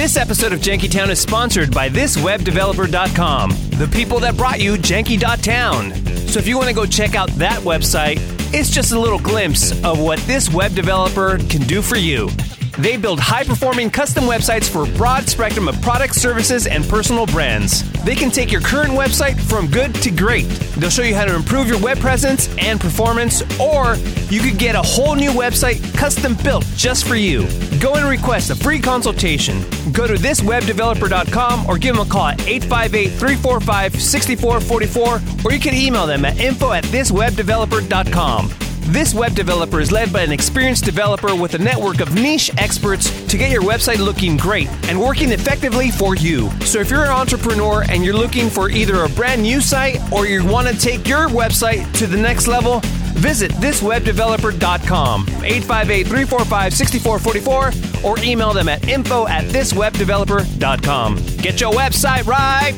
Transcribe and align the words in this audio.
This 0.00 0.16
episode 0.16 0.54
of 0.54 0.60
Jankytown 0.60 1.10
is 1.10 1.20
sponsored 1.20 1.74
by 1.74 1.90
thiswebdeveloper.com, 1.90 3.50
the 3.72 3.86
people 3.92 4.18
that 4.20 4.34
brought 4.34 4.58
you 4.58 4.76
Janky.town. 4.76 5.92
So 6.26 6.38
if 6.38 6.48
you 6.48 6.56
want 6.56 6.68
to 6.68 6.74
go 6.74 6.86
check 6.86 7.14
out 7.14 7.28
that 7.32 7.60
website, 7.60 8.16
it's 8.54 8.70
just 8.70 8.92
a 8.92 8.98
little 8.98 9.18
glimpse 9.18 9.72
of 9.84 10.00
what 10.00 10.18
this 10.20 10.50
web 10.50 10.74
developer 10.74 11.36
can 11.50 11.60
do 11.66 11.82
for 11.82 11.96
you. 11.96 12.30
They 12.80 12.96
build 12.96 13.20
high 13.20 13.44
performing 13.44 13.90
custom 13.90 14.24
websites 14.24 14.66
for 14.66 14.84
a 14.84 14.96
broad 14.96 15.28
spectrum 15.28 15.68
of 15.68 15.78
products, 15.82 16.16
services, 16.16 16.66
and 16.66 16.82
personal 16.88 17.26
brands. 17.26 17.82
They 18.04 18.14
can 18.14 18.30
take 18.30 18.50
your 18.50 18.62
current 18.62 18.92
website 18.92 19.38
from 19.38 19.66
good 19.66 19.94
to 19.96 20.10
great. 20.10 20.46
They'll 20.78 20.88
show 20.88 21.02
you 21.02 21.14
how 21.14 21.26
to 21.26 21.34
improve 21.34 21.68
your 21.68 21.78
web 21.78 21.98
presence 21.98 22.48
and 22.56 22.80
performance, 22.80 23.42
or 23.60 23.96
you 24.30 24.40
could 24.40 24.58
get 24.58 24.76
a 24.76 24.82
whole 24.82 25.14
new 25.14 25.30
website 25.30 25.94
custom 25.94 26.34
built 26.42 26.64
just 26.74 27.06
for 27.06 27.16
you. 27.16 27.46
Go 27.80 27.96
and 27.96 28.08
request 28.08 28.48
a 28.48 28.54
free 28.54 28.78
consultation. 28.80 29.60
Go 29.92 30.06
to 30.06 30.14
thiswebdeveloper.com 30.14 31.66
or 31.66 31.76
give 31.76 31.96
them 31.96 32.06
a 32.06 32.10
call 32.10 32.28
at 32.28 32.40
858 32.48 33.10
345 33.10 34.00
6444, 34.00 35.20
or 35.44 35.52
you 35.52 35.60
can 35.60 35.74
email 35.74 36.06
them 36.06 36.24
at 36.24 36.38
info 36.38 36.72
at 36.72 36.84
thiswebdeveloper.com. 36.84 38.69
This 38.86 39.14
web 39.14 39.34
developer 39.34 39.80
is 39.80 39.90
led 39.92 40.12
by 40.12 40.22
an 40.22 40.32
experienced 40.32 40.84
developer 40.84 41.34
with 41.34 41.54
a 41.54 41.58
network 41.58 42.00
of 42.00 42.14
niche 42.14 42.50
experts 42.58 43.10
to 43.26 43.38
get 43.38 43.50
your 43.50 43.62
website 43.62 43.98
looking 43.98 44.36
great 44.36 44.68
and 44.88 45.00
working 45.00 45.30
effectively 45.30 45.90
for 45.90 46.14
you. 46.16 46.50
So 46.62 46.80
if 46.80 46.90
you're 46.90 47.04
an 47.04 47.10
entrepreneur 47.10 47.84
and 47.88 48.04
you're 48.04 48.14
looking 48.14 48.50
for 48.50 48.68
either 48.68 49.04
a 49.04 49.08
brand 49.10 49.42
new 49.42 49.60
site 49.60 50.00
or 50.12 50.26
you 50.26 50.44
want 50.44 50.66
to 50.68 50.76
take 50.76 51.06
your 51.06 51.28
website 51.28 51.90
to 51.98 52.06
the 52.08 52.16
next 52.16 52.48
level, 52.48 52.80
visit 53.14 53.52
thiswebdeveloper.com, 53.52 55.26
858-345-6444, 55.26 58.04
or 58.04 58.18
email 58.24 58.52
them 58.52 58.68
at 58.68 58.88
info 58.88 59.28
at 59.28 59.44
thiswebdeveloper.com. 59.44 61.16
Get 61.36 61.60
your 61.60 61.72
website 61.72 62.26
right! 62.26 62.76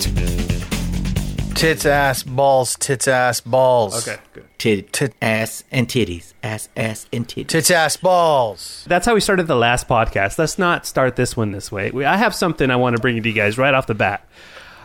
Tits, 1.55 1.87
ass, 1.87 2.23
balls, 2.23 2.77
tits, 2.77 3.07
ass, 3.07 3.41
balls. 3.41 4.05
good. 4.05 4.19
Tit, 4.63 4.93
Tit- 4.93 5.15
ass 5.21 5.65
and 5.73 5.89
titties. 5.89 6.35
Ass, 6.41 6.69
ass 6.77 7.07
and 7.13 7.27
titties. 7.27 7.49
Tits, 7.49 7.69
ass, 7.73 7.97
balls. 7.97 8.85
That's 8.87 9.05
how 9.07 9.15
we 9.15 9.19
started 9.21 9.49
the 9.49 9.57
last 9.57 9.89
podcast. 9.89 10.39
Let's 10.39 10.57
not 10.57 10.87
start 10.87 11.17
this 11.17 11.37
one 11.37 11.51
this 11.51 11.73
way. 11.73 11.91
We, 11.91 12.05
I 12.05 12.17
have 12.17 12.33
something 12.33 12.71
I 12.71 12.77
want 12.77 12.95
to 12.95 13.03
bring 13.03 13.21
to 13.21 13.29
you 13.29 13.35
guys 13.35 13.59
right 13.59 13.75
off 13.75 13.89
the 13.89 13.95
bat. 13.97 14.25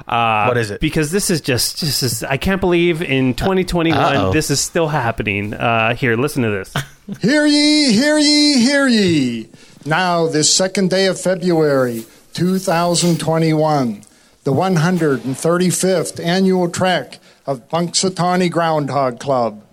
Uh, 0.08 0.46
What 0.46 0.58
is 0.58 0.72
it? 0.72 0.82
Because 0.82 1.12
this 1.12 1.30
is 1.30 1.42
just, 1.42 1.78
just 1.78 2.02
is, 2.02 2.24
I 2.24 2.38
can't 2.38 2.60
believe 2.60 3.04
in 3.04 3.36
2021 3.36 3.96
Uh-oh. 4.00 4.34
this 4.34 4.50
is 4.50 4.60
still 4.60 4.88
happening. 4.88 5.54
Uh, 5.54 5.94
here, 5.94 6.16
listen 6.16 6.42
to 6.42 6.50
this. 6.50 6.74
Hear 7.22 7.46
ye, 7.46 7.94
hear 7.94 8.18
ye, 8.18 8.60
hear 8.60 8.88
ye. 8.88 9.48
Now, 9.86 10.26
this 10.28 10.52
second 10.54 10.90
day 10.90 11.06
of 11.06 11.22
February 11.22 12.04
2021, 12.34 14.02
the 14.44 14.52
135th 14.54 16.24
annual 16.26 16.70
trek 16.70 17.20
of 17.46 17.68
Punxsutawney 17.70 18.50
Groundhog 18.52 19.20
Club. 19.20 19.64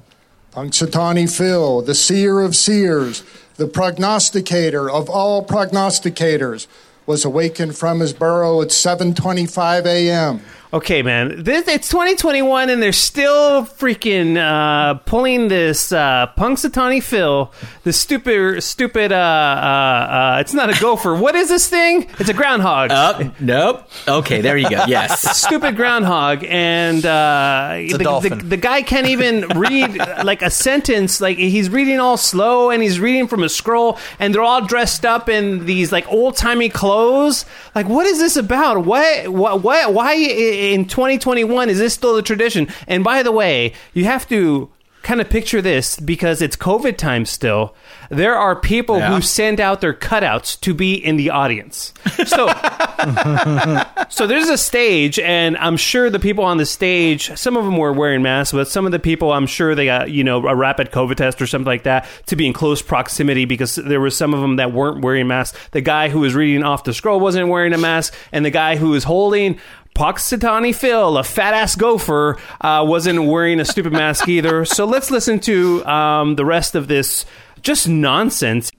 Punxsutawney 0.54 1.28
Phil, 1.28 1.82
the 1.82 1.96
seer 1.96 2.38
of 2.38 2.54
seers, 2.54 3.24
the 3.56 3.66
prognosticator 3.66 4.88
of 4.88 5.10
all 5.10 5.44
prognosticators, 5.44 6.68
was 7.06 7.24
awakened 7.24 7.76
from 7.76 7.98
his 7.98 8.12
burrow 8.12 8.62
at 8.62 8.68
7:25 8.68 9.84
a.m. 9.84 10.40
Okay, 10.74 11.02
man, 11.02 11.44
this, 11.44 11.68
it's 11.68 11.88
2021 11.88 12.68
and 12.68 12.82
they're 12.82 12.90
still 12.90 13.64
freaking 13.64 14.36
uh, 14.36 14.94
pulling 15.06 15.46
this 15.46 15.92
uh, 15.92 16.26
Punxsutawney 16.36 17.00
Phil, 17.00 17.52
this 17.84 18.00
stupid, 18.00 18.60
stupid. 18.60 19.12
Uh, 19.12 19.14
uh, 19.14 19.18
uh, 19.18 20.38
it's 20.40 20.52
not 20.52 20.76
a 20.76 20.80
gopher. 20.80 21.14
what 21.14 21.36
is 21.36 21.48
this 21.48 21.68
thing? 21.68 22.08
It's 22.18 22.28
a 22.28 22.34
groundhog. 22.34 22.90
Oh, 22.92 23.32
nope. 23.38 23.88
Okay, 24.08 24.40
there 24.40 24.56
you 24.56 24.68
go. 24.68 24.84
Yes. 24.88 25.36
stupid 25.36 25.76
groundhog 25.76 26.42
and 26.44 27.06
uh, 27.06 27.74
the, 27.92 27.98
the, 28.28 28.34
the 28.42 28.56
guy 28.56 28.82
can't 28.82 29.06
even 29.06 29.46
read 29.56 29.96
like 30.24 30.42
a 30.42 30.50
sentence 30.50 31.20
like 31.20 31.38
he's 31.38 31.70
reading 31.70 32.00
all 32.00 32.16
slow 32.16 32.70
and 32.70 32.82
he's 32.82 32.98
reading 32.98 33.28
from 33.28 33.44
a 33.44 33.48
scroll 33.48 33.96
and 34.18 34.34
they're 34.34 34.42
all 34.42 34.64
dressed 34.66 35.04
up 35.06 35.28
in 35.28 35.66
these 35.66 35.92
like 35.92 36.06
old-timey 36.10 36.68
clothes 36.68 37.44
like 37.76 37.88
what 37.88 38.06
is 38.06 38.18
this 38.18 38.34
about 38.36 38.84
what 38.84 39.28
what, 39.28 39.62
what 39.62 39.94
why 39.94 40.12
i- 40.14 40.63
in 40.72 40.86
2021 40.86 41.68
is 41.68 41.78
this 41.78 41.92
still 41.94 42.14
the 42.14 42.22
tradition 42.22 42.68
and 42.88 43.04
by 43.04 43.22
the 43.22 43.32
way 43.32 43.72
you 43.92 44.04
have 44.04 44.26
to 44.28 44.70
kind 45.02 45.20
of 45.20 45.28
picture 45.28 45.60
this 45.60 46.00
because 46.00 46.40
it's 46.40 46.56
covid 46.56 46.96
time 46.96 47.26
still 47.26 47.74
there 48.10 48.34
are 48.36 48.56
people 48.56 48.98
Yeah. 48.98 49.14
who 49.14 49.20
send 49.20 49.60
out 49.60 49.80
their 49.82 49.92
cutouts 49.92 50.58
to 50.60 50.72
be 50.72 50.94
in 50.94 51.16
the 51.16 51.28
audience 51.30 51.92
so 52.26 52.46
so 54.08 54.26
there's 54.26 54.48
a 54.48 54.56
stage, 54.56 55.18
and 55.18 55.56
I'm 55.58 55.76
sure 55.76 56.08
the 56.10 56.18
people 56.20 56.44
on 56.44 56.56
the 56.56 56.64
stage, 56.66 57.36
some 57.36 57.56
of 57.56 57.64
them 57.64 57.76
were 57.76 57.92
wearing 57.92 58.22
masks, 58.22 58.52
but 58.52 58.68
some 58.68 58.86
of 58.86 58.92
the 58.92 58.98
people, 58.98 59.32
I'm 59.32 59.46
sure 59.46 59.74
they 59.74 59.86
got, 59.86 60.10
you 60.10 60.24
know, 60.24 60.46
a 60.46 60.54
rapid 60.54 60.90
COVID 60.90 61.16
test 61.16 61.42
or 61.42 61.46
something 61.46 61.66
like 61.66 61.82
that 61.82 62.06
to 62.26 62.36
be 62.36 62.46
in 62.46 62.52
close 62.52 62.80
proximity 62.82 63.44
because 63.44 63.74
there 63.76 64.00
were 64.00 64.10
some 64.10 64.32
of 64.32 64.40
them 64.40 64.56
that 64.56 64.72
weren't 64.72 65.02
wearing 65.02 65.26
masks. 65.26 65.58
The 65.72 65.80
guy 65.80 66.08
who 66.08 66.20
was 66.20 66.34
reading 66.34 66.62
off 66.62 66.84
the 66.84 66.94
scroll 66.94 67.20
wasn't 67.20 67.48
wearing 67.48 67.72
a 67.72 67.78
mask, 67.78 68.14
and 68.32 68.44
the 68.44 68.50
guy 68.50 68.76
who 68.76 68.90
was 68.90 69.04
holding 69.04 69.58
Punxsutawney 69.94 70.74
Phil, 70.74 71.16
a 71.18 71.22
fat 71.24 71.54
ass 71.54 71.76
gopher, 71.76 72.36
uh, 72.60 72.84
wasn't 72.86 73.24
wearing 73.24 73.60
a 73.60 73.64
stupid 73.64 73.92
mask 73.92 74.28
either. 74.28 74.64
So 74.64 74.84
let's 74.84 75.10
listen 75.10 75.38
to 75.40 75.84
um, 75.86 76.34
the 76.34 76.44
rest 76.44 76.74
of 76.74 76.88
this 76.88 77.24
just 77.62 77.88
nonsense. 77.88 78.72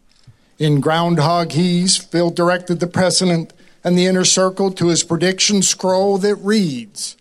In 0.60 0.82
Groundhogese, 0.82 2.06
Phil 2.06 2.30
directed 2.32 2.80
the 2.80 2.88
president 2.88 3.54
and 3.84 3.98
the 3.98 4.06
inner 4.06 4.26
circle 4.26 4.72
to 4.72 4.88
his 4.88 5.04
prediction 5.04 5.62
scroll 5.62 6.18
that 6.20 6.36
reads 6.36 7.16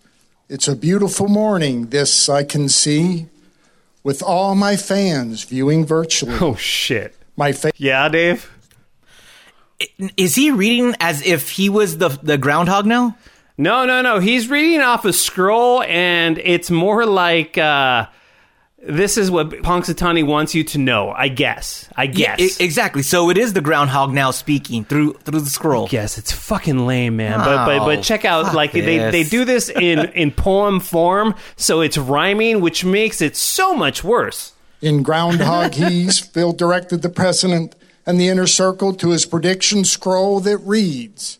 It's 0.49 0.67
a 0.67 0.75
beautiful 0.75 1.27
morning, 1.27 1.87
this 1.87 2.27
I 2.27 2.43
can 2.43 2.67
see, 2.69 3.27
with 4.03 4.21
all 4.21 4.55
my 4.55 4.75
fans 4.75 5.43
viewing 5.43 5.85
virtually. 5.85 6.37
Oh, 6.41 6.55
shit. 6.55 7.15
My 7.37 7.51
fa- 7.53 7.71
Yeah, 7.77 8.07
Dave? 8.09 8.51
Is 10.17 10.35
he 10.35 10.51
reading 10.51 10.95
as 10.99 11.25
if 11.25 11.49
he 11.51 11.69
was 11.69 11.97
the 11.97 12.09
the 12.23 12.37
groundhog 12.37 12.85
now? 12.85 13.17
No, 13.57 13.85
no, 13.85 14.01
no. 14.01 14.19
He's 14.19 14.49
reading 14.49 14.81
off 14.81 15.05
a 15.05 15.13
scroll, 15.13 15.81
and 15.83 16.37
it's 16.39 16.69
more 16.69 17.05
like 17.05 17.57
uh, 17.57 18.07
this 18.87 19.17
is 19.17 19.31
what 19.31 19.49
Punxsutawney 19.49 20.25
wants 20.25 20.53
you 20.53 20.63
to 20.65 20.77
know. 20.77 21.11
I 21.11 21.29
guess. 21.29 21.87
I 21.95 22.07
guess. 22.07 22.39
Yeah, 22.39 22.45
e- 22.47 22.63
exactly. 22.63 23.01
So 23.01 23.29
it 23.29 23.37
is 23.37 23.53
the 23.53 23.61
groundhog 23.61 24.11
now 24.13 24.31
speaking 24.31 24.83
through 24.83 25.13
through 25.13 25.39
the 25.39 25.49
scroll. 25.49 25.87
Yes, 25.89 26.17
it's 26.17 26.31
fucking 26.33 26.85
lame, 26.85 27.15
man. 27.15 27.39
But 27.39 27.65
but 27.65 27.79
Oh, 27.81 27.85
but 27.85 28.03
check 28.03 28.25
out 28.25 28.45
fuck 28.45 28.53
like 28.55 28.71
they 28.73 28.81
this. 28.81 29.11
they 29.13 29.23
do 29.23 29.45
this 29.45 29.69
in 29.69 29.99
in 30.13 30.31
poem 30.31 30.79
form, 30.81 31.33
so 31.55 31.79
it's 31.81 31.97
rhyming, 31.97 32.59
which 32.59 32.83
makes 32.83 33.21
it 33.21 33.35
so 33.37 33.73
much 33.73 34.03
worse. 34.03 34.51
In 34.81 35.01
Groundhog 35.01 35.73
He's, 35.75 36.19
Phil 36.19 36.51
directed 36.51 37.01
the 37.01 37.09
president 37.09 37.73
and 38.05 38.19
the 38.19 38.27
inner 38.27 38.45
circle 38.45 38.93
to 38.95 39.11
his 39.11 39.25
prediction 39.25 39.83
scroll 39.85 40.41
that 40.41 40.57
reads 40.57 41.39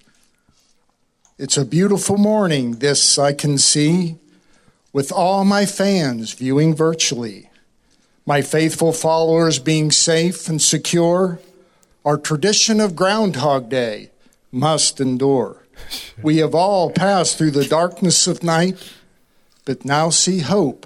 It's 1.38 1.58
a 1.58 1.66
beautiful 1.66 2.18
morning, 2.18 2.76
this 2.76 3.20
I 3.20 3.34
can 3.34 3.58
see, 3.58 4.16
with 4.94 5.12
all 5.12 5.44
my 5.44 5.66
fans 5.66 6.32
viewing 6.32 6.74
virtually. 6.74 7.50
My 8.26 8.42
faithful 8.42 8.94
followers 8.94 9.60
being 9.60 9.92
safe 9.92 10.48
and 10.48 10.62
secure, 10.62 11.42
our 12.06 12.18
tradition 12.18 12.80
of 12.80 12.96
Groundhog 12.96 13.68
Day 13.68 14.12
must 14.50 15.02
endure. 15.02 15.66
We 16.22 16.38
have 16.38 16.56
all 16.56 16.90
passed 16.90 17.38
through 17.38 17.52
the 17.52 17.66
darkness 17.66 18.28
of 18.28 18.42
night, 18.42 18.94
but 19.66 19.84
now 19.84 20.12
see 20.12 20.40
hope 20.40 20.86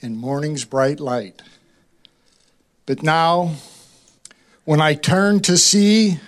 in 0.00 0.16
morning's 0.16 0.64
bright 0.64 0.98
light. 0.98 1.40
But 2.84 3.04
now, 3.04 3.54
when 4.64 4.80
I 4.80 4.94
turn 4.94 5.38
to 5.42 5.56
see, 5.56 6.18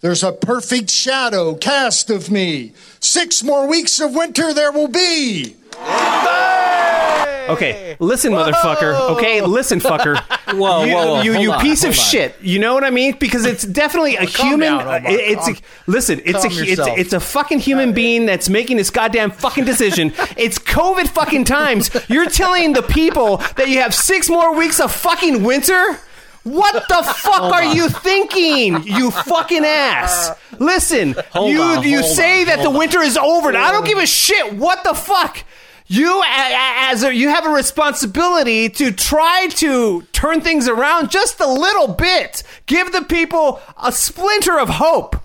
there's 0.00 0.22
a 0.22 0.32
perfect 0.32 0.90
shadow 0.90 1.54
cast 1.54 2.10
of 2.10 2.30
me. 2.30 2.72
Six 3.00 3.42
more 3.42 3.66
weeks 3.66 4.00
of 4.00 4.14
winter 4.14 4.52
there 4.54 4.72
will 4.72 4.88
be. 4.88 5.56
Okay, 7.48 7.96
listen, 7.98 8.32
motherfucker. 8.32 9.16
Okay, 9.16 9.40
listen, 9.40 9.80
fucker. 9.80 10.18
Whoa, 10.58 10.84
you, 10.84 10.94
whoa, 10.94 11.06
whoa, 11.14 11.22
you, 11.22 11.38
you 11.38 11.52
on, 11.52 11.60
piece 11.60 11.82
of 11.84 11.90
on. 11.90 11.94
shit. 11.94 12.34
You 12.40 12.58
know 12.58 12.74
what 12.74 12.84
I 12.84 12.90
mean? 12.90 13.16
Because 13.18 13.44
it's 13.46 13.64
definitely 13.64 14.16
a 14.16 14.26
calm 14.26 14.48
human. 14.48 14.78
down, 14.78 15.06
it- 15.06 15.12
it's 15.12 15.48
a, 15.48 15.54
listen. 15.86 16.20
It's 16.24 16.44
a 16.44 16.48
calm 16.48 16.58
it's, 16.62 16.80
it's 16.86 17.12
a 17.12 17.20
fucking 17.20 17.58
human 17.60 17.92
being 17.92 18.26
that's 18.26 18.48
making 18.48 18.76
this 18.78 18.90
goddamn 18.90 19.30
fucking 19.30 19.64
decision. 19.64 20.12
it's 20.36 20.58
COVID 20.58 21.08
fucking 21.08 21.44
times. 21.44 21.90
You're 22.08 22.28
telling 22.28 22.72
the 22.74 22.82
people 22.82 23.38
that 23.56 23.68
you 23.68 23.80
have 23.80 23.94
six 23.94 24.28
more 24.30 24.54
weeks 24.54 24.80
of 24.80 24.92
fucking 24.92 25.42
winter. 25.42 25.98
What 26.44 26.88
the 26.88 27.02
fuck 27.16 27.52
are 27.52 27.64
you 27.64 27.88
thinking, 27.88 28.82
you 28.84 29.10
fucking 29.10 29.64
ass? 29.64 30.30
Listen, 30.58 31.14
Hold 31.32 31.52
you 31.52 31.62
on, 31.62 31.82
you 31.82 32.02
say 32.02 32.42
on, 32.42 32.46
that 32.46 32.62
the 32.62 32.70
winter 32.70 33.00
is 33.00 33.16
over. 33.16 33.56
I 33.56 33.70
don't 33.72 33.86
give 33.86 33.98
a 33.98 34.06
shit. 34.06 34.54
What 34.54 34.84
the 34.84 34.94
fuck? 34.94 35.44
You 35.90 36.22
as 36.26 37.02
a, 37.02 37.14
you 37.14 37.30
have 37.30 37.46
a 37.46 37.50
responsibility 37.50 38.68
to 38.68 38.92
try 38.92 39.48
to 39.52 40.02
turn 40.12 40.42
things 40.42 40.68
around 40.68 41.10
just 41.10 41.40
a 41.40 41.46
little 41.46 41.88
bit. 41.88 42.42
Give 42.66 42.92
the 42.92 43.02
people 43.02 43.60
a 43.82 43.90
splinter 43.90 44.58
of 44.58 44.68
hope. 44.68 45.16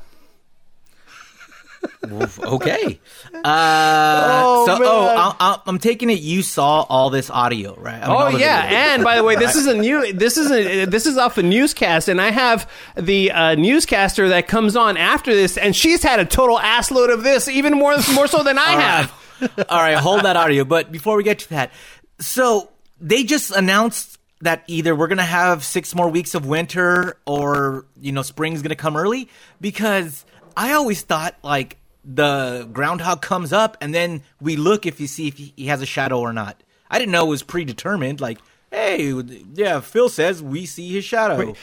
okay. 2.44 3.00
Uh, 3.44 4.42
Oh, 4.46 4.66
so, 4.66 4.80
man. 4.80 4.88
oh, 4.88 5.08
I, 5.08 5.36
I, 5.40 5.60
I'm 5.66 5.78
taking 5.80 6.10
it 6.10 6.20
you 6.20 6.42
saw 6.42 6.82
all 6.84 7.10
this 7.10 7.30
audio, 7.30 7.76
right? 7.76 8.02
I 8.02 8.08
mean, 8.08 8.36
Oh 8.36 8.38
yeah, 8.38 8.94
and 8.94 9.04
by 9.04 9.16
the 9.16 9.24
way, 9.24 9.36
this 9.36 9.56
is 9.58 9.68
a 9.68 9.74
new. 9.76 10.14
This 10.14 10.38
is 10.38 10.52
a 10.52 10.86
this 10.86 11.06
is 11.06 11.18
off 11.18 11.38
a 11.38 11.44
newscast, 11.44 12.08
and 12.10 12.22
I 12.22 12.32
have 12.32 12.70
the 12.96 13.32
uh, 13.32 13.56
newscaster 13.56 14.30
that 14.30 14.48
comes 14.48 14.76
on 14.76 14.98
after 14.98 15.34
this, 15.34 15.58
and 15.58 15.76
she's 15.76 16.04
had 16.04 16.20
a 16.20 16.26
total 16.26 16.58
assload 16.58 17.12
of 17.14 17.24
this, 17.24 17.48
even 17.48 17.74
more 17.74 17.96
more 18.14 18.28
so 18.28 18.44
than 18.44 18.58
I 18.58 18.72
have. 18.82 19.14
All 19.70 19.80
right, 19.82 19.98
hold 19.98 20.22
that 20.24 20.38
audio. 20.38 20.64
But 20.64 20.92
before 20.92 21.18
we 21.18 21.24
get 21.24 21.40
to 21.40 21.50
that, 21.50 21.72
so 22.20 22.70
they 23.02 23.24
just 23.24 23.52
announced 23.52 24.20
that 24.42 24.64
either 24.68 24.96
we're 24.96 25.08
gonna 25.08 25.24
have 25.24 25.64
six 25.64 25.96
more 25.96 26.10
weeks 26.10 26.36
of 26.36 26.46
winter, 26.46 27.18
or 27.26 27.86
you 28.00 28.12
know, 28.12 28.22
spring's 28.22 28.62
gonna 28.62 28.76
come 28.76 28.96
early. 28.96 29.28
Because 29.60 30.24
I 30.56 30.74
always 30.74 31.02
thought 31.02 31.36
like 31.44 31.78
the 32.04 32.70
groundhog 32.72 33.22
comes 33.22 33.54
up, 33.54 33.78
and 33.82 33.94
then 33.94 34.24
we 34.42 34.56
look 34.56 34.86
if 34.86 35.00
you 35.00 35.08
see 35.08 35.28
if 35.28 35.38
he 35.38 35.54
he 35.56 35.68
has 35.68 35.82
a 35.82 35.86
shadow 35.86 36.20
or 36.20 36.34
not. 36.34 36.62
I 36.90 37.00
didn't 37.00 37.12
know 37.12 37.26
it 37.26 37.30
was 37.30 37.44
predetermined. 37.44 38.22
Like, 38.22 38.38
hey, 38.70 39.12
yeah, 39.54 39.80
Phil 39.80 40.10
says 40.10 40.44
we 40.44 40.66
see 40.66 40.90
his 40.92 41.06
shadow. 41.06 41.56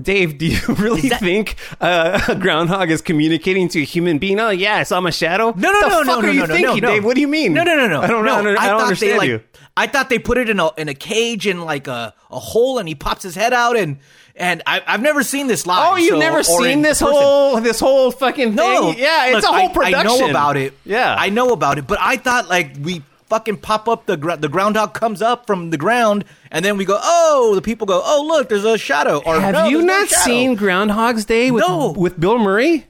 Dave, 0.00 0.38
do 0.38 0.46
you 0.46 0.60
really 0.74 1.08
that- 1.08 1.20
think 1.20 1.56
uh, 1.80 2.20
a 2.28 2.34
groundhog 2.36 2.90
is 2.90 3.02
communicating 3.02 3.68
to 3.68 3.80
a 3.80 3.84
human 3.84 4.18
being? 4.18 4.38
Oh 4.40 4.50
yeah, 4.50 4.76
I 4.76 4.82
saw 4.84 5.00
my 5.00 5.10
shadow. 5.10 5.52
No, 5.56 5.72
no, 5.72 5.80
the 5.80 5.88
no, 5.88 6.04
fuck 6.04 6.06
no, 6.06 6.18
are 6.18 6.22
no, 6.22 6.28
you 6.30 6.40
no, 6.40 6.46
no, 6.46 6.54
thinking, 6.54 6.82
no. 6.82 6.88
Dave? 6.88 7.04
What 7.04 7.14
do 7.16 7.20
you 7.20 7.28
mean? 7.28 7.52
No, 7.52 7.64
no, 7.64 7.74
no, 7.76 7.86
no. 7.88 8.00
I 8.00 8.06
don't, 8.06 8.24
no, 8.24 8.36
I 8.36 8.42
don't, 8.42 8.58
I 8.58 8.66
don't 8.68 8.78
thought 8.78 8.82
understand 8.86 9.12
they, 9.12 9.18
like, 9.18 9.28
you. 9.28 9.42
I 9.76 9.86
thought 9.86 10.08
they 10.08 10.18
put 10.18 10.38
it 10.38 10.48
in 10.48 10.58
a 10.60 10.70
in 10.76 10.88
a 10.88 10.94
cage 10.94 11.46
in 11.46 11.60
like 11.62 11.86
a, 11.86 12.14
a 12.30 12.38
hole, 12.38 12.78
and 12.78 12.88
he 12.88 12.94
pops 12.94 13.22
his 13.22 13.34
head 13.34 13.52
out, 13.52 13.76
and 13.76 13.98
and 14.38 14.62
I, 14.66 14.80
I've 14.86 15.02
never 15.02 15.22
seen 15.22 15.46
this 15.48 15.66
live. 15.66 15.92
Oh, 15.92 15.96
you've 15.96 16.10
so- 16.10 16.18
never 16.18 16.42
seen 16.42 16.82
this 16.82 17.00
person. 17.00 17.14
whole 17.14 17.60
this 17.60 17.80
whole 17.80 18.10
fucking 18.10 18.48
thing? 18.48 18.56
No, 18.56 18.92
yeah, 18.92 19.26
it's 19.26 19.34
Look, 19.36 19.44
a 19.44 19.46
whole 19.48 19.68
I- 19.68 19.72
production. 19.72 19.98
I 19.98 20.02
know 20.18 20.30
about 20.30 20.56
it. 20.56 20.72
Yeah, 20.84 21.14
I 21.18 21.28
know 21.28 21.50
about 21.50 21.78
it, 21.78 21.86
but 21.86 21.98
I 22.00 22.16
thought 22.16 22.48
like 22.48 22.76
we 22.80 23.02
fucking 23.28 23.58
pop 23.58 23.88
up 23.88 24.06
the 24.06 24.16
gr- 24.16 24.36
the 24.36 24.48
groundhog 24.48 24.94
comes 24.94 25.20
up 25.20 25.46
from 25.46 25.68
the 25.70 25.76
ground, 25.76 26.24
and 26.50 26.64
then 26.64 26.76
we 26.78 26.84
go, 26.86 26.98
oh, 27.02 27.54
the 27.54 27.60
people 27.62 27.86
go, 27.86 28.00
oh, 28.02 28.24
look, 28.26 28.48
there's 28.48 28.64
a 28.64 28.78
shadow. 28.78 29.20
Or 29.26 29.38
Have 29.38 29.52
"No, 29.52 29.66
you 29.68 29.76
there's 29.78 29.86
no 29.86 29.98
not 29.98 30.08
seen 30.08 30.54
Groundhog's 30.54 31.24
Day 31.26 31.50
with 31.50 31.64
No. 31.68 31.92
with 31.92 32.18
Bill 32.18 32.38
Murray? 32.38 32.86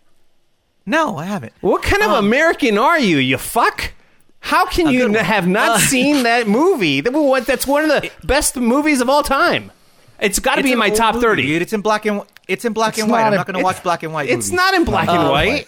No, 0.86 1.18
I 1.18 1.24
haven't. 1.26 1.52
What 1.60 1.82
kind 1.82 2.02
of 2.02 2.10
Um, 2.12 2.24
American 2.26 2.78
are 2.78 2.98
you? 2.98 3.18
You 3.18 3.36
fuck. 3.36 3.92
How 4.40 4.64
can 4.66 4.88
you 4.88 5.04
n- 5.06 5.14
have 5.14 5.46
not 5.48 5.70
Uh, 5.70 5.78
seen 5.78 6.22
that 6.22 6.46
movie? 6.48 7.00
That's 7.00 7.66
one 7.66 7.82
of 7.84 7.90
the 7.90 8.10
best 8.24 8.56
movies 8.56 9.00
of 9.00 9.10
all 9.10 9.22
time. 9.22 9.70
It's 10.20 10.38
got 10.38 10.56
to 10.56 10.62
be 10.62 10.72
in 10.72 10.78
my 10.78 10.88
old 10.88 10.96
top 10.96 11.14
movie, 11.14 11.26
thirty. 11.26 11.42
dude. 11.46 11.62
It's 11.62 11.72
in 11.72 11.80
black 11.80 12.04
and 12.06 12.22
it's 12.48 12.64
in 12.64 12.72
black 12.72 12.94
It's 12.94 13.02
and 13.02 13.10
white. 13.10 13.22
I'm 13.24 13.32
a- 13.32 13.36
not 13.36 13.46
going 13.46 13.58
to 13.58 13.62
watch 13.64 13.82
black 13.82 14.02
and 14.02 14.12
white. 14.12 14.28
It's 14.28 14.48
movies. 14.48 14.52
not 14.52 14.74
in 14.74 14.84
black 14.84 15.08
and 15.08 15.28
white. 15.30 15.66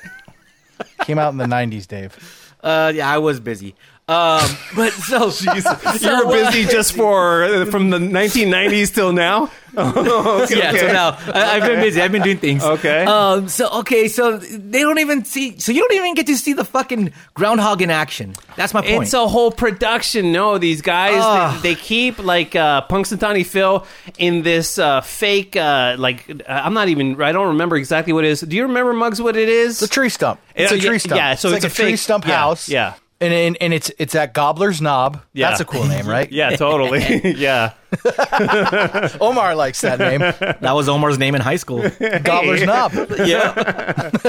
Came 1.03 1.19
out 1.19 1.31
in 1.33 1.37
the 1.37 1.45
90s, 1.45 1.87
Dave. 1.87 2.17
Uh, 2.63 2.91
yeah, 2.95 3.09
I 3.13 3.19
was 3.19 3.39
busy. 3.41 3.75
Um, 4.11 4.57
but 4.75 4.93
so 4.93 5.31
You're 6.01 6.29
busy 6.31 6.65
just 6.65 6.95
for 6.97 7.45
uh, 7.45 7.65
from 7.67 7.91
the 7.91 7.99
1990s 7.99 8.93
till 8.95 9.13
now. 9.13 9.51
Oh, 9.77 10.43
okay, 10.43 10.59
yeah. 10.59 10.73
So 10.73 10.87
now 10.89 11.11
I, 11.33 11.57
I've 11.57 11.63
been 11.63 11.79
busy. 11.79 12.01
I've 12.03 12.11
been 12.11 12.23
doing 12.23 12.39
things. 12.39 12.65
Okay. 12.65 13.05
Um. 13.05 13.47
So 13.49 13.71
okay. 13.79 14.09
So 14.09 14.37
they 14.39 14.81
don't 14.81 14.99
even 14.99 15.25
see. 15.25 15.61
So 15.61 15.71
you 15.71 15.81
don't 15.87 15.93
even 15.97 16.15
get 16.15 16.27
to 16.27 16.37
see 16.37 16.55
the 16.55 16.65
fucking 16.65 17.13
groundhog 17.35 17.81
in 17.81 17.89
action. 17.89 18.35
That's 18.57 18.75
my 18.75 18.81
point. 18.83 19.05
It's 19.05 19.15
a 19.15 19.29
whole 19.29 19.53
production. 19.53 20.33
No, 20.33 20.59
these 20.59 20.83
guys 20.83 21.21
Ugh. 21.23 21.63
they, 21.63 21.75
they 21.75 21.81
keep 21.81 22.19
like 22.19 22.57
uh, 22.57 22.83
Punxsutawney 22.89 23.47
Phil 23.47 23.87
in 24.19 24.43
this 24.43 24.77
uh, 24.77 25.03
fake. 25.03 25.55
Uh, 25.55 25.95
like 26.01 26.29
uh, 26.29 26.43
I'm 26.49 26.75
not 26.75 26.89
even. 26.89 27.23
I 27.23 27.31
don't 27.31 27.47
remember 27.49 27.77
exactly 27.77 28.13
what 28.13 28.25
it 28.25 28.31
is. 28.33 28.41
Do 28.41 28.57
you 28.57 28.65
remember 28.65 28.93
Mugs? 28.93 29.23
What 29.23 29.37
it 29.37 29.49
is? 29.49 29.81
It's 29.81 29.89
a 29.89 29.95
tree 29.95 30.09
stump. 30.09 30.41
It's 30.57 30.73
Yeah, 30.73 30.79
a 30.79 30.81
tree 30.81 30.99
stump. 30.99 31.17
yeah, 31.17 31.37
so 31.37 31.47
it's 31.47 31.63
like 31.63 31.63
a 31.63 31.67
a, 31.73 31.77
tree 31.77 31.91
fake- 31.93 31.99
stump 32.01 32.27
yeah, 32.27 32.37
house. 32.39 32.69
yeah. 32.69 32.95
And, 33.21 33.35
and 33.35 33.57
and 33.61 33.75
it's 33.75 33.91
it's 33.99 34.15
at 34.15 34.33
Gobbler's 34.33 34.81
Knob. 34.81 35.21
Yeah. 35.33 35.49
That's 35.51 35.61
a 35.61 35.65
cool 35.65 35.87
name, 35.87 36.07
right? 36.07 36.31
Yeah, 36.41 36.57
totally. 36.57 37.35
yeah. 37.37 37.75
Omar 39.21 39.55
likes 39.55 39.81
that 39.81 39.99
name. 39.99 40.21
that 40.21 40.73
was 40.73 40.89
Omar's 40.89 41.19
name 41.19 41.35
in 41.35 41.41
high 41.41 41.57
school. 41.57 41.89
Gobbler's 42.23 42.63
Knob. 42.63 42.93
yeah. 43.25 44.11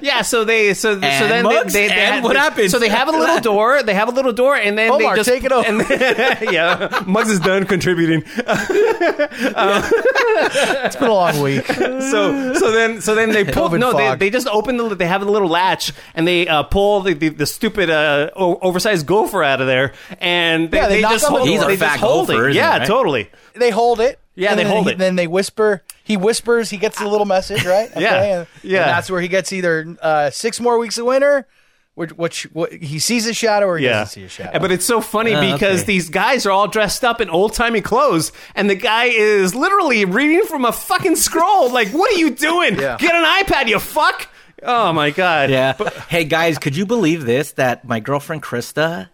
Yeah, 0.00 0.22
so 0.22 0.44
they 0.44 0.72
so 0.72 0.94
so 0.98 1.00
And 1.06 1.30
then 1.30 1.42
Muggs? 1.44 1.74
they, 1.74 1.88
they, 1.88 1.94
they 1.94 2.00
And 2.00 2.14
had- 2.16 2.24
what 2.24 2.36
happens? 2.36 2.70
So 2.72 2.78
they 2.78 2.88
have 2.88 3.06
a 3.08 3.10
little 3.10 3.38
door. 3.40 3.82
They 3.82 3.92
have 3.92 4.08
a 4.08 4.12
little 4.12 4.32
door, 4.32 4.56
and 4.56 4.78
then 4.78 4.90
Omar, 4.90 5.10
they 5.14 5.18
just 5.18 5.28
take 5.28 5.44
it 5.44 5.52
over. 5.52 5.68
And 5.68 5.80
then, 5.82 6.38
yeah, 6.54 7.02
Muggs 7.06 7.28
is 7.30 7.38
done 7.38 7.66
contributing. 7.66 8.22
It's 9.60 10.96
been 10.96 11.08
a 11.10 11.12
long 11.14 11.40
week. 11.42 11.66
so 11.66 12.54
so 12.54 12.70
then 12.72 13.00
so 13.02 13.14
then 13.14 13.30
they 13.32 13.44
pull 13.44 13.68
COVID 13.68 13.78
no 13.80 13.92
they, 13.92 13.98
fog. 14.08 14.18
they 14.18 14.30
just 14.30 14.46
open 14.48 14.76
the 14.78 14.94
they 14.94 15.06
have 15.06 15.20
a 15.22 15.26
little 15.26 15.48
latch 15.48 15.92
and 16.14 16.26
they 16.26 16.48
uh, 16.48 16.62
pull 16.62 17.02
the, 17.02 17.12
the, 17.14 17.28
the 17.28 17.46
stupid 17.46 17.90
uh, 17.90 18.30
o- 18.36 18.58
oversized 18.62 19.06
gopher 19.06 19.42
out 19.44 19.60
of 19.60 19.66
there 19.66 19.92
and 20.20 20.70
they, 20.70 20.78
Yeah, 20.78 20.88
they 20.88 20.94
they 20.96 21.02
knock 21.02 21.12
just 21.12 21.24
on 21.26 21.32
the 21.34 21.38
hold 21.40 21.48
door. 21.48 21.54
He's 21.56 21.62
a 21.62 21.66
they 21.66 21.76
fat 21.76 21.88
just 21.94 22.00
hold 22.00 22.27
gopher, 22.34 22.46
it. 22.48 22.50
isn't 22.50 22.60
yeah 22.62 22.74
he, 22.74 22.78
right? 22.80 22.86
totally 22.86 23.30
They 23.54 23.70
hold 23.70 24.00
it. 24.00 24.18
Yeah, 24.34 24.54
they 24.54 24.64
hold 24.64 24.86
he- 24.86 24.92
it. 24.92 24.98
Then 24.98 25.16
they 25.16 25.26
whisper. 25.26 25.82
He 26.04 26.16
whispers. 26.16 26.70
He 26.70 26.76
gets 26.76 26.98
the 26.98 27.08
little 27.08 27.26
message, 27.26 27.64
right? 27.66 27.90
Yeah, 27.98 28.22
and, 28.22 28.46
yeah. 28.62 28.82
And 28.82 28.90
that's 28.90 29.10
where 29.10 29.20
he 29.20 29.26
gets 29.28 29.52
either 29.52 29.96
uh, 30.00 30.30
six 30.30 30.60
more 30.60 30.78
weeks 30.78 30.96
of 30.96 31.06
winter, 31.06 31.48
which, 31.96 32.12
which 32.12 32.44
what, 32.52 32.72
he 32.72 33.00
sees 33.00 33.26
a 33.26 33.34
shadow 33.34 33.66
or 33.66 33.78
he 33.78 33.86
yeah 33.86 34.00
doesn't 34.00 34.12
see 34.14 34.22
a 34.24 34.28
shadow. 34.28 34.60
but 34.60 34.70
it's 34.70 34.84
so 34.84 35.00
funny 35.00 35.34
Ah, 35.34 35.40
because 35.52 35.80
okay. 35.80 35.86
these 35.86 36.08
guys 36.08 36.46
are 36.46 36.52
all 36.52 36.68
dressed 36.68 37.04
up 37.04 37.20
in 37.20 37.28
old 37.30 37.52
timey 37.54 37.80
clothes 37.80 38.30
and 38.54 38.70
the 38.70 38.76
guy 38.76 39.06
is 39.06 39.56
literally 39.56 40.04
reading 40.04 40.44
from 40.46 40.64
a 40.64 40.70
fucking 40.70 41.16
scroll 41.16 41.72
like 41.72 41.88
what 41.88 42.08
are 42.14 42.18
you 42.18 42.30
doing 42.30 42.78
Yeah. 42.78 42.96
get 42.98 43.16
an 43.16 43.24
iPad 43.44 43.66
you 43.66 43.80
fuck 43.80 44.28
oh 44.62 44.92
my 44.92 45.10
god 45.10 45.50
Yeah. 45.50 45.72
hey 46.08 46.22
guys, 46.22 46.58
could 46.58 46.76
you 46.76 46.86
believe 46.86 47.24
this? 47.26 47.50
That 47.52 47.84
my 47.84 47.98
girlfriend 47.98 48.44
Krista 48.44 49.08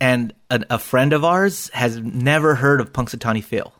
and 0.00 0.32
a, 0.50 0.64
a 0.70 0.78
friend 0.78 1.12
of 1.12 1.24
ours 1.24 1.70
has 1.74 1.98
never 1.98 2.54
heard 2.54 2.80
of 2.80 2.92
Punxsutawney 2.92 3.42
Phil. 3.44 3.72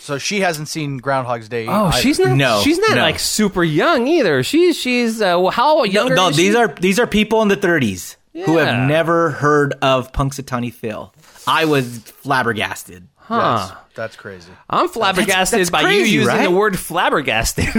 so 0.00 0.18
she 0.18 0.40
hasn't 0.40 0.68
seen 0.68 0.98
Groundhog's 0.98 1.48
Day. 1.48 1.66
Oh, 1.66 1.86
either. 1.86 1.98
she's 1.98 2.18
not. 2.18 2.36
No, 2.36 2.60
she's 2.62 2.78
not 2.78 2.96
no. 2.96 3.02
like 3.02 3.18
super 3.18 3.62
young 3.64 4.06
either. 4.06 4.42
She's 4.42 4.76
she's 4.78 5.20
uh, 5.20 5.36
well, 5.38 5.50
how 5.50 5.78
No, 5.78 5.84
younger? 5.84 6.14
no, 6.14 6.28
is 6.28 6.36
these 6.36 6.52
she? 6.54 6.58
are 6.58 6.68
these 6.68 6.98
are 6.98 7.06
people 7.06 7.42
in 7.42 7.48
the 7.48 7.56
30s 8.42 8.46
who 8.46 8.56
have 8.58 8.88
never 8.88 9.30
heard 9.30 9.74
of 9.82 10.12
Punxsutawney 10.12 10.72
Phil. 10.72 11.12
I 11.46 11.64
was 11.64 11.98
flabbergasted. 11.98 13.08
Huh. 13.16 13.56
That's, 13.58 13.72
that's 13.94 14.16
crazy. 14.16 14.50
I'm 14.70 14.88
flabbergasted 14.88 15.58
that's 15.58 15.68
by 15.68 15.82
crazy, 15.82 16.12
you 16.12 16.20
using 16.20 16.34
right? 16.34 16.44
the 16.44 16.50
word 16.50 16.78
flabbergasted. 16.78 17.66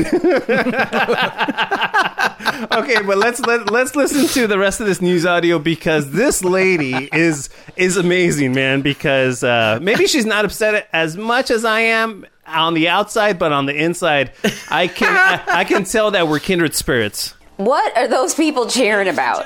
okay, 2.71 3.01
but 3.01 3.17
let's 3.17 3.39
let, 3.39 3.71
let's 3.71 3.95
listen 3.95 4.27
to 4.27 4.45
the 4.45 4.59
rest 4.59 4.79
of 4.79 4.85
this 4.85 5.01
news 5.01 5.25
audio 5.25 5.57
because 5.57 6.11
this 6.11 6.43
lady 6.43 7.09
is 7.11 7.49
is 7.77 7.97
amazing, 7.97 8.53
man. 8.53 8.81
Because 8.81 9.43
uh, 9.43 9.79
maybe 9.81 10.05
she's 10.05 10.27
not 10.27 10.45
upset 10.45 10.87
as 10.93 11.17
much 11.17 11.49
as 11.49 11.65
I 11.65 11.79
am 11.79 12.27
on 12.45 12.75
the 12.75 12.87
outside, 12.89 13.39
but 13.39 13.51
on 13.51 13.65
the 13.65 13.75
inside, 13.75 14.33
I 14.69 14.87
can 14.87 15.15
I, 15.17 15.59
I 15.61 15.63
can 15.63 15.83
tell 15.83 16.11
that 16.11 16.27
we're 16.27 16.37
kindred 16.39 16.75
spirits. 16.75 17.33
What 17.57 17.97
are 17.97 18.07
those 18.07 18.35
people 18.35 18.67
cheering 18.67 19.07
about? 19.07 19.45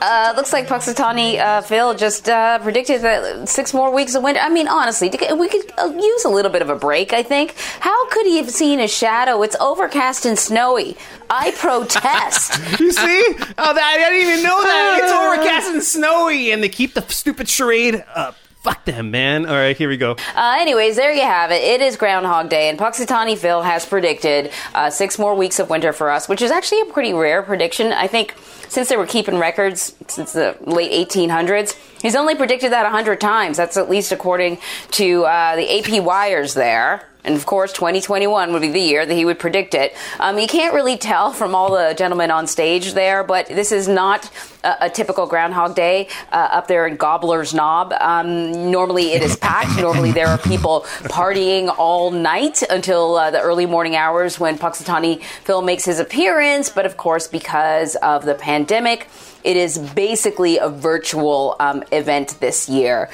Uh, 0.00 0.32
looks 0.36 0.52
like 0.52 0.66
Punxsutawney 0.66 1.38
uh, 1.38 1.60
Phil 1.62 1.94
just 1.94 2.28
uh, 2.28 2.58
predicted 2.58 3.02
that 3.02 3.48
six 3.48 3.72
more 3.72 3.92
weeks 3.92 4.14
of 4.14 4.22
winter. 4.22 4.40
I 4.40 4.48
mean, 4.48 4.68
honestly, 4.68 5.08
we 5.10 5.48
could 5.48 5.72
uh, 5.78 5.92
use 5.96 6.24
a 6.24 6.28
little 6.28 6.50
bit 6.50 6.62
of 6.62 6.70
a 6.70 6.76
break, 6.76 7.12
I 7.12 7.22
think. 7.22 7.54
How 7.80 8.08
could 8.10 8.26
he 8.26 8.36
have 8.38 8.50
seen 8.50 8.80
a 8.80 8.88
shadow? 8.88 9.42
It's 9.42 9.56
overcast 9.60 10.26
and 10.26 10.38
snowy. 10.38 10.96
I 11.30 11.52
protest. 11.52 12.60
You 12.84 12.92
see? 12.92 13.24
Oh, 13.56 13.72
that, 13.74 13.96
I 13.96 14.10
didn't 14.10 14.28
even 14.28 14.42
know 14.42 14.62
that. 14.62 15.00
It's 15.02 15.12
overcast 15.12 15.70
and 15.70 15.82
snowy, 15.82 16.50
and 16.50 16.62
they 16.62 16.68
keep 16.68 16.94
the 16.94 17.02
stupid 17.08 17.48
charade 17.48 18.04
up. 18.14 18.36
Fuck 18.64 18.86
them, 18.86 19.10
man. 19.10 19.44
All 19.44 19.54
right, 19.54 19.76
here 19.76 19.90
we 19.90 19.98
go. 19.98 20.12
Uh, 20.34 20.56
anyways, 20.58 20.96
there 20.96 21.12
you 21.12 21.20
have 21.20 21.50
it. 21.50 21.62
It 21.62 21.82
is 21.82 21.98
Groundhog 21.98 22.48
Day, 22.48 22.70
and 22.70 22.78
Punxsutawney 22.78 23.36
Phil 23.36 23.60
has 23.60 23.84
predicted 23.84 24.52
uh, 24.74 24.88
six 24.88 25.18
more 25.18 25.34
weeks 25.34 25.58
of 25.58 25.68
winter 25.68 25.92
for 25.92 26.10
us, 26.10 26.30
which 26.30 26.40
is 26.40 26.50
actually 26.50 26.80
a 26.80 26.86
pretty 26.86 27.12
rare 27.12 27.42
prediction. 27.42 27.92
I 27.92 28.06
think 28.06 28.34
since 28.68 28.88
they 28.88 28.96
were 28.96 29.04
keeping 29.06 29.38
records 29.38 29.94
since 30.08 30.32
the 30.32 30.56
late 30.62 31.08
1800s, 31.08 31.76
he's 32.00 32.16
only 32.16 32.36
predicted 32.36 32.72
that 32.72 32.84
100 32.84 33.20
times. 33.20 33.58
That's 33.58 33.76
at 33.76 33.90
least 33.90 34.12
according 34.12 34.56
to 34.92 35.24
uh, 35.26 35.56
the 35.56 35.98
AP 35.98 36.02
wires 36.02 36.54
there. 36.54 37.06
And 37.24 37.34
of 37.36 37.46
course, 37.46 37.72
2021 37.72 38.52
would 38.52 38.60
be 38.60 38.70
the 38.70 38.80
year 38.80 39.06
that 39.06 39.14
he 39.14 39.24
would 39.24 39.38
predict 39.38 39.74
it. 39.74 39.96
Um, 40.20 40.38
you 40.38 40.46
can't 40.46 40.74
really 40.74 40.98
tell 40.98 41.32
from 41.32 41.54
all 41.54 41.72
the 41.72 41.94
gentlemen 41.94 42.30
on 42.30 42.46
stage 42.46 42.92
there, 42.92 43.24
but 43.24 43.46
this 43.46 43.72
is 43.72 43.88
not 43.88 44.30
a, 44.62 44.86
a 44.86 44.90
typical 44.90 45.26
Groundhog 45.26 45.74
Day 45.74 46.08
uh, 46.32 46.48
up 46.52 46.68
there 46.68 46.86
in 46.86 46.96
Gobbler's 46.96 47.54
Knob. 47.54 47.94
Um, 47.98 48.70
normally 48.70 49.12
it 49.12 49.22
is 49.22 49.36
packed. 49.36 49.80
normally 49.80 50.12
there 50.12 50.26
are 50.26 50.38
people 50.38 50.82
partying 51.04 51.74
all 51.78 52.10
night 52.10 52.62
until 52.68 53.16
uh, 53.16 53.30
the 53.30 53.40
early 53.40 53.66
morning 53.66 53.96
hours 53.96 54.38
when 54.38 54.58
Punxsutawney 54.58 55.22
Phil 55.22 55.62
makes 55.62 55.84
his 55.84 55.98
appearance. 55.98 56.68
But 56.68 56.84
of 56.84 56.96
course, 56.96 57.26
because 57.26 57.96
of 57.96 58.24
the 58.24 58.34
pandemic, 58.34 59.08
it 59.44 59.56
is 59.56 59.78
basically 59.78 60.58
a 60.58 60.68
virtual 60.68 61.56
um, 61.60 61.84
event 61.92 62.36
this 62.40 62.68
year. 62.68 63.08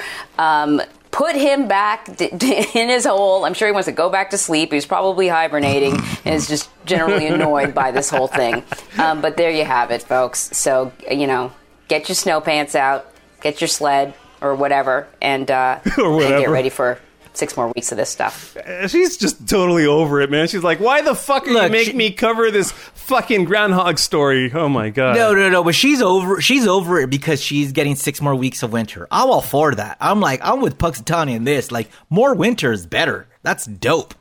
Put 1.11 1.35
him 1.35 1.67
back 1.67 2.15
d- 2.15 2.29
d- 2.35 2.65
in 2.73 2.89
his 2.89 3.05
hole. 3.05 3.45
I'm 3.45 3.53
sure 3.53 3.67
he 3.67 3.71
wants 3.73 3.87
to 3.87 3.91
go 3.91 4.09
back 4.09 4.29
to 4.31 4.37
sleep. 4.37 4.71
He's 4.71 4.85
probably 4.85 5.27
hibernating 5.27 5.93
and 6.25 6.35
is 6.35 6.47
just 6.47 6.69
generally 6.85 7.27
annoyed 7.27 7.73
by 7.73 7.91
this 7.91 8.09
whole 8.09 8.27
thing. 8.27 8.63
Um, 8.97 9.21
but 9.21 9.37
there 9.37 9.51
you 9.51 9.65
have 9.65 9.91
it, 9.91 10.03
folks. 10.03 10.39
So, 10.57 10.91
you 11.09 11.27
know, 11.27 11.51
get 11.89 12.07
your 12.09 12.15
snow 12.15 12.39
pants 12.41 12.75
out, 12.75 13.11
get 13.41 13.59
your 13.61 13.67
sled 13.67 14.13
or 14.41 14.55
whatever, 14.55 15.07
and, 15.21 15.49
uh, 15.51 15.79
Or 15.97 16.21
and 16.23 16.39
get 16.41 16.49
ready 16.49 16.69
for 16.69 16.97
six 17.33 17.55
more 17.55 17.71
weeks 17.75 17.91
of 17.91 17.97
this 17.97 18.09
stuff. 18.09 18.57
She's 18.87 19.17
just 19.17 19.47
totally 19.47 19.85
over 19.85 20.21
it, 20.21 20.29
man. 20.29 20.47
She's 20.47 20.63
like, 20.63 20.79
"Why 20.79 21.01
the 21.01 21.15
fuck 21.15 21.43
are 21.47 21.49
you 21.49 21.53
Look, 21.53 21.71
make 21.71 21.87
she- 21.87 21.93
me 21.93 22.11
cover 22.11 22.51
this 22.51 22.71
fucking 22.71 23.45
groundhog 23.45 23.97
story?" 23.99 24.51
Oh 24.53 24.67
my 24.69 24.89
god. 24.89 25.15
No, 25.15 25.33
no, 25.33 25.49
no. 25.49 25.63
But 25.63 25.75
she's 25.75 26.01
over. 26.01 26.41
She's 26.41 26.67
over 26.67 26.99
it 26.99 27.09
because 27.09 27.41
she's 27.41 27.71
getting 27.71 27.95
six 27.95 28.21
more 28.21 28.35
weeks 28.35 28.63
of 28.63 28.71
winter. 28.73 29.07
I'm 29.11 29.29
all 29.29 29.41
for 29.41 29.73
that. 29.75 29.97
I'm 30.01 30.19
like, 30.19 30.41
I'm 30.43 30.61
with 30.61 30.77
Punxsutawney 30.77 31.35
in 31.35 31.43
this. 31.43 31.71
Like, 31.71 31.89
more 32.09 32.33
winter 32.33 32.71
is 32.71 32.85
better. 32.85 33.27
That's 33.43 33.65
dope. 33.65 34.13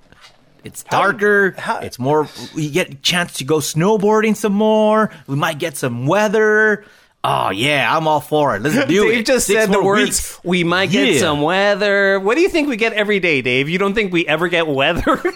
It's 0.63 0.83
darker. 0.83 1.55
how- 1.57 1.79
it's 1.79 1.99
more. 1.99 2.29
We 2.55 2.69
get 2.71 2.91
a 2.91 2.95
chance 2.97 3.35
to 3.39 3.45
go 3.45 3.57
snowboarding 3.59 4.37
some 4.37 4.53
more. 4.53 5.11
We 5.27 5.35
might 5.37 5.59
get 5.59 5.77
some 5.77 6.07
weather. 6.07 6.85
Oh 7.23 7.51
yeah, 7.51 7.95
I'm 7.95 8.09
all 8.09 8.21
for 8.21 8.57
it. 8.57 8.63
Let's 8.63 8.87
do 8.87 9.09
it. 9.09 9.13
Dave 9.17 9.25
just 9.27 9.47
Six 9.47 9.61
said 9.65 9.71
the 9.73 9.83
words, 9.83 10.07
weeks. 10.07 10.41
"We 10.45 10.65
might 10.65 10.91
get 10.91 11.13
Yeah. 11.15 11.21
some 11.21 11.43
weather." 11.43 12.19
What 12.19 12.35
do 12.37 12.41
you 12.41 12.49
think 12.49 12.69
we 12.69 12.77
get 12.77 12.93
every 12.95 13.21
day, 13.21 13.43
Dave? 13.43 13.69
You 13.69 13.77
don't 13.79 13.93
think 13.95 14.13
we 14.13 14.27
ever 14.27 14.49
get 14.49 14.67
weather? 14.67 15.23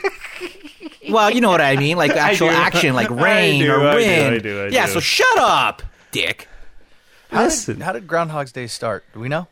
Well, 1.07 1.31
you 1.31 1.43
know 1.43 1.51
what 1.51 1.61
I 1.61 1.77
mean, 1.77 1.99
like 1.99 2.11
actual 2.17 2.49
action, 2.49 2.95
like 2.95 3.11
I 3.11 3.15
rain 3.23 3.61
do, 3.61 3.71
or 3.71 3.87
I 3.87 3.93
do, 3.93 3.97
wind. 3.99 4.35
I 4.35 4.39
do, 4.39 4.63
I 4.63 4.69
yeah. 4.69 4.87
do. 4.87 4.93
So 4.95 5.01
shut 5.01 5.37
up, 5.39 5.83
Dick. 6.13 6.49
How 7.31 7.45
Listen. 7.45 7.75
did, 7.77 7.83
how 7.83 7.93
did 7.93 8.07
Groundhog's 8.07 8.53
Day 8.53 8.67
start? 8.67 9.05
Do 9.13 9.21
we 9.21 9.29
know? 9.29 9.47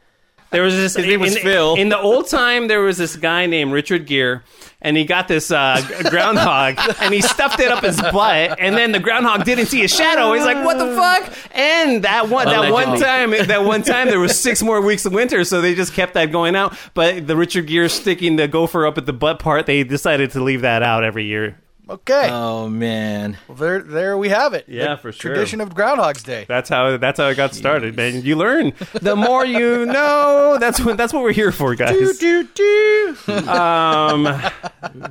There 0.52 0.62
was 0.62 0.74
this. 0.74 0.94
His 0.94 1.06
name 1.06 1.20
was 1.20 1.34
in, 1.34 1.42
Phil. 1.42 1.74
In 1.76 1.88
the 1.88 1.98
old 1.98 2.28
time, 2.28 2.68
there 2.68 2.82
was 2.82 2.98
this 2.98 3.16
guy 3.16 3.46
named 3.46 3.72
Richard 3.72 4.06
Gere, 4.06 4.40
and 4.82 4.96
he 4.96 5.04
got 5.04 5.26
this 5.26 5.50
uh, 5.50 5.80
groundhog, 6.10 6.76
and 7.00 7.14
he 7.14 7.22
stuffed 7.22 7.58
it 7.58 7.68
up 7.72 7.82
his 7.82 8.00
butt, 8.00 8.60
and 8.60 8.76
then 8.76 8.92
the 8.92 9.00
groundhog 9.00 9.44
didn't 9.44 9.66
see 9.66 9.82
a 9.82 9.88
shadow. 9.88 10.34
He's 10.34 10.44
like, 10.44 10.62
"What 10.64 10.76
the 10.78 10.94
fuck?" 10.94 11.32
And 11.56 12.04
that 12.04 12.28
one, 12.28 12.46
that 12.46 12.70
one 12.70 13.00
time, 13.00 13.30
that 13.30 13.64
one 13.64 13.82
time, 13.82 14.08
there 14.08 14.20
was 14.20 14.38
six 14.38 14.62
more 14.62 14.80
weeks 14.80 15.06
of 15.06 15.12
winter, 15.14 15.42
so 15.44 15.60
they 15.62 15.74
just 15.74 15.94
kept 15.94 16.14
that 16.14 16.30
going 16.30 16.54
out. 16.54 16.76
But 16.92 17.26
the 17.26 17.36
Richard 17.36 17.66
Gere 17.66 17.88
sticking 17.88 18.36
the 18.36 18.46
gopher 18.46 18.86
up 18.86 18.98
at 18.98 19.06
the 19.06 19.12
butt 19.14 19.38
part, 19.38 19.66
they 19.66 19.82
decided 19.84 20.32
to 20.32 20.42
leave 20.42 20.60
that 20.60 20.82
out 20.82 21.02
every 21.02 21.24
year. 21.24 21.58
Okay. 21.90 22.28
Oh 22.30 22.68
man. 22.68 23.36
well, 23.48 23.56
there, 23.56 23.82
there 23.82 24.16
we 24.16 24.28
have 24.28 24.54
it. 24.54 24.66
Yeah, 24.68 24.94
The 24.94 24.96
for 24.98 25.12
sure. 25.12 25.32
Tradition 25.34 25.60
of 25.60 25.74
Groundhog's 25.74 26.22
Day. 26.22 26.44
That's 26.48 26.68
how 26.68 26.96
that's 26.96 27.18
how 27.18 27.26
it 27.28 27.34
got 27.34 27.54
started, 27.54 27.96
man. 27.96 28.22
You 28.22 28.36
learn. 28.36 28.72
The 28.94 29.16
more 29.16 29.44
you 29.44 29.84
know. 29.86 30.58
That's 30.60 30.80
what 30.80 30.96
that's 30.96 31.12
what 31.12 31.22
we're 31.24 31.32
here 31.32 31.50
for, 31.52 31.74
guys. 31.74 31.96
Do, 32.18 32.44
do. 32.44 33.14
do. 33.26 33.48
Um, 33.48 34.26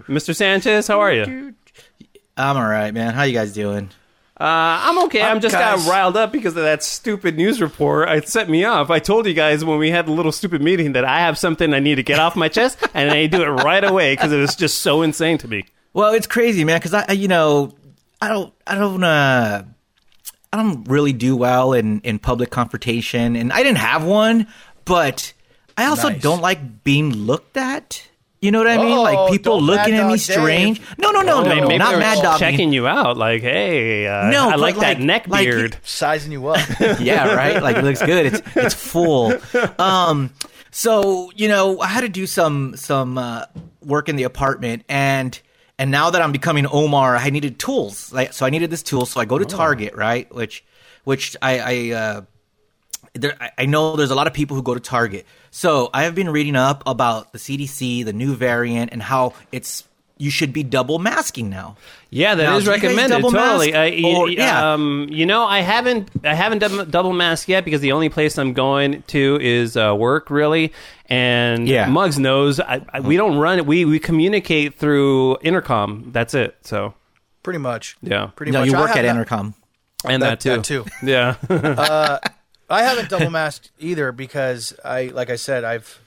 Mr. 0.08 0.36
Sanchez, 0.36 0.88
how 0.88 1.02
are 1.02 1.14
you? 1.14 1.54
I'm 2.38 2.56
all 2.58 2.66
right, 2.68 2.94
man. 2.94 3.14
How 3.14 3.24
you 3.24 3.34
guys 3.34 3.52
doing? 3.54 3.90
Uh, 4.40 4.44
I'm 4.90 4.98
okay. 5.06 5.22
I'm, 5.22 5.36
I'm 5.36 5.42
just 5.42 5.54
guys- 5.54 5.84
got 5.86 5.92
riled 5.92 6.18
up 6.18 6.32
because 6.32 6.56
of 6.56 6.64
that 6.64 6.82
stupid 6.84 7.36
news 7.38 7.62
report. 7.62 8.10
It 8.10 8.28
set 8.28 8.50
me 8.50 8.64
off. 8.64 8.90
I 8.90 8.98
told 8.98 9.28
you 9.28 9.34
guys 9.36 9.64
when 9.64 9.78
we 9.78 9.92
had 9.92 10.08
the 10.08 10.12
little 10.14 10.32
stupid 10.32 10.64
meeting 10.64 10.94
that 10.94 11.06
I 11.06 11.20
have 11.20 11.38
something 11.38 11.74
I 11.74 11.80
need 11.80 11.96
to 11.96 12.04
get 12.04 12.18
off 12.18 12.36
my 12.36 12.48
chest, 12.48 12.80
and 12.96 13.12
I 13.12 13.28
do 13.28 13.44
it 13.44 13.48
right 13.50 13.84
away 13.84 14.14
because 14.14 14.32
it 14.32 14.38
was 14.40 14.56
just 14.56 14.80
so 14.82 15.04
insane 15.04 15.38
to 15.40 15.48
me. 15.48 15.66
Well, 15.94 16.14
it's 16.14 16.28
crazy, 16.28 16.64
man. 16.64 16.78
Because 16.80 16.94
I, 16.94 17.06
I- 17.10 17.14
you 17.14 17.28
know, 17.28 17.74
I 18.22 18.30
don't, 18.30 18.54
I 18.68 18.76
don't, 18.76 19.04
uh, 19.04 19.64
I 20.54 20.58
don't 20.58 20.88
really 20.90 21.14
do 21.14 21.36
well 21.36 21.74
in 21.74 22.02
in 22.02 22.20
public 22.20 22.50
confrontation, 22.50 23.36
and 23.36 23.54
I 23.54 23.64
didn't 23.64 23.78
have 23.80 24.04
one, 24.04 24.48
but 24.86 25.34
I 25.78 25.86
also 25.86 26.10
Nice. 26.10 26.22
don't 26.22 26.42
like 26.42 26.84
being 26.84 27.14
looked 27.14 27.56
at. 27.58 28.08
You 28.42 28.52
know 28.52 28.58
what 28.58 28.68
I 28.68 28.78
mean? 28.78 28.98
Oh, 28.98 29.04
like 29.04 29.32
people 29.32 29.62
looking 29.62 29.94
at 29.94 30.08
me 30.08 30.18
strange. 30.18 30.80
Dave. 30.80 30.96
No, 30.98 31.12
no, 31.12 31.22
no, 31.22 31.44
no, 31.44 31.50
Maybe 31.50 31.62
no, 31.62 31.68
they 31.68 31.78
not 31.78 32.00
mad 32.00 32.22
dog. 32.24 32.40
checking 32.40 32.74
you 32.74 32.88
out. 32.88 33.16
Like, 33.16 33.44
hey, 33.44 34.08
uh, 34.08 34.32
No, 34.32 34.50
I 34.50 34.56
like, 34.56 34.76
like- 34.78 34.98
that 34.98 35.00
neck 35.00 35.28
like- 35.28 35.46
beard. 35.46 35.78
Sizing 35.84 36.32
you 36.32 36.48
up. 36.48 36.60
yeah, 37.00 37.36
right. 37.36 37.62
Like 37.62 37.78
it 37.78 37.84
looks 37.84 38.02
good. 38.02 38.26
It's 38.26 38.42
it's 38.56 38.74
full. 38.76 39.34
Um, 39.80 40.32
so 40.72 41.32
you 41.36 41.48
know, 41.48 41.80
I 41.80 41.88
had 41.88 42.02
to 42.02 42.10
do 42.10 42.26
some 42.28 42.76
some 42.76 43.18
uh, 43.18 43.46
work 43.86 44.10
in 44.10 44.16
the 44.16 44.24
apartment, 44.24 44.84
and 44.90 45.40
and 45.82 45.90
now 45.90 46.12
that 46.12 46.22
I'm 46.22 46.32
becoming 46.32 46.68
Omar, 46.68 47.16
I 47.18 47.32
needed 47.32 47.58
tools. 47.58 48.14
Like 48.14 48.34
so, 48.34 48.46
I 48.46 48.52
needed 48.52 48.70
this 48.70 48.84
tool. 48.84 49.08
So 49.08 49.20
I 49.20 49.26
go 49.26 49.40
to 49.40 49.46
Target, 49.46 49.96
right? 49.96 50.32
Which 50.34 50.64
which 51.06 51.36
I 51.42 51.60
I. 51.60 51.96
Uh, 52.02 52.22
there, 53.14 53.36
I- 53.42 53.52
I 53.58 53.66
know 53.66 53.96
there's 53.96 54.12
a 54.12 54.16
lot 54.16 54.28
of 54.28 54.34
people 54.34 54.56
who 54.56 54.62
go 54.62 54.76
to 54.76 54.80
Target. 54.80 55.26
So 55.50 55.90
I 55.92 56.04
have 56.04 56.14
been 56.14 56.30
reading 56.30 56.56
up 56.56 56.84
about 56.86 57.34
the 57.34 57.40
CDC, 57.40 58.06
the 58.06 58.14
new 58.14 58.36
variant, 58.36 58.94
and 58.94 59.02
how 59.02 59.34
it's 59.52 59.84
you 60.22 60.30
should 60.32 60.54
be 60.54 60.64
double 60.64 61.00
masking 61.00 61.50
now. 61.50 61.76
Yeah, 62.10 62.36
that 62.36 62.44
is 62.44 62.48
Now, 62.48 62.58
do 62.60 62.64
you 62.64 62.72
guys 62.72 62.82
recommended. 62.84 63.16
double 63.16 63.32
Totally. 63.32 63.72
mask? 63.72 63.78
I, 63.94 64.02
y- 64.02 64.16
Or- 64.18 64.30
yeah. 64.30 64.74
Um, 64.74 65.08
you 65.10 65.26
know, 65.26 65.44
I 65.46 65.62
haven't 65.62 66.10
I 66.24 66.34
haven't 66.36 66.60
done 66.60 66.90
double 66.90 67.14
mask 67.14 67.48
yet 67.48 67.66
because 67.66 67.82
the 67.82 67.92
only 67.94 68.10
place 68.10 68.38
I'm 68.38 68.54
going 68.54 69.04
to 69.08 69.38
is 69.42 69.76
uh, 69.78 69.96
work 69.98 70.30
really. 70.30 70.74
And 71.08 71.68
Yeah. 71.68 71.88
Muggs 71.88 72.20
knows 72.20 72.60
I, 72.60 72.86
I, 72.94 73.00
we 73.00 73.18
don't 73.18 73.38
run 73.38 73.60
it. 73.60 73.66
We 73.66 73.86
we 73.86 74.00
communicate 74.00 74.76
through 74.78 75.38
intercom. 75.42 76.12
That's 76.12 76.34
it. 76.34 76.56
So 76.62 76.94
Pretty 77.44 77.60
much. 77.60 77.98
Yeah. 78.02 78.28
Pretty 78.36 78.52
no, 78.52 78.60
much. 78.60 78.70
you 78.70 78.78
work 78.78 78.92
at 78.96 79.04
not- 79.04 79.16
Intercom. 79.16 79.56
and 80.06 80.22
that, 80.22 80.40
That- 80.42 80.64
too. 80.64 80.84
that 80.84 81.00
too. 81.02 81.08
Yeah. 81.08 82.20
I 82.70 82.84
haven't 82.84 83.10
double 83.10 83.30
masked 83.30 83.72
either 83.80 84.12
because 84.12 84.74
I, 84.86 85.06
like 85.08 85.30
I 85.30 85.36
said, 85.36 85.64
I've, 85.64 86.00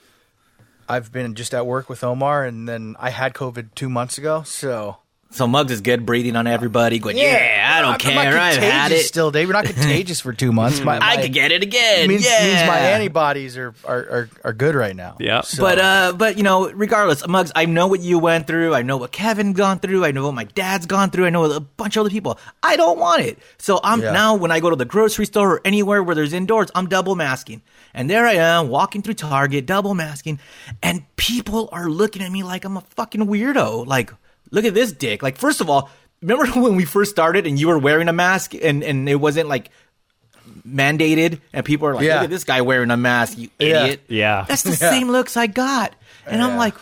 I've 0.88 1.12
been 1.12 1.34
just 1.34 1.54
at 1.54 1.66
work 1.66 1.88
with 1.88 2.04
Omar, 2.04 2.44
and 2.44 2.68
then 2.68 2.96
I 2.98 3.10
had 3.10 3.34
COVID 3.34 3.74
two 3.74 3.88
months 3.88 4.18
ago. 4.18 4.42
So 4.42 4.98
So 5.34 5.48
Muggs 5.48 5.72
is 5.72 5.80
good 5.80 6.06
breathing 6.06 6.36
on 6.36 6.46
everybody, 6.46 7.00
going, 7.00 7.18
"Yeah, 7.18 7.74
I 7.76 7.80
don't 7.82 7.94
I'm 7.94 7.98
care, 7.98 8.14
not 8.14 8.26
I've 8.26 8.56
had 8.56 8.82
contagious 8.88 9.04
it. 9.06 9.08
Still, 9.08 9.30
Dave, 9.32 9.48
you're 9.48 9.52
not 9.52 9.64
contagious 9.74 10.20
for 10.20 10.32
two 10.32 10.52
months. 10.52 10.80
My, 10.80 10.96
I 10.96 11.16
my- 11.16 11.22
could 11.22 11.32
get 11.32 11.50
it 11.50 11.62
again." 11.64 12.08
means, 12.08 12.24
yeah, 12.24 12.44
means 12.44 12.68
my 12.68 12.78
antibodies 12.78 13.56
are, 13.58 13.74
are, 13.84 13.98
are, 13.98 14.28
are 14.44 14.52
good 14.52 14.76
right 14.76 14.94
now. 14.94 15.16
Yeah. 15.18 15.40
So- 15.40 15.60
But 15.62 15.78
uh, 15.80 16.12
but 16.16 16.36
you 16.36 16.44
know, 16.44 16.70
regardless, 16.70 17.26
Muggs, 17.26 17.50
I 17.56 17.64
know 17.66 17.88
what 17.88 17.98
you 18.00 18.20
went 18.20 18.46
through. 18.46 18.74
I 18.74 18.82
know 18.82 18.96
what 18.96 19.10
Kevin 19.10 19.54
gone 19.54 19.80
through. 19.80 20.04
I 20.04 20.12
know 20.12 20.24
what 20.26 20.34
my 20.34 20.44
dad's 20.44 20.86
gone 20.86 21.10
through. 21.10 21.26
I 21.26 21.30
know 21.30 21.44
a 21.50 21.58
bunch 21.60 21.96
of 21.96 22.02
other 22.02 22.10
people. 22.10 22.38
I 22.62 22.76
don't 22.76 22.98
want 23.00 23.22
it. 23.22 23.38
So 23.58 23.80
I'm 23.82 24.02
Yeah. 24.02 24.12
now 24.12 24.36
when 24.36 24.52
I 24.52 24.60
go 24.60 24.70
to 24.70 24.76
the 24.76 24.84
grocery 24.84 25.26
store 25.26 25.54
or 25.54 25.60
anywhere 25.64 26.00
where 26.02 26.14
there's 26.14 26.32
indoors, 26.32 26.70
I'm 26.76 26.86
double 26.88 27.16
masking. 27.16 27.62
And 27.92 28.08
there 28.08 28.24
I 28.26 28.34
am 28.34 28.68
walking 28.68 29.02
through 29.02 29.14
Target, 29.14 29.66
double 29.66 29.94
masking, 29.94 30.38
and 30.82 31.02
people 31.16 31.68
are 31.72 31.88
looking 31.88 32.22
at 32.22 32.30
me 32.30 32.42
like 32.44 32.64
I'm 32.64 32.76
a 32.76 32.80
fucking 32.82 33.22
weirdo. 33.26 33.84
Like, 33.86 34.12
look 34.54 34.64
at 34.64 34.73
this 34.75 34.92
dick. 34.92 35.23
Like, 35.23 35.37
first 35.37 35.61
of 35.61 35.68
all, 35.68 35.90
remember 36.23 36.46
when 36.61 36.76
we 36.76 36.84
first 36.84 37.11
started 37.11 37.46
and 37.46 37.58
you 37.58 37.68
were 37.68 37.78
wearing 37.78 38.08
a 38.08 38.12
mask 38.12 38.54
and 38.54 38.82
and 38.82 39.08
it 39.08 39.16
wasn't 39.16 39.49
like 39.49 39.70
mandated 40.66 41.40
and 41.52 41.64
people 41.64 41.87
are 41.88 41.94
like, 41.94 42.04
Yeah. 42.04 42.16
look 42.16 42.25
at 42.25 42.30
this 42.30 42.44
guy 42.44 42.61
wearing 42.62 42.90
a 42.90 42.96
mask, 42.96 43.38
you 43.38 43.49
idiot. 43.58 44.00
Yeah. 44.08 44.44
That's 44.49 44.62
the 44.62 44.73
same 44.76 45.11
looks 45.11 45.37
I 45.37 45.46
got. 45.46 45.94
And 46.26 46.42
I'm 46.42 46.56
like, 46.56 46.75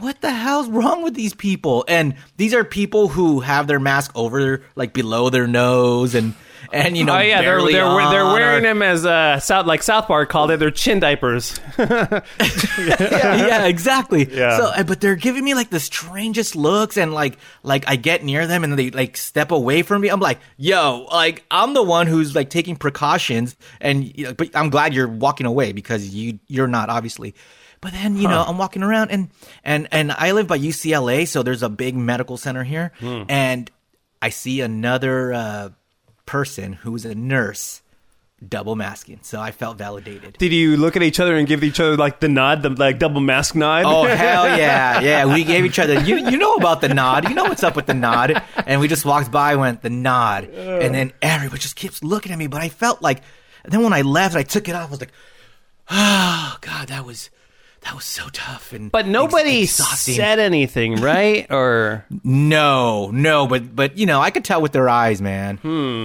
what 0.00 0.20
the 0.20 0.30
hell's 0.32 0.68
wrong 0.68 1.02
with 1.02 1.14
these 1.14 1.34
people? 1.34 1.84
And 1.88 2.14
these 2.36 2.54
are 2.54 2.64
people 2.64 3.08
who 3.08 3.40
have 3.40 3.66
their 3.66 3.80
mask 3.80 4.12
over, 4.14 4.62
like 4.76 4.92
below 4.92 5.28
their 5.30 5.46
nose, 5.46 6.14
and 6.14 6.34
and 6.72 6.96
you 6.96 7.04
know, 7.04 7.16
oh 7.16 7.20
yeah, 7.20 7.40
they're 7.42 7.62
they're, 7.64 7.84
on 7.84 8.12
they're 8.12 8.24
wearing 8.24 8.64
or- 8.64 8.68
them 8.68 8.82
as 8.82 9.06
uh, 9.06 9.40
South 9.40 9.66
like 9.66 9.82
South 9.82 10.06
Park 10.06 10.28
called 10.28 10.50
it. 10.50 10.58
They're 10.58 10.70
chin 10.70 11.00
diapers. 11.00 11.58
yeah, 11.78 13.66
exactly. 13.66 14.28
Yeah. 14.30 14.56
So, 14.58 14.64
uh, 14.66 14.82
but 14.84 15.00
they're 15.00 15.16
giving 15.16 15.44
me 15.44 15.54
like 15.54 15.70
the 15.70 15.80
strangest 15.80 16.56
looks, 16.56 16.96
and 16.96 17.12
like, 17.12 17.38
like 17.62 17.88
I 17.88 17.96
get 17.96 18.24
near 18.24 18.46
them 18.46 18.64
and 18.64 18.78
they 18.78 18.90
like 18.90 19.16
step 19.16 19.50
away 19.50 19.82
from 19.82 20.02
me. 20.02 20.08
I'm 20.08 20.20
like, 20.20 20.38
yo, 20.56 21.06
like 21.10 21.44
I'm 21.50 21.74
the 21.74 21.82
one 21.82 22.06
who's 22.06 22.34
like 22.34 22.50
taking 22.50 22.76
precautions, 22.76 23.56
and 23.80 24.04
you 24.16 24.24
know, 24.24 24.34
but 24.34 24.50
I'm 24.54 24.70
glad 24.70 24.94
you're 24.94 25.08
walking 25.08 25.46
away 25.46 25.72
because 25.72 26.08
you 26.08 26.38
you're 26.46 26.68
not 26.68 26.90
obviously. 26.90 27.34
But 27.80 27.92
then 27.92 28.16
you 28.16 28.26
know 28.26 28.42
I'm 28.44 28.58
walking 28.58 28.82
around 28.82 29.12
and 29.12 29.30
and 29.62 29.86
and 29.92 30.10
I 30.10 30.32
live 30.32 30.48
by 30.48 30.58
UCLA, 30.58 31.28
so 31.28 31.44
there's 31.44 31.62
a 31.62 31.68
big 31.68 31.94
medical 31.94 32.36
center 32.36 32.64
here, 32.64 32.90
and 33.28 33.70
I 34.20 34.30
see 34.30 34.60
another 34.62 35.32
uh, 35.32 35.68
person 36.28 36.74
who 36.74 36.92
was 36.92 37.06
a 37.06 37.14
nurse 37.14 37.80
double 38.46 38.76
masking. 38.76 39.18
So 39.22 39.40
I 39.40 39.50
felt 39.50 39.78
validated. 39.78 40.36
Did 40.38 40.52
you 40.52 40.76
look 40.76 40.94
at 40.94 41.02
each 41.02 41.18
other 41.18 41.34
and 41.36 41.48
give 41.48 41.64
each 41.64 41.80
other 41.80 41.96
like 41.96 42.20
the 42.20 42.28
nod, 42.28 42.62
the 42.62 42.68
like 42.68 42.98
double 42.98 43.22
mask 43.22 43.54
nod? 43.54 43.84
Oh 43.86 44.04
hell 44.04 44.46
yeah, 44.58 45.00
yeah! 45.00 45.24
We 45.24 45.42
gave 45.42 45.64
each 45.64 45.78
other. 45.78 45.98
You 46.00 46.16
you 46.16 46.36
know 46.36 46.54
about 46.54 46.82
the 46.82 46.90
nod. 46.90 47.28
You 47.28 47.34
know 47.34 47.44
what's 47.44 47.64
up 47.64 47.76
with 47.76 47.86
the 47.86 47.94
nod. 47.94 48.42
And 48.66 48.78
we 48.78 48.88
just 48.88 49.06
walked 49.06 49.32
by, 49.32 49.56
went 49.56 49.80
the 49.80 49.90
nod, 49.90 50.44
and 50.44 50.94
then 50.94 51.12
everybody 51.22 51.60
just 51.60 51.76
keeps 51.76 52.04
looking 52.04 52.30
at 52.30 52.38
me. 52.38 52.46
But 52.46 52.60
I 52.60 52.68
felt 52.68 53.00
like, 53.00 53.22
and 53.64 53.72
then 53.72 53.82
when 53.82 53.94
I 53.94 54.02
left, 54.02 54.36
I 54.36 54.42
took 54.42 54.68
it 54.68 54.74
off. 54.74 54.88
I 54.88 54.90
was 54.90 55.00
like, 55.00 55.12
oh 55.90 56.58
god, 56.60 56.88
that 56.88 57.06
was 57.06 57.30
that 57.82 57.94
was 57.94 58.04
so 58.04 58.28
tough. 58.32 58.72
And 58.72 58.90
but 58.90 59.06
nobody 59.06 59.62
ex- 59.62 59.78
exhausting. 59.78 60.14
said 60.14 60.38
anything, 60.38 60.96
right? 61.00 61.46
Or 61.50 62.04
no, 62.24 63.10
no. 63.12 63.46
But 63.46 63.74
but 63.74 63.96
you 63.98 64.06
know, 64.06 64.20
I 64.20 64.30
could 64.30 64.44
tell 64.44 64.60
with 64.60 64.72
their 64.72 64.88
eyes, 64.88 65.20
man. 65.22 65.58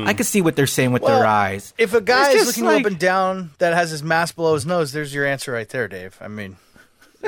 I 0.07 0.13
could 0.13 0.25
see 0.25 0.41
what 0.41 0.55
they're 0.55 0.67
saying 0.67 0.91
with 0.91 1.01
Well, 1.01 1.17
their 1.19 1.27
eyes. 1.27 1.73
If 1.77 1.93
a 1.93 2.01
guy 2.01 2.31
It's 2.31 2.41
is 2.41 2.47
looking 2.47 2.65
like- 2.65 2.81
up 2.85 2.91
and 2.91 2.99
down 2.99 3.51
that 3.59 3.73
has 3.73 3.89
his 3.91 4.03
mask 4.03 4.35
below 4.35 4.53
his 4.53 4.65
nose, 4.65 4.91
there's 4.91 5.13
your 5.13 5.25
answer 5.25 5.51
right 5.51 5.67
there, 5.69 5.87
Dave. 5.87 6.17
I 6.21 6.27
mean, 6.27 6.57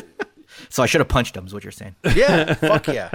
So 0.69 0.81
I 0.83 0.85
should 0.85 1.01
have 1.01 1.07
punched 1.09 1.35
him. 1.35 1.45
Is 1.45 1.53
what 1.53 1.63
you're 1.63 1.71
saying? 1.71 1.95
Yeah, 2.15 2.53
fuck 2.55 2.87
yeah. 2.87 3.11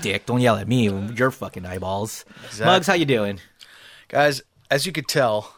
Dick, 0.00 0.26
don't 0.26 0.40
yell 0.40 0.56
at 0.56 0.66
me. 0.68 0.88
with 0.90 1.18
Your 1.18 1.30
fucking 1.30 1.64
eyeballs. 1.66 2.24
Exactly. 2.46 2.66
Mugs, 2.66 2.86
how 2.86 2.94
you 2.94 3.04
doing? 3.04 3.38
Guys, 4.08 4.42
as 4.70 4.86
you 4.86 4.92
could 4.92 5.08
tell, 5.08 5.54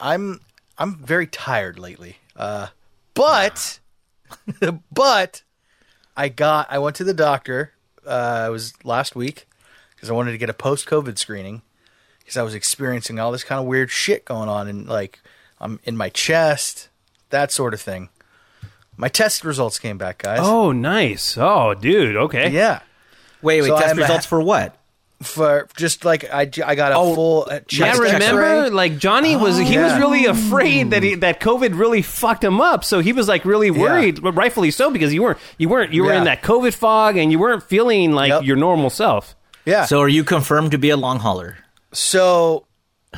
I'm 0.00 0.40
I'm 0.78 0.96
very 0.96 1.26
tired 1.26 1.78
lately. 1.78 2.16
Uh, 2.36 2.68
but 3.14 3.78
but 4.92 5.42
I 6.16 6.28
got 6.28 6.66
I 6.70 6.78
went 6.78 6.96
to 6.96 7.04
the 7.04 7.14
doctor. 7.14 7.72
Uh, 8.06 8.44
it 8.48 8.50
was 8.50 8.74
last 8.84 9.16
week 9.16 9.46
because 9.94 10.10
I 10.10 10.12
wanted 10.12 10.32
to 10.32 10.38
get 10.38 10.50
a 10.50 10.54
post 10.54 10.86
COVID 10.86 11.16
screening 11.18 11.62
because 12.18 12.36
I 12.36 12.42
was 12.42 12.54
experiencing 12.54 13.18
all 13.18 13.32
this 13.32 13.44
kind 13.44 13.60
of 13.60 13.66
weird 13.66 13.90
shit 13.90 14.24
going 14.24 14.48
on 14.48 14.68
and 14.68 14.86
like 14.86 15.20
I'm 15.60 15.80
in 15.84 15.96
my 15.96 16.08
chest, 16.10 16.88
that 17.30 17.50
sort 17.50 17.74
of 17.74 17.80
thing. 17.80 18.10
My 18.96 19.08
test 19.08 19.44
results 19.44 19.78
came 19.78 19.98
back, 19.98 20.18
guys. 20.18 20.38
Oh, 20.42 20.70
nice. 20.70 21.36
Oh, 21.36 21.74
dude. 21.74 22.16
Okay. 22.16 22.50
yeah. 22.50 22.80
Wait, 23.42 23.60
wait. 23.62 23.68
So 23.68 23.76
test 23.78 23.90
I'm 23.90 23.98
a- 23.98 24.02
results 24.02 24.26
for 24.26 24.40
what? 24.40 24.76
For 25.24 25.66
just 25.76 26.04
like 26.04 26.24
I, 26.32 26.42
I 26.64 26.74
got 26.74 26.92
a 26.92 26.96
Oh, 26.96 27.14
full 27.14 27.48
uh, 27.50 27.60
Yeah, 27.70 27.96
remember, 27.96 28.42
X-ray. 28.42 28.70
like 28.70 28.98
Johnny 28.98 29.36
was 29.36 29.58
he 29.58 29.76
was 29.78 29.92
really 29.98 30.26
afraid 30.26 30.90
that 30.90 31.02
he, 31.02 31.14
that 31.16 31.40
COVID 31.40 31.78
really 31.78 32.02
fucked 32.02 32.44
him 32.44 32.60
up. 32.60 32.84
So 32.84 33.00
he 33.00 33.12
was 33.12 33.26
like 33.26 33.44
really 33.44 33.70
worried, 33.70 34.22
but 34.22 34.32
rightfully 34.32 34.70
so 34.70 34.90
because 34.90 35.12
you 35.12 35.22
weren't 35.22 35.38
you 35.58 35.68
weren't 35.68 35.92
you 35.92 36.04
were 36.04 36.12
Yeah. 36.12 36.18
in 36.18 36.24
that 36.24 36.42
COVID 36.42 36.74
fog 36.74 37.16
and 37.16 37.32
you 37.32 37.38
weren't 37.38 37.62
feeling 37.62 38.12
like 38.12 38.28
Yep. 38.30 38.44
your 38.44 38.56
normal 38.56 38.90
self. 38.90 39.34
Yeah. 39.64 39.84
So 39.86 40.00
are 40.00 40.08
you 40.08 40.24
confirmed 40.24 40.70
to 40.72 40.78
be 40.78 40.90
a 40.90 40.96
long 40.96 41.18
hauler? 41.20 41.56
So 41.92 42.66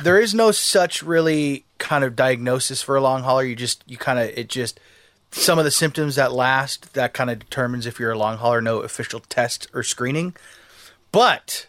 there 0.01 0.19
is 0.19 0.33
no 0.33 0.51
such 0.51 1.03
really 1.03 1.65
kind 1.77 2.03
of 2.03 2.15
diagnosis 2.15 2.81
for 2.81 2.95
a 2.95 3.01
long 3.01 3.23
hauler. 3.23 3.43
You 3.43 3.55
just 3.55 3.83
you 3.85 3.97
kind 3.97 4.17
of 4.19 4.29
it 4.29 4.47
just 4.49 4.79
some 5.31 5.59
of 5.59 5.65
the 5.65 5.71
symptoms 5.71 6.15
that 6.15 6.31
last 6.31 6.93
that 6.93 7.13
kind 7.13 7.29
of 7.29 7.39
determines 7.39 7.85
if 7.85 7.99
you're 7.99 8.11
a 8.11 8.17
long 8.17 8.37
hauler. 8.37 8.61
No 8.61 8.79
official 8.79 9.19
test 9.19 9.67
or 9.73 9.83
screening, 9.83 10.35
but 11.11 11.67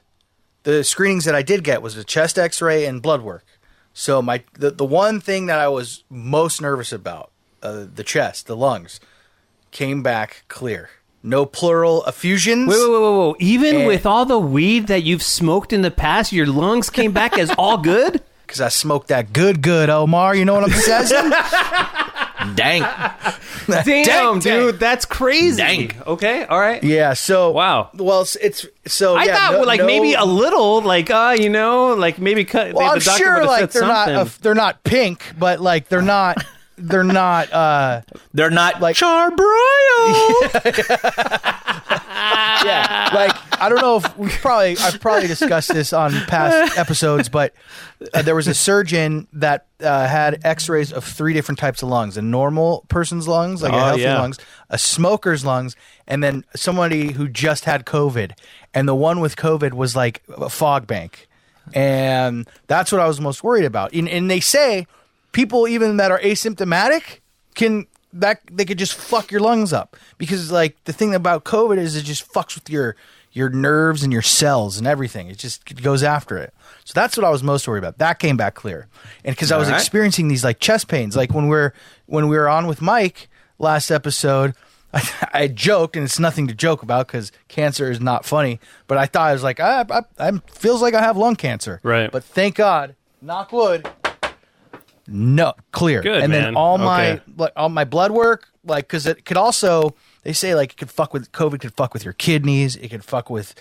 the 0.68 0.84
screenings 0.84 1.24
that 1.24 1.34
I 1.34 1.42
did 1.42 1.64
get 1.64 1.80
was 1.82 1.96
a 1.96 2.04
chest 2.04 2.38
X-ray 2.38 2.84
and 2.84 3.00
blood 3.00 3.22
work. 3.22 3.44
So 3.94 4.20
my 4.20 4.42
the 4.52 4.70
the 4.70 4.84
one 4.84 5.20
thing 5.20 5.46
that 5.46 5.58
I 5.58 5.68
was 5.68 6.04
most 6.10 6.60
nervous 6.60 6.92
about, 6.92 7.30
uh, 7.62 7.86
the 7.92 8.04
chest, 8.04 8.46
the 8.46 8.56
lungs, 8.56 9.00
came 9.70 10.02
back 10.02 10.44
clear. 10.48 10.90
No 11.22 11.46
pleural 11.46 12.04
effusions. 12.06 12.68
Wait, 12.68 12.78
wait, 12.78 12.90
wait, 12.90 13.00
wait, 13.18 13.28
wait. 13.32 13.36
Even 13.40 13.76
And- 13.78 13.86
with 13.88 14.06
all 14.06 14.24
the 14.24 14.38
weed 14.38 14.86
that 14.86 15.02
you've 15.02 15.22
smoked 15.22 15.72
in 15.72 15.82
the 15.82 15.90
past, 15.90 16.32
your 16.32 16.46
lungs 16.46 16.90
came 16.90 17.12
back 17.12 17.38
as 17.38 17.50
all 17.58 17.78
good. 17.78 18.22
Because 18.48 18.62
I 18.62 18.68
smoked 18.70 19.08
that 19.08 19.34
good, 19.34 19.60
good, 19.60 19.90
Omar. 19.90 20.34
You 20.34 20.46
know 20.46 20.54
what 20.54 20.64
I'm 20.64 20.70
saying? 20.88 21.30
Dang. 22.54 22.82
Damn, 23.66 23.84
Dang, 23.84 24.38
dude, 24.40 24.42
dang. 24.42 24.78
that's 24.78 25.04
crazy. 25.04 25.56
Dang. 25.58 25.92
Okay, 26.06 26.44
all 26.44 26.58
right. 26.58 26.82
Yeah. 26.82 27.14
So 27.14 27.50
Wow. 27.50 27.90
Well, 27.94 28.22
it's, 28.22 28.36
it's 28.36 28.66
so. 28.86 29.16
I 29.16 29.24
yeah, 29.24 29.36
thought 29.36 29.52
no- 29.52 29.60
like 29.62 29.80
no- 29.80 29.86
maybe 29.86 30.14
a 30.14 30.24
little, 30.24 30.80
like 30.82 31.10
uh, 31.10 31.36
you 31.38 31.48
know, 31.50 31.94
like 31.94 32.18
maybe 32.18 32.44
cut. 32.44 32.72
Well, 32.74 32.88
the 32.88 32.92
I'm 32.94 32.98
doctor 33.00 33.24
sure 33.24 33.44
like 33.44 33.70
they're 33.72 33.82
not. 33.82 34.06
something. 34.08 34.16
Uh, 34.16 34.28
they're 34.42 34.54
not 34.54 34.82
pink, 34.84 35.22
but 35.38 35.60
like 35.60 35.88
they're 35.88 36.02
not. 36.02 36.42
They're 36.80 37.02
not. 37.04 37.52
uh 37.52 38.02
They're 38.34 38.50
not 38.50 38.80
Like- 38.80 38.94
Charbroil. 38.96 39.44
Yeah. 42.64 43.10
Like 43.14 43.34
I 43.60 43.68
don't 43.68 43.80
know 43.80 43.96
if 43.96 44.16
we 44.18 44.28
probably. 44.28 44.76
I've 44.78 45.00
probably 45.00 45.26
discussed 45.28 45.72
this 45.72 45.92
on 45.92 46.12
past 46.26 46.76
episodes, 46.78 47.28
but 47.28 47.54
uh, 48.14 48.22
there 48.22 48.34
was 48.34 48.46
a 48.48 48.54
surgeon 48.54 49.26
that 49.32 49.66
uh, 49.80 50.06
had 50.06 50.40
X-rays 50.44 50.92
of 50.92 51.04
three 51.04 51.32
different 51.32 51.58
types 51.58 51.82
of 51.82 51.88
lungs: 51.88 52.16
a 52.16 52.22
normal 52.22 52.84
person's 52.88 53.26
lungs, 53.28 53.62
like 53.62 53.72
a 53.72 53.76
Oh, 53.76 53.78
healthy 53.84 54.02
yeah. 54.02 54.18
lungs, 54.20 54.38
a 54.70 54.78
smoker's 54.78 55.44
lungs, 55.44 55.76
and 56.06 56.22
then 56.22 56.44
somebody 56.54 57.12
who 57.12 57.28
just 57.28 57.64
had 57.64 57.84
COVID. 57.84 58.32
And 58.74 58.86
the 58.88 58.94
one 58.94 59.20
with 59.20 59.36
COVID 59.36 59.72
was 59.72 59.96
like 59.96 60.22
a 60.28 60.48
fog 60.48 60.86
bank, 60.86 61.28
and 61.74 62.48
that's 62.66 62.92
what 62.92 63.00
I 63.00 63.06
was 63.06 63.20
most 63.20 63.42
worried 63.42 63.64
about. 63.64 63.92
And, 63.92 64.08
and 64.08 64.30
they 64.30 64.40
say 64.40 64.86
people 65.32 65.66
even 65.68 65.96
that 65.98 66.10
are 66.10 66.20
asymptomatic 66.20 67.20
can 67.54 67.86
that 68.12 68.40
they 68.50 68.64
could 68.64 68.78
just 68.78 68.94
fuck 68.94 69.30
your 69.30 69.40
lungs 69.40 69.70
up 69.72 69.94
because 70.16 70.50
like 70.50 70.82
the 70.84 70.92
thing 70.94 71.14
about 71.14 71.44
COVID 71.44 71.76
is 71.76 71.94
it 71.94 72.02
just 72.04 72.30
fucks 72.32 72.54
with 72.54 72.70
your 72.70 72.96
your 73.32 73.48
nerves 73.48 74.02
and 74.02 74.12
your 74.12 74.22
cells 74.22 74.78
and 74.78 74.86
everything. 74.86 75.28
It 75.28 75.38
just 75.38 75.70
it 75.70 75.82
goes 75.82 76.02
after 76.02 76.38
it. 76.38 76.52
So 76.84 76.92
that's 76.94 77.16
what 77.16 77.24
I 77.24 77.30
was 77.30 77.42
most 77.42 77.68
worried 77.68 77.80
about. 77.80 77.98
That 77.98 78.18
came 78.18 78.36
back 78.36 78.54
clear, 78.54 78.88
and 79.24 79.34
because 79.34 79.52
I 79.52 79.58
was 79.58 79.68
Alright. 79.68 79.80
experiencing 79.80 80.28
these 80.28 80.44
like 80.44 80.58
chest 80.60 80.88
pains, 80.88 81.16
like 81.16 81.32
when 81.32 81.48
we're 81.48 81.72
when 82.06 82.28
we 82.28 82.36
were 82.36 82.48
on 82.48 82.66
with 82.66 82.80
Mike 82.80 83.28
last 83.58 83.90
episode. 83.90 84.54
I, 84.94 85.02
I 85.34 85.48
joked, 85.48 85.96
and 85.96 86.04
it's 86.06 86.18
nothing 86.18 86.48
to 86.48 86.54
joke 86.54 86.82
about 86.82 87.08
because 87.08 87.30
cancer 87.48 87.90
is 87.90 88.00
not 88.00 88.24
funny. 88.24 88.58
But 88.86 88.96
I 88.96 89.04
thought 89.04 89.28
I 89.28 89.32
was 89.34 89.42
like, 89.42 89.60
I, 89.60 89.84
I, 89.90 90.00
I 90.18 90.32
feels 90.50 90.80
like 90.80 90.94
I 90.94 91.02
have 91.02 91.14
lung 91.14 91.36
cancer. 91.36 91.78
Right. 91.82 92.10
But 92.10 92.24
thank 92.24 92.54
God, 92.54 92.96
knock 93.20 93.52
wood, 93.52 93.86
no 95.06 95.54
clear. 95.72 96.00
Good, 96.02 96.22
and 96.22 96.32
man. 96.32 96.42
then 96.42 96.56
all 96.56 96.78
my 96.78 97.20
like 97.36 97.52
all 97.56 97.68
my 97.68 97.84
blood 97.84 98.12
work, 98.12 98.48
like 98.64 98.86
because 98.86 99.06
it 99.06 99.24
could 99.24 99.36
also 99.36 99.94
they 100.22 100.32
say 100.32 100.54
like 100.54 100.72
it 100.72 100.76
could 100.76 100.90
fuck 100.90 101.12
with 101.12 101.30
COVID 101.32 101.60
could 101.60 101.74
fuck 101.74 101.94
with 101.94 102.04
your 102.04 102.14
kidneys. 102.14 102.76
It 102.76 102.88
could 102.88 103.04
fuck 103.04 103.30
with 103.30 103.54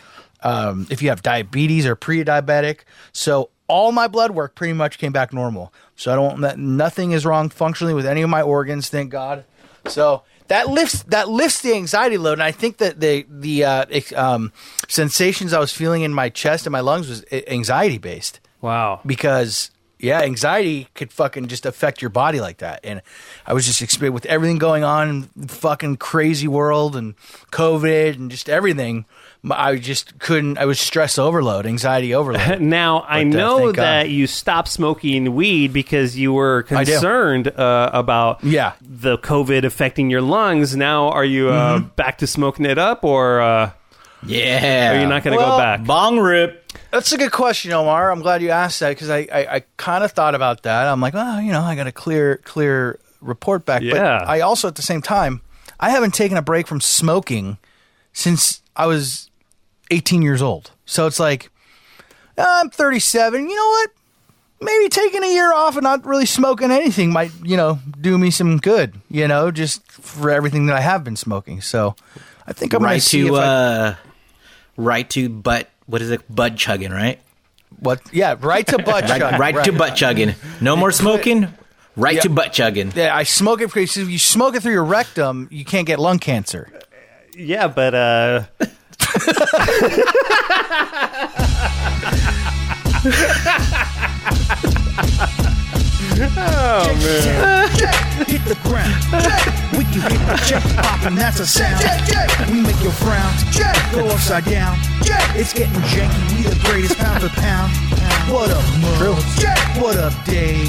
um, 0.43 0.87
if 0.89 1.01
you 1.01 1.09
have 1.09 1.21
diabetes 1.21 1.85
or 1.85 1.95
pre-diabetic. 1.95 2.79
So 3.11 3.49
all 3.67 3.91
my 3.91 4.07
blood 4.07 4.31
work 4.31 4.55
pretty 4.55 4.73
much 4.73 4.97
came 4.97 5.11
back 5.11 5.33
normal. 5.33 5.73
So 5.95 6.11
I 6.11 6.15
don't 6.15 6.57
nothing 6.57 7.11
is 7.11 7.25
wrong 7.25 7.49
functionally 7.49 7.93
with 7.93 8.05
any 8.05 8.21
of 8.21 8.29
my 8.29 8.41
organs. 8.41 8.89
Thank 8.89 9.11
God. 9.11 9.45
So 9.87 10.23
that 10.47 10.69
lifts 10.69 11.03
that 11.03 11.29
lifts 11.29 11.61
the 11.61 11.73
anxiety 11.73 12.17
load, 12.17 12.33
and 12.33 12.43
I 12.43 12.51
think 12.51 12.77
that 12.77 12.99
the 12.99 13.25
the 13.29 13.65
uh, 13.65 13.85
um, 14.15 14.51
sensations 14.87 15.53
I 15.53 15.59
was 15.59 15.73
feeling 15.73 16.03
in 16.03 16.13
my 16.13 16.29
chest 16.29 16.65
and 16.65 16.71
my 16.71 16.79
lungs 16.79 17.09
was 17.09 17.25
anxiety 17.31 17.97
based 17.97 18.39
wow. 18.61 19.01
because 19.05 19.71
yeah, 19.99 20.21
anxiety 20.21 20.87
could 20.93 21.11
fucking 21.11 21.47
just 21.47 21.65
affect 21.65 22.01
your 22.01 22.09
body 22.09 22.39
like 22.39 22.57
that. 22.59 22.81
And 22.83 23.01
I 23.45 23.53
was 23.53 23.65
just 23.65 23.81
experiencing 23.81 24.13
with 24.13 24.25
everything 24.27 24.57
going 24.57 24.83
on 24.83 25.09
in 25.09 25.29
the 25.35 25.53
fucking 25.53 25.97
crazy 25.97 26.47
world 26.47 26.95
and 26.95 27.15
COVID 27.51 28.15
and 28.15 28.29
just 28.31 28.49
everything. 28.49 29.05
I 29.49 29.77
just 29.77 30.19
couldn't. 30.19 30.57
I 30.57 30.65
was 30.65 30.79
stress 30.79 31.17
overload, 31.17 31.65
anxiety 31.65 32.13
overload. 32.13 32.59
Now 32.67 33.05
I 33.07 33.23
But, 33.23 33.35
uh, 33.35 33.37
know 33.39 33.65
God. 33.71 33.75
that 33.75 34.09
you 34.09 34.27
stopped 34.27 34.67
smoking 34.67 35.35
weed 35.35 35.71
because 35.73 36.17
you 36.17 36.33
were 36.33 36.63
concerned 36.63 37.47
uh, 37.47 37.89
about 37.93 38.43
Yeah. 38.43 38.73
the 38.81 39.17
COVID 39.19 39.63
affecting 39.63 40.09
your 40.09 40.21
lungs. 40.21 40.75
Now 40.75 41.09
are 41.09 41.23
you 41.25 41.49
uh, 41.49 41.79
Mm-hmm. 41.79 41.87
back 41.95 42.17
to 42.19 42.27
smoking 42.27 42.65
it 42.65 42.77
up, 42.77 43.03
or 43.05 43.39
uh, 43.41 43.71
Yeah. 44.25 44.97
are 44.97 45.01
you 45.01 45.07
not 45.07 45.23
going 45.23 45.37
to 45.37 45.43
Well, 45.43 45.51
go 45.51 45.57
back? 45.57 45.83
Bong 45.85 46.19
rip. 46.19 46.65
That's 46.91 47.11
a 47.11 47.17
good 47.17 47.31
question, 47.31 47.71
Omar. 47.73 48.11
I'm 48.11 48.21
glad 48.21 48.41
you 48.41 48.49
asked 48.49 48.79
that 48.79 48.89
because 48.89 49.09
I, 49.09 49.27
I, 49.31 49.55
I 49.55 49.63
kind 49.77 50.03
of 50.03 50.11
thought 50.11 50.35
about 50.35 50.63
that. 50.63 50.87
I'm 50.87 51.01
like, 51.01 51.13
oh, 51.15 51.39
you 51.39 51.51
know, 51.51 51.61
I 51.61 51.75
got 51.75 51.87
a 51.87 51.91
clear 51.91 52.37
clear 52.37 52.99
report 53.21 53.65
back. 53.65 53.81
Yeah. 53.81 53.93
But 53.93 54.27
I 54.27 54.39
also 54.41 54.67
at 54.67 54.75
the 54.75 54.81
same 54.81 55.01
time, 55.01 55.41
I 55.79 55.89
haven't 55.89 56.13
taken 56.13 56.37
a 56.37 56.41
break 56.41 56.65
from 56.67 56.79
smoking 56.81 57.57
since 58.13 58.61
I 58.75 58.85
was 58.87 59.29
18 59.91 60.21
years 60.21 60.41
old. 60.41 60.71
So 60.85 61.07
it's 61.07 61.19
like, 61.19 61.49
"Ah, 62.37 62.61
I'm 62.61 62.69
37. 62.69 63.49
You 63.49 63.55
know 63.55 63.67
what? 63.67 63.89
Maybe 64.59 64.89
taking 64.89 65.23
a 65.23 65.27
year 65.27 65.53
off 65.53 65.75
and 65.75 65.83
not 65.83 66.03
really 66.05 66.25
smoking 66.25 66.71
anything 66.71 67.11
might, 67.11 67.31
you 67.43 67.57
know, 67.57 67.79
do 68.01 68.17
me 68.17 68.31
some 68.31 68.57
good. 68.57 68.95
You 69.09 69.27
know, 69.27 69.51
just 69.51 69.83
for 69.91 70.31
everything 70.31 70.65
that 70.67 70.75
I 70.75 70.81
have 70.81 71.03
been 71.03 71.15
smoking. 71.15 71.61
So 71.61 71.95
I 72.47 72.53
think 72.53 72.73
I'm 72.73 72.79
going 72.79 72.91
Right 72.93 73.01
see 73.01 73.21
to 73.21 73.27
if 73.27 73.33
I- 73.33 73.45
uh, 73.45 73.95
right 74.77 75.07
to 75.11 75.29
butt. 75.29 75.69
What 75.87 76.01
is 76.01 76.11
it? 76.11 76.21
Bud 76.33 76.57
chugging, 76.57 76.91
right? 76.91 77.19
what? 77.79 78.01
Yeah, 78.13 78.35
right 78.39 78.65
to 78.67 78.77
butt 78.77 79.09
Right, 79.09 79.19
chug. 79.19 79.39
right, 79.39 79.65
to 79.65 79.71
butt 79.73 79.95
chugging. 79.95 80.35
No 80.61 80.75
more 80.75 80.91
smoking. 80.91 81.47
Right 81.95 82.15
Yeah. 82.15 82.21
to 82.21 82.29
butt 82.29 82.53
chugging. 82.53 82.91
Yeah, 82.95 83.15
I 83.15 83.23
smoke 83.23 83.61
it 83.61 83.67
because 83.73 83.97
if 83.97 84.09
you 84.09 84.19
smoke 84.19 84.55
it 84.55 84.61
through 84.63 84.73
your 84.73 84.85
rectum, 84.85 85.47
you 85.51 85.65
can't 85.65 85.87
get 85.87 85.99
lung 85.99 86.19
cancer. 86.19 86.69
yeah, 87.35 87.67
but 87.67 87.93
uh, 87.95 88.43
hit 98.27 98.43
the 98.45 98.57
ground. 98.63 98.95
We 99.77 99.83
can 99.85 100.01
hit 100.09 100.21
the 100.25 100.37
check 100.45 100.63
poppin', 100.77 101.15
that's 101.15 101.39
a 101.39 101.45
sound. 101.45 101.83
We 102.51 102.61
make 102.61 102.81
your 102.81 102.91
frowns 102.91 103.43
go 103.91 104.07
upside 104.07 104.45
down. 104.45 104.77
It's 105.35 105.53
getting 105.53 105.81
janky, 105.81 106.37
we 106.37 106.43
the 106.43 106.59
greatest 106.65 106.97
pound 106.97 107.21
for 107.21 107.29
pound. 107.29 107.71
What 108.31 108.51
up, 108.51 108.63
Muggs? 108.81 109.43
What 109.79 109.97
up, 109.97 110.13
Dave? 110.25 110.67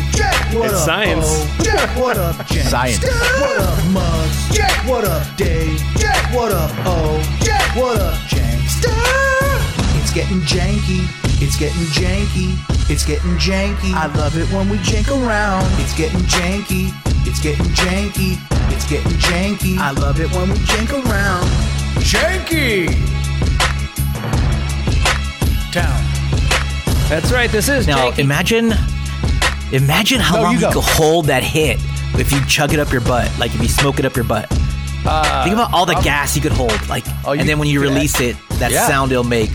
What 0.55 0.66
It's 0.66 0.74
up, 0.74 0.85
science. 0.85 1.27
O? 1.27 2.01
What 2.01 2.16
up, 2.16 2.46
James? 2.46 2.68
Science. 2.68 3.03
What 3.03 3.61
up, 3.61 3.85
Muggs? 3.87 4.59
What 4.87 5.05
up, 5.05 5.37
Dave? 5.37 5.81
What 6.33 6.53
up, 6.53 6.70
O? 6.87 7.18
What 7.74 8.01
up, 8.01 8.14
James? 8.29 8.85
It's 10.01 10.12
getting 10.12 10.40
janky. 10.42 11.28
It's 11.40 11.57
getting 11.57 11.83
janky. 11.94 12.57
It's 12.90 13.05
getting 13.05 13.37
janky. 13.37 13.92
I 13.94 14.07
love 14.16 14.37
it 14.37 14.51
when 14.53 14.68
we 14.68 14.77
jank 14.79 15.09
around. 15.11 15.64
It's 15.81 15.96
getting 15.96 16.20
janky. 16.20 16.90
It's 17.27 17.40
getting 17.40 17.64
janky. 17.66 18.38
It's 18.74 18.88
getting 18.88 19.12
janky. 19.18 19.79
I 19.79 19.92
love 19.92 20.20
it 20.20 20.31
when 20.35 20.48
we 20.51 20.57
jank 20.66 20.90
around. 20.92 21.46
Janky! 22.03 22.88
Town. 25.72 26.05
That's 27.09 27.31
right. 27.33 27.51
This 27.51 27.68
is 27.68 27.87
Now 27.87 28.11
Janky. 28.11 28.18
imagine, 28.20 28.72
imagine 29.72 30.20
how 30.20 30.37
No, 30.37 30.42
long 30.42 30.53
you 30.55 30.59
you, 30.59 30.64
go. 30.66 30.72
could 30.72 30.85
hold 30.85 31.27
that 31.27 31.42
hit 31.42 31.79
if 32.18 32.33
you 32.33 32.44
chug 32.46 32.72
it 32.74 32.81
up 32.81 32.90
your 32.90 33.01
butt, 33.01 33.31
like 33.38 33.55
if 33.55 33.61
you 33.62 33.68
smoke 33.68 33.98
it 33.98 34.05
up 34.05 34.16
your 34.16 34.24
butt. 34.24 34.46
Uh, 35.07 35.44
Think 35.44 35.55
about 35.55 35.72
all 35.72 35.87
the 35.87 35.94
gas 36.03 36.35
you 36.35 36.42
could 36.42 36.53
hold, 36.53 36.72
like, 36.88 37.05
Oh, 37.24 37.33
you- 37.33 37.40
and 37.40 37.48
then 37.48 37.59
when 37.59 37.68
you 37.68 37.83
yeah. 37.83 37.88
release 37.90 38.18
it, 38.20 38.37
that 38.59 38.70
Yeah. 38.72 38.87
sound 38.88 39.12
it'll 39.12 39.22
make. 39.24 39.51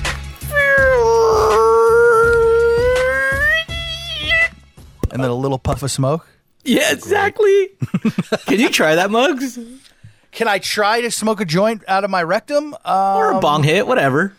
And 5.14 5.24
then 5.24 5.30
a 5.30 5.36
little 5.36 5.60
puff 5.60 5.84
of 5.84 5.92
smoke. 5.92 6.28
Yeah, 6.66 6.92
exactly. 6.92 7.70
Can 8.46 8.60
you 8.60 8.70
try 8.70 8.96
that, 8.96 9.12
Mugs? 9.12 9.60
Can 10.32 10.48
I 10.48 10.58
try 10.60 11.02
to 11.02 11.12
smoke 11.12 11.40
a 11.40 11.46
joint 11.46 11.84
out 11.88 12.04
of 12.04 12.10
my 12.10 12.24
rectum? 12.24 12.74
Um, 12.84 13.18
Or 13.18 13.32
a 13.32 13.40
bong 13.40 13.64
hit, 13.64 13.86
whatever. 13.86 14.34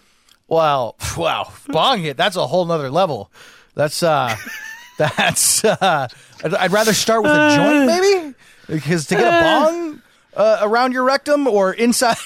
Well, 0.48 0.96
wow, 1.16 1.52
bong 1.68 2.00
hit. 2.00 2.16
That's 2.16 2.36
a 2.36 2.46
whole 2.46 2.64
nother 2.66 2.90
level. 2.90 3.30
That's 3.74 4.02
uh, 4.02 4.34
that's 4.98 5.64
uh, 5.64 6.08
I'd, 6.44 6.54
I'd 6.54 6.72
rather 6.72 6.92
start 6.92 7.22
with 7.22 7.32
a 7.32 7.54
joint, 7.56 7.86
maybe, 7.86 8.34
because 8.68 9.06
to 9.06 9.14
get 9.14 9.26
a 9.26 9.42
bong 9.42 10.02
uh, 10.36 10.58
around 10.62 10.92
your 10.92 11.04
rectum 11.04 11.46
or 11.46 11.72
inside. 11.72 12.16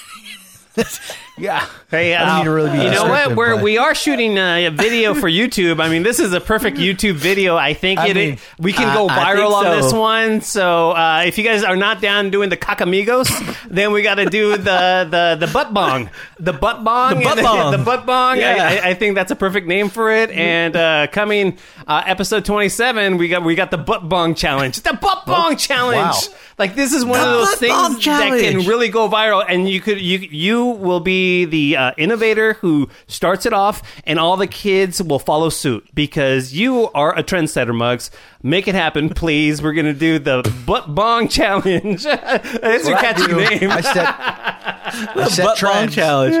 yeah. 1.39 1.67
Hey, 1.89 2.15
I 2.15 2.19
don't 2.19 2.29
uh, 2.29 2.37
need 2.37 2.43
to 2.43 2.51
really 2.51 2.77
be 2.77 2.83
you 2.83 2.91
know 2.91 3.05
what? 3.09 3.35
We're 3.35 3.55
but- 3.55 3.63
we 3.63 3.77
are 3.79 3.95
shooting 3.95 4.37
uh, 4.37 4.57
a 4.57 4.69
video 4.69 5.13
for 5.15 5.27
YouTube. 5.27 5.81
I 5.81 5.89
mean, 5.89 6.03
this 6.03 6.19
is 6.19 6.33
a 6.33 6.39
perfect 6.39 6.77
YouTube 6.77 7.15
video. 7.15 7.55
I 7.57 7.73
think 7.73 7.99
I 7.99 8.09
it, 8.09 8.15
mean, 8.15 8.37
we 8.59 8.73
can 8.73 8.89
I- 8.89 8.93
go 8.93 9.07
viral 9.07 9.59
think 9.59 9.65
on 9.65 9.81
this 9.81 9.93
one. 9.93 10.41
So 10.41 10.91
uh, 10.91 11.23
if 11.25 11.37
you 11.37 11.43
guys 11.43 11.63
are 11.63 11.75
not 11.75 12.01
down 12.01 12.29
doing 12.29 12.49
the 12.49 12.57
cockamigos, 12.57 13.29
then 13.69 13.91
we 13.91 14.03
got 14.03 14.15
to 14.15 14.25
do 14.25 14.51
the, 14.57 15.07
the 15.09 15.37
the 15.45 15.51
butt 15.51 15.73
bong, 15.73 16.09
the 16.39 16.53
butt 16.53 16.83
bong, 16.83 17.17
The 17.17 17.23
butt 17.23 17.41
bong. 17.41 17.71
the 17.71 17.77
butt 17.79 18.05
bong. 18.05 18.37
Yeah. 18.37 18.81
I, 18.83 18.89
I, 18.89 18.93
think 18.93 19.15
that's 19.15 19.31
a 19.31 19.35
perfect 19.35 19.65
name 19.65 19.89
for 19.89 20.11
it. 20.11 20.29
And 20.31 20.75
uh, 20.75 21.07
coming 21.07 21.57
uh, 21.87 22.03
episode 22.05 22.45
twenty 22.45 22.69
seven, 22.69 23.17
we 23.17 23.29
got 23.29 23.43
we 23.43 23.55
got 23.55 23.71
the 23.71 23.77
butt 23.77 24.07
bong 24.07 24.35
challenge. 24.35 24.81
The 24.81 24.93
butt 24.93 25.25
bong 25.25 25.55
challenge. 25.57 25.97
wow. 25.97 26.37
Like 26.57 26.75
this 26.75 26.93
is 26.93 27.05
one 27.05 27.19
The 27.19 27.25
of 27.25 27.31
those 27.31 27.55
things 27.55 28.05
that 28.05 28.39
can 28.39 28.67
really 28.67 28.89
go 28.89 29.09
viral, 29.09 29.45
and 29.47 29.67
you 29.67 29.79
could 29.79 30.01
you 30.01 30.19
you 30.19 30.65
will 30.65 30.99
be 30.99 31.28
the 31.45 31.75
uh, 31.75 31.91
innovator 31.97 32.53
who 32.55 32.89
starts 33.07 33.45
it 33.45 33.53
off, 33.53 33.81
and 34.03 34.19
all 34.19 34.37
the 34.37 34.47
kids 34.47 35.01
will 35.01 35.19
follow 35.19 35.49
suit 35.49 35.87
because 35.93 36.53
you 36.53 36.89
are 36.91 37.17
a 37.17 37.23
trendsetter. 37.23 37.75
Mugs, 37.75 38.11
make 38.43 38.67
it 38.67 38.75
happen, 38.75 39.09
please. 39.09 39.61
We're 39.61 39.73
gonna 39.73 39.93
do 39.93 40.19
the 40.19 40.41
butt 40.65 40.93
bong 40.93 41.27
challenge. 41.27 42.03
That's 42.03 42.43
your 42.87 42.95
What 42.95 43.05
I 43.05 43.13
catchy 43.13 43.27
do, 43.27 43.35
name. 43.37 43.71
I 43.71 43.81
set, 43.81 44.05
I 44.07 45.27
set 45.29 45.45
Butt 45.45 45.59
bong 45.61 45.71
trends. 45.71 45.95
challenge. 45.95 46.35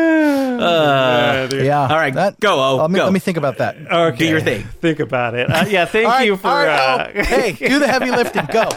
Yeah. 1.53 1.87
All 1.89 1.97
right, 1.97 2.39
go, 2.39 2.59
O, 2.61 2.75
Let 2.77 2.91
me, 2.91 2.99
go. 2.99 3.03
let 3.05 3.13
me 3.13 3.19
think 3.19 3.37
about 3.37 3.57
that. 3.59 3.77
Okay. 3.91 4.17
Do 4.17 4.25
your 4.27 4.41
thing. 4.41 4.63
Think 4.81 4.99
about 4.99 5.35
it. 5.35 5.49
Uh, 5.49 5.65
yeah, 5.67 5.85
thank 5.85 6.07
right, 6.07 6.25
you 6.25 6.35
for. 6.37 6.47
right, 6.47 6.67
uh, 6.67 7.11
oh, 7.15 7.23
hey, 7.23 7.53
do 7.53 7.79
the 7.79 7.87
heavy 7.87 8.11
lifting. 8.11 8.45
Go. 8.51 8.69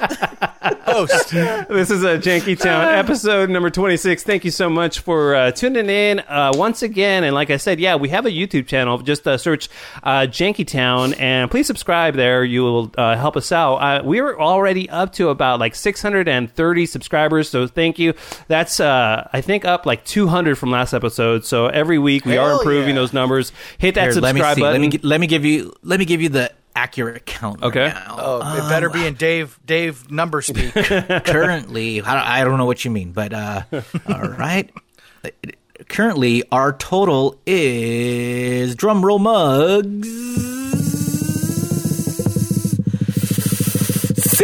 Host. 0.85 1.31
This 1.31 1.91
is 1.91 2.05
a 2.05 2.19
Janky 2.19 2.59
Town 2.59 2.87
episode 2.95 3.49
number 3.51 3.71
26. 3.71 4.23
Thank 4.25 4.45
you 4.45 4.51
so 4.51 4.69
much 4.69 5.01
for 5.01 5.35
uh, 5.35 5.51
tuning 5.51 5.89
in 5.89 6.21
uh, 6.21 6.53
once 6.55 6.83
again. 6.83 7.25
And 7.25 7.35
like 7.35 7.51
I 7.51 7.57
said, 7.57 7.81
yeah, 7.81 7.97
we 7.97 8.11
have 8.11 8.27
a 8.27 8.31
YouTube 8.31 8.67
channel. 8.67 8.99
Just 8.99 9.27
uh, 9.27 9.39
search 9.39 9.69
uh, 10.03 10.23
Janky 10.23 10.67
Town 10.67 11.15
and 11.15 11.51
please 11.51 11.67
subscribe 11.67 12.15
there. 12.15 12.45
You 12.45 12.63
will 12.63 12.91
uh, 13.13 13.17
help 13.17 13.37
us 13.37 13.53
out. 13.53 13.77
Uh, 13.77 14.03
we're 14.05 14.39
already 14.39 14.89
up 14.91 15.13
to 15.15 15.29
about 15.29 15.61
like 15.61 15.75
630 15.75 16.87
subscribers. 16.87 17.49
So 17.49 17.67
thank 17.67 17.99
you. 17.99 18.15
That's, 18.49 18.81
uh, 18.81 19.29
I 19.33 19.41
think, 19.41 19.65
up 19.65 19.87
like 19.87 20.05
200 20.05 20.57
from 20.57 20.71
last 20.71 20.93
episode. 20.93 21.45
So 21.45 21.67
every 21.67 21.99
week 21.99 22.25
we 22.25 22.37
are 22.37 22.53
improving 22.53 22.91
yeah. 22.91 22.95
those 23.03 23.13
numbers. 23.13 23.53
Hit 23.79 23.95
that 23.95 24.13
Here, 24.13 24.21
let 24.21 24.35
me 24.35 24.41
subscribe 24.41 24.55
see. 24.57 24.61
button. 24.63 24.83
Let 24.83 24.93
me 24.93 24.99
let 25.03 25.21
me 25.21 25.27
give 25.27 25.45
you 25.45 25.75
let 25.83 25.99
me 25.99 26.05
give 26.05 26.21
you 26.23 26.29
the 26.29 26.53
accurate 26.75 27.27
count. 27.27 27.61
right 27.61 27.67
Okay. 27.69 27.89
now. 27.89 28.17
Oh, 28.19 28.57
it 28.57 28.69
better 28.69 28.89
be 28.89 29.07
in 29.07 29.15
Dave 29.15 29.59
Dave 29.67 30.11
number 30.11 30.41
speak. 30.43 30.73
currently 30.75 32.01
I 32.01 32.15
don't, 32.15 32.27
I 32.27 32.45
don't 32.45 32.59
know 32.59 32.65
what 32.65 32.85
you 32.85 32.91
mean 32.91 33.13
but 33.13 33.33
uh 33.35 33.63
all 34.09 34.23
right 34.23 34.71
currently 35.89 36.45
our 36.51 36.73
total 36.73 37.39
is 37.47 38.75
drum 38.75 39.05
roll 39.05 39.19
mugs 39.19 40.09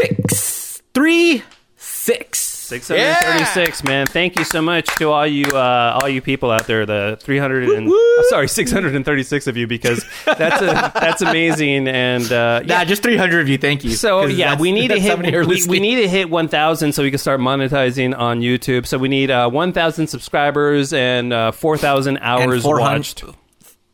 six. 0.03 0.83
Three 0.95 1.43
six. 1.77 2.59
636 2.69 3.85
man. 3.85 4.07
Thank 4.07 4.39
you 4.39 4.45
so 4.45 4.61
much 4.61 4.87
to 4.97 5.09
all 5.09 5.27
you 5.27 5.47
uh, 5.47 5.99
all 6.01 6.09
you 6.09 6.21
people 6.21 6.51
out 6.51 6.67
there 6.67 6.85
the 6.85 7.19
300 7.21 7.69
and 7.71 7.89
oh, 7.91 8.27
sorry 8.29 8.47
636 8.49 9.47
of 9.47 9.57
you 9.57 9.67
because 9.67 10.05
that's 10.27 10.61
a, 10.61 10.65
that's 10.95 11.23
amazing 11.23 11.89
and 11.89 12.31
uh, 12.31 12.61
yeah. 12.65 12.81
Yeah 12.81 12.85
just 12.85 13.03
300 13.03 13.41
of 13.41 13.49
you 13.49 13.57
thank 13.57 13.85
you. 13.85 13.93
So 13.93 14.27
yeah 14.27 14.59
we 14.59 14.73
need 14.73 14.89
to 14.89 15.01
hit 15.01 15.19
we, 15.47 15.65
we 15.67 15.81
need 15.81 15.97
to 15.97 16.09
hit 16.09 16.29
1000 16.29 16.93
so 16.93 17.03
we 17.03 17.11
can 17.11 17.19
start 17.19 17.41
monetizing 17.41 18.17
on 18.17 18.41
youtube. 18.41 18.87
So 18.87 18.99
we 18.99 19.09
need 19.09 19.31
uh, 19.31 19.49
1000 19.49 20.07
subscribers 20.07 20.93
and 20.93 21.33
uh, 21.33 21.53
4000 21.53 22.19
hours 22.19 22.63
400 22.63 22.81
watched. 22.81 23.25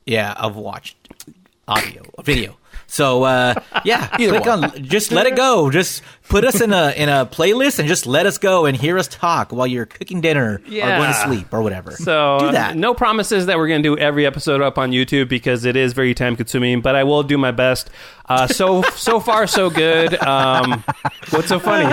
Yeah 0.04 0.32
of 0.32 0.56
watched 0.56 0.96
audio 1.68 2.02
video 2.24 2.56
so 2.86 3.22
uh 3.24 3.54
yeah 3.84 4.06
click 4.16 4.46
on 4.46 4.70
just 4.84 5.10
let 5.12 5.26
it 5.26 5.36
go 5.36 5.70
just 5.70 6.02
put 6.28 6.44
us 6.44 6.60
in 6.60 6.72
a 6.72 6.90
in 6.96 7.08
a 7.08 7.26
playlist 7.26 7.78
and 7.78 7.88
just 7.88 8.06
let 8.06 8.26
us 8.26 8.38
go 8.38 8.66
and 8.66 8.76
hear 8.76 8.98
us 8.98 9.08
talk 9.08 9.52
while 9.52 9.66
you're 9.66 9.86
cooking 9.86 10.20
dinner 10.20 10.54
or 10.54 10.98
going 10.98 11.12
to 11.12 11.20
sleep 11.24 11.52
or 11.52 11.62
whatever 11.62 11.92
So 11.92 12.38
do 12.40 12.52
that 12.52 12.76
no 12.76 12.94
promises 12.94 13.46
that 13.46 13.56
we're 13.58 13.68
going 13.68 13.82
to 13.82 13.96
do 13.96 13.98
every 13.98 14.26
episode 14.26 14.60
up 14.62 14.78
on 14.78 14.90
YouTube 14.90 15.28
because 15.28 15.64
it 15.64 15.76
is 15.76 15.92
very 15.92 16.14
time 16.14 16.36
consuming, 16.36 16.80
but 16.80 16.94
I 16.94 17.04
will 17.04 17.22
do 17.22 17.36
my 17.38 17.50
best. 17.50 17.90
Uh, 18.26 18.46
so 18.46 18.82
so 18.94 19.20
far 19.20 19.46
so 19.46 19.70
good. 19.70 20.14
Um, 20.22 20.82
what's 21.30 21.48
so 21.48 21.58
funny? 21.58 21.84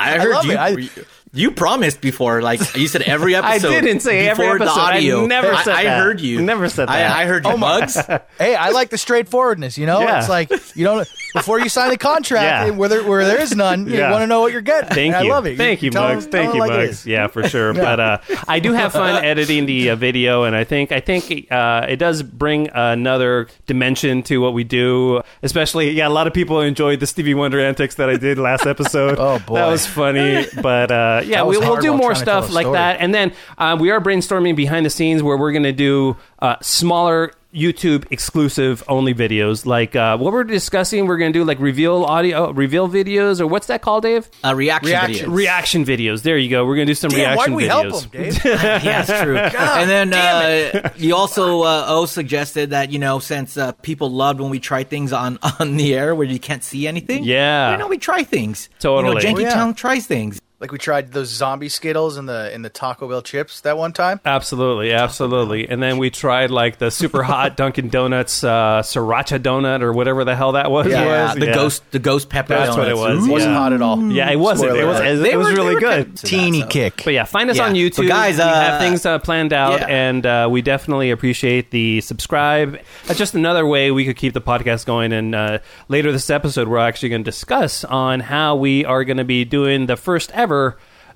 i 0.00 0.18
heard 0.18 0.32
love 0.32 0.44
you. 0.46 0.56
I- 0.56 0.88
you 1.36 1.50
promised 1.50 2.00
before 2.00 2.42
like 2.42 2.60
you 2.74 2.88
said 2.88 3.02
every 3.02 3.34
episode. 3.36 3.72
I 3.72 3.80
didn't 3.80 4.00
say 4.00 4.26
every 4.28 4.44
before 4.46 4.58
the 4.58 4.64
episode. 4.64 4.80
I 4.80 5.26
never 5.26 5.52
I, 5.52 5.62
said 5.62 5.74
I 5.74 5.82
that. 5.84 5.98
I 5.98 6.02
heard 6.02 6.20
you 6.20 6.42
Never 6.42 6.68
said 6.68 6.88
I- 6.88 6.98
that. 7.00 7.16
I, 7.16 7.26
heard 7.26 7.44
you 7.46 7.56
mugs 7.56 7.94
hey, 8.38 8.54
I 8.54 8.70
like 8.70 8.90
the 8.90 8.98
straightforwardness. 8.98 9.78
You 9.78 9.86
know, 9.86 10.00
Yeah. 10.00 10.18
it's 10.20 10.28
like 10.28 10.50
you 10.74 10.84
don't 10.84 11.06
before 11.34 11.60
you 11.60 11.68
sign 11.68 11.92
a 11.92 11.96
contract 11.98 12.68
Yeah. 12.68 12.76
where 12.76 12.88
there, 12.88 13.04
where 13.04 13.24
there 13.24 13.40
is 13.40 13.54
none. 13.54 13.86
Yeah. 13.86 14.06
You 14.06 14.12
want 14.12 14.22
to 14.22 14.26
know 14.26 14.40
what 14.40 14.52
you're 14.52 14.60
getting. 14.62 14.88
Thank 14.90 15.14
And 15.14 15.24
you. 15.26 15.30
I 15.32 15.34
love 15.34 15.46
it. 15.46 15.56
Thank 15.58 15.82
you, 15.82 15.90
tell 15.90 16.08
Mugs. 16.08 16.24
them- 16.24 16.32
Thank 16.32 16.54
you, 16.54 16.60
like 16.60 16.70
Mugs. 16.70 17.06
Yeah, 17.06 17.26
for 17.28 17.46
sure. 17.48 17.74
But 17.74 18.00
uh, 18.00 18.18
I 18.48 18.58
do 18.60 18.72
have 18.72 18.92
fun 18.92 19.22
editing 19.24 19.66
the 19.66 19.90
uh, 19.90 19.96
video, 19.96 20.44
and 20.44 20.56
I 20.56 20.64
think 20.64 20.92
I 20.92 21.00
think 21.00 21.50
uh, 21.52 21.86
it 21.88 21.96
does 21.96 22.22
bring 22.22 22.68
another 22.72 23.48
dimension 23.66 24.22
to 24.24 24.38
what 24.38 24.54
we 24.54 24.64
do. 24.64 25.22
Especially, 25.42 25.90
yeah, 25.90 26.08
a 26.08 26.10
lot 26.10 26.26
of 26.26 26.32
people 26.32 26.60
enjoyed 26.60 27.00
the 27.00 27.06
Stevie 27.06 27.34
Wonder 27.34 27.60
antics 27.60 27.96
that 27.96 28.08
I 28.08 28.16
did 28.16 28.38
last 28.38 28.66
episode. 28.66 29.16
Oh, 29.18 29.38
boy. 29.46 29.56
that 29.56 29.66
was 29.66 29.86
funny. 29.86 30.46
But 30.62 30.90
yeah, 31.26 31.44
we, 31.44 31.58
we'll 31.58 31.80
do 31.80 31.92
more 31.92 32.12
trying 32.12 32.20
to 32.20 32.24
tell 32.24 32.42
stuff 32.42 32.54
like 32.54 32.70
that, 32.72 33.00
and 33.00 33.14
then 33.14 33.32
uh, 33.58 33.76
we 33.78 33.90
are 33.90 34.00
brainstorming 34.00 34.56
behind 34.56 34.84
the 34.86 34.90
scenes 34.90 35.22
where 35.22 35.36
we're 35.36 35.52
going 35.52 35.62
to 35.64 35.72
do 35.72 36.16
uh, 36.40 36.56
smaller. 36.62 37.32
YouTube 37.54 38.04
exclusive 38.10 38.84
only 38.86 39.14
videos, 39.14 39.64
like 39.64 39.96
uh, 39.96 40.18
what 40.18 40.30
we're 40.34 40.44
discussing. 40.44 41.06
We're 41.06 41.16
going 41.16 41.32
to 41.32 41.38
do 41.38 41.42
like 41.42 41.58
reveal 41.58 42.04
audio, 42.04 42.50
reveal 42.50 42.86
videos, 42.86 43.40
or 43.40 43.46
what's 43.46 43.68
that 43.68 43.80
called, 43.80 44.02
Dave? 44.02 44.28
uh, 44.44 44.54
reaction, 44.54 44.90
Reaction. 44.90 45.30
videos. 45.30 45.34
reaction 45.34 45.84
videos. 45.86 46.22
There 46.22 46.36
you 46.36 46.50
go. 46.50 46.66
We're 46.66 46.74
gonna 46.74 46.84
do 46.86 46.94
some 46.94 47.10
Damn, 47.12 47.34
why 47.38 47.46
reaction 47.46 47.52
do 47.52 47.56
we 47.56 47.62
videos. 47.62 47.68
help 47.90 48.10
them, 48.12 48.22
Dave? 48.22 48.44
yeah, 48.44 48.78
that's 48.80 49.22
true. 49.22 49.36
and 49.38 49.88
then 49.88 50.12
uh, 50.12 50.90
you 50.98 51.16
also 51.16 51.62
uh, 51.62 51.86
O 51.88 52.04
suggested 52.04 52.70
that 52.70 52.90
you 52.92 52.98
know 52.98 53.20
since 53.20 53.56
uh, 53.56 53.72
people 53.72 54.10
loved 54.10 54.38
when 54.38 54.50
we 54.50 54.60
try 54.60 54.84
things 54.84 55.14
on 55.14 55.38
on 55.58 55.78
the 55.78 55.94
air 55.94 56.14
where 56.14 56.26
you 56.26 56.38
can't 56.38 56.62
see 56.62 56.86
anything. 56.86 57.24
Yeah. 57.24 57.70
you 57.72 57.78
know 57.78 57.86
we 57.88 57.96
try 57.96 58.22
things. 58.22 58.68
Totally. 58.80 59.14
You 59.24 59.32
know, 59.32 59.34
Janky 59.34 59.38
Oh, 59.38 59.48
yeah. 59.48 59.54
Town 59.54 59.72
tries 59.72 60.06
things. 60.06 60.42
Like 60.58 60.72
we 60.72 60.78
tried 60.78 61.12
those 61.12 61.28
zombie 61.28 61.68
Skittles 61.68 62.16
in 62.16 62.24
the 62.24 62.50
in 62.54 62.62
the 62.62 62.70
Taco 62.70 63.06
Bell 63.06 63.20
chips 63.20 63.60
that 63.60 63.76
one 63.76 63.92
time. 63.92 64.20
Absolutely, 64.24 64.90
absolutely. 64.90 65.68
And 65.68 65.82
then 65.82 65.98
we 65.98 66.08
tried 66.08 66.50
like 66.50 66.78
the 66.78 66.90
super 66.90 67.22
hot 67.22 67.56
Dunkin' 67.58 67.90
Donuts 67.90 68.42
uh, 68.42 68.80
sriracha 68.82 69.38
donut 69.38 69.82
or 69.82 69.92
whatever 69.92 70.24
the 70.24 70.34
hell 70.34 70.52
that 70.52 70.70
was. 70.70 70.86
Yeah, 70.86 71.26
was. 71.34 71.34
the 71.38 71.46
ghost 71.52 71.90
the 71.90 71.98
ghost 71.98 72.30
pepper. 72.30 72.54
That's 72.54 72.74
what 72.74 72.88
it 72.88 72.96
was. 72.96 73.28
Ooh. 73.28 73.32
Wasn't 73.32 73.52
Yeah. 73.52 73.58
hot 73.58 73.72
at 73.74 73.82
all. 73.82 74.10
Yeah, 74.10 74.30
it 74.30 74.36
wasn't. 74.36 74.70
Spoiler 74.70 74.82
It 74.82 74.86
was. 74.86 74.96
alert. 75.00 75.06
It, 75.10 75.16
They 75.30 75.36
was 75.36 75.46
were- 75.46 75.50
they 75.52 75.56
really 75.60 75.74
were 75.74 75.80
good. 75.80 76.04
good 76.06 76.16
to 76.16 76.22
that, 76.22 76.28
Teeny 76.28 76.60
so. 76.62 76.66
kick. 76.68 77.02
But 77.04 77.12
yeah, 77.12 77.24
find 77.24 77.50
us 77.50 77.58
Yeah. 77.58 77.64
on 77.66 77.72
But 77.72 77.76
YouTube. 77.78 78.08
guys, 78.08 78.36
we 78.36 78.42
have 78.42 78.74
uh, 78.74 78.78
things 78.78 79.04
uh, 79.04 79.18
planned 79.18 79.52
out, 79.52 79.80
yeah. 79.80 79.86
and 79.88 80.24
uh, 80.24 80.48
we 80.50 80.62
definitely 80.62 81.10
appreciate 81.10 81.70
the 81.70 82.00
subscribe. 82.00 82.80
That's 83.06 83.18
just 83.18 83.34
another 83.34 83.66
way 83.66 83.90
we 83.90 84.06
could 84.06 84.16
keep 84.16 84.32
the 84.32 84.40
podcast 84.40 84.86
going. 84.86 85.12
And 85.12 85.34
uh, 85.34 85.58
later 85.88 86.12
this 86.12 86.30
episode, 86.30 86.66
we're 86.66 86.78
actually 86.78 87.10
going 87.10 87.24
to 87.24 87.30
discuss 87.30 87.84
on 87.84 88.20
how 88.20 88.56
we 88.56 88.86
are 88.86 89.04
going 89.04 89.18
to 89.18 89.24
be 89.24 89.44
doing 89.44 89.84
the 89.84 89.96
first 89.98 90.30
ever. 90.32 90.45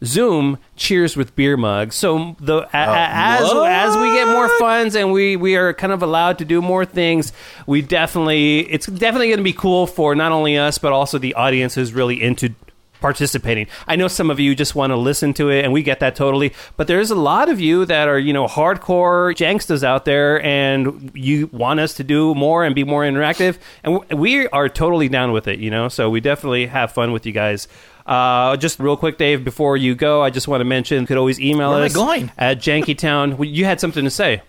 Zoom 0.03 0.59
cheers 0.77 1.17
with 1.17 1.37
beer 1.37 1.57
mugs. 1.57 1.95
So 1.95 2.37
the 2.41 2.59
a- 2.59 2.61
uh, 2.63 2.69
as 2.73 3.43
what? 3.43 3.71
as 3.71 3.97
we 3.97 4.09
get 4.15 4.29
more 4.29 4.49
funds 4.59 4.95
and 4.95 5.13
we 5.13 5.37
we 5.37 5.57
are 5.57 5.75
kind 5.75 5.93
of 5.93 6.03
allowed 6.03 6.39
to 6.39 6.45
do 6.45 6.63
more 6.63 6.85
things, 6.87 7.33
we 7.67 7.83
definitely 7.83 8.61
it's 8.71 8.87
definitely 8.87 9.29
going 9.29 9.39
to 9.39 9.45
be 9.45 9.53
cool 9.53 9.87
for 9.87 10.15
not 10.15 10.33
only 10.33 10.57
us 10.57 10.79
but 10.79 10.93
also 10.93 11.19
the 11.19 11.35
audience 11.35 11.75
who's 11.75 11.93
really 11.93 12.21
into 12.23 12.55
participating. 13.01 13.67
I 13.87 13.97
know 13.97 14.09
some 14.09 14.31
of 14.31 14.39
you 14.41 14.55
just 14.55 14.75
want 14.75 14.91
to 14.91 14.97
listen 14.97 15.33
to 15.35 15.49
it, 15.51 15.65
and 15.65 15.73
we 15.73 15.83
get 15.83 16.01
that 16.01 16.15
totally. 16.17 16.53
But 16.77 16.87
there's 16.87 17.11
a 17.11 17.15
lot 17.15 17.49
of 17.49 17.61
you 17.61 17.85
that 17.87 18.09
are, 18.09 18.19
you 18.19 18.33
know, 18.33 18.47
hardcore 18.47 19.35
janksters 19.35 19.83
out 19.83 20.05
there, 20.05 20.43
and 20.43 21.11
you 21.15 21.49
want 21.53 21.81
us 21.81 21.95
to 21.95 22.05
do 22.05 22.35
more 22.35 22.65
and 22.65 22.75
be 22.75 22.85
more 22.85 23.03
interactive, 23.03 23.59
and 23.83 24.01
we 24.19 24.47
are 24.49 24.69
totally 24.69 25.09
down 25.09 25.33
with 25.33 25.49
it. 25.49 25.59
You 25.59 25.71
know, 25.71 25.89
so 25.89 26.11
we 26.11 26.21
definitely 26.21 26.67
have 26.67 26.93
fun 26.93 27.13
with 27.13 27.27
you 27.27 27.33
guys. 27.33 27.69
Uh, 28.07 28.57
just 28.57 28.81
real 28.81 28.97
quick, 28.97 29.19
Dave, 29.19 29.45
before 29.45 29.77
you 29.77 29.95
go, 29.95 30.23
I 30.23 30.31
just 30.31 30.49
want 30.49 30.61
to 30.63 30.65
mention 30.65 31.03
you 31.03 31.07
could 31.07 31.17
always 31.17 31.39
email 31.39 31.69
Where 31.71 31.79
am 31.79 31.83
I 31.83 31.87
us 31.87 31.93
going? 31.95 32.33
at 32.37 32.59
Jankytown. 32.59 33.37
You 33.47 33.65
had 33.67 33.79
something 33.81 34.03
to 34.05 34.11
say. 34.11 34.43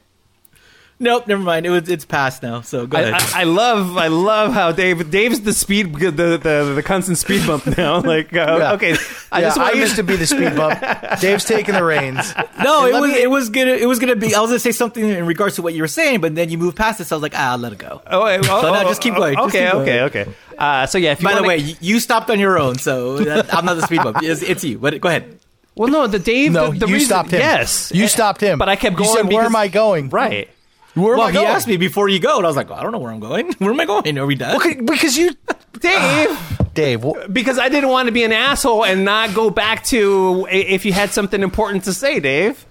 Nope, 1.02 1.26
never 1.26 1.42
mind. 1.42 1.66
It 1.66 1.72
was 1.72 1.90
it's 1.90 2.06
past 2.06 2.44
now. 2.44 2.62
So 2.62 2.86
go 2.86 2.96
I, 3.00 3.02
ahead. 3.02 3.16
I, 3.34 3.42
I 3.42 3.44
love, 3.46 3.98
I 3.98 4.08
love 4.08 4.54
how 4.54 4.72
Dave, 4.72 5.10
Dave's 5.10 5.42
the 5.42 5.52
speed, 5.52 5.96
the 5.96 6.12
the, 6.12 6.74
the 6.76 6.84
constant 6.84 7.18
speed 7.18 7.46
bump 7.48 7.66
now. 7.76 8.00
Like, 8.12 8.32
uh, 8.34 8.58
Yeah. 8.60 8.74
okay, 8.74 8.96
I 9.32 9.40
yeah, 9.42 9.48
just 9.48 9.58
I 9.58 9.72
used 9.72 9.96
to 9.96 10.04
be 10.04 10.16
the 10.16 10.28
speed 10.28 10.56
bump. 10.56 10.80
Dave's 11.20 11.44
taking 11.44 11.74
the 11.74 11.84
reins. 11.84 12.32
no, 12.64 12.86
it 12.86 12.94
was 12.94 13.12
me- 13.12 13.20
it 13.22 13.30
was 13.32 13.50
gonna 13.50 13.72
it 13.72 13.88
was 13.88 13.98
gonna 13.98 14.16
be. 14.16 14.36
I 14.36 14.42
was 14.42 14.52
gonna 14.52 14.60
say 14.60 14.72
something 14.72 15.04
in 15.04 15.26
regards 15.26 15.56
to 15.56 15.64
what 15.64 15.74
you 15.74 15.82
were 15.82 15.88
saying, 15.88 16.22
but 16.22 16.36
then 16.36 16.50
you 16.52 16.60
moved 16.60 16.78
past 16.78 17.02
it. 17.02 17.06
So 17.06 17.16
I 17.16 17.18
was 17.18 17.24
like, 17.24 17.34
ah, 17.36 17.54
I'll 17.54 17.58
let 17.58 17.72
it 17.74 17.80
go. 17.80 18.02
Oh, 18.06 18.26
wait, 18.26 18.40
oh, 18.48 18.62
So 18.62 18.72
no, 18.72 18.82
oh, 18.82 18.84
just 18.84 19.02
keep 19.02 19.16
going, 19.16 19.38
Okay, 19.40 19.66
keep 19.66 19.74
okay, 19.74 19.86
going. 19.98 20.00
okay. 20.04 20.26
Uh, 20.58 20.86
so 20.86 21.00
yeah, 21.00 21.14
if 21.14 21.22
you 21.22 21.26
By 21.28 21.32
the 21.34 21.38
wanna- 21.38 21.48
way, 21.48 21.58
you, 21.58 21.76
you 21.82 22.00
stopped 22.00 22.30
on 22.30 22.40
your 22.40 22.60
own, 22.60 22.76
so 22.78 23.18
that, 23.18 23.52
I'm 23.56 23.66
not 23.66 23.74
the 23.74 23.82
speed 23.88 24.04
bump. 24.04 24.18
It's, 24.22 24.44
it's 24.44 24.64
you. 24.64 24.78
But 24.78 25.02
go 25.02 25.10
ahead. 25.10 25.40
well, 25.74 25.90
no, 25.90 26.06
the 26.06 26.20
Dave, 26.20 26.52
No, 26.52 26.70
the, 26.72 26.78
the 26.80 26.88
you 26.88 26.94
reason, 26.94 27.08
stopped 27.08 27.32
him. 27.32 27.40
Yes, 27.40 27.92
You 27.92 28.08
stopped 28.08 28.42
him. 28.42 28.60
but 28.60 28.70
I 28.70 28.76
kept 28.76 28.94
You 29.00 29.06
going. 29.06 29.16
said, 29.18 29.34
"Where 29.34 29.46
am 29.46 29.56
I 29.56 29.68
going?" 29.68 30.10
Right. 30.10 30.48
Where 30.94 31.14
am 31.14 31.20
well, 31.20 31.28
I 31.28 31.32
he 31.32 31.36
going? 31.36 31.48
asked 31.48 31.68
me 31.68 31.78
before 31.78 32.10
you 32.10 32.20
go, 32.20 32.38
and 32.38 32.46
I 32.46 32.50
was 32.50 32.58
like, 32.58 32.70
well, 32.70 32.78
I 32.80 32.84
don't 32.84 32.92
know 32.92 33.00
where 33.00 33.12
I'm 33.12 33.20
going. 33.22 33.54
Where 33.60 33.72
am 33.72 33.80
I 33.80 33.86
going? 33.86 34.18
Are 34.18 34.26
we 34.26 34.36
done? 34.36 34.58
Okay, 34.58 34.76
because 34.82 35.18
you, 35.18 35.36
Dave, 35.80 36.38
Dave. 36.74 37.06
because 37.32 37.58
I 37.58 37.70
didn't 37.70 37.90
want 37.90 38.08
to 38.08 38.12
be 38.12 38.24
an 38.24 38.34
asshole 38.34 38.84
and 38.84 39.06
not 39.06 39.34
go 39.34 39.50
back 39.50 39.86
to 39.86 40.48
if 40.52 40.84
you 40.86 40.92
had 40.92 41.12
something 41.12 41.42
important 41.42 41.86
to 41.86 41.94
say, 41.94 42.20
Dave. 42.20 42.66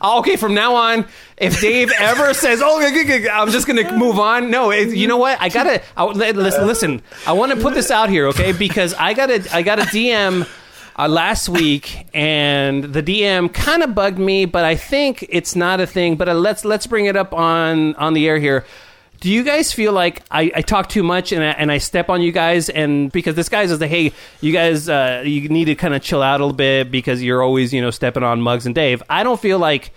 Oh, 0.00 0.18
Okay, 0.18 0.36
from 0.36 0.54
now 0.54 0.74
on, 0.74 1.06
if 1.38 1.60
Dave 1.60 1.90
ever 1.98 2.34
says, 2.34 2.60
"Oh, 2.62 2.80
I'm 2.80 3.50
just 3.50 3.66
going 3.66 3.84
to 3.86 3.96
move 3.96 4.18
on," 4.18 4.50
no, 4.50 4.70
it, 4.70 4.94
you 4.94 5.08
know 5.08 5.16
what? 5.16 5.40
I 5.40 5.48
gotta 5.48 5.82
I, 5.96 6.04
listen. 6.04 6.66
Listen, 6.66 7.02
I 7.26 7.32
want 7.32 7.52
to 7.52 7.58
put 7.60 7.74
this 7.74 7.90
out 7.90 8.10
here, 8.10 8.26
okay? 8.28 8.52
Because 8.52 8.92
I 8.94 9.14
gotta, 9.14 9.46
I 9.54 9.62
got 9.62 9.78
a 9.78 9.82
DM 9.82 10.46
uh, 10.98 11.08
last 11.08 11.48
week, 11.48 12.06
and 12.14 12.84
the 12.84 13.02
DM 13.02 13.52
kind 13.52 13.82
of 13.82 13.94
bugged 13.94 14.18
me, 14.18 14.44
but 14.46 14.64
I 14.64 14.76
think 14.76 15.26
it's 15.28 15.54
not 15.54 15.80
a 15.80 15.86
thing. 15.86 16.16
But 16.16 16.28
uh, 16.28 16.34
let's 16.34 16.64
let's 16.64 16.86
bring 16.86 17.06
it 17.06 17.16
up 17.16 17.32
on 17.34 17.94
on 17.96 18.14
the 18.14 18.26
air 18.28 18.38
here. 18.38 18.64
Do 19.20 19.30
you 19.30 19.44
guys 19.44 19.72
feel 19.72 19.92
like 19.92 20.22
I, 20.30 20.52
I 20.54 20.60
talk 20.60 20.90
too 20.90 21.02
much 21.02 21.32
and 21.32 21.42
I, 21.42 21.46
and 21.48 21.72
I 21.72 21.78
step 21.78 22.10
on 22.10 22.20
you 22.20 22.32
guys? 22.32 22.68
And 22.68 23.10
because 23.10 23.34
this 23.34 23.48
guy 23.48 23.66
says, 23.66 23.80
hey, 23.80 24.12
you 24.42 24.52
guys, 24.52 24.90
uh, 24.90 25.22
you 25.24 25.48
need 25.48 25.64
to 25.66 25.74
kind 25.74 25.94
of 25.94 26.02
chill 26.02 26.22
out 26.22 26.40
a 26.40 26.44
little 26.44 26.56
bit 26.56 26.90
because 26.90 27.22
you're 27.22 27.42
always, 27.42 27.72
you 27.72 27.80
know, 27.80 27.90
stepping 27.90 28.22
on 28.22 28.42
Mugs 28.42 28.66
and 28.66 28.74
Dave. 28.74 29.02
I 29.08 29.22
don't 29.22 29.40
feel 29.40 29.58
like 29.58 29.92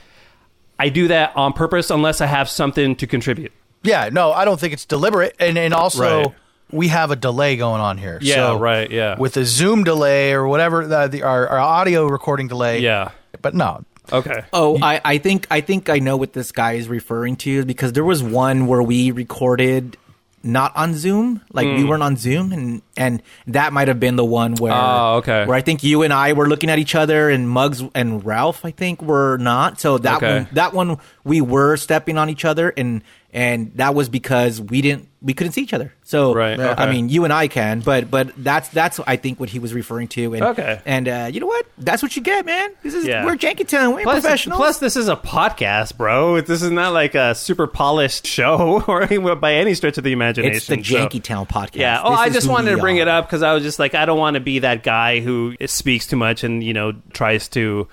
I 0.80 0.88
do 0.88 1.10
that 1.10 1.36
on 1.36 1.52
purpose 1.52 1.90
unless 1.90 2.22
I 2.22 2.28
have 2.28 2.50
something 2.50 2.96
to 2.96 3.08
contribute. 3.08 3.52
Yeah, 3.84 4.10
no, 4.12 4.32
I 4.32 4.46
don't 4.46 4.60
think 4.60 4.72
it's 4.72 4.86
deliberate, 4.86 5.36
and 5.38 5.58
and 5.58 5.74
also 5.74 6.24
Right. 6.24 6.34
We 6.72 6.90
have 6.90 7.12
a 7.12 7.16
delay 7.16 7.58
going 7.58 7.82
on 7.82 7.98
here. 7.98 8.20
Yeah, 8.22 8.36
so 8.36 8.60
right, 8.60 8.90
yeah. 8.90 9.18
with 9.18 9.34
the 9.34 9.46
Zoom 9.46 9.84
delay 9.84 10.34
or 10.34 10.48
whatever 10.48 10.86
the, 10.86 11.08
the 11.08 11.24
our, 11.24 11.48
our 11.48 11.60
audio 11.60 12.08
recording 12.08 12.48
delay. 12.48 12.80
Yeah. 12.80 13.12
but 13.42 13.54
no, 13.54 13.86
Okay. 14.12 14.44
Oh, 14.54 14.78
I, 14.82 15.02
I 15.04 15.18
think 15.18 15.48
I 15.52 15.62
think 15.62 15.90
I 15.90 16.00
know 16.00 16.18
what 16.18 16.34
this 16.34 16.52
guy 16.52 16.74
is 16.74 16.88
referring 16.88 17.36
to 17.38 17.66
because 17.66 17.94
there 17.94 18.04
was 18.04 18.24
one 18.24 18.68
where 18.68 18.82
we 18.82 19.12
recorded 19.12 19.98
not 20.42 20.76
on 20.76 20.96
Zoom, 20.96 21.42
like 21.52 21.66
we 21.66 21.82
hmm. 21.82 21.90
weren't 21.90 22.04
on 22.04 22.16
Zoom, 22.16 22.52
and 22.54 22.82
and 22.96 23.22
that 23.48 23.74
might 23.74 23.88
have 23.88 24.00
been 24.00 24.16
the 24.16 24.26
one 24.26 24.56
where 24.56 24.74
Oh, 24.74 25.18
okay. 25.18 25.46
where 25.46 25.56
I 25.56 25.62
think 25.62 25.84
you 25.84 26.04
and 26.04 26.14
I 26.14 26.34
were 26.34 26.48
looking 26.48 26.70
at 26.70 26.80
each 26.80 26.96
other, 26.96 27.30
and 27.30 27.50
Mugs 27.50 27.84
and 27.94 28.26
Ralph 28.26 28.64
I 28.64 28.72
think 28.72 29.02
were 29.02 29.38
not. 29.38 29.80
So 29.80 29.98
that 29.98 30.18
Okay. 30.18 30.36
one 30.36 30.48
that 30.54 30.74
one 30.74 30.98
we 31.24 31.42
were 31.42 31.76
stepping 31.78 32.18
on 32.18 32.30
each 32.30 32.46
other, 32.46 32.70
and 32.70 33.02
and 33.34 33.72
that 33.76 33.94
was 33.96 34.10
because 34.10 34.60
we 34.62 34.82
didn't 34.82 35.08
we 35.22 35.34
couldn't 35.34 35.52
see 35.52 35.62
each 35.62 35.74
other. 35.74 35.94
So 36.04 36.34
Right, 36.34 36.58
I 36.58 36.72
okay. 36.72 36.92
mean, 36.92 37.10
you 37.10 37.26
and 37.26 37.34
I 37.34 37.50
can, 37.50 37.82
but 37.82 38.10
but 38.10 38.32
that's 38.38 38.70
that's 38.70 39.00
I 39.06 39.18
think 39.18 39.38
what 39.40 39.50
he 39.50 39.60
was 39.60 39.74
referring 39.74 40.08
to. 40.10 40.34
And, 40.34 40.44
Okay. 40.44 40.80
and 40.86 41.08
uh, 41.10 41.30
you 41.32 41.42
know 41.42 41.46
what? 41.46 41.66
That's 41.78 42.02
what 42.02 42.16
you 42.16 42.22
get, 42.22 42.46
man. 42.46 42.72
This 42.84 42.94
is 42.94 43.06
Yeah. 43.06 43.26
we're 43.26 43.36
Jankytown. 43.36 43.94
We're 43.96 44.04
Plus, 44.04 44.22
professionals. 44.22 44.58
plus, 44.58 44.80
this 44.80 44.96
is 44.96 45.10
a 45.10 45.18
podcast, 45.18 45.98
bro. 45.98 46.40
This 46.42 46.62
is 46.62 46.72
not 46.72 46.94
like 46.94 47.16
a 47.16 47.36
super 47.36 47.68
polished 47.68 48.26
show 48.26 48.82
or 48.88 49.06
by 49.36 49.56
any 49.56 49.74
stretch 49.74 49.98
of 49.98 50.04
the 50.06 50.14
imagination. 50.14 50.56
It's 50.56 50.68
the 50.68 50.82
so- 50.82 50.96
Jankytown 51.08 51.50
podcast. 51.50 51.76
Yeah. 51.76 52.02
Oh, 52.02 52.12
This 52.12 52.20
I 52.20 52.30
just 52.30 52.48
wanted 52.48 52.72
to 52.72 52.78
bring 52.78 53.00
are. 53.00 53.02
it 53.04 53.08
up 53.10 53.26
because 53.28 53.44
I 53.44 53.54
was 53.54 53.62
just 53.64 53.78
like, 53.78 53.94
I 53.96 54.06
don't 54.06 54.18
want 54.20 54.36
to 54.36 54.40
be 54.40 54.60
that 54.60 54.84
guy 54.84 55.20
who 55.20 55.56
speaks 55.66 56.08
too 56.08 56.16
much 56.16 56.44
and 56.46 56.64
you 56.64 56.74
know 56.74 56.94
tries 57.12 57.50
to 57.50 57.88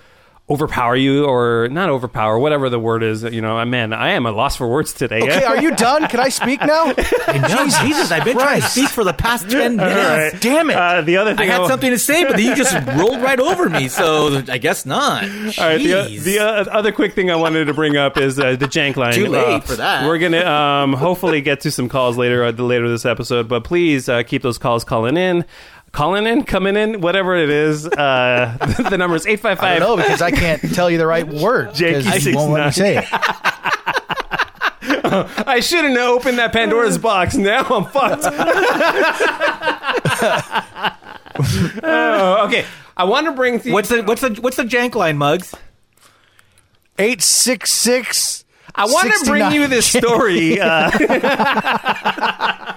overpower 0.48 0.94
you 0.94 1.24
or 1.24 1.66
not 1.72 1.88
overpower, 1.90 2.38
whatever 2.38 2.70
the 2.70 2.78
word 2.78 3.02
is. 3.02 3.24
You 3.24 3.40
know, 3.40 3.64
man, 3.64 3.92
I 3.92 4.10
am 4.12 4.26
a 4.26 4.30
loss 4.30 4.54
for 4.56 4.68
words 4.68 4.92
today. 4.92 5.20
okay, 5.22 5.42
are 5.42 5.60
you 5.60 5.74
done? 5.74 6.06
Can 6.06 6.20
I 6.20 6.28
speak 6.28 6.60
now? 6.60 6.94
No, 7.36 7.64
Jesus, 7.82 8.10
I've 8.12 8.24
been 8.24 8.36
trying 8.38 8.60
to 8.62 8.66
speak 8.68 8.88
for 8.88 9.04
the 9.04 9.12
past 9.12 9.50
ten 9.50 9.76
minutes. 9.76 10.32
right. 10.34 10.40
Damn 10.42 10.70
it! 10.70 10.76
Uh, 10.76 11.00
the 11.02 11.16
other 11.18 11.34
thing 11.34 11.48
I 11.50 11.52
had 11.52 11.60
I- 11.62 11.68
something 11.68 11.90
to 11.90 11.98
say, 11.98 12.24
but 12.24 12.36
then 12.36 12.44
you 12.46 12.54
just 12.54 12.72
rolled 12.96 13.20
right 13.20 13.38
over 13.38 13.68
me. 13.68 13.88
So 13.88 14.42
I 14.48 14.58
guess 14.58 14.86
not. 14.86 15.24
All 15.24 15.28
right. 15.58 15.78
The, 15.78 16.18
the 16.22 16.38
uh, 16.38 16.64
other 16.70 16.92
quick 16.92 17.14
thing 17.14 17.30
I 17.30 17.36
wanted 17.36 17.66
to 17.66 17.74
bring 17.74 17.96
up 17.96 18.16
is 18.16 18.38
uh, 18.38 18.56
the 18.56 18.66
jank 18.66 18.96
line. 18.96 19.12
Too 19.14 19.26
late 19.28 19.44
Uh, 19.44 19.60
for 19.60 19.74
that. 19.76 20.06
We're 20.06 20.18
gonna 20.18 20.44
um, 20.44 20.92
hopefully 20.94 21.40
get 21.40 21.60
to 21.62 21.70
some 21.70 21.88
calls 21.88 22.16
later 22.16 22.44
uh, 22.44 22.52
later 22.52 22.88
this 22.88 23.04
episode, 23.04 23.48
but 23.48 23.64
please 23.64 24.08
uh, 24.08 24.22
keep 24.22 24.42
those 24.42 24.58
calls 24.58 24.84
calling 24.84 25.16
in. 25.16 25.44
Calling 25.96 26.26
in, 26.26 26.44
coming 26.44 26.76
in, 26.76 27.00
whatever 27.00 27.34
it 27.34 27.48
is. 27.48 27.86
Uh, 27.86 28.54
the 28.90 28.98
number 28.98 29.16
is 29.16 29.26
eight 29.26 29.40
five 29.40 29.58
I 29.60 29.78
don't 29.78 29.96
know 29.96 30.04
because 30.04 30.20
I 30.20 30.30
can't 30.30 30.60
tell 30.74 30.90
you 30.90 30.98
the 30.98 31.06
right 31.06 31.26
word. 31.26 31.72
Jake, 31.72 32.04
because 32.04 32.26
you 32.26 32.36
won't 32.36 32.52
let 32.52 32.66
me 32.66 32.72
say 32.72 32.98
it. 32.98 33.06
I 35.48 35.60
shouldn't 35.60 35.96
have 35.96 36.10
opened 36.10 36.36
that 36.36 36.52
Pandora's 36.52 36.98
box. 36.98 37.34
Now 37.34 37.62
I'm 37.62 37.86
fucked. 37.86 38.24
Oh, 41.82 42.46
okay, 42.46 42.64
I 42.96 43.04
want 43.04 43.26
to 43.26 43.32
bring. 43.32 43.58
The, 43.58 43.72
What's 43.72 43.90
the 43.90 44.02
what's 44.02 44.22
the 44.22 44.30
what's 44.40 44.56
the 44.56 44.64
jank 44.64 44.94
line, 44.94 45.18
Mugs? 45.18 45.54
Eight 46.98 47.20
six 47.20 47.70
six. 47.70 48.45
I 48.76 48.84
want 48.86 49.12
to 49.12 49.24
bring 49.30 49.52
you 49.52 49.66
this 49.66 49.86
story. 49.86 50.60
Uh, 50.60 50.90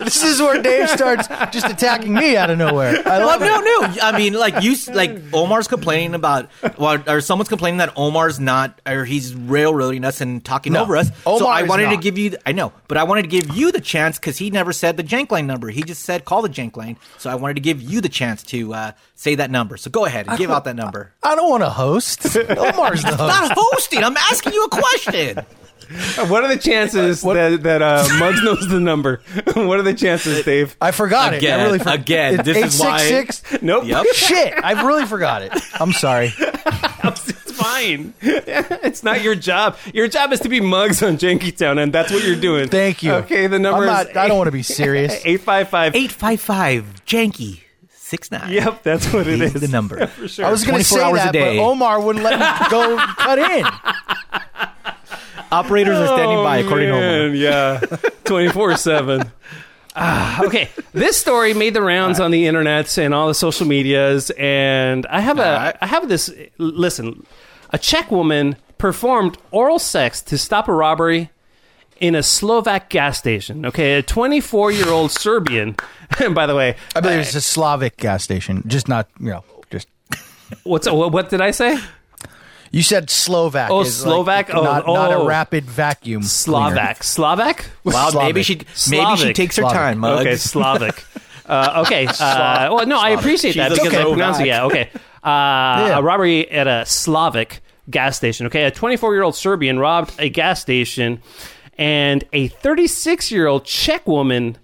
This 0.00 0.24
is 0.24 0.40
where 0.40 0.60
Dave 0.60 0.88
starts 0.90 1.28
just 1.52 1.66
attacking 1.68 2.12
me 2.12 2.36
out 2.36 2.50
of 2.50 2.58
nowhere. 2.58 3.00
I 3.06 3.18
Well, 3.18 3.26
love 3.28 3.40
no, 3.40 3.60
it. 3.60 3.96
no. 3.96 4.02
I 4.02 4.18
mean, 4.18 4.32
like 4.32 4.60
you, 4.64 4.74
like 4.92 5.16
Omar's 5.32 5.68
complaining 5.68 6.14
about, 6.14 6.50
well, 6.76 7.00
or 7.08 7.20
someone's 7.20 7.48
complaining 7.48 7.78
that 7.78 7.92
Omar's 7.96 8.40
not, 8.40 8.80
or 8.84 9.04
he's 9.04 9.32
railroading 9.34 10.04
us 10.04 10.20
and 10.20 10.44
talking 10.44 10.72
No, 10.72 10.82
over 10.82 10.96
us. 10.96 11.10
so 11.22 11.46
I 11.46 11.62
is 11.62 11.68
wanted 11.68 11.90
to 11.90 11.98
give 11.98 12.18
you, 12.18 12.36
I 12.44 12.50
know, 12.50 12.72
but 12.88 12.96
I 12.98 13.04
wanted 13.04 13.22
to 13.22 13.28
give 13.28 13.54
you 13.56 13.70
the 13.70 13.80
chance 13.80 14.18
because 14.18 14.38
he 14.38 14.50
never 14.50 14.72
said 14.72 14.96
the 14.96 15.04
jank 15.04 15.30
line 15.30 15.46
number. 15.46 15.68
He 15.68 15.82
just 15.82 16.02
said 16.02 16.24
call 16.24 16.42
the 16.42 16.48
jank 16.48 16.76
line. 16.76 16.96
So 17.18 17.30
I 17.30 17.36
wanted 17.36 17.54
to 17.54 17.60
give 17.60 17.80
you 17.80 18.00
the 18.00 18.08
chance 18.08 18.42
to 18.44 18.74
uh, 18.74 18.92
say 19.16 19.34
that 19.34 19.50
number. 19.50 19.76
So 19.76 19.90
go 19.90 20.04
ahead 20.04 20.28
and 20.28 20.38
give 20.38 20.50
out 20.50 20.64
that 20.64 20.76
number. 20.76 21.12
I 21.22 21.34
don't 21.34 21.50
want 21.50 21.64
to 21.64 21.70
host. 21.70 22.24
Omar's 22.36 23.02
the 23.02 23.16
host. 23.16 23.18
Not 23.18 23.52
hosting. 23.56 24.04
I'm 24.04 24.16
asking 24.16 24.52
you 24.52 24.64
a 24.64 24.68
question. 24.68 25.44
what 26.28 26.44
are 26.44 26.48
the 26.48 26.58
chances 26.58 27.22
that 27.22 27.62
that 27.62 27.82
uh, 27.82 28.06
Muggs 28.18 28.42
knows 28.42 28.68
the 28.68 28.80
number? 28.80 29.20
what 29.54 29.78
are 29.78 29.82
the 29.82 29.94
chances, 29.94 30.44
Dave? 30.44 30.76
I 30.80 30.90
forgot 30.90 31.34
it. 31.34 31.38
Again, 31.38 31.60
I 31.60 31.64
really 31.64 31.78
forgot. 31.78 32.00
again, 32.00 32.36
this 32.44 32.74
is 32.74 32.80
why- 32.80 33.02
866? 33.02 33.62
Nope. 33.62 33.84
Yep. 33.84 34.06
Shit, 34.12 34.64
I 34.64 34.84
really 34.84 35.06
forgot 35.06 35.42
it. 35.42 35.52
I'm 35.80 35.92
sorry. 35.92 36.32
It's 36.38 37.52
fine. 37.52 38.14
it's 38.20 39.04
not 39.04 39.22
your 39.22 39.36
job. 39.36 39.76
Your 39.94 40.08
job 40.08 40.32
is 40.32 40.40
to 40.40 40.48
be 40.48 40.60
Muggs 40.60 41.02
on 41.04 41.18
Jankytown, 41.18 41.80
and 41.80 41.92
that's 41.92 42.10
what 42.12 42.24
you're 42.24 42.40
doing. 42.40 42.68
Thank 42.68 43.04
you. 43.04 43.12
Okay, 43.12 43.46
the 43.46 43.60
number 43.60 43.88
I'm 43.88 44.08
is. 44.08 44.14
not, 44.14 44.16
I 44.16 44.28
don't 44.28 44.38
want 44.38 44.48
to 44.48 44.52
be 44.52 44.64
serious. 44.64 45.22
Eight 45.24 45.40
five 45.40 45.68
five. 45.68 45.94
855 45.94 47.04
janky 47.06 47.60
69. 48.06 48.52
Yep, 48.52 48.82
that's 48.84 49.12
what 49.12 49.26
it 49.26 49.40
Is 49.40 49.56
is. 49.56 49.60
the 49.62 49.68
number. 49.68 50.06
For 50.06 50.28
sure. 50.28 50.44
I 50.46 50.50
was 50.50 50.64
going 50.64 50.80
to 50.82 50.88
24 50.88 50.98
say 50.98 51.04
hours 51.04 51.20
a 51.20 51.24
that, 51.24 51.32
day. 51.32 51.56
but 51.56 51.62
Omar 51.64 52.00
wouldn't 52.00 52.24
let 52.24 52.38
me 52.38 52.68
go 52.70 52.96
cut 53.18 53.38
in. 53.38 53.66
Operators 55.52 55.96
are 55.98 56.06
standing 56.06 56.38
by, 56.38 56.58
according 56.58 56.88
to 56.88 56.94
Omar. 56.94 57.08
Oh, 57.08 57.26
yeah, 57.32 57.80
twenty 58.24 58.48
four 58.48 58.76
seven. 58.76 59.30
Ah, 59.94 60.44
okay, 60.44 60.68
this 60.92 61.16
story 61.16 61.54
made 61.54 61.72
the 61.74 61.82
rounds 61.82 62.20
on 62.20 62.30
the 62.30 62.44
internets 62.44 62.98
and 62.98 63.14
all 63.14 63.28
the 63.28 63.34
social 63.34 63.66
medias, 63.66 64.30
and 64.38 65.06
I 65.06 65.20
have 65.20 65.38
a, 65.38 65.46
Alright. 65.48 65.76
I 65.80 65.86
have 65.86 66.08
this. 66.08 66.32
Listen, 66.58 67.24
a 67.70 67.78
Czech 67.78 68.10
woman 68.10 68.56
performed 68.78 69.38
oral 69.52 69.78
sex 69.78 70.20
to 70.22 70.36
stop 70.38 70.68
a 70.68 70.72
robbery 70.72 71.30
in 72.00 72.14
a 72.14 72.22
Slovak 72.22 72.88
gas 72.88 73.18
station. 73.18 73.66
Okay, 73.66 73.94
a 73.94 74.02
24 74.02 74.72
year 74.72 74.88
old 74.88 75.10
Serbian. 75.10 75.76
And 76.22 76.34
by 76.38 76.46
the 76.46 76.54
way, 76.54 76.76
I 76.94 77.00
believe 77.00 77.20
it's 77.20 77.34
a 77.34 77.40
Slavic 77.40 77.96
gas 77.96 78.24
station, 78.24 78.62
just 78.66 78.88
not, 78.88 79.08
you 79.20 79.30
know, 79.30 79.44
just. 79.70 79.88
what's 80.64 80.90
what, 80.90 81.12
what 81.12 81.30
did 81.30 81.40
I 81.40 81.50
say? 81.50 81.78
You 82.72 82.82
said 82.82 83.08
Slovak. 83.10 83.70
Oh, 83.70 83.80
is 83.80 84.04
like 84.04 84.12
Slovak? 84.12 84.54
Oh, 84.54 84.62
not, 84.62 84.86
not 84.86 85.12
oh. 85.12 85.22
a 85.22 85.26
rapid 85.26 85.64
vacuum. 85.64 86.20
cleaner. 86.20 86.28
Slovak. 86.28 87.02
Slovak? 87.02 87.70
Well, 87.84 88.12
maybe 88.12 88.42
Slavic. 88.42 88.66
she 88.74 88.90
maybe 88.90 89.16
she 89.16 89.32
takes 89.32 89.56
her 89.56 89.62
Slavic. 89.62 89.76
time, 89.76 89.98
Mugs. 89.98 90.20
Okay, 90.20 90.36
Slavic. 90.36 91.04
Uh, 91.46 91.84
okay. 91.86 92.06
Uh, 92.06 92.68
well, 92.72 92.86
no, 92.86 92.98
I 92.98 93.10
appreciate 93.10 93.56
that 93.56 93.70
Jesus 93.70 93.84
because 93.84 93.98
I 93.98 94.04
pronounce 94.04 94.40
it. 94.40 94.46
Yeah. 94.46 94.64
Okay. 94.64 94.90
Uh, 95.22 95.98
A 95.98 96.02
robbery 96.02 96.50
at 96.50 96.66
a 96.66 96.84
Slavic 96.86 97.62
gas 97.88 98.16
station. 98.16 98.46
Okay, 98.46 98.64
a 98.64 98.70
24 98.70 99.14
year 99.14 99.22
old 99.22 99.34
Serbian 99.34 99.78
robbed 99.78 100.14
a 100.18 100.28
gas 100.28 100.60
station, 100.60 101.20
and 101.78 102.24
a 102.32 102.48
36 102.48 103.30
year 103.30 103.46
old 103.46 103.64
Czech 103.64 104.06
woman 104.06 104.58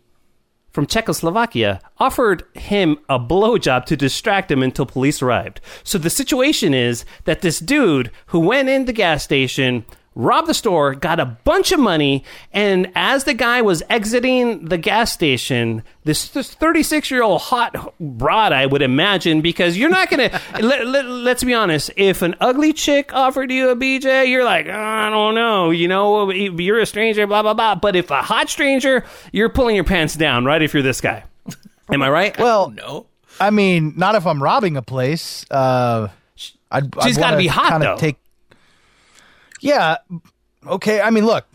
from 0.71 0.87
Czechoslovakia 0.87 1.81
offered 1.99 2.45
him 2.55 2.99
a 3.09 3.19
blowjob 3.19 3.85
to 3.85 3.97
distract 3.97 4.51
him 4.51 4.63
until 4.63 4.87
police 4.87 5.23
arrived. 5.23 5.61
So 5.85 5.99
the 5.99 6.11
situation 6.11 6.73
is 6.73 7.05
that 7.25 7.43
this 7.43 7.59
dude 7.59 8.11
who 8.27 8.41
went 8.41 8.69
in 8.69 8.87
the 8.87 8.93
gas 8.93 9.23
station 9.23 9.85
robbed 10.15 10.47
the 10.49 10.55
store, 10.55 10.95
got 10.95 11.19
a 11.21 11.25
bunch 11.25 11.73
of 11.73 11.81
money, 11.81 12.25
and 12.53 12.91
as 12.95 13.25
the 13.25 13.35
guy 13.35 13.63
was 13.63 13.83
exiting 13.89 14.67
the 14.67 14.77
gas 14.79 15.11
station, 15.13 15.83
this 16.05 16.29
36 16.29 17.11
year 17.11 17.23
old 17.23 17.41
hot 17.41 17.95
broad, 17.99 18.53
I 18.53 18.67
would 18.67 18.83
imagine, 18.83 19.41
because 19.41 19.77
you're 19.79 19.89
not 19.91 20.11
going 20.11 20.31
to, 20.31 20.41
let, 20.61 20.87
let, 20.87 21.07
let's 21.07 21.45
be 21.45 21.55
honest, 21.55 21.91
if 21.97 22.23
an 22.23 22.35
ugly 22.41 22.73
chick 22.73 23.15
offered 23.15 23.51
you 23.51 23.71
a 23.71 23.77
BJ, 23.77 24.29
you're 24.29 24.45
like, 24.45 24.67
"Oh, 24.69 24.73
I 24.73 25.09
don't 25.11 25.35
know, 25.35 25.71
you 25.71 25.89
know, 25.89 26.31
you're 26.31 26.79
a 26.81 26.87
stranger, 26.87 27.27
blah, 27.27 27.43
blah, 27.43 27.55
blah. 27.55 27.75
But 27.75 27.97
if 27.97 28.11
a 28.11 28.23
hot 28.23 28.49
stranger, 28.51 29.05
you're 29.33 29.49
pulling 29.49 29.75
your 29.77 29.85
pants 29.85 30.15
down, 30.15 30.45
right? 30.45 30.61
If 30.63 30.75
you're 30.75 30.83
this 30.83 31.01
guy. 31.01 31.25
Am 31.91 32.03
I 32.03 32.11
right? 32.11 32.39
Well, 32.39 32.71
No. 32.71 33.07
I 33.41 33.51
mean, 33.51 33.95
not 33.97 34.15
if 34.15 34.27
I'm 34.27 34.43
robbing 34.43 34.77
a 34.77 34.83
place. 34.83 35.45
Uh, 35.51 36.09
I'd, 36.71 36.95
She's 37.03 37.17
I'd 37.19 37.21
gotta 37.21 37.37
be 37.39 37.47
hot, 37.47 37.71
kinda 37.71 37.87
though. 37.87 37.97
Take, 37.97 38.17
yeah. 39.63 39.97
Okay. 40.67 41.01
I 41.01 41.11
mean, 41.11 41.25
look. 41.27 41.47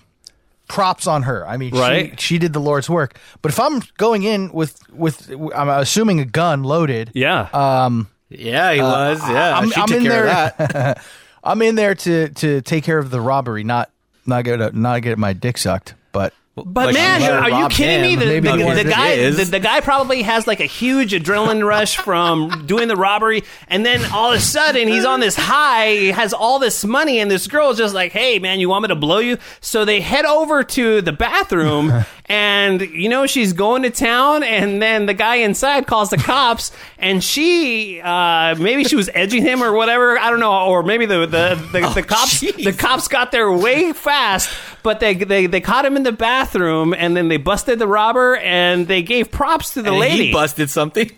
Props 0.69 1.07
on 1.07 1.23
her. 1.23 1.47
I 1.47 1.55
mean, 1.55 1.73
Right. 1.73 2.19
she, 2.19 2.33
she 2.35 2.37
did 2.39 2.51
the 2.51 2.59
Lord's 2.59 2.89
work. 2.89 3.17
But 3.41 3.53
if 3.53 3.59
I'm 3.59 3.81
going 3.97 4.23
in 4.23 4.51
with 4.51 4.77
with, 4.91 5.31
I'm 5.55 5.69
assuming 5.69 6.19
a 6.19 6.25
gun 6.25 6.63
loaded. 6.63 7.09
yeah. 7.13 7.47
Um, 7.53 8.09
yeah, 8.29 8.73
he 8.73 8.81
uh, 8.81 8.85
was. 8.85 9.19
Yeah, 9.29 9.57
I'm, 9.57 9.69
she 9.71 9.79
I'm 9.79 9.87
took 9.87 9.95
in 9.97 10.03
care 10.03 10.25
there. 10.25 10.45
of 10.59 10.73
that. 10.73 11.03
I'm 11.45 11.61
in 11.61 11.75
there 11.75 11.95
to 11.95 12.27
to 12.27 12.61
take 12.63 12.83
care 12.83 12.97
of 12.97 13.11
the 13.11 13.21
robbery, 13.21 13.63
not 13.63 13.91
not 14.25 14.43
get 14.43 14.75
not 14.75 15.01
get 15.03 15.17
my 15.17 15.31
dick 15.31 15.57
sucked. 15.57 15.93
But 16.11 16.33
But 16.65 16.87
Like, 16.87 16.93
man, 16.95 17.21
are 17.21 17.61
you 17.61 17.67
kidding 17.69 18.01
me? 18.01 18.13
him. 18.13 18.19
The, 18.19 18.25
the, 18.41 18.83
the 18.83 18.89
guy, 18.89 19.29
the, 19.29 19.43
the 19.45 19.59
guy 19.59 19.79
probably 19.81 20.23
has 20.23 20.47
like 20.47 20.59
a 20.59 20.65
huge 20.65 21.11
adrenaline 21.13 21.65
rush 21.65 21.97
from 21.97 22.65
doing 22.65 22.87
the 22.87 22.95
robbery, 22.95 23.43
and 23.67 23.85
then 23.85 24.03
all 24.11 24.31
of 24.31 24.37
a 24.37 24.41
sudden 24.41 24.87
he's 24.87 25.05
on 25.05 25.19
this 25.19 25.35
high, 25.35 25.91
he 25.91 26.07
has 26.07 26.33
all 26.33 26.57
this 26.59 26.83
money, 26.83 27.19
and 27.19 27.29
this 27.29 27.45
girl's 27.47 27.77
just 27.77 27.93
like, 27.93 28.11
"Hey, 28.11 28.39
man, 28.39 28.59
you 28.59 28.69
want 28.69 28.83
me 28.83 28.87
to 28.87 28.95
blow 28.95 29.19
you?" 29.19 29.37
So 29.61 29.85
they 29.85 30.01
head 30.01 30.25
over 30.25 30.63
to 30.63 31.01
the 31.01 31.11
bathroom, 31.11 32.03
and 32.25 32.81
you 32.81 33.07
know 33.09 33.27
she's 33.27 33.53
going 33.53 33.83
to 33.83 33.89
town, 33.91 34.41
and 34.43 34.81
then 34.81 35.05
the 35.05 35.13
guy 35.13 35.35
inside 35.35 35.85
calls 35.85 36.09
the 36.09 36.17
cops, 36.17 36.71
and 36.97 37.23
she 37.23 38.01
uh, 38.01 38.55
maybe 38.55 38.83
she 38.83 38.95
was 38.95 39.09
edging 39.13 39.43
him 39.43 39.61
or 39.63 39.73
whatever, 39.73 40.17
I 40.17 40.29
don't 40.31 40.39
know, 40.39 40.65
or 40.65 40.81
maybe 40.83 41.05
the 41.05 41.19
the 41.27 41.55
the, 41.71 41.91
the 41.93 42.03
cops 42.03 42.41
jeez. 42.41 42.63
the 42.63 42.73
cops 42.73 43.07
got 43.07 43.31
there 43.31 43.51
way 43.51 43.93
fast, 43.93 44.49
but 44.87 45.01
they, 45.01 45.15
they 45.15 45.47
they 45.47 45.59
caught 45.59 45.83
him 45.85 45.97
in 45.97 46.03
the 46.03 46.13
bathroom, 46.13 46.93
and 46.93 47.13
then 47.17 47.27
they 47.27 47.35
busted 47.35 47.77
the 47.77 47.85
robber, 47.87 48.37
and 48.37 48.87
they 48.87 49.01
gave 49.01 49.29
props 49.29 49.73
to 49.73 49.81
the 49.81 49.89
And 49.89 49.99
lady. 49.99 50.27
He 50.27 50.31
busted 50.31 50.69
something. 50.69 51.11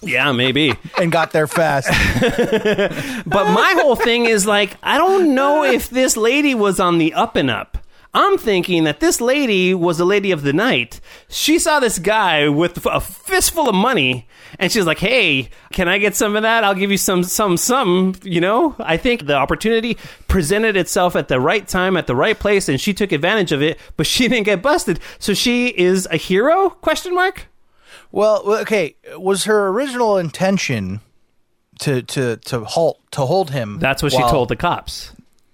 yeah, 0.00 0.30
maybe. 0.30 0.74
and 0.96 1.10
got 1.10 1.32
there 1.32 1.48
fast. 1.48 1.88
But 3.26 3.50
my 3.50 3.74
whole 3.80 3.96
thing 3.96 4.26
is 4.26 4.46
like, 4.46 4.76
I 4.80 4.96
don't 4.98 5.34
know 5.34 5.64
if 5.64 5.90
this 5.90 6.16
lady 6.16 6.54
was 6.54 6.78
on 6.78 6.98
the 6.98 7.14
up 7.14 7.34
and 7.34 7.50
up. 7.50 7.78
I'm 8.16 8.38
thinking 8.38 8.84
that 8.84 9.00
this 9.00 9.20
lady 9.20 9.74
was 9.74 9.98
a 9.98 10.04
lady 10.04 10.30
of 10.30 10.42
the 10.42 10.52
night. 10.52 11.00
She 11.28 11.58
saw 11.58 11.80
this 11.80 11.98
guy 11.98 12.48
with 12.48 12.86
a 12.86 13.00
fistful 13.00 13.68
of 13.68 13.74
money, 13.74 14.28
and 14.58 14.70
she's 14.70 14.86
like, 14.86 15.00
"Hey, 15.00 15.48
can 15.72 15.88
I 15.88 15.98
get 15.98 16.14
some 16.14 16.36
of 16.36 16.42
that? 16.42 16.62
I'll 16.62 16.76
give 16.76 16.92
you 16.92 16.96
some, 16.96 17.24
some, 17.24 17.56
some." 17.56 18.14
You 18.22 18.40
know, 18.40 18.76
I 18.78 18.96
think 18.96 19.26
the 19.26 19.34
opportunity 19.34 19.98
presented 20.28 20.76
itself 20.76 21.16
at 21.16 21.26
the 21.26 21.40
right 21.40 21.66
time, 21.66 21.96
at 21.96 22.06
the 22.06 22.14
right 22.14 22.38
place, 22.38 22.68
and 22.68 22.80
she 22.80 22.94
took 22.94 23.10
advantage 23.10 23.50
of 23.50 23.62
it. 23.62 23.80
But 23.96 24.06
she 24.06 24.28
didn't 24.28 24.44
get 24.46 24.62
busted, 24.62 25.00
so 25.18 25.34
she 25.34 25.68
is 25.68 26.06
a 26.10 26.16
hero? 26.16 26.70
Question 26.70 27.14
mark. 27.14 27.46
well, 28.12 28.42
well, 28.46 28.60
okay. 28.60 28.94
Was 29.16 29.44
her 29.44 29.68
original 29.68 30.18
intention 30.18 31.00
to 31.80 32.02
to 32.02 32.36
to 32.36 32.64
halt 32.64 33.00
to 33.10 33.22
hold 33.26 33.50
him? 33.50 33.80
That's 33.80 34.04
what 34.04 34.12
she 34.12 34.20
told 34.20 34.50
the 34.50 34.56
cops. 34.56 35.10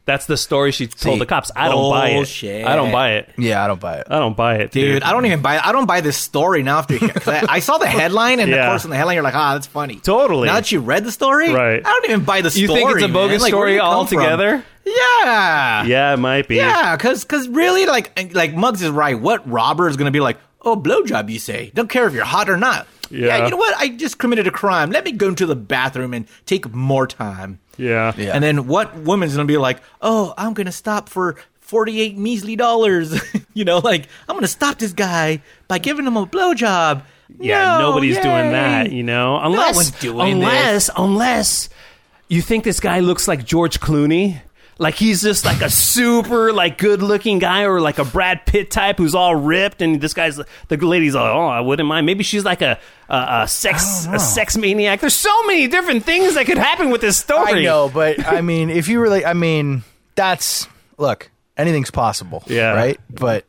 That's 0.07 0.27
the 0.27 0.37
story 0.37 0.73
she 0.73 0.87
told 0.89 1.15
See, 1.17 1.19
the 1.21 1.27
cops. 1.27 1.53
I 1.55 1.69
don't 1.69 1.91
buy 1.91 2.09
it. 2.11 2.15
bullshit. 2.17 2.67
I 2.67 2.75
don't 2.75 2.91
buy 2.91 3.13
it. 3.13 3.29
Yeah, 3.39 3.63
I 3.63 3.69
don't 3.69 3.81
buy 3.81 3.99
it. 3.99 4.07
I 4.11 4.19
don't 4.19 4.37
buy 4.37 4.57
it, 4.57 4.73
dude. 4.73 4.95
Dude, 4.95 5.03
I 5.05 5.13
don't 5.13 5.25
even 5.27 5.41
buy. 5.43 5.59
I 5.63 5.71
don't 5.73 5.87
buy 5.87 6.01
this 6.01 6.17
story 6.17 6.63
now. 6.63 6.79
After 6.79 6.95
I, 7.31 7.47
I 7.49 7.59
saw 7.61 7.79
the 7.79 7.87
headline, 8.01 8.41
and 8.41 8.51
Yeah. 8.51 8.65
of 8.67 8.71
course, 8.71 8.85
in 8.85 8.91
the 8.91 8.97
headline, 8.97 9.15
you're 9.15 9.23
like, 9.23 9.37
"Ah, 9.37 9.53
that's 9.55 9.67
funny." 9.69 9.97
Totally. 9.97 10.47
Now 10.49 10.55
that 10.55 10.73
you 10.73 10.81
read 10.81 11.05
the 11.05 11.13
story, 11.13 11.53
Right. 11.53 11.81
I 11.85 11.89
don't 11.89 12.05
even 12.07 12.25
buy 12.25 12.41
the 12.41 12.51
story. 12.51 12.63
You 12.63 12.69
think 12.69 12.91
it's 12.97 13.05
a 13.05 13.09
bogus 13.09 13.43
Like, 13.43 13.51
story 13.51 13.73
did 13.73 13.81
altogether? 13.83 14.59
From? 14.59 14.65
Yeah. 14.87 15.85
Yeah, 15.85 16.15
it 16.15 16.17
might 16.17 16.49
be. 16.49 16.57
Yeah, 16.57 16.97
because 16.97 17.23
because 17.23 17.47
really, 17.49 17.87
like 17.87 18.33
like 18.35 18.55
Muggs 18.55 18.83
is 18.83 18.91
right. 18.91 19.19
What 19.21 19.49
robber 19.49 19.89
is 19.89 19.97
going 19.97 20.07
to 20.07 20.11
be 20.13 20.21
like? 20.21 20.39
Oh, 20.63 20.77
blowjob, 20.77 21.31
you 21.31 21.39
say? 21.39 21.71
Don't 21.75 21.89
care 21.89 22.07
if 22.07 22.13
you're 22.15 22.25
hot 22.25 22.51
or 22.51 22.57
not. 22.59 22.87
Yeah. 23.11 23.45
you 23.45 23.51
know 23.51 23.57
what? 23.57 23.75
I 23.79 23.89
just 23.89 24.19
committed 24.19 24.47
a 24.47 24.51
crime. 24.51 24.91
Let 24.91 25.05
me 25.05 25.13
go 25.13 25.29
into 25.29 25.47
the 25.47 25.57
bathroom 25.57 26.13
and 26.15 26.27
take 26.47 26.73
more 26.75 27.07
time. 27.07 27.59
Yeah. 27.81 28.13
Yeah. 28.17 28.33
And 28.35 28.43
then 28.45 28.67
what 28.67 28.97
woman's 28.97 29.35
going 29.35 29.47
to 29.47 29.51
be 29.53 29.59
like? 29.59 29.81
Oh, 30.01 30.35
I'm 30.37 30.55
going 30.55 30.67
to 30.67 30.73
stop 30.73 31.09
for. 31.09 31.37
48 31.61 32.19
measly 32.19 32.57
dollars. 32.57 33.15
you 33.55 33.65
know, 33.65 33.79
like, 33.79 34.09
I'm 34.29 34.35
going 34.35 34.43
to 34.43 34.49
stop 34.49 34.81
this 34.81 34.93
guy 34.93 35.41
by 35.69 35.79
giving 35.79 36.05
him 36.05 36.17
a 36.17 36.27
blowjob. 36.27 37.05
Yeah, 37.39 37.79
No, 37.79 37.91
nobody's 37.91 38.17
doing 38.17 38.51
that, 38.51 38.91
you 38.91 39.05
know. 39.05 39.39
Unless 39.41 39.93
doing 40.01 40.33
unless 40.33 40.91
unless 40.97 41.69
you 42.29 42.43
think 42.43 42.65
this 42.65 42.81
guy 42.81 42.99
looks 43.01 43.29
like 43.29 43.45
George 43.45 43.79
Clooney. 43.79 44.41
Like 44.81 44.95
he's 44.95 45.21
just 45.21 45.45
like 45.45 45.61
a 45.61 45.69
super 45.69 46.55
like 46.55 46.79
good 46.79 47.03
looking 47.03 47.39
guy 47.39 47.65
or 47.65 47.83
like 47.83 47.99
a 47.99 48.05
Brad 48.05 48.47
Pitt 48.47 48.71
type 48.71 48.97
who's 48.97 49.15
all 49.15 49.37
ripped 49.37 49.83
and 49.83 50.01
this 50.01 50.15
guy's 50.15 50.41
the 50.69 50.77
lady's 50.79 51.15
like, 51.15 51.23
"Oh, 51.23 51.49
I 51.49 51.61
wouldn't 51.61 51.87
mind." 51.87 52.07
Maybe 52.07 52.25
she's 52.25 52.47
like 52.47 52.63
a 52.63 52.79
a, 53.11 53.43
a 53.43 53.47
sex 53.47 54.07
a 54.11 54.19
sex 54.19 54.57
maniac. 54.57 55.01
There's 55.01 55.13
so 55.13 55.43
many 55.45 55.67
different 55.67 56.05
things 56.05 56.33
that 56.33 56.47
could 56.47 56.57
happen 56.57 56.89
with 56.89 57.03
this 57.03 57.19
story. 57.19 57.61
I 57.61 57.63
know, 57.63 57.91
but 57.95 58.27
I 58.27 58.41
mean, 58.41 58.71
if 58.71 58.89
you 58.89 59.03
really, 59.03 59.23
I 59.23 59.35
mean, 59.35 59.83
that's 60.15 60.67
look, 60.97 61.31
anything's 61.59 61.91
possible. 61.91 62.43
Yeah. 62.47 62.73
Right. 62.73 62.99
But 63.11 63.45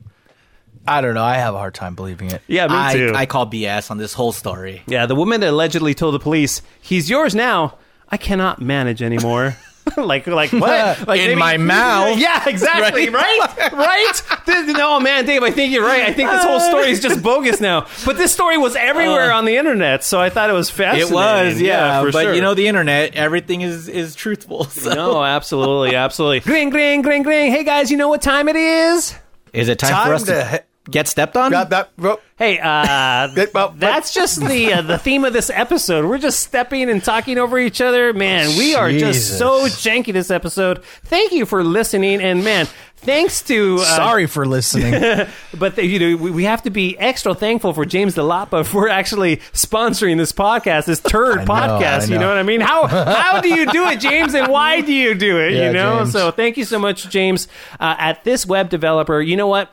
I 0.86 1.00
don't 1.00 1.13
know. 1.13 1.24
I 1.24 1.36
have 1.36 1.56
a 1.56 1.60
hard 1.60 1.76
time 1.76 1.96
believing 1.96 2.30
it. 2.32 2.41
Yeah, 2.48 2.67
me 2.67 2.74
I, 2.76 2.94
too. 2.94 3.13
I 3.15 3.26
call 3.26 3.48
BS 3.48 3.89
on 3.89 3.98
this 3.98 4.13
whole 4.13 4.34
story. 4.34 4.82
Yeah, 4.86 5.06
the 5.06 5.15
woman 5.15 5.39
that 5.39 5.52
allegedly 5.52 5.94
told 5.94 6.13
the 6.13 6.20
police, 6.20 6.62
"He's 6.82 7.10
yours 7.10 7.34
now. 7.34 7.78
I 8.10 8.17
cannot 8.17 8.60
manage 8.60 9.02
anymore." 9.02 9.56
like, 9.97 10.27
like 10.27 10.51
what? 10.51 11.08
Like 11.08 11.21
In 11.21 11.38
my 11.38 11.58
mouth. 11.58 12.17
Yeah, 12.17 12.47
exactly. 12.47 13.10
Right, 13.10 13.71
right. 13.73 14.21
This- 14.45 14.77
no, 14.77 14.99
man, 14.99 15.25
Dave. 15.25 15.43
I 15.43 15.51
think 15.51 15.73
you're 15.73 15.86
right. 15.86 16.04
I 16.04 16.13
think 16.13 16.30
this 16.30 16.43
whole 16.43 16.60
story 16.60 16.89
is 16.89 17.01
just 17.01 17.21
bogus 17.21 17.60
now. 17.62 17.88
But 18.06 18.17
this 18.17 18.32
story 18.32 18.58
was 18.58 18.75
everywhere 18.75 19.32
uh. 19.32 19.38
on 19.38 19.45
the 19.45 19.58
internet, 19.58 20.04
so 20.04 20.19
I 20.19 20.30
thought 20.30 20.49
it 20.49 20.54
was 20.54 20.69
fascinating. 20.69 21.12
It 21.12 21.13
was, 21.15 21.62
yeah, 21.62 22.01
for 22.01 22.12
but 22.12 22.23
sure. 22.23 22.34
you 22.34 22.41
know 22.41 22.54
the 22.54 22.67
internet, 22.67 23.15
everything 23.15 23.62
is 23.62 23.88
is 23.88 24.15
truthful. 24.15 24.65
So. 24.65 24.93
No, 24.93 25.23
absolutely, 25.23 25.95
absolutely. 25.95 26.39
Gring, 26.41 26.69
gring, 26.69 27.01
gring, 27.01 27.23
gring. 27.23 27.51
Hey 27.51 27.63
guys, 27.63 27.91
you 27.91 27.97
know 27.97 28.10
what 28.10 28.21
time 28.21 28.47
it 28.47 28.56
is? 28.56 29.15
Is 29.54 29.67
it 29.67 29.80
time, 29.80 29.91
Time 29.91 30.08
for 30.08 30.13
us 30.13 30.23
to, 30.23 30.32
to 30.34 30.45
he- 30.45 30.58
get 30.89 31.08
stepped 31.08 31.38
on? 31.38 31.52
That, 31.52 31.70
that, 31.70 31.89
well, 31.98 32.20
Hey, 32.41 32.58
uh, 32.58 33.28
Good, 33.36 33.54
well, 33.54 33.76
that's 33.78 34.15
just 34.15 34.44
the 34.44 34.74
uh, 34.74 34.82
the 34.82 34.98
theme 34.98 35.26
of 35.26 35.32
this 35.32 35.52
episode. 35.52 36.10
We're 36.10 36.17
just 36.17 36.39
stepping 36.39 36.89
and 36.89 37.04
talking 37.04 37.38
over 37.38 37.60
each 37.60 37.82
other. 37.82 38.13
Man, 38.13 38.58
we 38.58 38.74
are 38.74 38.91
just 38.91 39.38
so 39.38 39.65
janky 39.67 40.12
this 40.12 40.32
episode. 40.32 40.84
Thank 41.04 41.34
you 41.34 41.46
for 41.46 41.63
listening, 41.63 42.20
and 42.20 42.44
man, 42.44 42.67
thanks 42.96 43.44
to 43.44 43.78
uh, 43.82 43.84
sorry 43.96 44.26
for 44.26 44.48
listening. 44.48 45.28
but 45.60 45.76
the, 45.76 45.86
you 45.86 46.00
know 46.00 46.24
we, 46.24 46.32
we 46.32 46.44
have 46.46 46.63
to 46.63 46.72
be 46.72 46.98
extra 46.98 47.36
thankful 47.36 47.74
for 47.74 47.86
James 47.86 48.15
DeLapa 48.15 48.65
for 48.65 48.89
actually 48.89 49.38
sponsoring 49.54 50.17
this 50.17 50.32
podcast, 50.32 50.86
this 50.86 51.00
turd 51.00 51.38
I 51.38 51.44
know, 51.44 51.52
podcast. 51.54 52.02
I 52.02 52.04
You 52.06 52.15
know 52.15 52.22
know. 52.22 52.28
what 52.30 52.38
I 52.39 52.44
mean? 52.44 52.62
How 52.62 52.88
how 52.88 53.40
do 53.40 53.50
you 53.50 53.71
do 53.71 53.88
it, 53.90 54.00
James, 54.00 54.34
and 54.34 54.48
why 54.48 54.82
do 54.82 54.92
you 54.94 55.13
do 55.13 55.38
it? 55.38 55.52
Yeah, 55.62 55.67
you 55.67 55.73
know. 55.73 56.00
James. 56.00 56.13
So 56.13 56.32
thank 56.32 56.58
you 56.58 56.65
so 56.65 56.79
much, 56.79 57.08
James, 57.08 57.48
uh, 57.79 57.96
at 58.00 58.23
this 58.23 58.48
web 58.48 58.69
developer. 58.71 59.21
You 59.21 59.36
know 59.36 59.48
what? 59.48 59.69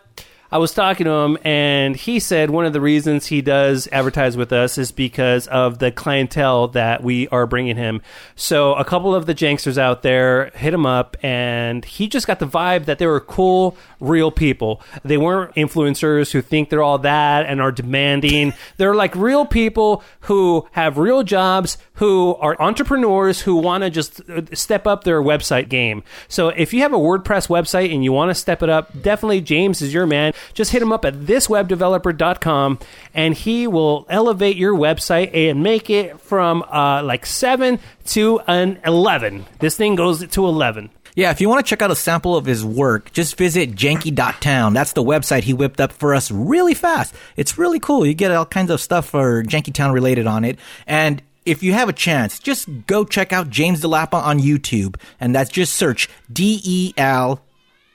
I 0.50 0.56
was 0.56 0.72
talking 0.72 1.04
to 1.04 1.10
him, 1.10 1.36
and 1.44 1.94
he 1.94 2.18
said 2.20 2.48
one 2.48 2.64
of 2.64 2.72
the 2.72 2.80
reasons 2.80 3.26
he 3.26 3.42
does 3.42 3.86
advertise 3.92 4.34
with 4.34 4.50
us 4.50 4.78
is 4.78 4.92
because 4.92 5.46
of 5.46 5.78
the 5.78 5.92
clientele 5.92 6.68
that 6.68 7.02
we 7.02 7.28
are 7.28 7.46
bringing 7.46 7.76
him. 7.76 8.00
So, 8.34 8.72
a 8.72 8.84
couple 8.84 9.14
of 9.14 9.26
the 9.26 9.34
janksters 9.34 9.76
out 9.76 10.02
there 10.02 10.46
hit 10.54 10.72
him 10.72 10.86
up, 10.86 11.18
and 11.22 11.84
he 11.84 12.08
just 12.08 12.26
got 12.26 12.38
the 12.38 12.46
vibe 12.46 12.86
that 12.86 12.98
they 12.98 13.06
were 13.06 13.20
cool, 13.20 13.76
real 14.00 14.30
people. 14.30 14.80
They 15.04 15.18
weren't 15.18 15.54
influencers 15.54 16.30
who 16.32 16.40
think 16.40 16.70
they're 16.70 16.82
all 16.82 16.98
that 17.00 17.44
and 17.44 17.60
are 17.60 17.72
demanding. 17.72 18.54
they're 18.78 18.94
like 18.94 19.14
real 19.14 19.44
people 19.44 20.02
who 20.20 20.66
have 20.72 20.96
real 20.96 21.24
jobs, 21.24 21.76
who 21.94 22.36
are 22.36 22.56
entrepreneurs 22.58 23.42
who 23.42 23.56
want 23.56 23.84
to 23.84 23.90
just 23.90 24.22
uh, 24.30 24.40
step 24.54 24.86
up 24.86 25.04
their 25.04 25.20
website 25.20 25.68
game. 25.68 26.02
So, 26.26 26.48
if 26.48 26.72
you 26.72 26.80
have 26.80 26.94
a 26.94 26.98
WordPress 26.98 27.48
website 27.48 27.92
and 27.92 28.02
you 28.02 28.12
want 28.14 28.30
to 28.30 28.34
step 28.34 28.62
it 28.62 28.70
up, 28.70 29.02
definitely 29.02 29.42
James 29.42 29.82
is 29.82 29.92
your 29.92 30.06
man. 30.06 30.32
Just 30.54 30.72
hit 30.72 30.82
him 30.82 30.92
up 30.92 31.04
at 31.04 31.14
thiswebdeveloper.com 31.14 32.78
and 33.14 33.34
he 33.34 33.66
will 33.66 34.06
elevate 34.08 34.56
your 34.56 34.74
website 34.74 35.34
and 35.34 35.62
make 35.62 35.90
it 35.90 36.20
from 36.20 36.62
uh, 36.64 37.02
like 37.02 37.26
7 37.26 37.78
to 38.06 38.40
an 38.46 38.80
11. 38.84 39.46
This 39.60 39.76
thing 39.76 39.94
goes 39.94 40.26
to 40.26 40.46
11. 40.46 40.90
Yeah, 41.14 41.32
if 41.32 41.40
you 41.40 41.48
want 41.48 41.66
to 41.66 41.68
check 41.68 41.82
out 41.82 41.90
a 41.90 41.96
sample 41.96 42.36
of 42.36 42.44
his 42.44 42.64
work, 42.64 43.12
just 43.12 43.36
visit 43.36 43.74
janky.town. 43.74 44.72
That's 44.72 44.92
the 44.92 45.02
website 45.02 45.42
he 45.42 45.52
whipped 45.52 45.80
up 45.80 45.92
for 45.92 46.14
us 46.14 46.30
really 46.30 46.74
fast. 46.74 47.12
It's 47.36 47.58
really 47.58 47.80
cool. 47.80 48.06
You 48.06 48.14
get 48.14 48.30
all 48.30 48.46
kinds 48.46 48.70
of 48.70 48.80
stuff 48.80 49.08
for 49.08 49.42
Jankytown 49.42 49.92
related 49.92 50.28
on 50.28 50.44
it. 50.44 50.60
And 50.86 51.20
if 51.44 51.62
you 51.62 51.72
have 51.72 51.88
a 51.88 51.92
chance, 51.92 52.38
just 52.38 52.68
go 52.86 53.04
check 53.04 53.32
out 53.32 53.50
James 53.50 53.80
DeLapa 53.80 54.14
on 54.14 54.38
YouTube. 54.38 54.94
And 55.18 55.34
that's 55.34 55.50
just 55.50 55.74
search 55.74 56.08
D 56.32 56.60
E 56.62 56.94
L 56.96 57.40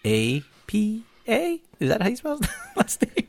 A 0.04 0.42
P 0.68 1.04
A. 1.28 1.62
Is 1.80 1.90
that 1.90 2.02
how 2.02 2.10
you 2.10 2.16
spell 2.16 2.40
last 2.76 3.02
name? 3.02 3.28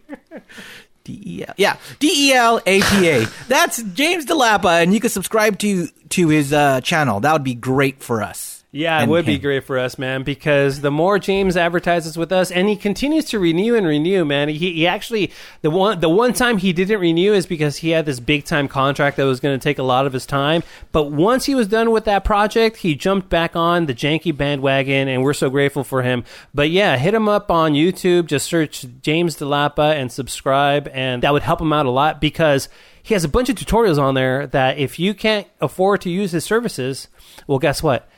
D 1.04 1.22
E 1.24 1.44
L. 1.46 1.54
Yeah, 1.56 1.76
D 1.98 2.30
E 2.30 2.32
L 2.32 2.60
A 2.64 2.80
P 2.80 3.08
A. 3.08 3.26
That's 3.48 3.82
James 3.82 4.26
DeLapa, 4.26 4.82
and 4.82 4.94
you 4.94 5.00
can 5.00 5.10
subscribe 5.10 5.58
to 5.58 5.88
to 6.10 6.28
his 6.28 6.52
uh, 6.52 6.80
channel. 6.80 7.20
That 7.20 7.32
would 7.32 7.44
be 7.44 7.54
great 7.54 8.02
for 8.02 8.22
us. 8.22 8.53
Yeah, 8.76 9.00
it 9.00 9.08
would 9.08 9.24
be 9.24 9.38
great 9.38 9.62
for 9.62 9.78
us, 9.78 10.00
man, 10.00 10.24
because 10.24 10.80
the 10.80 10.90
more 10.90 11.20
James 11.20 11.56
advertises 11.56 12.18
with 12.18 12.32
us, 12.32 12.50
and 12.50 12.68
he 12.68 12.74
continues 12.74 13.24
to 13.26 13.38
renew 13.38 13.76
and 13.76 13.86
renew, 13.86 14.24
man. 14.24 14.48
He, 14.48 14.72
he 14.72 14.84
actually 14.84 15.30
the 15.62 15.70
one 15.70 16.00
the 16.00 16.08
one 16.08 16.32
time 16.32 16.58
he 16.58 16.72
didn't 16.72 16.98
renew 16.98 17.34
is 17.34 17.46
because 17.46 17.76
he 17.76 17.90
had 17.90 18.04
this 18.04 18.18
big 18.18 18.44
time 18.44 18.66
contract 18.66 19.16
that 19.16 19.26
was 19.26 19.38
going 19.38 19.56
to 19.56 19.62
take 19.62 19.78
a 19.78 19.84
lot 19.84 20.06
of 20.06 20.12
his 20.12 20.26
time. 20.26 20.64
But 20.90 21.12
once 21.12 21.44
he 21.44 21.54
was 21.54 21.68
done 21.68 21.92
with 21.92 22.04
that 22.06 22.24
project, 22.24 22.78
he 22.78 22.96
jumped 22.96 23.28
back 23.28 23.54
on 23.54 23.86
the 23.86 23.94
janky 23.94 24.36
bandwagon, 24.36 25.06
and 25.06 25.22
we're 25.22 25.34
so 25.34 25.50
grateful 25.50 25.84
for 25.84 26.02
him. 26.02 26.24
But 26.52 26.70
yeah, 26.70 26.96
hit 26.96 27.14
him 27.14 27.28
up 27.28 27.52
on 27.52 27.74
YouTube. 27.74 28.26
Just 28.26 28.46
search 28.46 28.86
James 29.02 29.36
DeLapa 29.36 29.94
and 29.94 30.10
subscribe, 30.10 30.88
and 30.92 31.22
that 31.22 31.32
would 31.32 31.42
help 31.42 31.60
him 31.60 31.72
out 31.72 31.86
a 31.86 31.90
lot 31.90 32.20
because 32.20 32.68
he 33.00 33.14
has 33.14 33.22
a 33.22 33.28
bunch 33.28 33.48
of 33.48 33.54
tutorials 33.54 34.00
on 34.00 34.14
there 34.14 34.48
that 34.48 34.78
if 34.78 34.98
you 34.98 35.14
can't 35.14 35.46
afford 35.60 36.00
to 36.00 36.10
use 36.10 36.32
his 36.32 36.44
services, 36.44 37.06
well, 37.46 37.60
guess 37.60 37.80
what? 37.80 38.08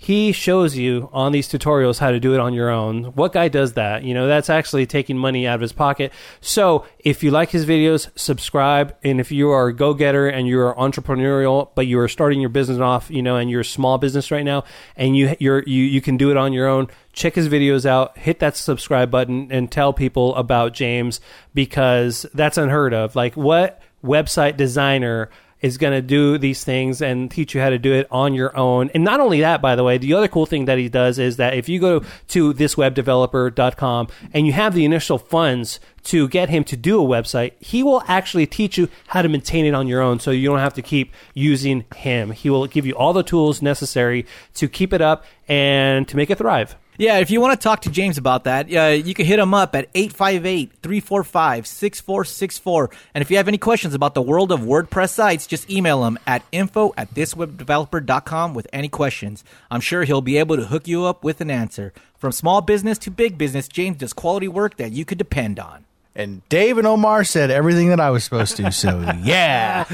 He 0.00 0.30
shows 0.30 0.76
you 0.76 1.10
on 1.12 1.32
these 1.32 1.48
tutorials 1.48 1.98
how 1.98 2.12
to 2.12 2.20
do 2.20 2.32
it 2.32 2.38
on 2.38 2.54
your 2.54 2.70
own. 2.70 3.06
What 3.16 3.32
guy 3.32 3.48
does 3.48 3.72
that? 3.72 4.04
You 4.04 4.14
know, 4.14 4.28
that's 4.28 4.48
actually 4.48 4.86
taking 4.86 5.18
money 5.18 5.44
out 5.44 5.56
of 5.56 5.60
his 5.60 5.72
pocket. 5.72 6.12
So 6.40 6.86
if 7.00 7.24
you 7.24 7.32
like 7.32 7.50
his 7.50 7.66
videos, 7.66 8.08
subscribe. 8.14 8.96
And 9.02 9.18
if 9.18 9.32
you 9.32 9.50
are 9.50 9.66
a 9.66 9.74
go 9.74 9.94
getter 9.94 10.28
and 10.28 10.46
you're 10.46 10.72
entrepreneurial, 10.76 11.70
but 11.74 11.88
you 11.88 11.98
are 11.98 12.06
starting 12.06 12.40
your 12.40 12.48
business 12.48 12.78
off, 12.78 13.10
you 13.10 13.22
know, 13.22 13.34
and 13.34 13.50
you're 13.50 13.62
a 13.62 13.64
small 13.64 13.98
business 13.98 14.30
right 14.30 14.44
now, 14.44 14.62
and 14.94 15.16
you 15.16 15.34
you're 15.40 15.64
you 15.64 15.82
you 15.82 16.00
can 16.00 16.16
do 16.16 16.30
it 16.30 16.36
on 16.36 16.52
your 16.52 16.68
own. 16.68 16.86
Check 17.12 17.34
his 17.34 17.48
videos 17.48 17.84
out. 17.84 18.16
Hit 18.16 18.38
that 18.38 18.56
subscribe 18.56 19.10
button 19.10 19.50
and 19.50 19.68
tell 19.68 19.92
people 19.92 20.32
about 20.36 20.74
James 20.74 21.20
because 21.54 22.24
that's 22.34 22.56
unheard 22.56 22.94
of. 22.94 23.16
Like 23.16 23.34
what 23.34 23.82
website 24.04 24.56
designer 24.56 25.28
is 25.60 25.78
going 25.78 25.92
to 25.92 26.02
do 26.02 26.38
these 26.38 26.64
things 26.64 27.02
and 27.02 27.30
teach 27.30 27.54
you 27.54 27.60
how 27.60 27.70
to 27.70 27.78
do 27.78 27.92
it 27.92 28.06
on 28.10 28.34
your 28.34 28.56
own. 28.56 28.90
And 28.94 29.04
not 29.04 29.20
only 29.20 29.40
that, 29.40 29.60
by 29.60 29.74
the 29.76 29.84
way, 29.84 29.98
the 29.98 30.14
other 30.14 30.28
cool 30.28 30.46
thing 30.46 30.66
that 30.66 30.78
he 30.78 30.88
does 30.88 31.18
is 31.18 31.36
that 31.36 31.54
if 31.54 31.68
you 31.68 31.80
go 31.80 32.02
to 32.28 32.54
thiswebdeveloper.com 32.54 34.08
and 34.32 34.46
you 34.46 34.52
have 34.52 34.74
the 34.74 34.84
initial 34.84 35.18
funds 35.18 35.80
to 36.04 36.28
get 36.28 36.48
him 36.48 36.64
to 36.64 36.76
do 36.76 37.02
a 37.02 37.06
website, 37.06 37.52
he 37.60 37.82
will 37.82 38.02
actually 38.06 38.46
teach 38.46 38.78
you 38.78 38.88
how 39.08 39.22
to 39.22 39.28
maintain 39.28 39.64
it 39.66 39.74
on 39.74 39.86
your 39.86 40.00
own 40.00 40.20
so 40.20 40.30
you 40.30 40.48
don't 40.48 40.58
have 40.58 40.74
to 40.74 40.82
keep 40.82 41.12
using 41.34 41.84
him. 41.96 42.30
He 42.30 42.48
will 42.48 42.66
give 42.66 42.86
you 42.86 42.94
all 42.94 43.12
the 43.12 43.22
tools 43.22 43.60
necessary 43.60 44.26
to 44.54 44.68
keep 44.68 44.92
it 44.92 45.00
up 45.00 45.24
and 45.48 46.06
to 46.08 46.16
make 46.16 46.30
it 46.30 46.38
thrive. 46.38 46.76
Yeah, 47.00 47.18
if 47.18 47.30
you 47.30 47.40
want 47.40 47.56
to 47.58 47.62
talk 47.62 47.82
to 47.82 47.90
James 47.90 48.18
about 48.18 48.42
that, 48.44 48.74
uh, 48.74 48.88
you 48.88 49.14
can 49.14 49.24
hit 49.24 49.38
him 49.38 49.54
up 49.54 49.76
at 49.76 49.92
858-345-6464. 49.94 52.92
And 53.14 53.22
if 53.22 53.30
you 53.30 53.36
have 53.36 53.46
any 53.46 53.56
questions 53.56 53.94
about 53.94 54.14
the 54.14 54.22
world 54.22 54.50
of 54.50 54.62
WordPress 54.62 55.10
sites, 55.10 55.46
just 55.46 55.70
email 55.70 56.04
him 56.04 56.18
at 56.26 56.42
info 56.50 56.92
at 56.96 57.14
thiswebdeveloper.com 57.14 58.52
with 58.52 58.66
any 58.72 58.88
questions. 58.88 59.44
I'm 59.70 59.80
sure 59.80 60.02
he'll 60.02 60.22
be 60.22 60.38
able 60.38 60.56
to 60.56 60.66
hook 60.66 60.88
you 60.88 61.04
up 61.04 61.22
with 61.22 61.40
an 61.40 61.52
answer. 61.52 61.92
From 62.16 62.32
small 62.32 62.62
business 62.62 62.98
to 62.98 63.12
big 63.12 63.38
business, 63.38 63.68
James 63.68 63.98
does 63.98 64.12
quality 64.12 64.48
work 64.48 64.76
that 64.78 64.90
you 64.90 65.04
could 65.04 65.18
depend 65.18 65.60
on. 65.60 65.84
And 66.18 66.46
Dave 66.48 66.78
and 66.78 66.86
Omar 66.86 67.22
said 67.22 67.50
everything 67.52 67.90
that 67.90 68.00
I 68.00 68.10
was 68.10 68.24
supposed 68.24 68.56
to. 68.56 68.72
So 68.72 68.98
yeah, 69.22 69.84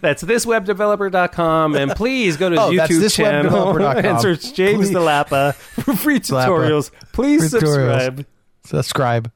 That's 0.00 0.22
thiswebdeveloper.com. 0.22 1.74
And 1.76 1.90
please 1.90 2.36
go 2.36 2.48
to 2.50 2.56
Oh, 2.56 2.70
his 2.70 2.76
that's 2.78 2.92
YouTube 2.92 3.14
channel 3.16 3.50
thiswebdeveloper.com. 3.50 4.04
and 4.06 4.20
search 4.20 4.54
James 4.54 4.88
Please. 4.90 4.96
DeLapa 4.96 5.54
for 5.54 5.96
free 5.96 6.20
tutorials. 6.20 6.92
Please 7.12 7.50
Free 7.50 7.60
tutorials. 7.60 8.04
subscribe. 8.04 8.26
subscribe. 8.64 9.32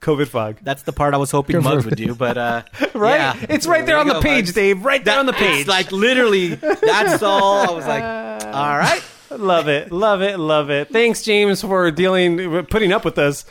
COVID 0.00 0.28
fog. 0.28 0.58
That's 0.62 0.82
the 0.84 0.92
part 0.92 1.14
I 1.14 1.16
was 1.16 1.30
hoping 1.32 1.56
Good 1.56 1.64
Muggs 1.64 1.84
would 1.84 1.96
do, 1.96 2.14
but 2.14 2.38
uh, 2.38 2.62
Right? 2.94 3.16
yeah. 3.16 3.46
It's 3.50 3.66
right 3.66 3.84
there 3.84 3.98
on 3.98 4.06
the 4.06 4.14
go, 4.14 4.22
page, 4.22 4.46
Muggs. 4.46 4.52
Dave. 4.54 4.84
Right 4.84 5.04
there 5.04 5.18
on 5.18 5.26
the 5.26 5.32
page. 5.32 5.60
It's 5.60 5.68
like 5.68 5.90
literally, 5.92 6.54
that's 6.54 7.22
all. 7.22 7.68
I 7.70 7.72
was 7.72 7.86
like, 7.86 8.02
all 8.02 8.78
right. 8.78 9.02
love 9.30 9.68
it, 9.68 9.90
love 9.92 10.22
it, 10.22 10.38
love 10.38 10.70
it. 10.70 10.90
Thanks, 10.90 11.22
James, 11.22 11.60
for 11.60 11.90
dealing, 11.90 12.64
putting 12.66 12.92
up 12.92 13.04
with 13.04 13.18
us. 13.18 13.44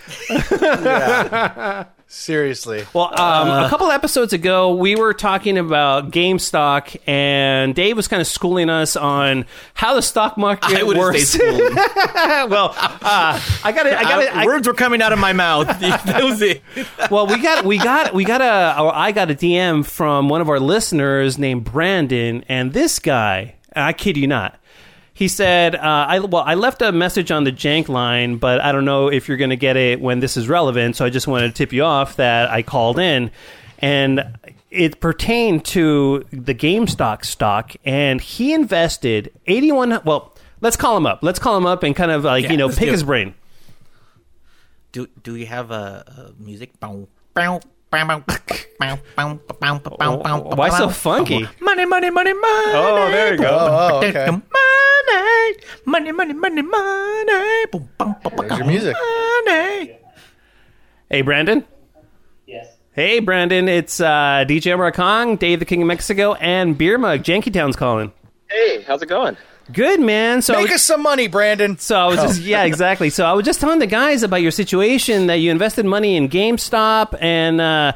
Seriously. 2.08 2.86
Well, 2.94 3.20
um, 3.20 3.66
a 3.66 3.68
couple 3.68 3.90
episodes 3.90 4.32
ago, 4.32 4.76
we 4.76 4.96
were 4.96 5.14
talking 5.14 5.58
about 5.58 6.12
GameStop, 6.12 6.98
and 7.08 7.74
Dave 7.74 7.98
was 7.98 8.08
kind 8.08 8.22
of 8.22 8.28
schooling 8.28 8.70
us 8.70 8.96
on 8.96 9.46
how 9.74 9.96
the 9.96 10.02
stock 10.02 10.38
market 10.38 10.78
I 10.78 10.84
would 10.84 10.98
works. 10.98 11.38
well, 11.44 12.76
uh, 12.78 13.42
I 13.64 13.72
got 13.76 13.88
it. 13.88 13.94
I 13.94 14.04
got 14.04 14.42
to, 14.42 14.46
Words 14.46 14.68
were 14.68 14.76
coming 14.76 15.02
out 15.02 15.14
of 15.14 15.20
my 15.20 15.34
mouth. 15.34 15.68
that 15.80 16.24
was 16.24 16.42
it. 16.42 16.62
well, 17.10 17.26
we 17.26 17.42
got 17.42 17.66
we 17.66 17.80
got 17.80 18.14
we 18.14 18.24
got 18.24 18.42
a 18.42 18.82
or 18.82 18.96
I 18.96 19.12
got 19.12 19.32
a 19.32 19.36
DM 19.36 19.84
from 19.84 20.30
one 20.30 20.42
of 20.42 20.50
our 20.50 20.60
listeners 20.60 21.40
named 21.40 21.64
Brandon, 21.66 22.46
and 22.48 22.74
this 22.74 23.00
guy, 23.00 23.56
I 23.76 23.94
kid 23.94 24.16
you 24.16 24.28
not, 24.28 24.60
he 25.16 25.28
said, 25.28 25.76
uh, 25.76 25.80
"I 25.82 26.20
well, 26.20 26.44
I 26.46 26.54
left 26.54 26.84
a 26.84 26.92
message 26.92 27.32
on 27.32 27.46
the 27.46 27.52
Jank 27.52 27.90
line, 27.90 28.36
but 28.36 28.62
I 28.62 28.72
don't 28.72 28.86
know 28.86 29.08
if 29.08 29.28
you're 29.28 29.38
going 29.38 29.50
to 29.50 29.56
get 29.56 29.78
it 29.78 30.00
when 30.00 30.20
this 30.20 30.38
is 30.38 30.48
relevant, 30.48 30.96
so 30.96 31.06
I 31.06 31.10
just 31.10 31.26
wanted 31.26 31.48
to 31.48 31.54
tip 31.54 31.74
you 31.74 31.84
off 31.84 32.18
that 32.18 32.52
I 32.52 32.62
called 32.62 33.00
in, 33.00 33.32
and." 33.80 34.38
It 34.72 35.00
pertained 35.00 35.64
to 35.68 36.26
the 36.32 36.54
GameStop 36.54 37.24
stock, 37.24 37.76
and 37.86 38.20
he 38.20 38.54
invested 38.54 39.32
eighty-one. 39.48 40.02
Well, 40.04 40.36
let's 40.60 40.76
call 40.76 40.98
him 40.98 41.06
up. 41.06 41.20
Let's 41.22 41.40
call 41.40 41.56
him 41.56 41.66
up 41.66 41.82
and 41.84 41.96
kind 41.96 42.12
of 42.12 42.26
like 42.26 42.44
Yeah, 42.44 42.52
you 42.52 42.58
know 42.58 42.68
pick 42.68 42.90
his 42.90 43.04
brain. 43.04 43.36
Do 44.92 45.08
do 45.24 45.32
we 45.32 45.46
have 45.46 45.72
a, 45.72 46.34
a 46.38 46.44
music? 46.44 46.78
Bow, 46.82 47.08
bow, 47.34 47.62
why 50.56 50.70
so 50.70 50.90
funky? 50.90 51.48
Money, 51.62 51.86
money, 51.86 52.10
money, 52.10 52.34
money. 52.34 52.74
Oh, 52.74 53.08
there 53.12 53.34
you 53.34 53.40
go. 53.40 53.58
Oh, 53.60 53.98
okay. 53.98 54.28
Money, 55.86 56.12
money, 56.12 56.34
money, 56.34 56.34
money, 56.34 56.62
money. 56.62 57.66
There's 58.48 58.58
your 58.58 58.68
music. 58.68 58.96
Money. 59.46 59.98
Hey, 61.10 61.22
Brandon. 61.22 61.64
Yes. 62.48 62.76
Hey, 62.92 63.20
Brandon. 63.20 63.68
It's 63.70 64.00
uh, 64.00 64.46
DJ 64.48 64.76
Marcong, 64.78 65.38
Dave 65.40 65.60
the 65.60 65.66
King 65.66 65.82
of 65.82 65.88
Mexico, 65.88 66.34
and 66.36 66.78
Beer 66.78 66.98
Mug. 66.98 67.22
Janky 67.24 67.54
Town's 67.54 67.76
calling. 67.76 68.12
Hey, 68.50 68.82
how's 68.82 69.02
it 69.02 69.10
going? 69.10 69.38
Good, 69.72 70.00
man. 70.00 70.42
So, 70.42 70.62
Make 70.62 70.72
us 70.72 70.84
some 70.84 71.02
money, 71.02 71.28
Brandon. 71.28 71.78
so 71.78 71.96
I 71.98 72.06
was 72.06 72.18
just, 72.18 72.42
yeah, 72.42 72.64
exactly. 72.64 73.10
So 73.10 73.26
I 73.26 73.34
was 73.34 73.46
just 73.46 73.60
telling 73.60 73.80
the 73.80 73.88
guys 73.88 74.22
about 74.22 74.42
your 74.42 74.52
situation 74.52 75.28
that 75.28 75.36
you 75.36 75.50
invested 75.52 75.86
money 75.86 76.16
in 76.16 76.30
GameStop, 76.30 77.18
and 77.20 77.60
uh, 77.60 77.94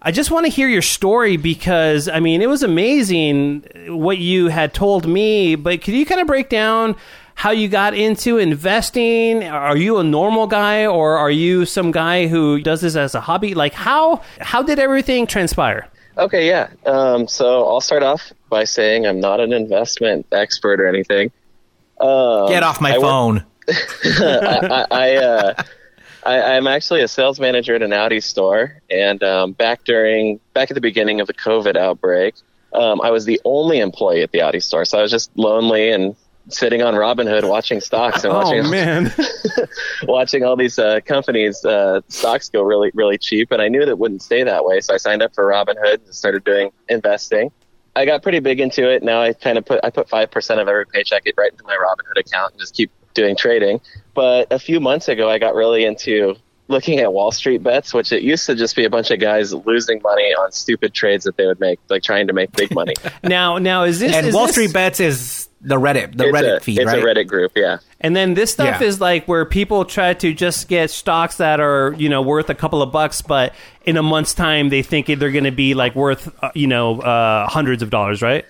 I 0.00 0.12
just 0.12 0.30
want 0.30 0.46
to 0.46 0.50
hear 0.50 0.68
your 0.68 0.82
story 0.82 1.36
because, 1.36 2.08
I 2.08 2.20
mean, 2.20 2.40
it 2.40 2.48
was 2.48 2.62
amazing 2.62 3.64
what 3.88 4.18
you 4.18 4.46
had 4.46 4.72
told 4.72 5.08
me, 5.08 5.56
but 5.56 5.82
could 5.82 5.94
you 5.94 6.06
kind 6.06 6.20
of 6.20 6.28
break 6.28 6.48
down 6.48 6.94
how 7.34 7.50
you 7.50 7.68
got 7.68 7.94
into 7.94 8.38
investing? 8.38 9.42
Are 9.44 9.76
you 9.76 9.98
a 9.98 10.04
normal 10.04 10.46
guy 10.46 10.86
or 10.86 11.16
are 11.18 11.30
you 11.30 11.64
some 11.66 11.90
guy 11.90 12.28
who 12.28 12.60
does 12.60 12.80
this 12.80 12.94
as 12.94 13.14
a 13.16 13.20
hobby? 13.20 13.54
Like, 13.54 13.74
how, 13.74 14.22
how 14.40 14.62
did 14.62 14.78
everything 14.78 15.26
transpire? 15.26 15.88
Okay, 16.16 16.48
yeah. 16.48 16.68
Um, 16.86 17.28
so 17.28 17.64
I'll 17.66 17.80
start 17.80 18.02
off 18.02 18.32
by 18.48 18.64
saying 18.64 19.06
I'm 19.06 19.20
not 19.20 19.40
an 19.40 19.52
investment 19.52 20.26
expert 20.32 20.80
or 20.80 20.86
anything. 20.86 21.30
Um, 22.00 22.48
Get 22.48 22.62
off 22.62 22.80
my 22.80 22.94
I 22.94 22.98
work- 22.98 23.02
phone. 23.06 23.44
I, 23.68 24.86
I, 24.90 25.16
uh, 25.16 25.62
I, 26.24 26.42
I'm 26.56 26.66
actually 26.66 27.02
a 27.02 27.08
sales 27.08 27.38
manager 27.38 27.74
at 27.74 27.82
an 27.82 27.92
Audi 27.92 28.20
store, 28.20 28.80
and 28.90 29.22
um, 29.22 29.52
back 29.52 29.84
during 29.84 30.40
back 30.54 30.70
at 30.70 30.74
the 30.74 30.80
beginning 30.80 31.20
of 31.20 31.26
the 31.26 31.34
COVID 31.34 31.76
outbreak, 31.76 32.34
um, 32.72 33.00
I 33.02 33.10
was 33.10 33.24
the 33.26 33.40
only 33.44 33.78
employee 33.80 34.22
at 34.22 34.30
the 34.32 34.40
Audi 34.40 34.60
store. 34.60 34.84
So 34.86 34.98
I 34.98 35.02
was 35.02 35.10
just 35.10 35.30
lonely 35.36 35.90
and 35.90 36.16
sitting 36.48 36.80
on 36.82 36.94
Robinhood 36.94 37.46
watching 37.46 37.78
stocks 37.82 38.24
and 38.24 38.32
watching 38.32 38.64
Oh, 38.64 38.70
man. 38.70 39.12
watching 40.04 40.44
all 40.44 40.56
these 40.56 40.78
uh, 40.78 41.00
companies 41.04 41.62
uh, 41.64 42.00
stocks 42.08 42.48
go 42.48 42.62
really 42.62 42.90
really 42.94 43.18
cheap 43.18 43.50
and 43.52 43.60
i 43.60 43.68
knew 43.68 43.80
that 43.80 43.88
it 43.90 43.98
wouldn't 43.98 44.22
stay 44.22 44.42
that 44.42 44.64
way 44.64 44.80
so 44.80 44.94
i 44.94 44.96
signed 44.96 45.20
up 45.22 45.34
for 45.34 45.44
robinhood 45.44 46.02
and 46.06 46.14
started 46.14 46.42
doing 46.44 46.70
investing 46.88 47.50
i 47.98 48.04
got 48.04 48.22
pretty 48.22 48.38
big 48.38 48.60
into 48.60 48.88
it. 48.88 49.02
Now 49.02 49.22
i 49.22 49.32
kind 49.32 49.58
of 49.58 49.66
put 49.66 49.80
i 49.82 49.90
put 49.90 50.08
5% 50.08 50.60
of 50.60 50.68
every 50.68 50.86
paycheck 50.86 51.24
right 51.36 51.50
into 51.52 51.64
my 51.64 51.76
robinhood 51.76 52.20
account 52.20 52.52
and 52.52 52.60
just 52.60 52.74
keep 52.74 52.90
doing 53.14 53.36
trading. 53.36 53.80
But 54.14 54.52
a 54.52 54.58
few 54.58 54.80
months 54.80 55.08
ago 55.08 55.28
i 55.28 55.38
got 55.38 55.54
really 55.54 55.84
into 55.84 56.36
looking 56.68 56.98
at 57.00 57.12
Wall 57.12 57.32
Street 57.32 57.62
bets, 57.62 57.92
which 57.94 58.12
it 58.12 58.22
used 58.22 58.46
to 58.46 58.54
just 58.54 58.76
be 58.76 58.84
a 58.84 58.90
bunch 58.90 59.10
of 59.10 59.18
guys 59.20 59.52
losing 59.54 60.00
money 60.02 60.34
on 60.34 60.52
stupid 60.52 60.92
trades 60.94 61.24
that 61.24 61.36
they 61.36 61.46
would 61.46 61.58
make, 61.60 61.80
like 61.88 62.02
trying 62.02 62.26
to 62.26 62.32
make 62.32 62.52
big 62.52 62.72
money. 62.74 62.94
Now, 63.22 63.58
now 63.58 63.84
is 63.84 63.98
this 64.00 64.14
And 64.14 64.26
is 64.26 64.34
Wall 64.34 64.46
this- 64.46 64.54
Street 64.54 64.72
Bets 64.72 65.00
is 65.00 65.48
the 65.60 65.74
Reddit, 65.76 66.16
the 66.16 66.24
Reddit 66.24 66.58
a, 66.58 66.60
feed, 66.60 66.78
it's 66.78 66.86
right? 66.86 67.02
a 67.02 67.04
Reddit 67.04 67.26
group, 67.26 67.52
yeah. 67.56 67.78
And 68.00 68.14
then 68.14 68.34
this 68.34 68.52
stuff 68.52 68.80
Yeah. 68.80 68.86
is 68.86 69.00
like 69.00 69.26
where 69.26 69.44
people 69.44 69.84
try 69.84 70.14
to 70.14 70.32
just 70.32 70.68
get 70.68 70.90
stocks 70.90 71.38
that 71.38 71.58
are, 71.58 71.94
you 71.98 72.08
know, 72.08 72.22
worth 72.22 72.48
a 72.48 72.54
couple 72.54 72.80
of 72.80 72.92
bucks, 72.92 73.22
but 73.22 73.54
in 73.84 73.96
a 73.96 74.02
month's 74.02 74.34
time 74.34 74.68
they 74.68 74.82
think 74.82 75.06
they're 75.06 75.32
going 75.32 75.44
to 75.44 75.50
be 75.50 75.74
like 75.74 75.96
worth, 75.96 76.32
uh, 76.44 76.50
you 76.54 76.68
know, 76.68 77.00
uh, 77.00 77.48
hundreds 77.48 77.82
of 77.82 77.90
dollars, 77.90 78.22
right? 78.22 78.44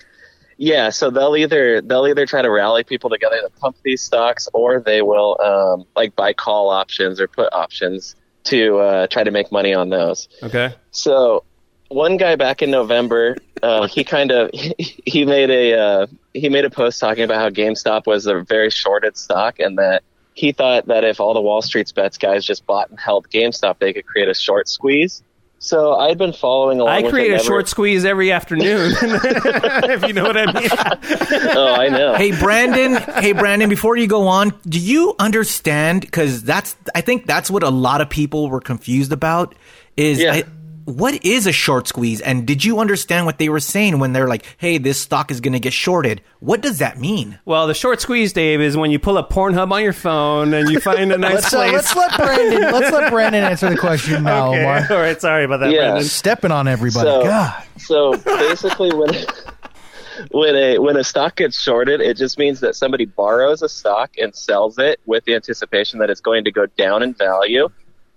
Yeah, 0.61 0.89
so 0.89 1.09
they'll 1.09 1.37
either 1.37 1.79
they'll 1.79 2.05
either 2.05 2.25
try 2.25 2.41
to 2.41 2.51
rally 2.51 2.83
people 2.83 3.09
together 3.09 3.39
to 3.41 3.49
pump 3.61 3.77
these 3.81 4.01
stocks, 4.01 4.49
or 4.53 4.81
they 4.81 5.01
will 5.01 5.39
um, 5.41 5.85
like 5.95 6.17
buy 6.17 6.33
call 6.33 6.69
options 6.69 7.21
or 7.21 7.29
put 7.29 7.53
options 7.53 8.17
to 8.43 8.77
uh, 8.79 9.07
try 9.07 9.23
to 9.23 9.31
make 9.31 9.53
money 9.53 9.73
on 9.73 9.89
those. 9.89 10.27
Okay. 10.43 10.75
So 10.91 11.45
one 11.87 12.17
guy 12.17 12.35
back 12.35 12.61
in 12.61 12.71
November, 12.71 13.37
uh, 13.63 13.87
he 13.87 14.03
kind 14.03 14.31
of 14.31 14.49
he 14.53 15.23
made 15.23 15.49
a 15.49 15.79
uh, 15.79 16.07
he 16.33 16.49
made 16.49 16.65
a 16.65 16.69
post 16.69 16.99
talking 16.99 17.23
about 17.23 17.37
how 17.37 17.49
GameStop 17.49 18.05
was 18.05 18.27
a 18.27 18.41
very 18.41 18.69
shorted 18.69 19.15
stock 19.15 19.59
and 19.59 19.77
that 19.77 20.03
he 20.33 20.51
thought 20.51 20.87
that 20.87 21.05
if 21.05 21.21
all 21.21 21.33
the 21.33 21.41
Wall 21.41 21.61
Street's 21.61 21.93
bets 21.93 22.17
guys 22.17 22.43
just 22.43 22.65
bought 22.65 22.89
and 22.89 22.99
held 22.99 23.29
GameStop, 23.29 23.79
they 23.79 23.93
could 23.93 24.05
create 24.05 24.27
a 24.27 24.33
short 24.33 24.67
squeeze. 24.67 25.23
So 25.61 25.95
I'd 25.95 26.17
been 26.17 26.31
following 26.31 26.79
along. 26.79 26.93
I 26.93 27.09
create 27.09 27.27
it 27.27 27.33
a 27.33 27.37
never- 27.37 27.43
short 27.43 27.67
squeeze 27.67 28.05
every 28.05 28.31
afternoon, 28.31 28.93
if 29.01 30.07
you 30.07 30.13
know 30.13 30.23
what 30.23 30.37
I 30.37 30.53
mean. 30.53 30.69
Oh, 31.51 31.73
I 31.75 31.89
know. 31.89 32.15
Hey 32.15 32.31
Brandon, 32.31 32.95
hey 33.21 33.33
Brandon, 33.33 33.69
before 33.69 33.97
you 33.97 34.07
go 34.07 34.27
on, 34.27 34.53
do 34.67 34.79
you 34.79 35.15
understand 35.19 36.09
cuz 36.11 36.43
that's 36.43 36.75
I 36.95 37.01
think 37.01 37.25
that's 37.25 37.51
what 37.51 37.63
a 37.63 37.69
lot 37.69 37.99
of 38.01 38.09
people 38.09 38.49
were 38.49 38.61
confused 38.61 39.11
about 39.11 39.53
is 39.97 40.19
Yeah. 40.21 40.33
I- 40.35 40.43
what 40.89 41.25
is 41.25 41.47
a 41.47 41.51
short 41.51 41.87
squeeze 41.87 42.19
and 42.21 42.45
did 42.47 42.63
you 42.65 42.79
understand 42.79 43.25
what 43.25 43.37
they 43.37 43.47
were 43.49 43.59
saying 43.59 43.99
when 43.99 44.13
they're 44.13 44.27
like, 44.27 44.43
"Hey, 44.57 44.77
this 44.77 44.99
stock 44.99 45.31
is 45.31 45.39
going 45.41 45.53
to 45.53 45.59
get 45.59 45.73
shorted." 45.73 46.21
What 46.39 46.61
does 46.61 46.79
that 46.79 46.97
mean? 46.99 47.37
Well, 47.45 47.67
the 47.67 47.73
short 47.73 48.01
squeeze, 48.01 48.33
Dave, 48.33 48.61
is 48.61 48.75
when 48.77 48.91
you 48.91 48.99
pull 48.99 49.17
up 49.17 49.29
Pornhub 49.29 49.71
on 49.71 49.83
your 49.83 49.93
phone 49.93 50.53
and 50.53 50.69
you 50.69 50.79
find 50.79 51.11
a 51.11 51.17
nice 51.19 51.33
Let's, 51.35 51.53
uh, 51.53 51.57
place. 51.57 51.73
let's 51.73 51.95
let 51.95 52.17
Brandon. 52.17 52.61
Let's 52.71 52.91
let 52.91 53.11
Brandon 53.11 53.43
answer 53.43 53.69
the 53.69 53.77
question 53.77 54.23
now, 54.23 54.49
okay. 54.49 54.61
Omar. 54.61 54.87
All 54.89 54.97
right, 54.97 55.19
sorry 55.19 55.43
about 55.45 55.59
that, 55.61 55.71
Yeah. 55.71 55.81
Brandon. 55.91 56.03
Stepping 56.05 56.51
on 56.51 56.67
everybody. 56.67 57.07
So- 57.09 57.23
God. 57.23 57.63
So 57.77 58.17
basically, 58.17 58.91
when 58.93 59.09
when 60.31 60.55
a 60.55 60.77
when 60.79 60.97
a 60.97 61.03
stock 61.03 61.35
gets 61.37 61.59
shorted, 61.59 62.01
it 62.01 62.17
just 62.17 62.37
means 62.37 62.59
that 62.61 62.75
somebody 62.75 63.05
borrows 63.05 63.61
a 63.61 63.69
stock 63.69 64.11
and 64.17 64.35
sells 64.35 64.77
it 64.77 64.99
with 65.05 65.25
the 65.25 65.35
anticipation 65.35 65.99
that 65.99 66.09
it's 66.09 66.21
going 66.21 66.43
to 66.45 66.51
go 66.51 66.65
down 66.77 67.03
in 67.03 67.13
value, 67.13 67.69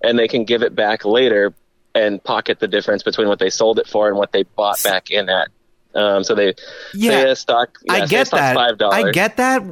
and 0.03 0.19
they 0.19 0.29
can 0.29 0.45
give 0.45 0.63
it 0.63 0.75
back 0.75 1.05
later 1.05 1.55
and 1.95 2.23
pocket 2.23 2.59
the 2.61 2.69
difference 2.69 3.03
between 3.03 3.29
what 3.29 3.39
they 3.39 3.51
sold 3.51 3.79
it 3.79 3.87
for 3.87 4.09
and 4.09 4.17
what 4.17 4.33
they 4.33 4.45
bought 4.45 4.83
back 4.83 5.11
in 5.11 5.29
at. 5.29 5.49
Um, 5.95 6.25
so 6.25 6.35
they 6.35 6.55
Yeah, 6.93 7.11
say 7.11 7.31
a 7.31 7.37
stock. 7.37 7.79
yeah, 7.83 8.05
I 8.05 8.07
get 8.07 8.31
that. 8.31 8.55
Five 8.55 8.79
dollars. 8.79 9.05
I 9.05 9.13
get 9.13 9.37
that. 9.39 9.63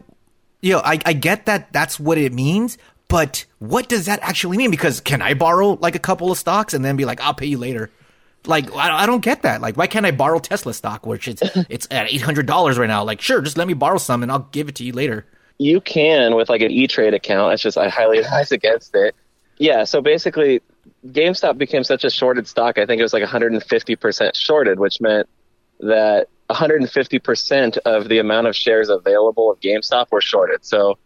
You 0.63 0.73
know, 0.75 0.81
I, 0.85 0.99
I 1.07 1.13
get 1.15 1.47
that 1.47 1.73
that's 1.73 1.99
what 1.99 2.19
it 2.19 2.33
means, 2.35 2.77
but 3.09 3.47
what 3.59 3.89
does 3.89 4.07
that 4.07 4.21
actually 4.23 4.59
mean? 4.59 4.71
Because 4.71 5.01
can 5.01 5.23
I 5.23 5.35
borrow 5.35 5.79
like 5.81 5.95
a 5.95 5.99
couple 6.01 6.31
of 6.31 6.37
stocks 6.39 6.75
and 6.75 6.85
then 6.85 6.97
be 6.97 7.05
like, 7.07 7.21
I'll 7.23 7.35
pay 7.35 7.47
you 7.47 7.57
later? 7.59 7.91
Like, 8.47 8.75
I, 8.75 9.03
I 9.03 9.07
don't 9.07 9.21
get 9.23 9.43
that. 9.43 9.61
Like, 9.61 9.77
why 9.77 9.87
can't 9.87 10.07
I 10.07 10.11
borrow 10.13 10.39
Tesla 10.39 10.73
stock, 10.75 11.07
which 11.07 11.29
it's 11.29 11.43
it's 11.71 11.87
at 11.91 12.13
eight 12.13 12.23
hundred 12.23 12.47
dollars 12.47 12.79
right 12.79 12.87
now? 12.87 13.03
Like, 13.05 13.21
sure, 13.23 13.41
just 13.41 13.57
let 13.57 13.67
me 13.67 13.75
borrow 13.75 13.99
some 13.99 14.23
and 14.23 14.31
I'll 14.31 14.49
give 14.53 14.69
it 14.69 14.75
to 14.77 14.85
you 14.85 14.93
later. 14.93 15.27
you 15.59 15.81
can 15.81 16.35
with 16.35 16.49
like 16.51 16.61
an 16.63 16.71
E 16.71 16.87
Trade 16.87 17.15
account. 17.15 17.55
It's 17.55 17.63
just 17.63 17.79
I 17.79 17.89
highly 17.89 18.19
advise 18.19 18.53
against 18.61 18.95
it. 18.95 19.15
Yeah, 19.59 19.85
so 19.85 20.01
basically, 20.01 20.61
GameStop 21.07 21.59
became 21.59 21.85
such 21.85 22.05
a 22.05 22.11
shorted 22.11 22.47
stock. 22.47 22.79
I 22.79 22.87
think 22.87 23.01
it 23.01 23.03
was 23.03 23.13
like 23.13 23.23
150 23.23 23.97
percent 23.97 24.37
shorted, 24.37 24.79
which 24.79 25.01
meant 25.01 25.29
that 25.81 26.29
150 26.47 27.19
percent 27.19 27.79
of 27.79 28.09
the 28.09 28.19
amount 28.19 28.47
of 28.47 28.57
shares 28.57 28.89
available 28.89 29.51
of 29.51 29.61
GameStop 29.61 30.11
were 30.11 30.21
shorted. 30.21 30.65
So 30.65 30.99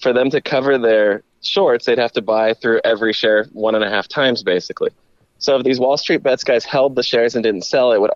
for 0.00 0.12
them 0.12 0.30
to 0.30 0.40
cover 0.40 0.78
their 0.78 1.22
shorts, 1.42 1.86
they'd 1.86 1.98
have 1.98 2.12
to 2.12 2.22
buy 2.22 2.54
through 2.54 2.80
every 2.84 3.12
share 3.12 3.44
one 3.52 3.74
and 3.74 3.84
a 3.84 3.90
half 3.90 4.08
times, 4.08 4.42
basically. 4.42 4.90
So 5.38 5.56
if 5.56 5.64
these 5.64 5.78
Wall 5.78 5.96
Street 5.96 6.22
bets 6.22 6.44
guys 6.44 6.64
held 6.64 6.96
the 6.96 7.02
shares 7.02 7.34
and 7.34 7.44
didn't 7.44 7.62
sell, 7.62 7.92
it 7.92 8.00
would 8.00 8.10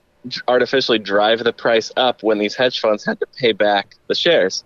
artificially 0.48 0.98
drive 0.98 1.44
the 1.44 1.52
price 1.52 1.92
up 1.96 2.22
when 2.22 2.38
these 2.38 2.54
hedge 2.54 2.80
funds 2.80 3.04
had 3.04 3.20
to 3.20 3.26
pay 3.38 3.52
back 3.52 3.94
the 4.08 4.14
shares 4.14 4.64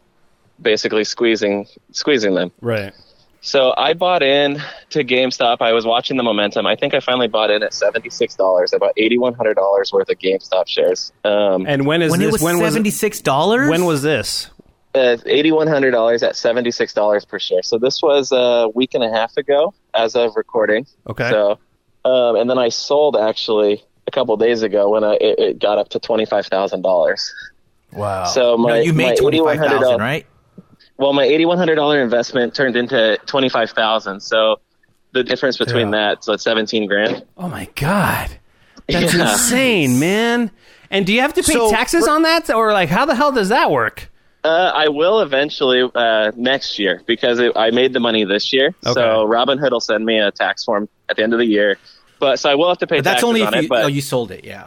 basically 0.60 1.04
squeezing 1.04 1.66
squeezing 1.92 2.34
them. 2.34 2.52
Right. 2.60 2.92
So 3.46 3.74
I 3.76 3.92
bought 3.92 4.22
in 4.22 4.58
to 4.88 5.04
GameStop. 5.04 5.58
I 5.60 5.74
was 5.74 5.84
watching 5.84 6.16
the 6.16 6.22
momentum. 6.22 6.66
I 6.66 6.76
think 6.76 6.94
I 6.94 7.00
finally 7.00 7.28
bought 7.28 7.50
in 7.50 7.62
at 7.62 7.74
seventy 7.74 8.08
six 8.08 8.34
dollars, 8.34 8.72
about 8.72 8.92
eighty 8.96 9.18
one 9.18 9.34
hundred 9.34 9.54
dollars 9.54 9.92
worth 9.92 10.08
of 10.08 10.18
GameStop 10.18 10.66
shares. 10.66 11.12
Um, 11.24 11.66
And 11.66 11.84
when 11.86 12.00
is 12.00 12.10
When 12.10 12.20
this? 12.20 12.28
it 12.28 12.32
was 12.32 12.42
when 12.42 12.56
seventy 12.58 12.88
six 12.90 13.20
dollars, 13.20 13.68
When 13.68 13.84
was 13.84 14.00
this? 14.00 14.48
eighty 14.94 15.52
one 15.52 15.66
hundred 15.66 15.90
dollars 15.90 16.22
at 16.22 16.36
seventy 16.36 16.70
six 16.70 16.94
dollars 16.94 17.26
per 17.26 17.38
share. 17.38 17.62
So 17.62 17.78
this 17.78 18.00
was 18.02 18.32
a 18.32 18.70
week 18.74 18.94
and 18.94 19.04
a 19.04 19.10
half 19.10 19.36
ago, 19.36 19.74
as 19.92 20.16
of 20.16 20.36
recording. 20.36 20.86
Okay. 21.06 21.28
So, 21.28 21.58
um, 22.06 22.36
and 22.36 22.48
then 22.48 22.56
I 22.58 22.70
sold 22.70 23.14
actually 23.14 23.84
a 24.06 24.10
couple 24.10 24.34
days 24.38 24.62
ago 24.62 24.88
when 24.88 25.04
I, 25.04 25.14
it, 25.20 25.38
it 25.38 25.58
got 25.58 25.76
up 25.76 25.90
to 25.90 25.98
twenty 25.98 26.24
five 26.24 26.46
thousand 26.46 26.80
dollars. 26.80 27.30
Wow. 27.92 28.24
So 28.24 28.56
my 28.56 28.70
no, 28.70 28.74
you 28.76 28.94
made 28.94 29.18
twenty 29.18 29.38
five 29.38 29.58
$8,100 29.58 29.68
thousand, 29.68 30.00
right? 30.00 30.26
Well, 30.96 31.12
my 31.12 31.24
eighty-one 31.24 31.58
hundred 31.58 31.74
dollar 31.74 32.02
investment 32.02 32.54
turned 32.54 32.76
into 32.76 33.18
twenty-five 33.26 33.70
thousand. 33.70 34.20
So 34.20 34.60
the 35.12 35.24
difference 35.24 35.56
between 35.56 35.90
that, 35.92 36.24
so 36.24 36.32
it's 36.34 36.44
seventeen 36.44 36.86
grand. 36.86 37.24
Oh 37.36 37.48
my 37.48 37.68
god, 37.74 38.30
that's 38.88 39.14
Yeah. 39.14 39.32
insane, 39.32 39.98
man. 39.98 40.50
And 40.90 41.04
do 41.06 41.12
you 41.12 41.20
have 41.22 41.34
to 41.34 41.42
pay 41.42 41.52
So, 41.54 41.70
taxes 41.70 42.06
on 42.06 42.22
that, 42.22 42.50
or 42.50 42.72
like 42.72 42.88
how 42.88 43.04
the 43.06 43.14
hell 43.14 43.32
does 43.32 43.48
that 43.48 43.70
work? 43.70 44.10
Uh, 44.44 44.70
I 44.74 44.88
will 44.88 45.20
eventually 45.20 45.90
uh, 45.94 46.30
next 46.36 46.78
year 46.78 47.02
because 47.06 47.38
it, 47.38 47.52
I 47.56 47.70
made 47.70 47.92
the 47.94 48.00
money 48.00 48.24
this 48.24 48.52
year. 48.52 48.68
Okay. 48.86 48.92
So 48.92 49.26
Robinhood 49.26 49.70
will 49.70 49.80
send 49.80 50.04
me 50.04 50.18
a 50.18 50.30
tax 50.30 50.64
form 50.64 50.88
at 51.08 51.16
the 51.16 51.22
end 51.22 51.32
of 51.32 51.38
the 51.38 51.46
year. 51.46 51.78
But 52.20 52.38
so 52.38 52.50
I 52.50 52.54
will 52.54 52.68
have 52.68 52.78
to 52.78 52.86
pay 52.86 52.98
But 52.98 53.04
that's 53.04 53.14
taxes 53.22 53.28
only 53.28 53.40
if 53.40 53.48
on 53.48 53.54
you, 53.54 53.58
it. 53.60 53.68
But 53.68 53.84
oh, 53.84 53.88
you 53.88 54.02
sold 54.02 54.30
it. 54.30 54.44
Yeah. 54.44 54.66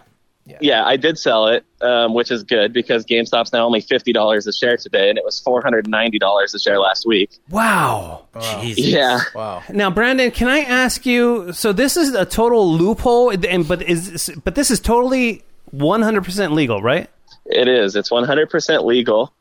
Yeah, 0.61 0.85
I 0.85 0.97
did 0.97 1.17
sell 1.17 1.47
it, 1.47 1.65
um, 1.81 2.13
which 2.13 2.31
is 2.31 2.43
good 2.43 2.73
because 2.73 3.05
GameStop's 3.05 3.51
now 3.53 3.65
only 3.65 3.81
fifty 3.81 4.13
dollars 4.13 4.47
a 4.47 4.53
share 4.53 4.77
today, 4.77 5.09
and 5.09 5.17
it 5.17 5.25
was 5.25 5.39
four 5.39 5.61
hundred 5.61 5.87
ninety 5.87 6.19
dollars 6.19 6.53
a 6.53 6.59
share 6.59 6.79
last 6.79 7.05
week. 7.05 7.31
Wow. 7.49 8.25
Jesus. 8.61 8.85
Yeah. 8.85 9.19
wow. 9.35 9.63
Now, 9.69 9.89
Brandon, 9.89 10.31
can 10.31 10.47
I 10.47 10.59
ask 10.59 11.05
you? 11.05 11.51
So 11.53 11.73
this 11.73 11.97
is 11.97 12.13
a 12.13 12.25
total 12.25 12.71
loophole, 12.71 13.29
and 13.29 13.67
but 13.67 13.81
is 13.81 14.31
but 14.43 14.55
this 14.55 14.71
is 14.71 14.79
totally 14.79 15.43
one 15.71 16.01
hundred 16.01 16.23
percent 16.23 16.53
legal, 16.53 16.81
right? 16.81 17.09
It 17.49 17.67
is. 17.67 17.95
It's 17.95 18.09
100% 18.09 18.83
legal. 18.83 19.33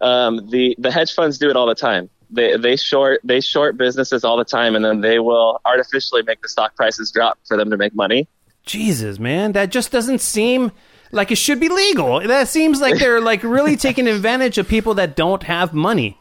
Um, 0.00 0.50
the 0.50 0.74
the 0.78 0.90
hedge 0.90 1.14
funds 1.14 1.38
do 1.38 1.48
it 1.48 1.56
all 1.56 1.66
the 1.66 1.74
time. 1.74 2.10
They 2.30 2.56
they 2.56 2.76
short 2.76 3.20
they 3.24 3.40
short 3.40 3.76
businesses 3.76 4.24
all 4.24 4.36
the 4.36 4.44
time, 4.44 4.74
and 4.74 4.84
then 4.84 5.00
they 5.00 5.18
will 5.18 5.60
artificially 5.64 6.22
make 6.22 6.42
the 6.42 6.48
stock 6.48 6.74
prices 6.74 7.10
drop 7.10 7.38
for 7.46 7.56
them 7.56 7.70
to 7.70 7.76
make 7.76 7.94
money. 7.94 8.28
Jesus, 8.66 9.18
man, 9.18 9.52
that 9.52 9.70
just 9.70 9.90
doesn't 9.92 10.20
seem 10.20 10.72
like 11.12 11.30
it 11.30 11.36
should 11.36 11.60
be 11.60 11.68
legal. 11.68 12.20
That 12.20 12.48
seems 12.48 12.80
like 12.80 12.98
they're 12.98 13.20
like 13.20 13.42
really 13.42 13.76
taking 13.86 14.06
advantage 14.08 14.58
of 14.58 14.66
people 14.68 14.94
that 14.94 15.16
don't 15.16 15.42
have 15.42 15.72
money. 15.74 16.18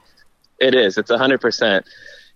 It 0.59 0.75
is. 0.75 0.97
It's 0.97 1.09
100%. 1.11 1.83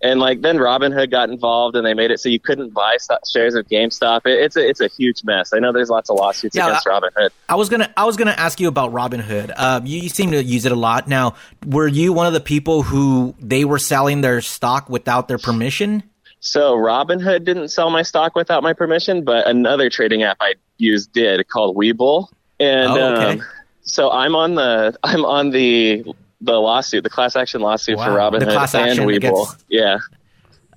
And 0.00 0.20
like 0.20 0.42
then 0.42 0.58
Robinhood 0.58 1.10
got 1.10 1.28
involved, 1.28 1.74
and 1.74 1.84
they 1.84 1.92
made 1.92 2.12
it 2.12 2.20
so 2.20 2.28
you 2.28 2.38
couldn't 2.38 2.72
buy 2.72 2.98
sto- 2.98 3.18
shares 3.28 3.56
of 3.56 3.66
GameStop. 3.66 4.26
It, 4.26 4.38
it's 4.38 4.54
a 4.56 4.64
it's 4.68 4.80
a 4.80 4.86
huge 4.86 5.24
mess. 5.24 5.52
I 5.52 5.58
know 5.58 5.72
there's 5.72 5.90
lots 5.90 6.08
of 6.08 6.16
lawsuits 6.16 6.54
Yeah, 6.54 6.68
against 6.68 6.86
I- 6.86 6.90
Robinhood. 7.00 7.30
I 7.48 7.56
was 7.56 7.68
gonna 7.68 7.92
I 7.96 8.04
was 8.04 8.16
gonna 8.16 8.30
ask 8.30 8.60
you 8.60 8.68
about 8.68 8.92
Robinhood. 8.92 9.52
Uh, 9.56 9.80
you, 9.82 10.02
you 10.02 10.08
seem 10.08 10.30
to 10.30 10.40
use 10.44 10.66
it 10.66 10.70
a 10.70 10.76
lot. 10.76 11.08
Now, 11.08 11.34
were 11.66 11.88
you 11.88 12.12
one 12.12 12.28
of 12.28 12.32
the 12.32 12.38
people 12.40 12.84
who 12.84 13.34
they 13.40 13.64
were 13.64 13.80
selling 13.80 14.20
their 14.20 14.40
stock 14.40 14.88
without 14.88 15.26
their 15.26 15.38
permission? 15.38 16.04
So 16.40 16.76
Robinhood 16.76 17.44
didn't 17.44 17.68
sell 17.68 17.90
my 17.90 18.02
stock 18.02 18.34
without 18.36 18.62
my 18.62 18.72
permission, 18.72 19.24
but 19.24 19.46
another 19.48 19.90
trading 19.90 20.22
app 20.22 20.36
I 20.40 20.54
used 20.78 21.12
did 21.12 21.46
called 21.48 21.76
Webull. 21.76 22.28
And 22.60 22.90
Oh, 22.92 23.14
okay. 23.14 23.30
um, 23.40 23.42
so 23.82 24.10
I'm 24.10 24.34
on 24.36 24.54
the 24.54 24.96
I'm 25.04 25.24
on 25.24 25.50
the 25.50 26.04
the 26.40 26.52
lawsuit, 26.60 27.02
the 27.02 27.10
class 27.10 27.34
action 27.34 27.60
lawsuit 27.60 27.98
for 27.98 28.12
Wow. 28.14 28.30
The 28.30 28.38
Robinhood 28.38 28.74
and 28.74 28.74
action 28.88 29.04
Webull. 29.06 29.16
against- 29.16 29.64
Yeah. 29.68 29.98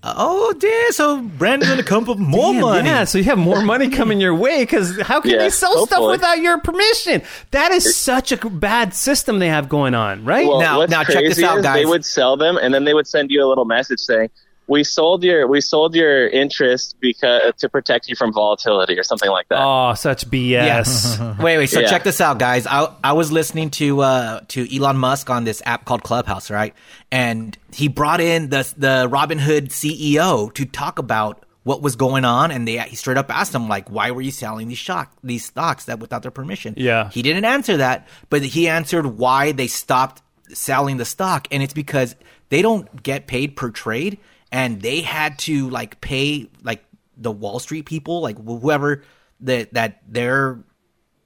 Oh, 0.03 0.51
dear! 0.57 0.91
So 0.93 1.22
Brandon's 1.22 1.70
gonna 1.70 1.84
come 1.84 2.05
up 2.05 2.09
with 2.09 2.18
more 2.18 2.53
Damn, 2.53 2.62
money. 2.62 2.89
Yeah, 2.89 3.03
so 3.03 3.20
you 3.20 3.24
have 3.26 3.38
more 3.38 3.62
money 3.62 3.88
coming 3.88 4.20
your 4.20 4.34
way 4.34 4.64
because 4.64 4.99
how 5.01 5.22
can 5.22 5.30
Yeah, 5.30 5.38
they 5.38 5.51
sell 5.51 5.86
stuff 5.86 6.09
without 6.09 6.39
your 6.39 6.57
permission? 6.59 7.22
That 7.51 7.72
is 7.72 7.95
such 7.95 8.32
a 8.32 8.38
bad 8.49 8.95
system 8.95 9.38
they 9.38 9.49
have 9.49 9.70
going 9.70 9.93
on, 9.93 10.26
right? 10.26 10.47
Well, 10.47 10.59
Now- 10.59 10.80
what's 10.80 10.89
now 10.89 11.03
check 11.03 11.18
crazy 11.18 11.28
this 11.36 11.43
out, 11.43 11.59
is 11.59 11.64
They 11.66 11.86
would 11.86 12.03
sell 12.03 12.36
them, 12.36 12.57
and 12.57 12.74
then 12.74 12.84
they 12.84 12.95
would 12.95 13.05
send 13.05 13.30
you 13.30 13.45
a 13.45 13.47
little 13.47 13.66
message 13.66 13.99
saying, 13.99 14.32
"We 14.72 14.84
sold 14.84 15.24
your 15.24 15.47
we 15.47 15.59
sold 15.61 15.93
your 15.95 16.28
interest 16.28 16.95
because 16.99 17.53
to 17.57 17.67
protect 17.69 18.07
you 18.09 18.15
from 18.15 18.32
volatility 18.32 18.97
or 18.97 19.03
something 19.03 19.30
like 19.30 19.47
that." 19.49 19.61
oh, 19.61 19.93
such 19.95 20.22
BS. 20.30 21.38
Wait, 21.45 21.57
wait. 21.57 21.67
So 21.67 21.82
Yeah. 21.82 21.89
check 21.89 22.03
this 22.03 22.22
out, 22.22 22.39
guys. 22.39 22.65
I 22.67 22.80
I 23.03 23.13
was 23.13 23.32
listening 23.32 23.69
to 23.82 24.01
uh 24.01 24.39
to 24.53 24.59
Elon 24.76 24.97
Musk 24.97 25.30
on 25.30 25.43
this 25.43 25.61
app 25.65 25.86
called 25.86 26.03
Clubhouse, 26.03 26.49
right? 26.49 26.74
And 27.11 27.57
he 27.74 27.88
brought 27.89 28.22
in 28.22 28.49
the 28.49 28.63
the 28.78 29.07
Robinhood 29.09 29.65
CEO 29.69 30.53
to 30.53 30.65
talk 30.65 30.99
about 30.99 31.43
what 31.63 31.82
was 31.82 31.95
going 31.95 32.26
on, 32.26 32.49
and 32.51 32.67
they 32.67 32.78
he 32.80 32.95
straight 32.95 33.17
up 33.17 33.30
asked 33.30 33.53
him 33.53 33.67
like, 33.67 33.89
"Why 33.89 34.11
were 34.11 34.22
you 34.22 34.32
selling 34.32 34.67
these 34.67 34.78
shock 34.78 35.11
these 35.24 35.45
stocks 35.45 35.86
that 35.86 35.99
without 35.99 36.22
their 36.24 36.32
permission?" 36.32 36.74
Yeah. 36.78 37.09
he 37.09 37.22
didn't 37.22 37.45
answer 37.45 37.78
that, 37.78 38.07
but 38.30 38.41
he 38.41 38.67
answered 38.67 39.05
why 39.05 39.51
they 39.51 39.67
stopped 39.67 40.22
selling 40.53 40.97
the 40.97 41.05
stock, 41.05 41.47
and 41.51 41.61
it's 41.61 41.74
because 41.74 42.15
they 42.49 42.61
don't 42.61 43.03
get 43.03 43.28
paid 43.28 43.55
per 43.55 43.69
trade, 43.69 44.17
and 44.52 44.82
they 44.82 45.02
had 45.02 45.39
to 45.39 45.70
like 45.70 46.02
pay 46.02 46.49
like 46.64 46.84
the 47.18 47.32
Wall 47.32 47.60
Street 47.60 47.86
people, 47.86 48.22
like 48.22 48.38
wh- 48.38 48.60
whoever 48.62 49.04
that 49.41 49.74
that 49.74 50.02
they're 50.08 50.60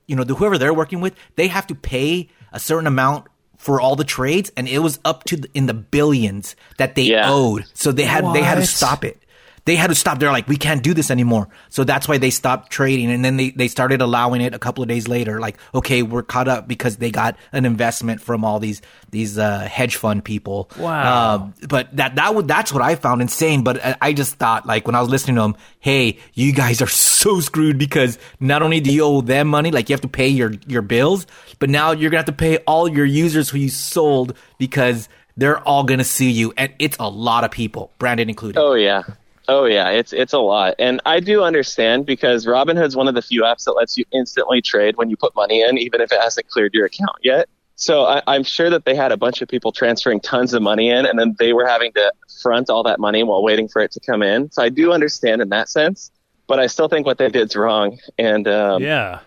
you 0.07 0.15
know, 0.15 0.23
the, 0.23 0.36
whoever 0.36 0.57
they're 0.59 0.73
working 0.73 1.01
with, 1.01 1.15
they 1.36 1.47
have 1.47 1.65
to 1.67 1.73
pay 1.76 2.30
a 2.51 2.59
certain 2.59 2.86
amount 2.86 3.26
for 3.57 3.82
all 3.82 3.95
the 3.95 4.03
trades, 4.03 4.51
and 4.55 4.67
it 4.67 4.78
was 4.80 4.99
up 5.03 5.23
to 5.23 5.38
the, 5.38 5.49
in 5.55 5.65
the 5.65 5.73
billions 5.73 6.55
that 6.78 6.93
they 6.93 7.03
Yeah. 7.03 7.23
owed. 7.32 7.65
So 7.73 7.91
they 7.91 8.03
had 8.03 8.23
they 8.34 8.41
had 8.43 8.55
to 8.55 8.65
stop 8.67 9.03
it. 9.03 9.17
They 9.66 9.76
had 9.76 9.88
to 9.88 9.95
stop. 9.95 10.20
They're 10.20 10.32
like, 10.32 10.47
we 10.47 10.57
can't 10.57 10.84
do 10.84 10.93
this 10.93 11.09
anymore. 11.09 11.49
So 11.70 11.84
that's 11.84 12.07
why 12.07 12.20
they 12.20 12.30
stopped 12.30 12.72
trading, 12.72 13.09
and 13.11 13.26
then 13.26 13.38
they, 13.38 13.49
they 13.49 13.68
started 13.68 13.99
allowing 13.99 14.41
it 14.41 14.53
a 14.53 14.59
couple 14.59 14.84
of 14.84 14.89
days 14.89 15.07
later. 15.07 15.39
Like, 15.39 15.57
okay, 15.74 16.03
we're 16.03 16.22
caught 16.22 16.47
up 16.47 16.68
because 16.68 16.97
they 16.97 17.09
got 17.09 17.36
an 17.51 17.66
investment 17.66 18.22
from 18.22 18.45
all 18.45 18.59
these 18.59 18.82
these 19.09 19.39
uh, 19.39 19.61
hedge 19.61 19.95
fund 19.95 20.24
people. 20.24 20.70
Wow. 20.78 21.36
Um, 21.36 21.53
but 21.68 21.95
that 21.95 22.16
that 22.16 22.36
would 22.36 22.47
that's 22.47 22.72
what 22.72 22.84
I 22.84 22.95
found 22.95 23.22
insane. 23.24 23.63
But 23.63 23.84
I, 23.84 23.95
I 24.01 24.13
just 24.13 24.36
thought 24.36 24.68
like 24.68 24.86
when 24.86 24.95
I 24.95 25.01
was 25.01 25.09
listening 25.09 25.38
to 25.38 25.41
them, 25.41 25.55
hey, 25.80 26.20
you 26.34 26.53
guys 26.53 26.82
are 26.82 26.88
so 26.88 27.39
screwed 27.39 27.80
because 27.80 28.20
not 28.39 28.61
only 28.61 28.80
do 28.80 28.93
you 28.93 29.03
owe 29.03 29.22
them 29.22 29.47
money, 29.47 29.72
like 29.72 29.89
you 29.89 29.93
have 29.93 30.01
to 30.01 30.07
pay 30.07 30.28
your 30.28 30.53
your 30.68 30.84
bills, 30.84 31.26
but 31.57 31.72
now 31.72 31.91
you're 31.91 32.11
gonna 32.11 32.20
have 32.20 32.26
to 32.26 32.34
pay 32.34 32.57
all 32.68 32.88
your 32.88 33.05
users 33.05 33.49
who 33.49 33.57
you 33.57 33.70
sold 33.70 34.38
because 34.59 35.09
they're 35.38 35.59
all 35.68 35.84
gonna 35.84 36.03
sue 36.03 36.26
you, 36.26 36.53
and 36.55 36.72
it's 36.78 36.97
a 36.99 37.09
lot 37.09 37.43
of 37.43 37.49
people, 37.49 37.91
Brandon 37.97 38.30
included. 38.30 38.59
Oh 38.59 38.76
yeah. 38.76 39.03
Oh 39.47 39.65
yeah, 39.65 39.89
it's 39.89 40.13
it's 40.13 40.33
a 40.33 40.39
lot. 40.39 40.75
And 40.79 41.01
I 41.05 41.19
do 41.19 41.43
understand 41.43 42.05
because 42.05 42.45
Robinhood's 42.45 42.95
one 42.95 43.07
of 43.07 43.15
the 43.15 43.21
few 43.21 43.43
apps 43.43 43.65
that 43.65 43.73
lets 43.73 43.97
you 43.97 44.05
instantly 44.11 44.61
trade 44.61 44.97
when 44.97 45.09
you 45.09 45.17
put 45.17 45.35
money 45.35 45.61
in, 45.61 45.77
even 45.77 46.01
if 46.01 46.11
it 46.11 46.19
hasn't 46.19 46.47
cleared 46.47 46.73
your 46.73 46.85
account 46.85 47.17
yet. 47.21 47.47
So 47.75 48.05
I, 48.05 48.23
I'm 48.25 48.43
sure 48.43 48.69
that 48.69 48.85
they 48.85 48.95
had 48.95 49.11
a 49.11 49.17
bunch 49.17 49.41
of 49.41 49.49
people 49.49 49.71
transferring 49.71 50.21
tons 50.21 50.53
of 50.53 50.61
money 50.61 50.89
in, 50.89 51.05
and 51.05 51.19
then 51.19 51.35
they 51.39 51.53
were 51.53 51.67
having 51.67 51.91
to 51.93 52.11
front 52.41 52.69
all 52.69 52.83
that 52.83 52.99
money 52.99 53.23
while 53.23 53.43
waiting 53.43 53.67
for 53.67 53.81
it 53.81 53.91
to 53.91 53.99
come 53.99 54.23
in. 54.23 54.49
So 54.51 54.63
I 54.63 54.69
do 54.69 54.93
understand 54.93 55.41
in 55.41 55.49
that 55.49 55.67
sense, 55.69 56.11
but 56.47 56.59
I 56.59 56.67
still 56.67 56.87
think 56.87 57.05
what 57.05 57.17
they 57.17 57.29
did's 57.29 57.55
wrong. 57.55 57.99
And 58.17 58.47
um, 58.47 58.81
Yeah. 58.81 59.19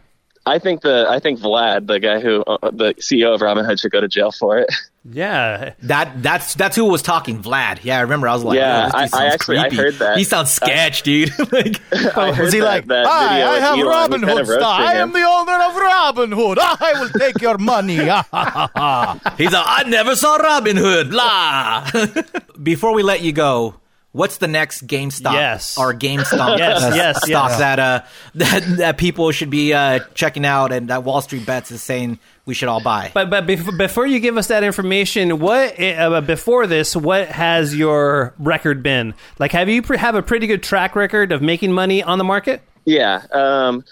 I 0.49 0.59
think 0.59 0.81
the 0.83 1.07
I 1.09 1.19
think 1.21 1.41
Vlad, 1.41 1.87
the 1.87 2.01
guy 2.01 2.21
who 2.21 2.43
uh, 2.43 2.71
the 2.71 2.95
CEO 2.95 3.35
of 3.35 3.41
Robinhood, 3.41 3.81
should 3.81 3.93
go 3.93 4.01
to 4.01 4.09
jail 4.09 4.33
for 4.33 4.59
it. 4.59 4.69
Yeah. 5.11 5.73
That 5.83 6.23
that's 6.23 6.55
that's 6.55 6.77
who 6.77 6.85
was 6.85 7.01
talking, 7.03 7.43
Vlad. 7.43 7.79
Yeah, 7.83 7.99
I 7.99 8.01
remember. 8.03 8.29
I 8.29 8.35
was 8.35 8.45
like, 8.45 8.57
Yeah, 8.59 8.81
oh, 8.81 8.85
this 8.85 8.93
dude 8.93 9.01
I- 9.01 9.03
I 9.03 9.07
sounds 9.07 9.35
actually- 9.35 9.59
I 9.59 9.69
creepy. 9.69 9.77
heard 9.77 9.95
that. 9.95 10.19
He 10.19 10.25
sounds 10.25 10.51
sketch, 10.51 11.03
dude. 11.03 11.31
like, 11.53 11.81
I 12.17 12.33
heard 12.33 12.45
Was 12.47 12.53
he 12.53 12.61
that- 12.61 12.65
like, 12.67 12.87
that 12.87 13.07
hi, 13.07 13.43
I 13.43 13.59
have 13.61 13.75
Elon 13.79 13.87
Robin 13.89 14.21
was 14.21 14.29
kind 14.29 14.39
Hood 14.47 14.57
of 14.57 14.61
stock. 14.63 14.81
I 14.81 14.95
am 14.95 15.13
the 15.13 15.23
owner 15.23 15.63
of 15.65 15.77
Robin 15.77 16.33
Hood. 16.33 16.59
I 16.63 16.93
will 17.01 17.09
take 17.19 17.41
your 17.41 17.57
money. 17.59 17.95
He's 17.97 18.07
like, 18.09 19.67
I 19.67 19.85
never 19.87 20.15
saw 20.17 20.37
Robin 20.37 20.77
Hood. 20.77 21.11
Blah. 21.11 21.89
Before 22.63 22.93
we 22.93 23.03
let 23.03 23.23
you 23.23 23.33
go, 23.33 23.77
what's 24.19 24.39
the 24.39 24.49
next 24.49 24.87
GameStop 24.87 25.33
Yes. 25.33 25.79
or 25.79 25.95
GameStop 25.95 26.59
Yes, 26.59 26.83
uh, 26.83 26.93
yes, 26.95 27.17
stock 27.25 27.51
yes. 27.51 27.59
that 27.59 27.79
uh 27.79 28.03
that 28.35 28.63
that 28.79 28.99
people 28.99 29.31
should 29.31 29.51
be 29.51 29.73
uh 29.73 30.01
checking 30.15 30.45
out 30.45 30.73
and 30.73 30.89
that 30.89 31.05
Wall 31.05 31.21
Street 31.23 31.47
Bets 31.47 31.71
is 31.71 31.83
saying 31.83 32.19
we 32.45 32.55
should 32.55 32.69
all 32.69 32.81
buy? 32.83 33.11
But 33.15 33.31
but 33.31 33.47
bef- 33.47 33.77
before 33.79 34.07
you 34.07 34.21
give 34.21 34.37
us 34.37 34.49
that 34.49 34.65
information, 34.65 35.39
what 35.39 35.81
uh, 35.81 36.21
before 36.23 36.67
this, 36.67 36.97
what 36.97 37.29
has 37.29 37.77
your 37.77 38.35
record 38.39 38.83
been? 38.83 39.15
Like, 39.39 39.53
have 39.53 39.69
you 39.69 39.83
pre- 39.83 39.99
have 39.99 40.15
a 40.15 40.23
pretty 40.23 40.47
good 40.47 40.63
track 40.63 40.97
record 40.97 41.31
of 41.31 41.41
making 41.43 41.73
money 41.73 42.03
on 42.03 42.19
the 42.19 42.25
market? 42.25 42.63
Yeah. 42.87 43.23
Um, 43.33 43.85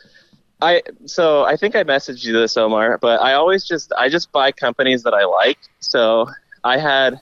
I 0.62 0.82
so 1.04 1.44
I 1.44 1.56
think 1.56 1.76
I 1.76 1.84
messaged 1.84 2.24
you 2.24 2.32
this, 2.32 2.56
Omar, 2.56 2.96
but 2.96 3.20
I 3.20 3.34
always 3.34 3.62
just 3.64 3.92
I 3.98 4.08
just 4.08 4.32
buy 4.32 4.52
companies 4.52 5.02
that 5.02 5.12
I 5.12 5.24
like. 5.26 5.58
So 5.80 6.30
I 6.64 6.78
had, 6.78 7.20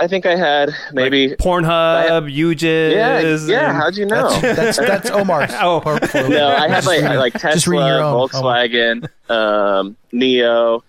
I 0.00 0.06
think 0.08 0.24
I 0.24 0.34
had 0.34 0.70
maybe. 0.92 1.36
Pornhub, 1.36 2.32
UJIS. 2.34 2.92
yeah, 2.92 3.20
yeah. 3.20 3.68
and- 3.68 3.76
How'd 3.76 3.96
you 3.96 4.06
know? 4.06 4.30
That's 4.40 4.78
that's 4.78 5.10
Omar's. 5.10 5.52
Oh. 5.60 5.80
portfolio. 5.82 6.28
no, 6.28 6.48
I 6.48 6.68
had 6.68 6.84
like 6.86 7.02
like 7.02 7.32
Just 7.34 7.66
Tesla. 7.66 8.00
Volkswagen, 8.00 9.04
um, 9.30 9.96
NIO, 10.12 10.82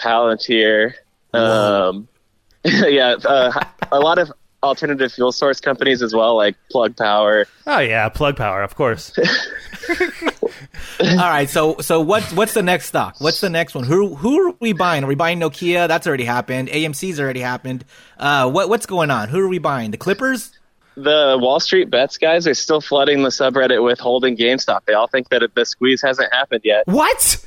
Palantir. 0.00 0.94
Um, 1.32 2.08
yeah, 2.64 3.14
uh, 3.24 3.64
a 3.92 4.00
lot 4.00 4.18
of 4.18 4.32
alternative 4.62 5.12
fuel 5.12 5.32
source 5.32 5.60
companies 5.60 6.02
as 6.02 6.12
well, 6.14 6.36
like 6.36 6.56
Plug 6.70 6.96
Power. 6.96 7.46
Oh 7.66 7.78
yeah, 7.78 8.08
Plug 8.08 8.36
Power, 8.36 8.62
of 8.62 8.74
course. 8.74 9.12
all 11.00 11.16
right, 11.16 11.48
so 11.48 11.76
so 11.80 12.00
what 12.00 12.22
what's 12.32 12.54
the 12.54 12.62
next 12.62 12.86
stock? 12.86 13.16
What's 13.18 13.40
the 13.40 13.50
next 13.50 13.74
one? 13.74 13.84
Who 13.84 14.14
who 14.14 14.48
are 14.48 14.54
we 14.60 14.72
buying? 14.72 15.04
Are 15.04 15.06
we 15.06 15.14
buying 15.14 15.40
Nokia? 15.40 15.88
That's 15.88 16.06
already 16.06 16.24
happened. 16.24 16.68
AMC's 16.68 17.18
already 17.20 17.40
happened. 17.40 17.84
Uh, 18.18 18.50
what 18.50 18.68
what's 18.68 18.86
going 18.86 19.10
on? 19.10 19.28
Who 19.28 19.40
are 19.40 19.48
we 19.48 19.58
buying? 19.58 19.90
The 19.90 19.96
Clippers? 19.96 20.52
The 20.96 21.38
Wall 21.40 21.60
Street 21.60 21.88
bets 21.90 22.18
guys 22.18 22.46
are 22.46 22.54
still 22.54 22.80
flooding 22.80 23.22
the 23.22 23.28
subreddit 23.30 23.82
with 23.82 23.98
holding 24.00 24.36
GameStop. 24.36 24.80
They 24.86 24.92
all 24.92 25.06
think 25.06 25.28
that 25.30 25.48
the 25.54 25.64
squeeze 25.64 26.02
hasn't 26.02 26.32
happened 26.32 26.62
yet. 26.64 26.86
what? 26.86 27.42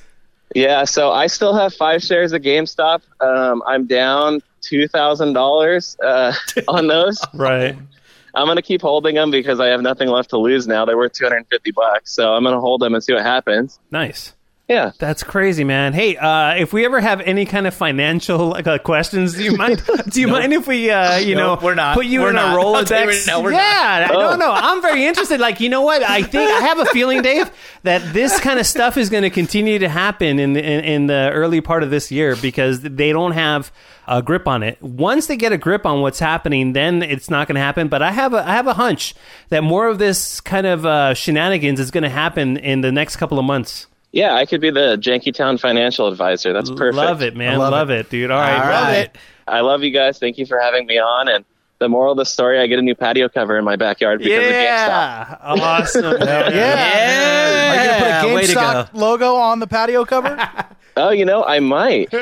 Yeah, 0.55 0.85
so 0.85 1.11
I 1.11 1.27
still 1.27 1.55
have 1.55 1.73
five 1.73 2.03
shares 2.03 2.31
of 2.31 2.41
GameStop. 2.41 3.01
Um, 3.19 3.63
I'm 3.65 3.85
down 3.85 4.41
two 4.61 4.87
thousand 4.87 5.33
dollars 5.33 5.97
uh, 6.03 6.33
on 6.67 6.87
those. 6.87 7.19
Right. 7.33 7.75
I'm 8.35 8.47
gonna 8.47 8.61
keep 8.61 8.81
holding 8.81 9.15
them 9.15 9.31
because 9.31 9.59
I 9.59 9.67
have 9.67 9.81
nothing 9.81 10.09
left 10.09 10.31
to 10.31 10.37
lose 10.37 10.67
now. 10.67 10.85
They're 10.85 10.97
worth 10.97 11.13
250 11.13 11.71
bucks, 11.71 12.11
so 12.11 12.33
I'm 12.33 12.43
gonna 12.43 12.59
hold 12.59 12.81
them 12.81 12.93
and 12.93 13.03
see 13.03 13.13
what 13.13 13.23
happens. 13.23 13.79
Nice. 13.91 14.33
Yeah, 14.69 14.91
That's 14.97 15.23
crazy, 15.23 15.65
man. 15.65 15.91
Hey, 15.91 16.15
uh, 16.15 16.55
if 16.55 16.71
we 16.71 16.85
ever 16.85 17.01
have 17.01 17.19
any 17.19 17.45
kind 17.45 17.67
of 17.67 17.73
financial 17.73 18.47
like, 18.51 18.65
uh, 18.65 18.77
questions, 18.77 19.33
do 19.35 19.43
you 19.43 19.57
mind? 19.57 19.83
Do 20.09 20.21
you 20.21 20.29
mind 20.29 20.53
if 20.53 20.65
we, 20.67 20.89
uh, 20.89 21.17
you 21.17 21.35
Nope, 21.35 21.59
know, 21.59 21.65
we're 21.67 21.75
not. 21.75 21.95
put 21.95 22.05
you 22.05 22.21
We're 22.21 22.29
in 22.29 22.35
not. 22.35 22.57
a 22.57 22.61
I'll 22.61 22.85
tell 22.85 23.01
you 23.03 23.09
Rolodex? 23.11 23.43
we're 23.43 23.51
yeah, 23.51 24.07
I 24.09 24.13
Oh. 24.13 24.19
don't 24.21 24.39
know. 24.39 24.53
I'm 24.53 24.81
very 24.81 25.05
interested. 25.05 25.41
Like, 25.41 25.59
you 25.59 25.67
know 25.67 25.81
what? 25.81 26.01
I 26.01 26.23
think 26.23 26.49
I 26.49 26.59
have 26.61 26.79
a 26.79 26.85
feeling, 26.85 27.21
Dave, 27.21 27.51
that 27.83 28.13
this 28.13 28.39
kind 28.39 28.57
of 28.57 28.65
stuff 28.65 28.95
is 28.95 29.09
going 29.09 29.23
to 29.23 29.29
continue 29.29 29.79
to 29.79 29.89
happen 29.89 30.39
in 30.39 30.53
the 30.53 30.63
in, 30.63 30.79
in 30.85 31.07
the 31.07 31.29
early 31.33 31.59
part 31.59 31.83
of 31.83 31.89
this 31.89 32.09
year 32.09 32.37
because 32.37 32.79
they 32.79 33.11
don't 33.11 33.33
have 33.33 33.69
a 34.07 34.21
grip 34.21 34.47
on 34.47 34.63
it. 34.63 34.81
Once 34.81 35.27
they 35.27 35.35
get 35.35 35.51
a 35.51 35.57
grip 35.57 35.85
on 35.85 35.99
what's 35.99 36.19
happening, 36.19 36.71
then 36.71 37.03
it's 37.03 37.29
not 37.29 37.49
going 37.49 37.55
to 37.55 37.61
happen. 37.61 37.89
But 37.89 38.01
I 38.01 38.11
have 38.11 38.33
a 38.33 38.37
I 38.47 38.53
have 38.53 38.67
a 38.67 38.73
hunch 38.73 39.13
that 39.49 39.61
more 39.61 39.89
of 39.89 39.99
this 39.99 40.39
kind 40.39 40.65
of 40.65 40.85
uh, 40.85 41.13
shenanigans 41.15 41.81
is 41.81 41.91
going 41.91 42.03
to 42.03 42.09
happen 42.09 42.55
in 42.55 42.79
the 42.79 42.93
next 42.93 43.17
couple 43.17 43.37
of 43.37 43.43
months. 43.43 43.87
Yeah, 44.13 44.33
I 44.35 44.45
could 44.45 44.61
be 44.61 44.69
the 44.69 44.95
Jankytown 44.97 45.59
financial 45.59 46.07
advisor. 46.07 46.53
That's 46.53 46.69
perfect. 46.71 46.95
Love 46.95 47.21
it, 47.21 47.35
man. 47.35 47.57
love 47.57 47.71
Love, 47.73 47.89
it. 47.89 48.09
dude. 48.09 48.31
All 48.31 48.39
right, 48.39 48.53
All 48.53 48.71
love 48.83 48.93
it. 48.93 49.17
I 49.47 49.59
love 49.59 49.83
you 49.83 49.91
guys. 49.91 50.19
Thank 50.19 50.37
you 50.37 50.45
for 50.45 50.57
having 50.59 50.85
me 50.85 50.97
on. 50.99 51.27
And 51.27 51.43
the 51.79 51.89
moral 51.89 52.11
of 52.13 52.17
the 52.17 52.25
story: 52.25 52.59
I 52.61 52.67
get 52.67 52.79
a 52.79 52.81
new 52.81 52.95
patio 52.95 53.27
cover 53.27 53.57
in 53.57 53.65
my 53.65 53.75
backyard 53.75 54.19
because 54.19 54.37
of 54.37 54.43
GameStop. 54.53 54.55
Yeah, 54.55 55.37
awesome. 55.41 56.19
man. 56.19 56.53
Yeah. 56.53 57.71
Are 57.71 57.83
you 57.83 57.89
gonna 57.89 58.37
put 58.39 58.49
a 58.49 58.53
GameStop 58.53 58.93
go. 58.93 58.99
logo 58.99 59.35
on 59.35 59.59
the 59.59 59.67
patio 59.67 60.05
cover? 60.05 60.49
Oh, 60.95 61.09
you 61.09 61.25
know, 61.25 61.43
I 61.43 61.59
might. 61.59 62.13
All 62.13 62.19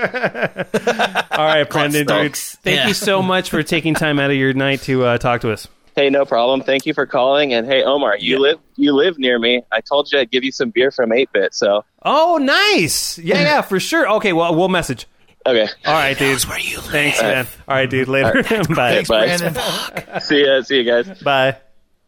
right, 1.45 1.69
Brendan, 1.69 2.07
dude. 2.07 2.35
Thank 2.37 2.77
Yeah. 2.77 2.87
you 2.87 2.93
so 2.93 3.21
much 3.21 3.49
for 3.49 3.61
taking 3.63 3.93
time 3.93 4.17
out 4.17 4.29
of 4.31 4.37
your 4.37 4.53
night 4.53 4.81
to 4.83 5.03
uh, 5.03 5.17
talk 5.17 5.41
to 5.41 5.51
us. 5.51 5.67
Hey, 5.95 6.09
no 6.09 6.25
problem. 6.25 6.61
Thank 6.61 6.85
you 6.85 6.93
for 6.93 7.05
calling. 7.05 7.53
And 7.53 7.67
hey, 7.67 7.83
Omar, 7.83 8.17
you 8.17 8.39
live 8.39 8.59
you 8.77 8.93
live 8.93 9.19
near 9.19 9.37
me. 9.39 9.63
I 9.71 9.81
told 9.81 10.11
you 10.11 10.19
I'd 10.19 10.31
give 10.31 10.43
you 10.43 10.51
some 10.51 10.69
beer 10.69 10.89
from 10.91 11.11
Eight 11.11 11.29
Bit. 11.33 11.53
So 11.53 11.83
Oh, 12.03 12.37
nice. 12.41 13.17
Yeah, 13.19 13.41
yeah, 13.41 13.61
for 13.61 13.79
sure. 13.79 14.09
Okay, 14.13 14.33
well, 14.33 14.55
we'll 14.55 14.69
message. 14.69 15.05
okay, 15.45 15.67
All 15.85 15.93
right, 15.93 16.17
dude. 16.17 16.41
Where 16.45 16.59
you 16.59 16.77
live? 16.77 16.85
Thanks, 16.85 17.21
man. 17.21 17.47
All 17.67 17.75
right, 17.75 17.89
dude. 17.89 18.07
Later. 18.07 18.41
Bye. 18.75 19.03
Thanks, 19.03 19.09
bye. 19.09 20.19
See 20.19 20.45
ya, 20.45 20.61
see 20.61 20.77
you 20.81 20.83
guys. 20.83 21.07
Bye. 21.21 21.57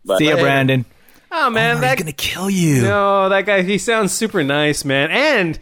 Bye. 0.05 0.17
See 0.17 0.29
ya, 0.29 0.35
Brandon. 0.37 0.85
Oh 1.35 1.49
man, 1.49 1.77
Oh, 1.77 1.81
that 1.81 1.97
gonna 1.97 2.11
kill 2.11 2.49
you. 2.49 2.83
no, 2.83 3.27
that 3.29 3.45
guy. 3.47 3.63
He 3.63 3.77
sounds 3.79 4.11
super 4.11 4.43
nice, 4.43 4.85
man, 4.85 5.09
and 5.09 5.59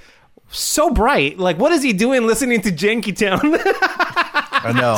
so 0.49 0.89
bright. 0.89 1.39
Like, 1.39 1.57
what 1.59 1.71
is 1.71 1.81
he 1.81 1.93
doing 1.93 2.27
listening 2.27 2.61
to 2.63 2.71
Janky 2.71 3.15
Town? 3.15 3.39
I 4.63 4.71
know. 4.73 4.97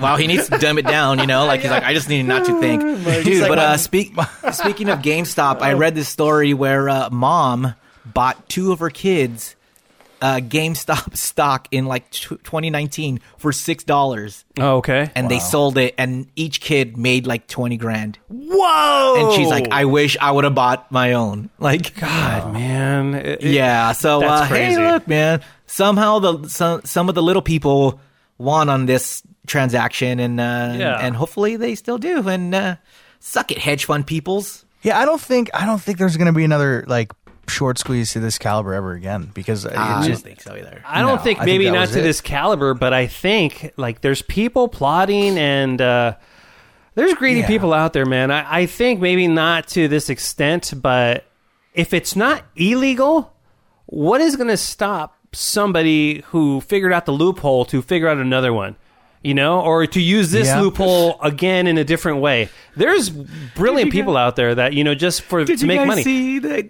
Wow, 0.00 0.16
he 0.16 0.26
needs 0.26 0.48
to 0.48 0.58
dumb 0.58 0.78
it 0.78 0.86
down, 0.86 1.18
you 1.18 1.26
know? 1.26 1.46
Like 1.46 1.60
he's 1.60 1.70
like, 1.70 1.82
I 1.84 1.92
just 1.94 2.08
need 2.08 2.22
not 2.24 2.46
to 2.46 2.58
think. 2.60 2.80
Dude, 3.24 3.40
like 3.42 3.48
but 3.50 3.58
my- 3.58 3.64
uh 3.64 3.76
speak 3.76 4.14
speaking 4.52 4.88
of 4.88 5.00
GameStop, 5.00 5.60
I 5.60 5.72
read 5.74 5.94
this 5.94 6.08
story 6.08 6.54
where 6.54 6.88
uh 6.88 7.10
mom 7.10 7.74
bought 8.06 8.48
two 8.48 8.72
of 8.72 8.80
her 8.80 8.90
kids 8.90 9.56
uh 10.22 10.36
GameStop 10.36 11.16
stock 11.16 11.68
in 11.70 11.84
like 11.86 12.10
tw 12.10 12.28
2019 12.44 13.20
for 13.36 13.52
six 13.52 13.84
dollars. 13.84 14.44
oh, 14.58 14.76
okay. 14.78 15.10
And 15.14 15.28
they 15.30 15.38
sold 15.38 15.76
it 15.76 15.94
and 15.98 16.28
each 16.34 16.60
kid 16.60 16.96
made 16.96 17.26
like 17.26 17.46
twenty 17.46 17.76
grand. 17.76 18.18
Whoa! 18.28 19.14
And 19.18 19.32
she's 19.34 19.48
like, 19.48 19.68
I 19.70 19.84
wish 19.84 20.16
I 20.18 20.30
would 20.30 20.44
have 20.44 20.54
bought 20.54 20.90
my 20.90 21.12
own. 21.12 21.50
Like 21.58 21.98
God, 22.00 22.52
man. 22.54 23.14
It- 23.14 23.44
it- 23.44 23.52
Yeah, 23.52 23.92
so 23.92 24.20
That's 24.20 24.42
uh, 24.50 24.54
hey, 24.54 24.76
look, 24.92 25.06
man. 25.08 25.42
Somehow 25.66 26.20
the 26.20 26.48
some 26.48 26.82
some 26.84 27.08
of 27.10 27.14
the 27.14 27.22
little 27.22 27.42
people 27.42 28.00
won 28.44 28.68
on 28.68 28.86
this 28.86 29.22
transaction, 29.46 30.20
and 30.20 30.38
uh, 30.38 30.74
Yeah. 30.76 30.98
and 31.00 31.16
hopefully 31.16 31.56
they 31.56 31.74
still 31.74 31.98
do. 31.98 32.28
And 32.28 32.54
uh, 32.54 32.76
Suck 33.20 33.50
it, 33.50 33.58
hedge 33.58 33.86
fund 33.86 34.06
peoples. 34.06 34.64
Yeah, 34.82 34.98
I 34.98 35.04
don't 35.06 35.20
think 35.20 35.50
I 35.54 35.64
don't 35.64 35.80
think 35.80 35.98
there's 35.98 36.16
going 36.18 36.26
to 36.26 36.36
be 36.36 36.44
another 36.44 36.84
like 36.86 37.10
short 37.48 37.78
squeeze 37.78 38.12
to 38.12 38.20
this 38.20 38.38
caliber 38.38 38.72
ever 38.74 38.92
again 38.92 39.30
because 39.34 39.64
it 39.64 39.72
I 39.76 40.06
just 40.06 40.22
don't 40.24 40.30
think 40.30 40.40
so 40.42 40.54
either. 40.54 40.82
I 40.86 41.00
don't 41.00 41.16
No, 41.16 41.22
think 41.22 41.38
I 41.40 41.44
think 41.44 41.52
maybe 41.60 41.70
not 41.70 41.88
to 41.88 42.00
it. 42.00 42.02
this 42.02 42.20
caliber, 42.20 42.74
but 42.74 42.92
I 42.92 43.06
think 43.06 43.72
like 43.76 44.00
there's 44.02 44.20
people 44.22 44.68
plotting 44.68 45.38
and 45.38 45.80
uh, 45.80 46.14
there's 46.94 47.14
greedy 47.14 47.40
Yeah. 47.40 47.46
people 47.46 47.72
out 47.72 47.92
there, 47.94 48.06
man. 48.06 48.30
I, 48.30 48.60
I 48.60 48.66
think 48.66 49.00
maybe 49.00 49.26
not 49.26 49.68
to 49.68 49.88
this 49.88 50.08
extent, 50.10 50.72
but 50.76 51.24
if 51.74 51.92
it's 51.94 52.14
not 52.14 52.42
illegal, 52.56 53.32
what 53.86 54.20
is 54.20 54.36
going 54.36 54.48
to 54.48 54.56
stop 54.56 55.13
somebody 55.34 56.22
who 56.28 56.60
figured 56.60 56.92
out 56.92 57.06
the 57.06 57.12
loophole 57.12 57.64
to 57.66 57.82
figure 57.82 58.08
out 58.08 58.16
another 58.18 58.52
one? 58.52 58.76
You 59.22 59.32
know, 59.34 59.60
or 59.62 59.86
to 59.86 60.00
use 60.00 60.30
this 60.32 60.48
Yeah. 60.48 60.60
loophole 60.60 61.18
again 61.22 61.66
in 61.66 61.78
a 61.78 61.84
different 61.84 62.18
way. 62.20 62.50
There's 62.76 63.08
brilliant 63.08 63.90
people 63.90 64.16
out 64.18 64.36
there 64.36 64.54
that 64.54 64.74
you 64.74 64.84
know 64.84 64.94
just 64.94 65.22
for 65.22 65.44
Did 65.44 65.58
to 65.58 65.62
you 65.62 65.68
make 65.68 65.78
guys 65.78 65.86
money. 65.88 66.02
see 66.02 66.38
that 66.40 66.68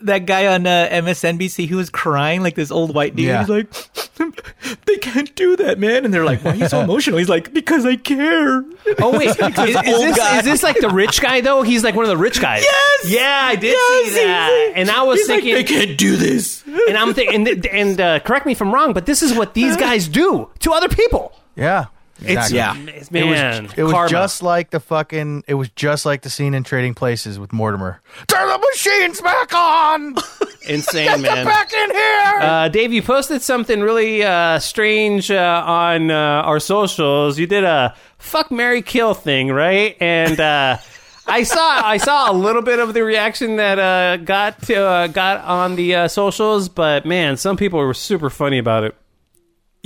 that 0.00 0.26
guy 0.26 0.46
on 0.46 0.66
uh, 0.66 0.88
MSNBC 0.90 1.68
who 1.68 1.76
was 1.76 1.90
crying 1.90 2.42
like 2.42 2.54
this 2.54 2.70
old 2.70 2.94
white 2.94 3.16
dude? 3.16 3.26
Yeah. 3.26 3.40
He's 3.40 3.48
like, 3.48 3.72
they 4.86 4.96
can't 4.96 5.34
do 5.34 5.56
that, 5.56 5.78
man. 5.78 6.04
And 6.04 6.12
they're 6.12 6.24
like, 6.24 6.44
why 6.44 6.52
are 6.52 6.54
you 6.56 6.68
so 6.68 6.80
emotional? 6.80 7.18
He's 7.18 7.28
like, 7.28 7.52
because 7.52 7.84
I 7.86 7.96
care. 7.96 8.64
Oh 8.98 9.16
wait, 9.18 9.28
is, 9.30 9.36
is 9.38 9.54
this, 9.56 10.18
is 10.38 10.44
this 10.44 10.62
like 10.62 10.78
the 10.80 10.90
rich 10.90 11.20
guy 11.20 11.40
though? 11.40 11.62
He's 11.62 11.82
like 11.84 11.94
one 11.94 12.04
of 12.04 12.10
the 12.10 12.16
rich 12.16 12.40
guys. 12.40 12.62
Yes! 12.62 13.10
yeah, 13.10 13.40
I 13.44 13.56
did 13.56 13.72
Yes, 13.72 14.08
see 14.08 14.14
that, 14.24 14.50
he's- 14.50 14.72
and 14.76 14.90
I 14.90 15.02
was 15.02 15.18
He's 15.20 15.28
like, 15.28 15.42
thinking, 15.42 15.54
they 15.54 15.64
can't 15.64 15.98
do 15.98 16.16
this. 16.16 16.62
and 16.66 16.96
I'm 16.96 17.14
thinking, 17.14 17.46
and, 17.48 17.66
and 17.66 18.00
uh, 18.00 18.20
correct 18.20 18.46
me 18.46 18.52
if 18.52 18.60
I'm 18.60 18.72
wrong, 18.72 18.92
but 18.92 19.06
this 19.06 19.22
is 19.22 19.34
what 19.36 19.54
these 19.54 19.76
guys 19.76 20.08
do 20.08 20.50
to 20.60 20.72
other 20.72 20.88
people. 20.88 21.32
yeah. 21.54 21.86
It's 22.20 22.30
Exactly. 22.30 22.56
Yeah. 22.56 22.76
it's- 22.96 23.10
man, 23.10 23.68
It 23.76 23.82
was 23.82 23.92
karma. 23.92 24.08
just 24.10 24.42
like 24.42 24.70
the 24.70 24.80
fucking. 24.80 25.44
It 25.46 25.54
was 25.54 25.68
just 25.70 26.06
like 26.06 26.22
the 26.22 26.30
scene 26.30 26.54
in 26.54 26.64
Trading 26.64 26.94
Places 26.94 27.38
with 27.38 27.52
Mortimer. 27.52 28.00
Turn 28.26 28.48
the 28.48 28.58
machines 28.58 29.20
back 29.20 29.54
on. 29.54 30.14
insane, 30.68 31.20
man. 31.22 31.44
back 31.44 31.72
in 31.72 31.90
here. 31.90 32.32
Uh, 32.40 32.68
Dave, 32.68 32.92
you 32.92 33.02
posted 33.02 33.42
something 33.42 33.80
really 33.80 34.22
uh, 34.24 34.58
strange 34.58 35.30
uh, 35.30 35.62
on 35.66 36.10
uh, 36.10 36.14
our 36.14 36.58
socials. 36.60 37.38
You 37.38 37.46
did 37.46 37.64
a 37.64 37.94
fuck 38.18 38.50
Mary 38.50 38.82
kill 38.82 39.12
thing, 39.14 39.48
right? 39.48 39.96
And 40.00 40.40
uh, 40.40 40.78
I 41.26 41.42
saw 41.42 41.82
I 41.84 41.98
saw 41.98 42.30
a 42.30 42.34
little 42.34 42.62
bit 42.62 42.78
of 42.78 42.94
the 42.94 43.02
reaction 43.04 43.56
that 43.56 43.78
uh, 43.78 44.16
got 44.16 44.62
to, 44.62 44.76
uh, 44.80 45.06
got 45.08 45.44
on 45.44 45.76
the 45.76 45.94
uh, 45.94 46.08
socials, 46.08 46.68
but 46.68 47.04
man, 47.04 47.36
some 47.36 47.56
people 47.56 47.78
were 47.80 47.94
super 47.94 48.30
funny 48.30 48.58
about 48.58 48.84
it. 48.84 48.94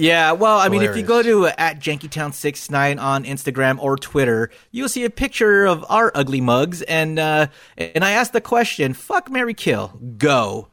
Yeah, 0.01 0.33
well, 0.33 0.59
I 0.59 0.69
mean, 0.69 0.83
if 0.83 0.97
you 0.97 1.03
go 1.03 1.23
to 1.23 1.47
uh, 1.47 1.53
at 1.59 1.79
Jankytown69 1.79 3.01
on 3.01 3.25
Instagram 3.25 3.79
or 3.81 3.97
Twitter, 3.97 4.51
you'll 4.71 4.89
see 4.89 5.05
a 5.05 5.11
picture 5.11 5.67
of 5.67 5.85
our 5.89 6.11
ugly 6.15 6.41
mugs, 6.41 6.83
and 6.83 7.19
uh, 7.19 7.49
and 7.77 8.05
I 8.05 8.13
asked 8.13 8.33
the 8.33 8.41
question, 8.41 8.95
"Fuck, 8.95 9.31
Mary 9.31 9.55
kill, 9.55 9.99
go." 10.17 10.69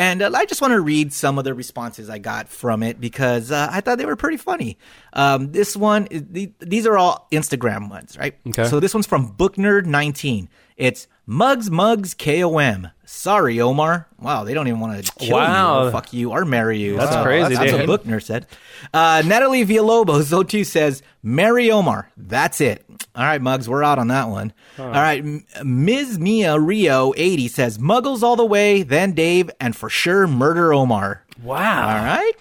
And 0.00 0.22
uh, 0.22 0.30
I 0.34 0.46
just 0.46 0.62
want 0.62 0.72
to 0.72 0.80
read 0.80 1.12
some 1.12 1.36
of 1.36 1.44
the 1.44 1.52
responses 1.52 2.08
I 2.08 2.18
got 2.18 2.48
from 2.48 2.82
it 2.82 2.98
because 2.98 3.50
uh, 3.50 3.68
I 3.70 3.82
thought 3.82 3.98
they 3.98 4.06
were 4.06 4.16
pretty 4.16 4.38
funny. 4.38 4.78
Um, 5.12 5.52
this 5.52 5.76
one, 5.76 6.08
these 6.10 6.86
are 6.86 6.96
all 6.96 7.28
Instagram 7.30 7.90
ones, 7.90 8.16
right? 8.16 8.34
Okay. 8.48 8.64
So 8.64 8.80
this 8.80 8.94
one's 8.94 9.06
from 9.06 9.34
Booknerd19. 9.34 10.48
It's 10.78 11.06
mugs, 11.26 11.70
mugs, 11.70 12.14
kom. 12.14 12.88
Sorry, 13.12 13.60
Omar. 13.60 14.06
Wow, 14.20 14.44
they 14.44 14.54
don't 14.54 14.68
even 14.68 14.78
want 14.80 15.04
to 15.04 15.12
kill 15.18 15.36
Wow. 15.36 15.82
you, 15.82 15.88
or 15.88 15.90
fuck 15.90 16.12
you, 16.12 16.30
or 16.30 16.44
marry 16.44 16.78
you. 16.78 16.96
That's 16.96 17.10
So 17.12 17.22
crazy, 17.24 17.54
That's 17.56 17.72
dude. 17.72 17.88
what 17.88 18.04
Bookner 18.04 18.22
said. 18.22 18.46
Uh, 18.94 19.22
Natalie 19.26 19.66
Villalobos, 19.66 20.32
O2 20.32 20.64
says, 20.64 21.02
marry 21.22 21.70
Omar. 21.72 22.08
That's 22.16 22.60
it. 22.60 22.84
All 23.16 23.24
right, 23.24 23.42
Mugs, 23.42 23.68
we're 23.68 23.82
out 23.82 23.98
on 23.98 24.08
that 24.08 24.28
one. 24.28 24.52
All 24.78 24.86
right, 24.90 25.24
Ms. 25.64 26.18
Mia 26.20 26.58
Rio 26.58 27.12
80 27.16 27.48
says, 27.48 27.78
Muggles 27.78 28.22
all 28.22 28.36
the 28.36 28.46
way, 28.46 28.84
then 28.84 29.12
Dave, 29.12 29.50
and 29.60 29.74
for 29.74 29.90
sure, 29.90 30.26
murder 30.28 30.72
Omar. 30.72 31.24
Wow. 31.42 31.88
All 31.88 32.04
right. 32.04 32.32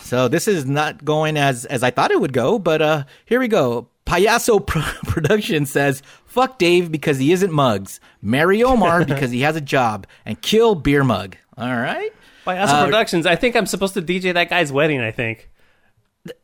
So 0.00 0.26
this 0.28 0.48
is 0.48 0.66
not 0.66 1.04
going 1.04 1.36
as 1.38 1.64
as 1.64 1.82
I 1.82 1.90
thought 1.90 2.10
it 2.10 2.20
would 2.20 2.34
go, 2.34 2.58
but 2.58 2.82
uh 2.82 3.04
here 3.24 3.40
we 3.40 3.48
go. 3.48 3.88
Payaso 4.04 4.58
Pro- 4.66 4.82
Production 5.04 5.64
says, 5.64 6.02
"Fuck 6.40 6.58
Dave 6.58 6.92
because 6.92 7.18
he 7.18 7.32
isn't 7.32 7.52
Mugs. 7.52 8.00
Marry 8.22 8.62
Omar 8.62 9.04
because 9.06 9.30
he 9.30 9.40
has 9.40 9.56
a 9.56 9.60
job, 9.60 10.06
and 10.24 10.40
kill 10.40 10.74
Beer 10.74 11.02
Mug." 11.04 11.36
All 11.56 11.66
right. 11.76 12.12
Payaso 12.46 12.84
Productions, 12.84 13.26
I 13.26 13.36
think 13.36 13.56
I'm 13.56 13.66
supposed 13.66 13.94
to 13.94 14.02
DJ 14.02 14.32
that 14.34 14.48
guy's 14.48 14.70
wedding. 14.72 15.00
I 15.00 15.10
think. 15.10 15.48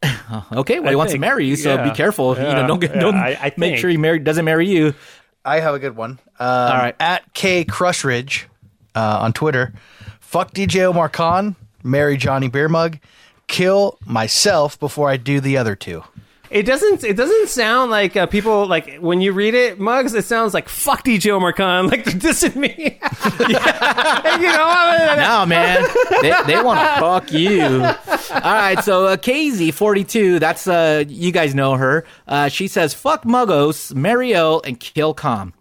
Okay. 0.52 0.78
Well, 0.80 0.88
I 0.88 0.90
he 0.92 0.96
wants 0.96 1.12
to 1.12 1.18
marry 1.18 1.46
you, 1.46 1.56
so 1.56 1.74
yeah, 1.74 1.84
be 1.88 1.94
careful. 1.94 2.36
you 2.36 2.42
know, 2.42 2.66
don't 2.66 2.80
get 2.80 2.94
yeah, 2.94 3.00
don't 3.00 3.14
I- 3.16 3.38
I 3.40 3.52
make 3.56 3.76
sure 3.78 3.90
he 3.90 3.96
marry 3.96 4.18
doesn't 4.18 4.44
marry 4.44 4.68
you. 4.68 4.94
I 5.44 5.60
have 5.60 5.74
a 5.74 5.78
good 5.78 5.94
one. 5.94 6.12
Um, 6.38 6.48
All 6.48 6.76
right. 6.78 6.96
At 6.98 7.34
K 7.34 7.64
Crushridge 7.64 8.44
uh, 8.94 9.18
on 9.20 9.32
Twitter. 9.34 9.74
Fuck 10.20 10.52
DJ 10.54 10.82
Omar 10.84 11.08
Khan. 11.10 11.54
Marry 11.82 12.16
Johnny 12.16 12.48
Beer 12.48 12.68
Mug. 12.68 12.98
Kill 13.46 13.98
myself 14.06 14.80
before 14.80 15.10
I 15.10 15.18
do 15.18 15.38
the 15.40 15.58
other 15.58 15.76
two. 15.76 16.02
It 16.50 16.64
doesn't. 16.66 17.02
It 17.02 17.16
doesn't 17.16 17.48
sound 17.48 17.90
like 17.90 18.16
uh, 18.16 18.26
people 18.26 18.66
like 18.66 18.98
when 18.98 19.20
you 19.20 19.32
read 19.32 19.54
it, 19.54 19.80
mugs. 19.80 20.14
It 20.14 20.24
sounds 20.24 20.54
like 20.54 20.68
fuck 20.68 21.04
DJ 21.04 21.30
Omar 21.30 21.52
Khan, 21.52 21.86
like 21.90 22.04
they're 22.04 22.14
dissing 22.14 22.56
me. 22.56 22.70
you 23.40 24.52
know, 24.52 24.64
I 24.68 25.14
mean, 25.16 25.18
No, 25.18 25.46
man, 25.46 25.84
they, 26.22 26.54
they 26.54 26.62
want 26.62 26.80
to 26.80 27.00
fuck 27.00 27.32
you. 27.32 27.62
All 27.64 28.52
right, 28.54 28.78
so 28.84 29.06
uh, 29.06 29.16
KZ42, 29.16 30.38
that's 30.38 30.66
uh, 30.66 31.04
you 31.08 31.32
guys 31.32 31.54
know 31.54 31.74
her. 31.74 32.04
Uh, 32.28 32.48
she 32.48 32.68
says, 32.68 32.94
"Fuck 32.94 33.24
Muggos, 33.24 33.94
Mario, 33.94 34.60
and 34.60 34.78
kill 34.78 35.14
Com." 35.14 35.54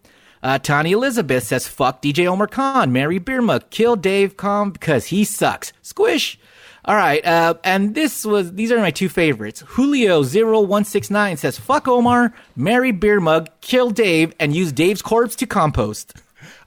Uh, 0.44 0.60
Tani 0.60 0.92
Elizabeth 0.92 1.44
says, 1.46 1.68
"Fuck 1.68 2.02
DJ 2.02 2.28
Omar 2.28 2.48
Khan, 2.48 2.92
marry 2.92 3.20
Beermug, 3.20 3.70
kill 3.70 3.96
Dave 3.96 4.36
Com 4.38 4.72
because 4.72 5.08
he 5.08 5.24
sucks." 5.24 5.72
Squish. 5.82 6.38
All 6.86 6.96
right, 6.96 7.26
uh, 7.26 7.54
and 7.64 7.96
this 7.96 8.26
was 8.26 8.54
these 8.54 8.72
are 8.72 8.80
my 8.80 8.92
two 8.92 9.08
favorites. 9.08 9.64
Julio 9.68 10.22
169 10.22 11.38
says, 11.38 11.58
"Fuck 11.58 11.88
Omar, 11.88 12.34
marry 12.56 12.92
Beer 12.92 13.22
Mug, 13.22 13.50
kill 13.62 13.90
Dave, 13.90 14.34
and 14.40 14.54
use 14.54 14.72
Dave's 14.72 15.02
corpse 15.02 15.36
to 15.38 15.46
compost." 15.46 16.14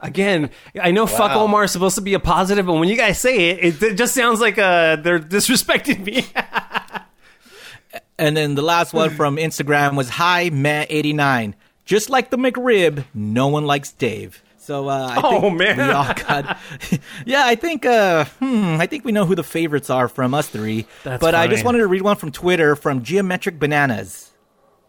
again, 0.00 0.50
I 0.80 0.90
know 0.90 1.06
fuck 1.06 1.32
Omar 1.32 1.64
is 1.64 1.72
supposed 1.72 1.96
to 1.96 2.00
be 2.00 2.14
a 2.14 2.20
positive, 2.20 2.66
but 2.66 2.74
when 2.74 2.88
you 2.88 2.96
guys 2.96 3.20
say 3.20 3.50
it, 3.50 3.64
it, 3.64 3.82
it 3.82 3.94
just 3.96 4.14
sounds 4.14 4.40
like 4.40 4.58
uh, 4.58 4.96
they're 4.96 5.18
disrespecting 5.18 6.04
me. 6.04 6.26
And 8.18 8.34
then 8.34 8.54
the 8.54 8.62
last 8.62 8.94
one 8.94 9.10
from 9.10 9.36
Instagram 9.36 9.94
was 9.94 10.08
Hi 10.08 10.48
Matt89. 10.48 11.52
Just 11.84 12.08
like 12.08 12.30
the 12.30 12.38
McRib, 12.38 13.04
no 13.12 13.48
one 13.48 13.66
likes 13.66 13.92
Dave. 13.92 14.42
So 14.66 14.88
uh, 14.88 15.14
I 15.16 15.20
Oh, 15.22 15.40
think 15.42 15.58
man. 15.58 15.76
we 15.78 15.84
all 15.84 16.12
got. 16.12 16.58
yeah, 17.24 17.44
I 17.46 17.54
think 17.54 17.86
uh, 17.86 18.24
hmm, 18.40 18.78
I 18.80 18.86
think 18.86 19.04
we 19.04 19.12
know 19.12 19.24
who 19.24 19.36
the 19.36 19.44
favorites 19.44 19.90
are 19.90 20.08
from 20.08 20.34
us 20.34 20.48
three. 20.48 20.86
That's 21.04 21.20
but 21.20 21.36
I 21.36 21.46
just 21.46 21.64
wanted 21.64 21.78
to 21.78 21.86
read 21.86 22.02
one 22.02 22.16
from 22.16 22.32
Twitter 22.32 22.74
from 22.74 23.04
Geometric 23.04 23.60
Bananas. 23.60 24.32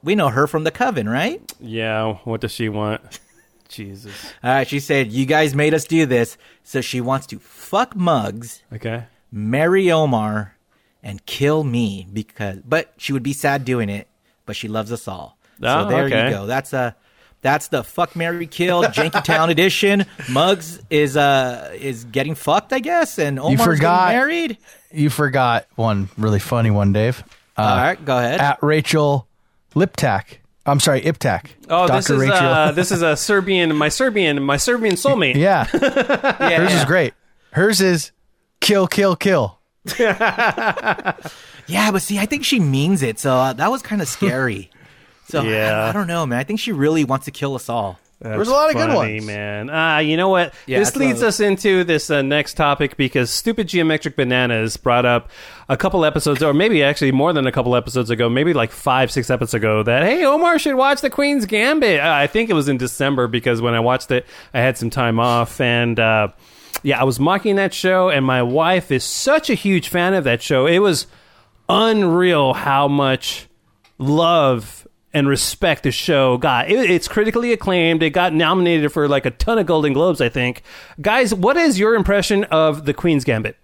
We 0.04 0.16
know 0.16 0.30
her 0.30 0.48
from 0.48 0.64
the 0.64 0.72
Coven, 0.72 1.08
right? 1.08 1.42
yeah, 1.60 2.16
what 2.24 2.42
does 2.42 2.52
she 2.54 2.70
want? 2.70 3.20
Jesus. 3.70 4.14
All 4.44 4.50
right, 4.52 4.68
she 4.68 4.80
said, 4.80 5.12
"You 5.12 5.26
guys 5.28 5.54
made 5.54 5.74
us 5.76 5.84
do 5.86 6.06
this, 6.08 6.38
so 6.64 6.82
she 6.82 7.00
wants 7.02 7.28
to 7.28 7.38
fuck 7.40 7.96
Mugs, 7.96 8.64
Okay. 8.74 9.04
marry 9.32 9.92
Omar, 9.92 10.56
and 11.04 11.24
kill 11.28 11.64
me 11.64 12.08
because 12.12 12.60
but 12.66 12.94
she 12.98 13.14
would 13.14 13.24
be 13.24 13.34
sad 13.34 13.64
doing 13.64 13.90
it 13.90 14.08
but 14.48 14.56
she 14.56 14.68
loves 14.68 14.92
us 14.92 15.08
all 15.08 15.38
Oh, 15.62 15.84
so 15.84 15.90
there 15.90 16.06
okay. 16.06 16.26
you 16.26 16.32
go 16.34 16.46
that's 16.48 16.74
a 16.74 16.96
that's 17.42 17.68
the 17.70 17.84
fuck 17.84 18.16
mary 18.16 18.48
kill 18.48 18.84
janky 18.84 19.24
town 19.24 19.50
edition 19.50 20.06
mugs 20.30 20.80
is 20.90 21.16
uh 21.16 21.72
is 21.80 22.04
getting 22.06 22.36
fucked 22.36 22.74
i 22.74 22.80
guess 22.80 23.20
and 23.20 23.40
omar's 23.40 23.62
forgot- 23.64 24.08
getting 24.10 24.18
married 24.20 24.58
You 24.92 25.10
forgot 25.10 25.68
one 25.76 26.10
really 26.18 26.40
funny 26.40 26.72
one, 26.72 26.94
Dave. 26.94 27.24
Uh, 27.58 27.62
all 27.62 27.78
right 27.78 28.04
go 28.06 28.18
ahead 28.18 28.40
At 28.40 28.60
Rachel 28.64 29.28
Liptak. 29.76 30.38
I'm 30.66 30.80
sorry, 30.82 31.02
Iptak. 31.02 31.46
Oh, 31.70 31.88
this 31.88 32.08
Dr. 32.08 32.16
is 32.16 32.30
Rachel. 32.30 32.46
uh, 32.48 32.72
this 32.80 32.92
is 32.92 33.02
a 33.02 33.16
Serbian, 33.16 33.74
my 33.76 33.88
Serbian, 33.90 34.42
my 34.44 34.58
Serbian 34.58 34.96
soulmate. 34.96 35.36
yeah. 35.36 35.64
Hers 36.60 36.74
is 36.74 36.84
great. 36.86 37.14
Hers 37.52 37.80
is 37.80 38.12
kill, 38.60 38.86
kill, 38.88 39.16
kill. 39.16 39.60
yeah 39.98 41.92
but 41.92 42.02
see 42.02 42.20
i 42.20 42.26
think 42.26 42.44
she 42.44 42.60
means 42.60 43.02
it 43.02 43.20
so 43.20 43.34
uh, 43.36 43.54
that 43.54 43.72
was 43.72 43.82
kind 43.82 44.02
of 44.02 44.08
scary 44.08 44.70
so 45.28 45.44
Yeah. 45.44 45.86
I, 45.86 45.90
I 45.90 45.92
don't 45.94 46.08
know 46.08 46.26
man 46.26 46.40
i 46.40 46.44
think 46.44 46.60
she 46.60 46.72
really 46.72 47.04
wants 47.04 47.26
to 47.26 47.32
kill 47.32 47.56
us 47.56 47.70
all 47.70 48.00
There's 48.20 48.48
a 48.48 48.52
lot 48.52 48.70
of 48.72 48.76
good 48.76 48.96
ones. 48.96 49.26
man. 49.28 49.70
Uh, 49.70 50.00
you 50.00 50.18
know 50.18 50.30
what? 50.30 50.52
Yeah, 50.66 50.80
this 50.80 50.96
leads 50.96 51.20
what- 51.22 51.28
us 51.28 51.40
into 51.40 51.84
this 51.84 52.10
uh, 52.10 52.24
next 52.24 52.56
topic 52.56 52.98
because 52.98 53.30
Stupid 53.30 53.68
Geometric 53.68 54.16
Bananas 54.16 54.76
brought 54.76 55.06
up 55.06 55.30
a 55.70 55.78
couple 55.78 56.04
episodes, 56.04 56.42
or 56.42 56.52
maybe 56.52 56.82
actually 56.82 57.12
more 57.12 57.32
than 57.32 57.46
a 57.46 57.52
couple 57.52 57.76
episodes 57.76 58.10
ago, 58.10 58.28
maybe 58.28 58.54
like 58.54 58.72
five, 58.72 59.12
six 59.12 59.30
episodes 59.30 59.54
ago, 59.54 59.84
that, 59.84 60.02
hey, 60.02 60.26
Omar 60.26 60.58
should 60.58 60.74
watch 60.74 61.02
The 61.02 61.12
Queen's 61.12 61.46
Gambit. 61.46 62.00
Uh, 62.00 62.12
I 62.12 62.26
think 62.26 62.50
it 62.50 62.54
was 62.54 62.68
in 62.68 62.78
December 62.78 63.28
because 63.28 63.62
when 63.62 63.76
I 63.76 63.82
watched 63.82 64.10
it, 64.10 64.26
I 64.52 64.62
had 64.62 64.80
some 64.80 64.90
time 64.90 65.20
off. 65.20 65.62
And 65.62 66.00
uh, 66.00 66.30
yeah, 66.82 67.00
I 67.00 67.04
was 67.04 67.20
mocking 67.20 67.58
that 67.58 67.72
show, 67.72 68.10
and 68.10 68.26
my 68.26 68.42
wife 68.42 68.90
is 68.92 69.04
such 69.04 69.52
a 69.52 69.54
huge 69.54 69.90
fan 69.90 70.16
of 70.16 70.24
that 70.24 70.42
show. 70.42 70.66
It 70.66 70.80
was 70.80 71.06
unreal 71.70 72.54
how 72.56 72.88
much 72.88 73.48
love 74.00 74.87
and 75.18 75.28
respect 75.28 75.84
the 75.84 75.91
show 75.91 76.38
got. 76.38 76.70
It, 76.70 76.89
it's 76.89 77.07
critically 77.07 77.51
acclaimed. 77.51 78.03
It 78.03 78.11
got 78.11 78.34
nominated 78.34 78.91
for 78.93 79.07
like 79.07 79.26
a 79.26 79.32
ton 79.32 79.57
of 79.57 79.65
Golden 79.65 79.93
Globes, 79.93 80.22
I 80.22 80.30
think. 80.30 80.63
Guys, 81.01 81.34
what 81.34 81.57
is 81.57 81.78
your 81.80 81.95
impression 81.95 82.43
of 82.45 82.86
The 82.86 82.93
Queen's 82.93 83.24
Gambit? 83.24 83.57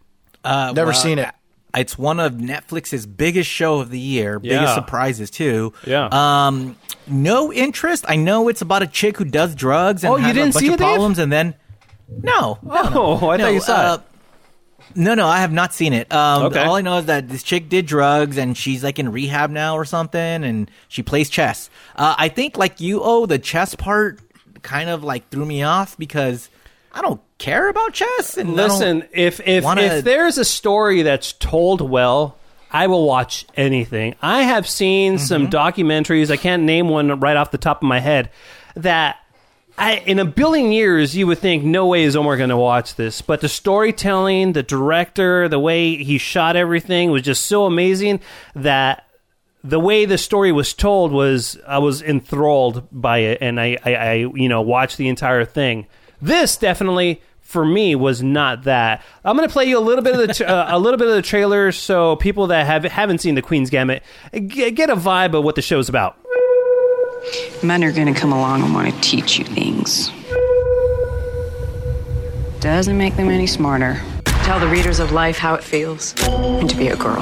Uh, 0.43 0.73
Never 0.75 0.93
seen 0.93 1.19
it. 1.19 1.29
It's 1.75 1.97
one 1.97 2.19
of 2.19 2.33
Netflix's 2.33 3.05
biggest 3.07 3.49
show 3.49 3.79
of 3.79 3.89
the 3.89 3.99
year, 3.99 4.39
Yeah. 4.43 4.57
biggest 4.59 4.75
surprises 4.75 5.31
too. 5.31 5.73
Yeah. 5.87 6.07
Um, 6.11 6.75
no 7.07 7.51
interest. 7.51 8.05
I 8.07 8.15
know 8.15 8.47
it's 8.47 8.61
about 8.61 8.83
a 8.83 8.87
chick 8.87 9.17
who 9.17 9.25
does 9.25 9.55
drugs 9.55 10.03
and 10.03 10.13
Oh, 10.13 10.17
you 10.17 10.27
didn't 10.33 10.49
a 10.49 10.53
bunch 10.53 10.55
see 10.55 10.67
of 10.67 10.73
it, 10.75 10.77
Dave? 10.77 10.85
problems, 10.87 11.17
and 11.19 11.31
then 11.31 11.55
no, 12.21 12.59
no, 12.61 12.83
no. 12.89 13.19
Oh, 13.21 13.29
I 13.29 13.37
No, 13.37 13.45
thought 13.45 13.53
you 13.53 13.59
saw 13.61 13.75
uh, 13.75 13.93
it. 13.95 14.01
No, 14.95 15.13
no, 15.15 15.27
I 15.27 15.39
have 15.39 15.51
not 15.51 15.73
seen 15.73 15.93
it. 15.93 16.11
Um, 16.13 16.43
Okay. 16.43 16.59
All 16.59 16.75
I 16.75 16.81
know 16.81 16.97
is 16.99 17.05
that 17.05 17.27
this 17.29 17.43
chick 17.43 17.69
did 17.69 17.85
drugs 17.85 18.37
and 18.37 18.55
she's 18.57 18.83
like 18.83 18.99
in 18.99 19.11
rehab 19.11 19.49
now 19.49 19.75
or 19.75 19.85
something, 19.85 20.19
and 20.43 20.69
she 20.87 21.03
plays 21.03 21.29
chess. 21.29 21.69
Uh, 21.95 22.15
I 22.17 22.29
think 22.29 22.57
like 22.57 22.81
you, 22.81 23.01
oh, 23.03 23.25
the 23.25 23.39
chess 23.39 23.75
part 23.75 24.19
kind 24.61 24.89
of 24.89 25.03
like 25.03 25.29
threw 25.29 25.45
me 25.45 25.63
off 25.63 25.97
because 25.97 26.49
I 26.93 27.01
don't 27.01 27.21
care 27.37 27.67
about 27.69 27.93
chess. 27.93 28.37
And 28.37 28.53
Listen, 28.55 29.03
if 29.11 29.39
if 29.45 29.63
wanna- 29.63 29.81
if 29.81 30.03
there's 30.05 30.37
a 30.37 30.45
story 30.45 31.01
that's 31.01 31.33
told 31.33 31.81
well, 31.81 32.37
I 32.71 32.87
will 32.87 33.05
watch 33.05 33.45
anything. 33.55 34.15
I 34.21 34.43
have 34.43 34.67
seen 34.67 35.17
some 35.19 35.47
Mm-hmm. 35.47 35.55
documentaries. 35.55 36.31
I 36.31 36.37
can't 36.37 36.63
name 36.63 36.89
one 36.89 37.19
right 37.19 37.37
off 37.37 37.51
the 37.51 37.57
top 37.57 37.81
of 37.81 37.87
my 37.87 37.99
head 37.99 38.29
that. 38.75 39.17
I, 39.78 39.95
in 39.97 40.19
a 40.19 40.26
billion 40.26 40.71
years, 40.71 41.15
you 41.15 41.26
would 41.28 41.39
think 41.39 41.63
no 41.63 41.88
way 41.88 42.03
is 42.03 42.15
Omar 42.15 42.38
going 42.38 42.49
to 42.49 42.57
watch 42.57 42.95
this, 42.95 43.21
but 43.21 43.41
the 43.41 43.49
storytelling, 43.49 44.53
the 44.53 44.61
director, 44.61 45.49
the 45.49 45.59
way 45.59 45.95
he 45.95 46.19
shot 46.19 46.55
everything 46.55 47.09
was 47.09 47.24
just 47.24 47.47
so 47.47 47.65
amazing 47.65 48.19
that 48.53 49.07
the 49.63 49.80
way 49.80 50.05
the 50.05 50.17
story 50.17 50.51
was 50.51 50.74
told 50.74 51.11
was 51.11 51.57
I 51.65 51.80
was 51.80 52.01
enthralled 52.01 52.88
by 52.91 53.19
it, 53.19 53.39
and 53.41 53.59
I, 53.59 53.78
I, 53.84 53.95
I 53.95 54.13
you 54.13 54.49
know 54.49 54.61
watched 54.61 54.97
the 54.97 55.07
entire 55.07 55.45
thing. 55.45 55.88
This 56.21 56.57
definitely 56.57 57.21
for 57.41 57.65
me 57.65 57.95
was 57.95 58.21
not 58.21 58.63
that. 58.63 59.01
I'm 59.24 59.38
going 59.38 59.47
to 59.47 59.53
play 59.53 59.65
you 59.65 59.78
a 59.78 59.82
little 59.82 60.03
bit 60.03 60.19
of 60.19 60.38
the 60.38 60.47
uh, 60.49 60.78
a 60.78 60.80
little 60.80 60.97
bit 60.97 61.07
of 61.07 61.15
the 61.15 61.21
trailer, 61.21 61.71
so 61.71 62.15
people 62.17 62.47
that 62.47 62.65
have 62.65 62.84
haven't 62.84 63.19
seen 63.19 63.36
the 63.36 63.41
Queen's 63.41 63.69
Gambit 63.69 64.03
get, 64.47 64.76
get 64.76 64.89
a 64.89 64.95
vibe 64.95 65.34
of 65.34 65.43
what 65.43 65.55
the 65.55 65.61
show's 65.61 65.89
about. 65.89 66.17
Men 67.61 67.84
are 67.84 67.91
to 68.13 68.19
come 68.19 68.32
along 68.32 68.63
and 68.63 68.74
want 68.74 68.93
to 68.93 69.01
teach 69.01 69.38
you 69.39 69.45
things. 69.45 70.11
Doesn't 72.59 72.97
make 72.97 73.15
them 73.15 73.30
any 73.30 73.47
smarter. 73.47 74.01
Tell 74.26 74.59
the 74.59 74.67
readers 74.67 74.99
of 74.99 75.11
life 75.11 75.38
how 75.38 75.55
it 75.55 75.63
feels 75.63 76.13
and 76.24 76.69
to 76.69 76.76
be 76.76 76.88
a 76.89 76.95
girl. 76.95 77.21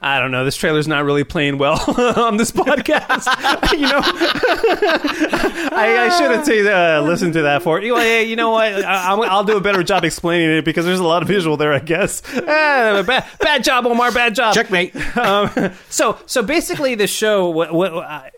I 0.00 0.18
don't 0.20 0.30
know. 0.30 0.44
This 0.44 0.56
trailer's 0.56 0.88
not 0.88 1.04
really 1.04 1.24
playing 1.24 1.58
well 1.58 1.78
on 2.16 2.36
this 2.36 2.50
podcast. 2.50 3.26
you 3.72 3.86
know, 3.86 4.00
I, 5.76 6.06
I 6.06 6.18
should 6.18 6.30
have 6.30 6.46
t- 6.46 6.68
uh, 6.68 7.02
listened 7.02 7.34
to 7.34 7.42
that 7.42 7.62
for 7.62 7.80
you. 7.80 7.94
Know, 7.94 8.00
hey, 8.00 8.24
you 8.24 8.36
know 8.36 8.50
what? 8.50 8.72
I, 8.72 9.08
I'll, 9.08 9.22
I'll 9.22 9.44
do 9.44 9.56
a 9.56 9.60
better 9.60 9.82
job 9.82 10.04
explaining 10.04 10.50
it 10.50 10.64
because 10.64 10.84
there's 10.84 11.00
a 11.00 11.04
lot 11.04 11.22
of 11.22 11.28
visual 11.28 11.56
there. 11.56 11.72
I 11.72 11.78
guess. 11.78 12.22
Eh, 12.34 13.02
bad, 13.02 13.24
bad 13.40 13.64
job, 13.64 13.86
Omar. 13.86 14.12
Bad 14.12 14.34
job. 14.34 14.54
checkmate. 14.54 14.94
Um, 15.16 15.50
so, 15.88 16.18
so 16.26 16.42
basically, 16.42 16.94
the 16.94 17.06
show 17.06 17.50
what, 17.50 17.72
what, 17.72 17.92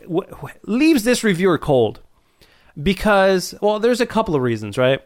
what, 0.07 0.59
leaves 0.65 1.05
this 1.05 1.25
reviewer 1.25 1.59
cold 1.59 2.01
because, 2.83 3.55
well, 3.61 3.81
there's 3.81 4.01
a 4.01 4.07
couple 4.07 4.35
of 4.35 4.43
reasons, 4.43 4.79
right? 4.79 5.01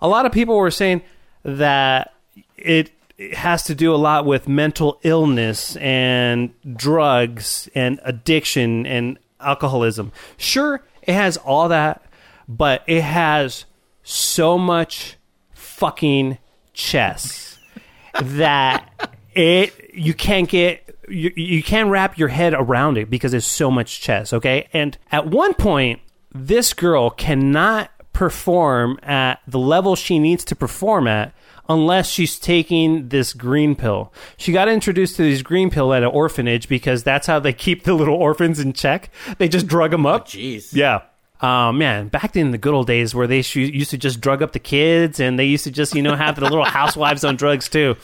A 0.00 0.08
lot 0.08 0.26
of 0.26 0.32
people 0.32 0.56
were 0.56 0.70
saying 0.70 1.02
that 1.44 2.14
it 2.56 2.90
has 3.32 3.64
to 3.64 3.74
do 3.74 3.94
a 3.94 3.96
lot 3.96 4.24
with 4.24 4.48
mental 4.48 5.00
illness 5.02 5.76
and 5.76 6.52
drugs 6.76 7.68
and 7.74 8.00
addiction 8.04 8.86
and 8.86 9.18
alcoholism. 9.40 10.12
Sure, 10.36 10.82
it 11.02 11.14
has 11.14 11.36
all 11.38 11.68
that, 11.68 12.04
but 12.48 12.82
it 12.86 13.02
has 13.02 13.64
so 14.02 14.56
much 14.56 15.16
fucking 15.52 16.38
chess 16.72 17.58
that 18.22 19.12
it 19.34 19.90
you 19.92 20.14
can't 20.14 20.48
get 20.48 20.96
you, 21.08 21.32
you 21.36 21.62
can't 21.62 21.90
wrap 21.90 22.18
your 22.18 22.28
head 22.28 22.54
around 22.54 22.98
it 22.98 23.10
because 23.10 23.32
there's 23.32 23.46
so 23.46 23.70
much 23.70 24.00
chess 24.00 24.32
okay 24.32 24.68
and 24.72 24.96
at 25.10 25.26
one 25.26 25.54
point 25.54 26.00
this 26.34 26.72
girl 26.72 27.10
cannot 27.10 27.90
perform 28.12 28.98
at 29.02 29.40
the 29.46 29.58
level 29.58 29.94
she 29.94 30.18
needs 30.18 30.44
to 30.44 30.56
perform 30.56 31.06
at 31.06 31.32
unless 31.68 32.08
she's 32.10 32.38
taking 32.38 33.08
this 33.08 33.32
green 33.32 33.74
pill 33.76 34.12
she 34.36 34.52
got 34.52 34.68
introduced 34.68 35.16
to 35.16 35.22
this 35.22 35.42
green 35.42 35.70
pill 35.70 35.92
at 35.92 36.02
an 36.02 36.08
orphanage 36.08 36.68
because 36.68 37.02
that's 37.02 37.26
how 37.26 37.38
they 37.38 37.52
keep 37.52 37.84
the 37.84 37.92
little 37.94 38.14
orphans 38.16 38.58
in 38.60 38.72
check 38.72 39.10
they 39.38 39.48
just 39.48 39.66
drug 39.66 39.90
them 39.90 40.06
up 40.06 40.26
jeez. 40.28 40.72
yeah. 40.72 41.00
Oh 41.40 41.70
man, 41.70 42.08
back 42.08 42.34
in 42.34 42.50
the 42.50 42.58
good 42.58 42.74
old 42.74 42.88
days 42.88 43.14
where 43.14 43.28
they 43.28 43.42
sh- 43.42 43.54
used 43.56 43.90
to 43.90 43.96
just 43.96 44.20
drug 44.20 44.42
up 44.42 44.50
the 44.50 44.58
kids 44.58 45.20
and 45.20 45.38
they 45.38 45.44
used 45.44 45.62
to 45.64 45.70
just, 45.70 45.94
you 45.94 46.02
know, 46.02 46.16
have 46.16 46.34
the 46.34 46.40
little 46.40 46.64
housewives 46.80 47.22
on 47.22 47.36
drugs 47.36 47.68
too. 47.68 47.94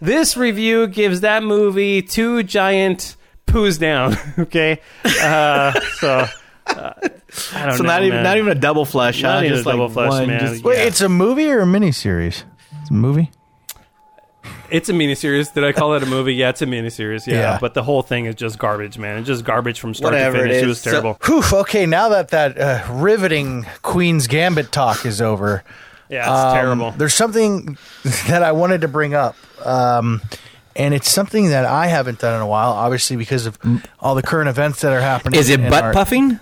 This 0.00 0.36
review 0.36 0.86
gives 0.86 1.22
that 1.22 1.42
movie 1.42 2.02
two 2.02 2.44
giant 2.44 3.16
poos 3.48 3.80
down. 3.80 4.16
Okay. 4.38 4.80
Uh, 5.04 5.72
so, 5.98 6.24
uh, 6.68 6.92
I 7.52 7.66
don't 7.66 7.76
So 7.78 7.82
know. 7.82 7.88
not 7.88 8.02
even 8.04 8.14
man. 8.18 8.22
not 8.22 8.36
even 8.36 8.50
a 8.56 8.60
double 8.60 8.84
flush. 8.84 9.20
Not 9.22 9.38
huh? 9.40 9.44
even 9.46 9.50
just 9.56 9.66
a 9.66 9.70
double 9.72 9.86
like 9.86 9.92
flush, 9.92 10.10
one, 10.10 10.26
man. 10.28 10.38
just- 10.40 10.62
Wait, 10.62 10.78
it's 10.86 11.00
a 11.00 11.08
movie 11.08 11.50
or 11.50 11.62
a 11.62 11.66
miniseries? 11.66 12.44
It's 12.84 12.90
a 12.90 12.94
movie. 12.94 13.30
It's 14.70 14.88
a 14.90 14.92
miniseries. 14.92 15.54
Did 15.54 15.64
I 15.64 15.72
call 15.72 15.94
it 15.94 16.02
a 16.02 16.06
movie? 16.06 16.34
Yeah, 16.34 16.50
it's 16.50 16.60
a 16.60 16.66
miniseries. 16.66 17.26
Yeah, 17.26 17.34
Yeah. 17.34 17.58
but 17.60 17.72
the 17.72 17.82
whole 17.82 18.02
thing 18.02 18.26
is 18.26 18.34
just 18.34 18.58
garbage, 18.58 18.98
man. 18.98 19.16
It's 19.18 19.26
just 19.26 19.42
garbage 19.44 19.80
from 19.80 19.94
start 19.94 20.12
Whatever 20.12 20.36
to 20.38 20.42
it 20.44 20.46
finish. 20.48 20.56
It, 20.58 20.62
is. 20.64 20.68
was 20.68 20.80
So- 20.82 20.90
terrible. 20.90 21.18
Whew, 21.24 21.42
okay, 21.60 21.86
now 21.86 22.10
that 22.10 22.28
that 22.28 22.58
uh, 22.58 22.82
riveting 22.92 23.64
Queen's 23.82 24.26
Gambit 24.26 24.70
talk 24.70 25.06
is 25.06 25.22
over, 25.22 25.64
yeah, 26.10 26.20
it's 26.20 26.28
um, 26.28 26.54
terrible. 26.54 26.90
There's 26.90 27.14
something 27.14 27.78
that 28.28 28.42
I 28.42 28.52
wanted 28.52 28.82
to 28.82 28.88
bring 28.88 29.14
up, 29.14 29.34
um, 29.64 30.20
and 30.76 30.92
it's 30.92 31.10
something 31.10 31.48
that 31.48 31.64
I 31.64 31.86
haven't 31.86 32.18
done 32.18 32.34
in 32.34 32.42
a 32.42 32.46
while. 32.46 32.72
Obviously, 32.72 33.16
because 33.16 33.46
of 33.46 33.58
all 34.00 34.14
the 34.14 34.22
current 34.22 34.50
events 34.50 34.82
that 34.82 34.92
are 34.92 35.00
happening. 35.00 35.40
Is 35.40 35.48
it 35.48 35.60
in 35.60 35.70
butt 35.70 35.84
our- 35.84 35.92
puffing? 35.94 36.38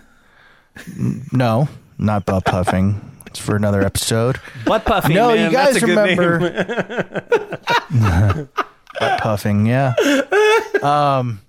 No, 1.32 1.68
not 1.98 2.24
butt 2.26 2.44
puffing. 2.46 3.00
For 3.38 3.56
another 3.56 3.82
episode. 3.82 4.40
Butt 4.64 4.84
puffing. 4.84 5.14
no, 5.14 5.28
man, 5.34 5.50
you 5.50 5.56
guys 5.56 5.82
remember 5.82 6.38
butt 9.00 9.20
puffing? 9.20 9.66
Yeah. 9.66 9.94
Um, 10.82 11.40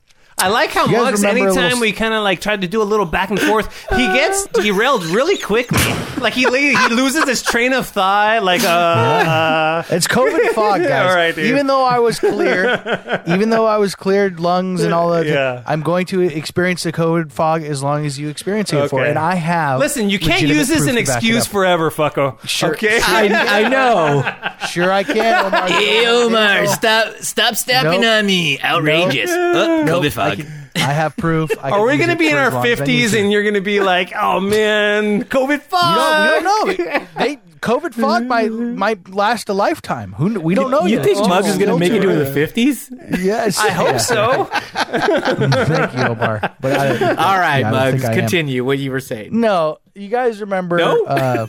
I 0.43 0.47
like 0.49 0.71
how 0.71 0.85
You 0.85 0.91
guys 0.93 1.03
Muggs, 1.03 1.21
remember 1.23 1.45
anytime 1.47 1.63
little- 1.65 1.79
we 1.81 1.91
kind 1.93 2.13
of 2.13 2.23
like 2.23 2.41
tried 2.41 2.61
to 2.61 2.67
do 2.67 2.81
a 2.81 2.83
little 2.83 3.05
back 3.05 3.29
and 3.29 3.39
forth, 3.39 3.73
he 3.91 4.05
gets 4.07 4.45
derailed 4.53 5.03
really 5.05 5.37
quickly. 5.37 5.79
Like 6.19 6.33
he 6.33 6.43
he 6.43 6.87
loses 6.93 7.23
his 7.25 7.41
train 7.41 7.73
of 7.73 7.87
thought. 7.87 8.43
Like 8.43 8.63
uh, 8.63 8.67
uh 8.67 9.83
It's 9.89 10.07
COVID 10.07 10.49
fog, 10.53 10.81
guys. 10.81 11.09
All 11.09 11.15
right, 11.15 11.35
dude. 11.35 11.45
even 11.45 11.67
though 11.67 11.83
I 11.83 11.99
was 11.99 12.19
clear, 12.19 13.23
even 13.27 13.49
though 13.49 13.65
I 13.65 13.77
was 13.77 13.95
cleared 13.95 14.39
lungs 14.39 14.83
and 14.83 14.93
all 14.93 15.11
that, 15.11 15.25
Yeah. 15.25 15.63
I'm 15.65 15.81
going 15.81 16.05
to 16.07 16.21
experience 16.21 16.83
the 16.83 16.91
COVID 16.93 17.31
fog 17.31 17.63
as 17.63 17.81
long 17.83 18.05
as 18.05 18.19
you 18.19 18.29
experience 18.29 18.71
it 18.73 18.89
for. 18.89 19.01
Okay. 19.01 19.09
And 19.09 19.19
I 19.19 19.35
have. 19.35 19.79
listen, 19.79 20.09
you 20.09 20.19
can't 20.19 20.41
legitimate 20.41 20.55
use 20.59 20.67
this 20.67 20.77
proof 20.79 20.89
an 20.89 20.95
to 20.95 21.01
back 21.03 21.15
it 21.15 21.17
excuse 21.17 21.45
up. 21.45 21.51
forever, 21.51 21.91
fucko. 21.91 22.47
Sure. 22.47 22.73
Okay. 22.73 22.99
I, 23.01 23.63
I 23.63 23.69
know. 23.69 24.67
Sure, 24.67 24.91
I 24.91 25.03
can. 25.03 25.45
Omar. 25.45 25.67
Hey, 25.67 26.07
Omar, 26.07 26.67
stop 26.67 27.15
stop 27.19 27.55
stepping 27.55 28.01
Nope. 28.01 28.19
on 28.19 28.25
me. 28.25 28.59
Outrageous. 28.61 29.29
Oh, 29.31 29.83
Nope, 29.85 30.03
COVID 30.03 30.17
I, 30.17 30.32
can- 30.35 30.69
I 30.75 30.79
have 30.93 31.15
proof. 31.17 31.51
I 31.61 31.69
Are 31.71 31.85
we 31.85 31.97
going 31.97 32.09
to 32.09 32.15
be 32.15 32.29
in 32.29 32.35
our 32.37 32.47
as 32.47 32.53
long 32.53 32.65
as 32.65 32.65
I 32.65 32.69
need 32.69 32.77
fifties 32.77 33.13
and 33.13 33.31
you're 33.31 33.43
going 33.43 33.53
to 33.55 33.61
be 33.61 33.79
like, 33.79 34.11
"Oh 34.19 34.39
man, 34.39 35.23
COVID 35.23 35.61
fog"? 35.69 36.27
we 36.27 36.43
don't 36.43 36.87
know. 36.87 37.05
They 37.17 37.39
COVID 37.61 37.93
fog 37.93 38.25
might 38.25 38.51
might 38.51 39.07
last 39.07 39.47
a 39.47 39.53
lifetime. 39.53 40.11
Who 40.13 40.39
we 40.41 40.53
don't 40.55 40.69
know 40.71 40.81
You 40.83 40.97
yet. 40.97 41.05
think 41.05 41.19
It's 41.19 41.27
Muggs 41.27 41.47
is 41.47 41.57
going 41.57 41.69
to 41.69 41.77
make 41.77 41.93
it 41.93 42.01
to 42.01 42.07
the 42.13 42.25
fifties? 42.25 42.89
Yes, 43.19 43.57
I 43.57 43.69
hope 43.69 43.99
so. 44.01 44.45
Thank 44.53 45.93
you, 45.95 46.03
Omar. 46.03 46.53
But 46.59 46.73
I, 46.77 47.09
All 47.15 47.39
right, 47.39 47.59
yeah, 47.59 47.71
Muggs, 47.71 48.01
think 48.01 48.05
I 48.05 48.13
am. 48.13 48.19
continue 48.19 48.65
what 48.65 48.79
you 48.79 48.91
were 48.91 48.99
saying. 48.99 49.39
No, 49.39 49.77
you 49.95 50.09
guys 50.09 50.41
remember? 50.41 50.77
No? 50.77 51.05
Uh, 51.05 51.47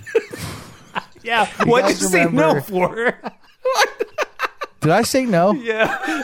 yeah. 1.24 1.46
What 1.64 1.86
did 1.88 2.00
you 2.00 2.06
say 2.08 2.26
no 2.26 2.60
for? 2.60 3.18
did 4.80 4.90
I 4.92 5.02
say 5.02 5.24
no? 5.24 5.52
yeah, 5.52 6.22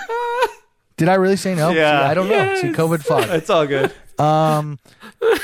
Did 1.01 1.09
I 1.09 1.14
really 1.14 1.36
say 1.36 1.55
no? 1.55 1.70
Yeah. 1.70 2.03
See, 2.03 2.11
I 2.11 2.12
don't 2.12 2.28
know. 2.28 2.57
See, 2.57 2.68
COVID 2.68 3.03
fog. 3.03 3.24
it's 3.30 3.48
all 3.48 3.66
good. 3.66 3.90
Um, 4.18 4.78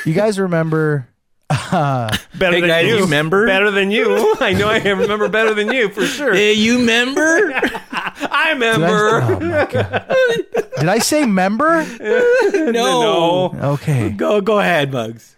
you 0.05 0.13
guys 0.13 0.39
remember? 0.39 1.09
Better 1.49 2.11
Hey, 2.39 2.61
than 2.61 2.69
guys, 2.69 2.87
you. 2.87 2.97
you 2.97 3.01
remember? 3.05 3.47
Better 3.47 3.71
than 3.71 3.91
you. 3.91 4.37
I 4.41 4.53
know 4.53 4.69
I 4.69 4.81
remember 4.81 5.31
better 5.31 5.55
than 5.55 5.73
you 5.73 5.89
for 5.89 6.05
sure. 6.05 6.35
Hey, 6.35 6.53
you 6.53 6.81
remember? 6.81 7.21
I 7.91 8.13
Did 8.21 8.31
I, 8.31 8.51
remember. 8.53 9.23
oh 9.23 9.41
my 9.41 9.65
God. 9.65 10.07
Did 10.79 10.89
I 10.91 10.99
say 10.99 11.25
member? 11.25 11.87
no. 12.01 12.71
no. 12.73 13.59
Okay. 13.73 14.11
Go 14.11 14.43
go 14.43 14.59
ahead, 14.61 14.93
Bugs. 14.93 15.37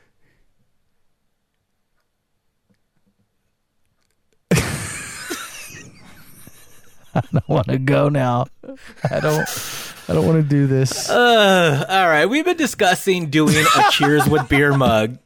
I 7.14 7.22
don't 7.32 7.48
want 7.48 7.66
to 7.68 7.78
go 7.78 8.08
now. 8.08 8.46
I 9.10 9.20
don't. 9.20 9.48
I 10.08 10.14
don't 10.14 10.26
want 10.26 10.42
to 10.42 10.48
do 10.48 10.66
this. 10.66 11.10
Uh, 11.10 11.84
all 11.88 12.08
right, 12.08 12.26
we've 12.26 12.44
been 12.44 12.56
discussing 12.56 13.28
doing 13.30 13.54
a 13.56 13.90
Cheers 13.90 14.26
with 14.28 14.48
Beer 14.48 14.74
Mug 14.76 15.18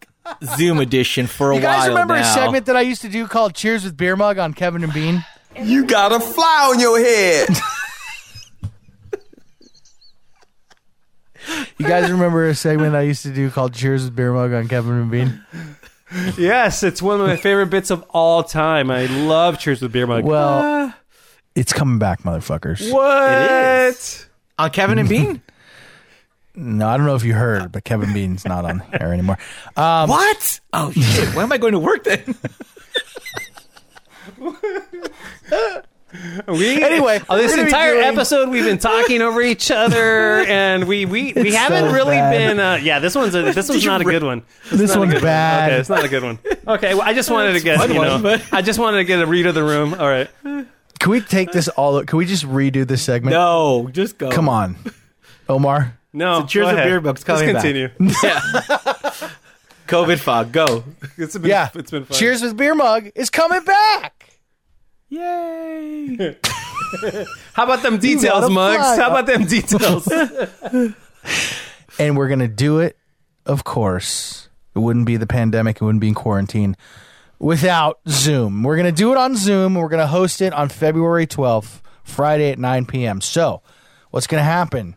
Zoom 0.57 0.79
edition 0.79 1.27
for 1.27 1.51
a 1.51 1.55
while. 1.55 1.57
you 1.57 1.63
guys 1.63 1.79
while 1.81 1.89
remember 1.91 2.15
now. 2.15 2.21
a 2.23 2.35
segment 2.35 2.67
that 2.67 2.77
I 2.77 2.81
used 2.81 3.03
to 3.03 3.09
do 3.09 3.27
called 3.29 3.55
"Cheers 3.55 3.85
with 3.85 3.97
Beer 3.97 4.17
Mug" 4.17 4.39
on 4.39 4.55
Kevin 4.55 4.83
and 4.83 4.93
Bean? 4.93 5.25
You 5.61 5.85
got 5.87 6.13
a 6.13 6.19
fly 6.21 6.71
on 6.73 6.81
your 6.81 6.99
head. 6.99 7.49
You 11.79 11.89
guys 11.89 12.09
remember 12.11 12.47
a 12.49 12.55
segment 12.55 12.95
I 12.95 13.01
used 13.03 13.25
to 13.25 13.33
do 13.33 13.51
called 13.51 13.75
"Cheers 13.75 14.05
with 14.05 14.15
Beer 14.15 14.33
Mug" 14.33 14.53
on 14.53 14.69
Kevin 14.69 14.93
and 14.93 15.11
Bean? 15.11 15.45
Yes, 16.39 16.83
it's 16.85 17.03
one 17.03 17.21
of 17.21 17.27
my 17.27 17.37
favorite 17.37 17.67
bits 17.67 17.91
of 17.91 18.05
all 18.11 18.45
time. 18.45 18.91
I 18.93 19.07
love 19.07 19.59
Cheers 19.59 19.83
with 19.83 19.91
Beer 19.93 20.07
Mug. 20.07 20.23
Well, 20.25 20.95
it's 21.57 21.73
coming 21.73 21.99
back, 21.99 22.23
motherfuckers. 22.23 22.93
what? 22.93 24.29
On 24.59 24.71
Kevin 24.71 24.99
and 24.99 25.09
Bean. 25.09 25.43
No, 26.55 26.87
I 26.87 26.99
don't 26.99 27.07
know 27.07 27.15
if 27.15 27.25
you 27.25 27.33
heard, 27.33 27.73
but 27.73 27.83
Kevin 27.83 28.13
Bean's 28.13 28.45
not 28.45 28.67
on 28.67 28.83
air 28.93 29.11
anymore. 29.15 29.39
Um, 29.75 30.11
what? 30.11 30.61
Oh 30.75 30.93
shit! 30.93 31.35
When 31.35 31.45
am 31.45 31.51
I 31.53 31.57
going 31.57 31.73
to 31.73 31.79
work 31.79 32.05
then? 32.05 32.35
We, 36.47 36.83
Anyway, 36.85 37.23
oh, 37.31 37.39
this 37.39 37.53
we're 37.53 37.57
gonna 37.57 37.63
be 37.63 37.69
entire 37.69 37.95
doing- 37.95 38.05
episode 38.05 38.49
we've 38.51 38.67
been 38.67 38.77
talking 38.77 39.23
over 39.23 39.41
each 39.41 39.71
other, 39.71 40.41
and 40.45 40.87
we 40.87 41.07
we, 41.07 41.33
we 41.35 41.41
It's 41.49 41.57
haven't 41.57 41.89
so 41.89 41.95
really 41.95 42.17
bad. 42.17 42.33
been. 42.33 42.61
Uh, 42.61 42.75
yeah, 42.83 42.99
this 42.99 43.15
one's 43.15 43.35
a, 43.35 43.51
this 43.53 43.67
one's 43.71 43.87
not 43.87 44.03
a 44.03 44.05
good 44.05 44.23
one. 44.23 44.43
This 44.71 44.95
one's 44.95 45.15
bad 45.15 45.17
Okay, 45.17 45.25
bad. 45.25 45.73
it's 45.81 45.89
not 45.89 46.05
a 46.05 46.09
good 46.09 46.23
one. 46.23 46.39
Okay, 46.69 46.93
well, 46.93 47.03
I 47.09 47.15
just 47.15 47.31
wanted 47.31 47.55
to 47.55 47.61
get 47.61 47.89
you 47.89 47.95
know, 47.95 48.13
one, 48.13 48.23
but- 48.23 48.43
I 48.53 48.61
just 48.61 48.79
wanted 48.79 48.99
to 48.99 49.05
get 49.05 49.23
a 49.23 49.27
read 49.27 49.47
of 49.47 49.55
the 49.55 49.65
room. 49.65 49.95
All 49.95 50.07
right, 50.07 50.29
Can 51.03 51.11
we 51.11 51.21
take 51.21 51.51
this 51.51 51.67
all? 51.69 52.03
Can 52.05 52.17
we 52.17 52.27
just 52.27 52.45
redo 52.47 52.87
this 52.87 53.03
segment? 53.03 53.35
No, 53.35 53.89
just 53.91 54.19
go. 54.19 54.31
Come 54.31 54.49
on, 54.49 54.77
Omar. 55.49 55.99
no, 56.13 56.41
So 56.43 56.47
Cheers 56.47 56.63
go 56.65 56.67
with 56.69 56.77
ahead. 56.77 56.89
Beer 56.89 57.01
Mug's 57.01 57.27
Let's 57.29 57.41
coming 57.43 57.55
continue. 57.55 57.89
Yeah. 58.23 58.41
Covid 59.89 60.21
fog. 60.21 60.53
Go. 60.53 60.85
It's 61.19 61.37
been, 61.37 61.51
Yeah, 61.51 61.71
it's 61.75 61.91
been 61.91 62.05
fun. 62.05 62.17
Cheers 62.17 62.43
with 62.43 62.57
Beer 62.57 62.75
Mug 62.77 63.11
is 63.17 63.31
coming 63.31 63.65
back. 63.65 64.31
Yay! 65.09 66.37
How 67.53 67.65
about 67.65 67.83
them 67.83 67.99
details, 67.99 68.23
gotta 68.43 68.51
mugs? 68.51 68.77
fly. 68.79 68.97
How 68.97 69.11
about 69.11 69.27
them 69.27 69.45
details? 69.45 70.07
and 71.99 72.17
we're 72.17 72.29
gonna 72.29 72.49
do 72.49 72.79
it. 72.79 72.97
Of 73.45 73.65
course, 73.65 74.49
it 74.75 74.79
wouldn't 74.79 75.07
be 75.07 75.17
the 75.17 75.27
pandemic. 75.27 75.77
It 75.81 75.85
wouldn't 75.85 76.01
be 76.01 76.09
in 76.09 76.15
quarantine 76.15 76.77
without 77.43 77.99
Zoom. 78.09 78.63
We're 78.63 78.77
gonna 78.77 78.93
do 78.93 79.11
it 79.13 79.19
on 79.19 79.37
Zoom. 79.37 79.75
We're 79.75 79.89
gonna 79.89 80.07
host 80.07 80.41
it 80.41 80.55
on 80.55 80.69
February 80.69 81.27
twelfth, 81.27 81.83
Friday 82.05 82.53
at 82.53 82.59
nine 82.59 82.87
p.m. 82.87 83.21
So, 83.21 83.61
what's 84.11 84.27
gonna 84.27 84.45
happen 84.45 84.95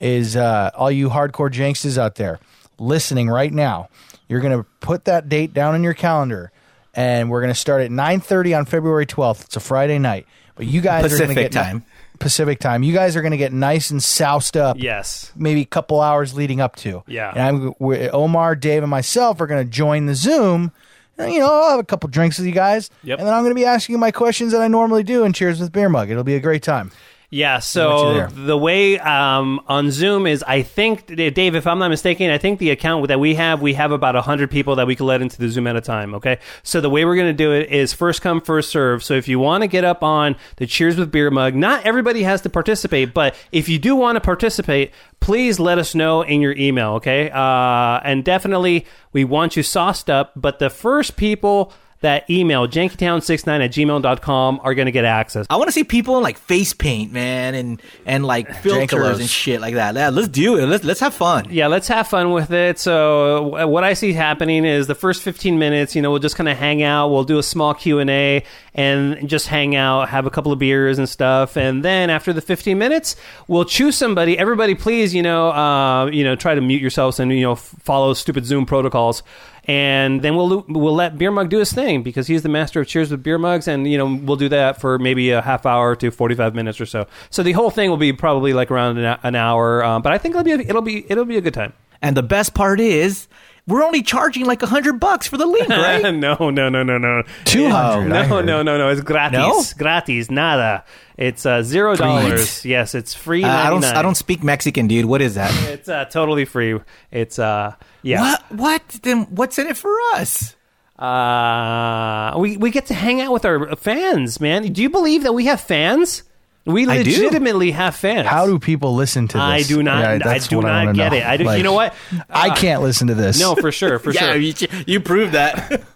is 0.00 0.36
uh, 0.36 0.72
all 0.74 0.90
you 0.90 1.08
hardcore 1.08 1.50
janksters 1.50 1.96
out 1.96 2.16
there 2.16 2.40
listening 2.78 3.30
right 3.30 3.52
now, 3.52 3.88
you're 4.28 4.40
gonna 4.40 4.64
put 4.80 5.04
that 5.06 5.28
date 5.28 5.54
down 5.54 5.74
in 5.76 5.84
your 5.84 5.94
calendar, 5.94 6.50
and 6.92 7.30
we're 7.30 7.40
gonna 7.40 7.54
start 7.54 7.82
at 7.82 7.90
nine 7.90 8.20
thirty 8.20 8.52
on 8.52 8.66
February 8.66 9.06
twelfth. 9.06 9.44
It's 9.44 9.56
a 9.56 9.60
Friday 9.60 9.98
night, 9.98 10.26
but 10.56 10.66
you 10.66 10.80
guys 10.80 11.10
are 11.12 11.18
gonna 11.18 11.34
get 11.34 11.52
time. 11.52 11.84
Pacific 12.20 12.60
time. 12.60 12.84
You 12.84 12.92
guys 12.92 13.16
are 13.16 13.22
gonna 13.22 13.36
get 13.36 13.52
nice 13.52 13.90
and 13.90 14.02
soused 14.02 14.56
up 14.56 14.76
yes. 14.78 15.32
maybe 15.36 15.62
a 15.62 15.66
couple 15.66 16.00
hours 16.00 16.34
leading 16.34 16.60
up 16.60 16.76
to. 16.76 17.02
Yeah. 17.08 17.32
And 17.34 17.40
I'm 17.40 17.74
Omar, 18.12 18.54
Dave, 18.54 18.82
and 18.82 18.90
myself 18.90 19.40
are 19.40 19.48
going 19.48 19.64
to 19.64 19.70
join 19.70 20.06
the 20.06 20.14
Zoom. 20.14 20.70
And, 21.18 21.32
you 21.32 21.40
know, 21.40 21.52
I'll 21.52 21.70
have 21.70 21.80
a 21.80 21.84
couple 21.84 22.08
drinks 22.08 22.38
with 22.38 22.46
you 22.46 22.52
guys. 22.52 22.90
Yep. 23.02 23.18
And 23.18 23.26
then 23.26 23.34
I'm 23.34 23.42
going 23.42 23.52
to 23.52 23.54
be 23.54 23.64
asking 23.64 23.94
you 23.94 23.98
my 23.98 24.10
questions 24.10 24.52
that 24.52 24.60
I 24.60 24.68
normally 24.68 25.02
do 25.02 25.24
in 25.24 25.32
Cheers 25.32 25.60
with 25.60 25.72
Beer 25.72 25.88
Mug. 25.88 26.10
It'll 26.10 26.24
be 26.24 26.34
a 26.34 26.40
great 26.40 26.62
time. 26.62 26.90
Yeah, 27.34 27.58
so 27.58 28.28
the 28.28 28.56
way 28.56 28.96
um, 29.00 29.60
on 29.66 29.90
Zoom 29.90 30.24
is, 30.24 30.44
I 30.46 30.62
think, 30.62 31.06
Dave, 31.06 31.56
if 31.56 31.66
I'm 31.66 31.80
not 31.80 31.88
mistaken, 31.88 32.30
I 32.30 32.38
think 32.38 32.60
the 32.60 32.70
account 32.70 33.08
that 33.08 33.18
we 33.18 33.34
have, 33.34 33.60
we 33.60 33.74
have 33.74 33.90
about 33.90 34.14
100 34.14 34.52
people 34.52 34.76
that 34.76 34.86
we 34.86 34.94
can 34.94 35.06
let 35.06 35.20
into 35.20 35.38
the 35.38 35.48
Zoom 35.48 35.66
at 35.66 35.74
a 35.74 35.80
time, 35.80 36.14
okay? 36.14 36.38
So 36.62 36.80
the 36.80 36.88
way 36.88 37.04
we're 37.04 37.16
going 37.16 37.36
to 37.36 37.36
do 37.36 37.52
it 37.52 37.72
is 37.72 37.92
first 37.92 38.22
come, 38.22 38.40
first 38.40 38.70
serve. 38.70 39.02
So 39.02 39.14
if 39.14 39.26
you 39.26 39.40
want 39.40 39.62
to 39.62 39.66
get 39.66 39.82
up 39.82 40.04
on 40.04 40.36
the 40.58 40.66
Cheers 40.68 40.96
with 40.96 41.10
Beer 41.10 41.28
mug, 41.32 41.56
not 41.56 41.84
everybody 41.84 42.22
has 42.22 42.40
to 42.42 42.50
participate, 42.50 43.12
but 43.12 43.34
if 43.50 43.68
you 43.68 43.80
do 43.80 43.96
want 43.96 44.14
to 44.14 44.20
participate, 44.20 44.92
please 45.18 45.58
let 45.58 45.76
us 45.76 45.92
know 45.92 46.22
in 46.22 46.40
your 46.40 46.52
email, 46.52 46.90
okay? 46.92 47.32
Uh, 47.32 47.98
and 48.04 48.24
definitely, 48.24 48.86
we 49.12 49.24
want 49.24 49.56
you 49.56 49.64
sauced 49.64 50.08
up, 50.08 50.30
but 50.36 50.60
the 50.60 50.70
first 50.70 51.16
people 51.16 51.72
that 52.04 52.28
email 52.28 52.68
jankytown69 52.68 53.64
at 53.64 53.70
gmail.com 53.70 54.60
are 54.62 54.74
going 54.74 54.86
to 54.86 54.92
get 54.92 55.06
access. 55.06 55.46
I 55.48 55.56
want 55.56 55.68
to 55.68 55.72
see 55.72 55.84
people 55.84 56.18
in 56.18 56.22
like 56.22 56.36
face 56.38 56.74
paint, 56.74 57.12
man, 57.12 57.54
and 57.54 57.82
and 58.04 58.24
like 58.24 58.54
filters 58.62 58.90
Jankalos. 58.90 59.20
and 59.20 59.28
shit 59.28 59.60
like 59.60 59.74
that. 59.74 59.94
Yeah, 59.94 60.10
let's 60.10 60.28
do 60.28 60.58
it. 60.58 60.66
Let's 60.66 60.84
let's 60.84 61.00
have 61.00 61.14
fun. 61.14 61.46
yeah, 61.50 61.66
let's 61.66 61.88
have 61.88 62.06
fun 62.06 62.30
with 62.32 62.50
it. 62.50 62.78
So 62.78 63.66
what 63.66 63.84
I 63.84 63.94
see 63.94 64.12
happening 64.12 64.64
is 64.64 64.86
the 64.86 64.94
first 64.94 65.22
15 65.22 65.58
minutes, 65.58 65.96
you 65.96 66.02
know, 66.02 66.10
we'll 66.10 66.20
just 66.20 66.36
kind 66.36 66.48
of 66.48 66.58
hang 66.58 66.82
out. 66.82 67.08
We'll 67.08 67.24
do 67.24 67.38
a 67.38 67.42
small 67.42 67.72
Q&A 67.74 68.44
and 68.74 69.28
just 69.28 69.46
hang 69.46 69.74
out, 69.74 70.08
have 70.08 70.26
a 70.26 70.30
couple 70.30 70.52
of 70.52 70.58
beers 70.58 70.98
and 70.98 71.08
stuff. 71.08 71.56
And 71.56 71.84
then 71.84 72.10
after 72.10 72.32
the 72.32 72.40
15 72.42 72.76
minutes, 72.76 73.16
we'll 73.48 73.64
choose 73.64 73.96
somebody. 73.96 74.38
Everybody 74.38 74.74
please, 74.74 75.14
you 75.14 75.22
know, 75.22 75.50
uh, 75.50 76.06
you 76.06 76.24
know, 76.24 76.36
try 76.36 76.54
to 76.54 76.60
mute 76.60 76.82
yourselves 76.82 77.18
and, 77.18 77.32
you 77.32 77.42
know, 77.42 77.54
follow 77.54 78.12
stupid 78.14 78.44
Zoom 78.44 78.66
protocols. 78.66 79.22
And 79.66 80.20
then 80.20 80.36
we'll 80.36 80.64
we'll 80.68 80.94
let 80.94 81.16
Beer 81.16 81.30
Mug 81.30 81.48
do 81.48 81.58
his 81.58 81.72
thing 81.72 82.02
because 82.02 82.26
he's 82.26 82.42
the 82.42 82.50
master 82.50 82.80
of 82.82 82.86
cheers 82.86 83.10
with 83.10 83.22
beer 83.22 83.38
mugs, 83.38 83.66
and 83.66 83.90
you 83.90 83.96
know 83.96 84.20
we'll 84.22 84.36
do 84.36 84.50
that 84.50 84.80
for 84.80 84.98
maybe 84.98 85.30
a 85.30 85.40
half 85.40 85.64
hour 85.64 85.96
to 85.96 86.10
forty 86.10 86.34
five 86.34 86.54
minutes 86.54 86.80
or 86.80 86.86
so. 86.86 87.06
So 87.30 87.42
the 87.42 87.52
whole 87.52 87.70
thing 87.70 87.88
will 87.88 87.96
be 87.96 88.12
probably 88.12 88.52
like 88.52 88.70
around 88.70 88.98
an, 88.98 89.18
an 89.22 89.34
hour, 89.34 89.82
um, 89.82 90.02
but 90.02 90.12
I 90.12 90.18
think 90.18 90.34
it'll 90.34 90.44
be 90.44 90.52
it'll 90.52 90.82
be 90.82 91.10
it'll 91.10 91.24
be 91.24 91.38
a 91.38 91.40
good 91.40 91.54
time. 91.54 91.72
And 92.02 92.14
the 92.14 92.22
best 92.22 92.52
part 92.52 92.80
is, 92.80 93.28
we're 93.66 93.82
only 93.82 94.02
charging 94.02 94.44
like 94.44 94.62
a 94.62 94.66
hundred 94.66 95.00
bucks 95.00 95.26
for 95.26 95.36
the 95.36 95.46
link, 95.46 95.68
right? 95.70 96.02
no, 96.14 96.50
no, 96.50 96.68
no, 96.68 96.82
no, 96.82 96.98
no. 96.98 97.22
200, 97.44 98.12
I 98.12 98.26
No, 98.28 98.40
no, 98.40 98.62
no, 98.62 98.78
no. 98.78 98.88
It's 98.88 99.00
gratis. 99.00 99.38
No? 99.38 99.62
Gratis. 99.78 100.30
Nada. 100.30 100.84
It's 101.16 101.46
uh, 101.46 101.62
zero 101.62 101.94
dollars. 101.96 102.64
Yes, 102.64 102.94
it's 102.94 103.14
free. 103.14 103.44
Uh, 103.44 103.48
I 103.48 103.70
don't 103.70 103.84
I 103.84 104.02
don't 104.02 104.16
speak 104.16 104.42
Mexican, 104.42 104.88
dude. 104.88 105.06
What 105.06 105.22
is 105.22 105.36
that? 105.36 105.52
It's 105.74 105.88
uh, 105.88 106.04
totally 106.06 106.44
free. 106.44 106.78
It's 107.10 107.38
uh, 107.38 107.74
yeah. 108.02 108.20
What 108.20 108.52
what 108.52 108.88
then? 109.02 109.22
What's 109.30 109.58
in 109.58 109.66
it 109.68 109.76
for 109.76 109.94
us? 110.14 110.56
Uh, 110.98 112.36
we 112.38 112.56
we 112.56 112.70
get 112.70 112.86
to 112.86 112.94
hang 112.94 113.20
out 113.20 113.32
with 113.32 113.44
our 113.44 113.76
fans, 113.76 114.40
man. 114.40 114.72
Do 114.72 114.82
you 114.82 114.90
believe 114.90 115.22
that 115.22 115.32
we 115.32 115.46
have 115.46 115.60
fans? 115.60 116.22
We 116.66 116.86
I 116.88 117.02
do. 117.02 117.10
legitimately 117.10 117.72
have 117.72 117.94
fans. 117.94 118.26
How 118.26 118.46
do 118.46 118.58
people 118.58 118.94
listen 118.94 119.28
to 119.28 119.36
this? 119.36 119.42
I 119.42 119.62
do 119.62 119.82
not. 119.82 120.00
Yeah, 120.02 120.10
I 120.12 120.18
that's 120.18 120.48
do 120.48 120.56
what 120.56 120.66
not 120.66 120.86
wanna 120.86 120.92
get 120.94 121.12
know. 121.12 121.18
it. 121.18 121.24
I 121.24 121.36
do, 121.36 121.44
Like, 121.44 121.58
you 121.58 121.62
know 121.64 121.74
what? 121.74 121.94
I 122.30 122.50
can't 122.56 122.80
listen 122.82 123.08
to 123.08 123.14
this. 123.14 123.38
No, 123.38 123.54
for 123.54 123.70
sure, 123.70 123.98
for 123.98 124.12
sure. 124.14 124.34
you, 124.36 124.54
you 124.86 125.00
proved 125.00 125.32
that. 125.32 125.82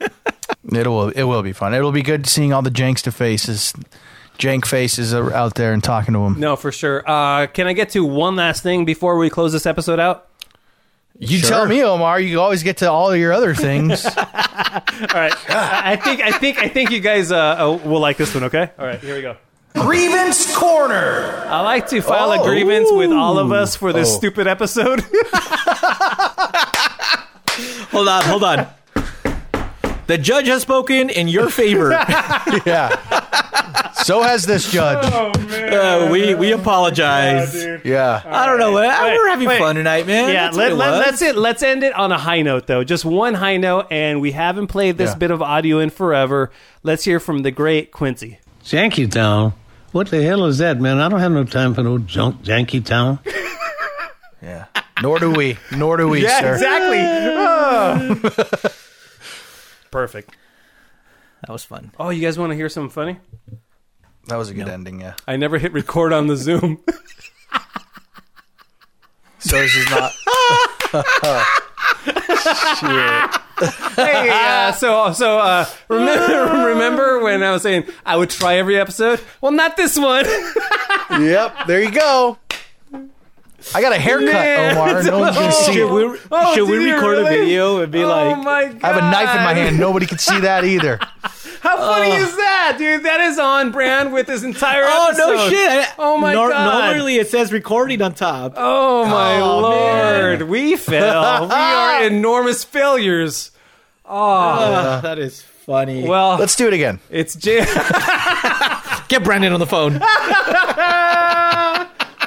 It 0.70 0.86
will. 0.86 1.08
It 1.08 1.22
will 1.22 1.42
be 1.42 1.52
fun. 1.52 1.72
It'll 1.72 1.92
be 1.92 2.02
good 2.02 2.26
seeing 2.26 2.52
all 2.52 2.60
the 2.60 2.70
jankster 2.70 3.10
faces, 3.12 3.72
jank 4.38 4.66
faces 4.66 5.14
are 5.14 5.32
out 5.32 5.54
there 5.54 5.72
and 5.72 5.82
talking 5.82 6.12
to 6.12 6.20
them. 6.20 6.38
No, 6.38 6.56
for 6.56 6.70
sure. 6.72 7.02
Uh, 7.08 7.46
can 7.46 7.66
I 7.66 7.72
get 7.72 7.90
to 7.90 8.04
one 8.04 8.36
last 8.36 8.62
thing 8.62 8.84
before 8.84 9.16
we 9.16 9.30
close 9.30 9.52
this 9.52 9.64
episode 9.64 9.98
out? 9.98 10.28
You 11.18 11.40
tell 11.40 11.66
me, 11.66 11.82
Omar. 11.82 12.20
You 12.20 12.40
always 12.42 12.62
get 12.62 12.78
to 12.78 12.90
all 12.90 13.16
your 13.16 13.32
other 13.32 13.54
things. 13.54 14.04
All 14.16 14.22
right. 15.14 15.32
I 15.50 15.92
I 15.92 15.96
think 15.96 16.20
I 16.20 16.32
think 16.32 16.58
I 16.58 16.68
think 16.68 16.90
you 16.90 17.00
guys 17.00 17.32
uh, 17.32 17.36
uh, 17.36 17.78
will 17.88 18.00
like 18.00 18.18
this 18.18 18.34
one. 18.34 18.44
Okay. 18.44 18.70
All 18.78 18.86
right. 18.86 19.00
Here 19.00 19.14
we 19.16 19.22
go. 19.22 19.36
Grievance 19.74 20.54
Corner. 20.56 21.44
I 21.46 21.60
like 21.60 21.88
to 21.88 22.00
file 22.00 22.32
a 22.32 22.40
Oh. 22.40 22.44
grievance 22.44 22.88
with 22.90 23.12
all 23.12 23.38
of 23.38 23.52
us 23.52 23.76
for 23.76 23.92
this 23.92 24.08
Oh. 24.12 24.16
stupid 24.18 24.46
episode. 24.46 25.00
hold 27.90 28.08
on, 28.08 28.22
hold 28.24 28.44
on. 28.44 28.66
The 30.06 30.16
judge 30.18 30.46
has 30.46 30.62
spoken 30.62 31.10
in 31.10 31.28
your 31.28 31.50
favor. 31.50 31.90
yeah. 32.66 32.96
So 34.04 34.22
has 34.22 34.46
this 34.46 34.70
judge. 34.72 35.04
Uh, 35.12 36.08
we 36.10 36.34
we 36.34 36.52
apologize. 36.52 37.54
Yeah. 37.84 38.22
I 38.24 38.46
don't 38.46 38.58
know. 38.58 38.72
What, 38.72 38.88
Wait, 39.02 39.14
we're 39.16 39.28
having 39.28 39.48
wait. 39.48 39.58
fun 39.58 39.76
tonight, 39.76 40.06
man. 40.06 40.28
yeah. 40.30 40.44
That's 40.44 40.56
what 40.56 40.62
Let, 40.62 40.72
it 40.72 40.76
let, 40.76 40.90
was. 40.92 40.98
let's 41.06 41.22
it. 41.22 41.36
Let's 41.36 41.62
end 41.62 41.82
it 41.82 41.92
on 41.94 42.10
a 42.10 42.16
high 42.18 42.40
note, 42.40 42.66
though. 42.66 42.84
Just 42.84 43.04
one 43.04 43.34
high 43.34 43.58
note, 43.58 43.86
and 43.90 44.22
we 44.22 44.32
haven't 44.32 44.68
played 44.68 44.96
this 44.96 45.10
Yeah. 45.10 45.16
bit 45.16 45.30
of 45.30 45.42
audio 45.42 45.78
in 45.78 45.90
forever. 45.90 46.50
Let's 46.82 47.04
hear 47.04 47.20
from 47.20 47.42
the 47.42 47.50
great 47.50 47.92
Quincy. 47.92 48.38
Janky 48.68 49.10
Town? 49.10 49.52
What 49.92 50.10
the 50.10 50.22
hell 50.22 50.44
is 50.44 50.58
that, 50.58 50.80
man? 50.80 50.98
I 50.98 51.08
don't 51.08 51.20
have 51.20 51.32
no 51.32 51.44
time 51.44 51.74
for 51.74 51.82
no 51.82 51.98
junk 51.98 52.42
Janky 52.42 52.84
Town. 52.84 53.18
Yeah. 54.40 54.66
Nor 55.02 55.18
do 55.18 55.32
we. 55.32 55.58
Nor 55.76 55.96
do 55.96 56.08
we, 56.08 56.22
Yeah, 56.22 56.40
sir. 56.40 56.52
exactly. 56.54 57.00
Oh. 57.02 58.60
Perfect. 59.90 60.36
That 61.44 61.52
was 61.52 61.64
fun. 61.64 61.90
Oh, 61.98 62.10
you 62.10 62.22
guys 62.22 62.38
want 62.38 62.52
to 62.52 62.56
hear 62.56 62.68
something 62.68 62.88
funny? 62.90 63.18
That 64.28 64.36
was 64.36 64.48
a 64.48 64.54
good 64.54 64.68
ending, 64.68 65.00
yeah. 65.00 65.14
I 65.26 65.36
never 65.36 65.58
hit 65.58 65.72
record 65.72 66.12
on 66.12 66.28
the 66.28 66.36
Zoom. 66.36 66.78
So 69.40 69.56
this 69.56 69.74
is 69.76 69.88
not. 69.90 70.12
hey, 72.82 73.26
uh, 73.60 74.72
so 74.72 75.12
so 75.12 75.38
uh, 75.38 75.66
remember 75.88 76.66
remember 76.68 77.20
when 77.22 77.42
I 77.42 77.52
was 77.52 77.62
saying 77.62 77.84
I 78.04 78.16
would 78.16 78.30
try 78.30 78.56
every 78.56 78.78
episode? 78.78 79.20
Well, 79.40 79.52
not 79.52 79.76
this 79.76 79.98
one. 79.98 80.24
yep. 81.10 81.66
There 81.66 81.82
you 81.82 81.90
go. 81.90 82.38
I 83.74 83.82
got 83.82 83.92
a 83.92 83.98
haircut, 83.98 84.32
Man, 84.32 84.76
Omar. 84.76 85.02
No 85.02 85.18
one's 85.18 85.36
gonna 85.36 85.52
see 85.52 85.72
Should 85.74 85.90
it. 85.90 85.92
we, 85.92 86.18
Oh, 86.30 86.54
should 86.54 86.68
we 86.68 86.78
did 86.78 86.86
you 86.86 86.94
record 86.94 87.18
a 87.18 87.22
really? 87.24 87.36
video 87.38 87.82
and 87.82 87.90
be 87.92 88.04
oh 88.04 88.08
like, 88.08 88.38
my 88.38 88.66
god! 88.66 88.82
I 88.82 88.86
have 88.86 88.96
a 88.96 89.00
knife 89.10 89.36
in 89.36 89.42
my 89.44 89.52
hand. 89.54 89.78
Nobody 89.80 90.06
can 90.06 90.18
see 90.18 90.40
that 90.40 90.64
either. 90.64 90.98
How 91.60 91.76
funny 91.76 92.12
is 92.12 92.36
that, 92.36 92.47
dude? 92.76 93.04
That 93.04 93.20
is 93.20 93.38
on 93.38 93.70
brand 93.72 94.12
with 94.12 94.26
this 94.26 94.42
entire 94.42 94.82
"Oh 94.84 95.06
episode. 95.08 95.34
no 95.36 95.48
shit!" 95.48 95.88
Oh 95.98 96.18
my 96.18 96.34
Nor- 96.34 96.50
god! 96.50 96.88
Normally 96.90 97.16
it 97.16 97.28
says 97.28 97.52
recording 97.52 98.02
on 98.02 98.12
top. 98.14 98.52
Oh 98.56 99.06
my 99.06 99.40
Oh, 99.40 99.60
lord, 99.60 100.42
we 100.42 100.76
fail. 100.76 101.46
we 101.48 101.54
are 101.54 102.04
enormous 102.04 102.64
failures. 102.64 103.52
Ah, 104.04 105.00
that 105.02 105.18
is 105.18 105.40
funny. 105.42 106.06
Well, 106.06 106.36
Let's 106.38 106.56
do 106.56 106.66
it 106.66 106.72
again. 106.74 106.98
it's 107.10 107.34
J. 107.36 107.58
get 109.08 109.22
Brandon 109.24 109.52
on 109.52 109.60
the 109.60 109.66
phone. 109.66 110.00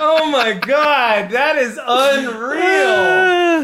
oh 0.03 0.29
my 0.31 0.53
god, 0.53 1.31
that 1.31 1.57
is 1.57 1.77
unreal. 1.81 3.20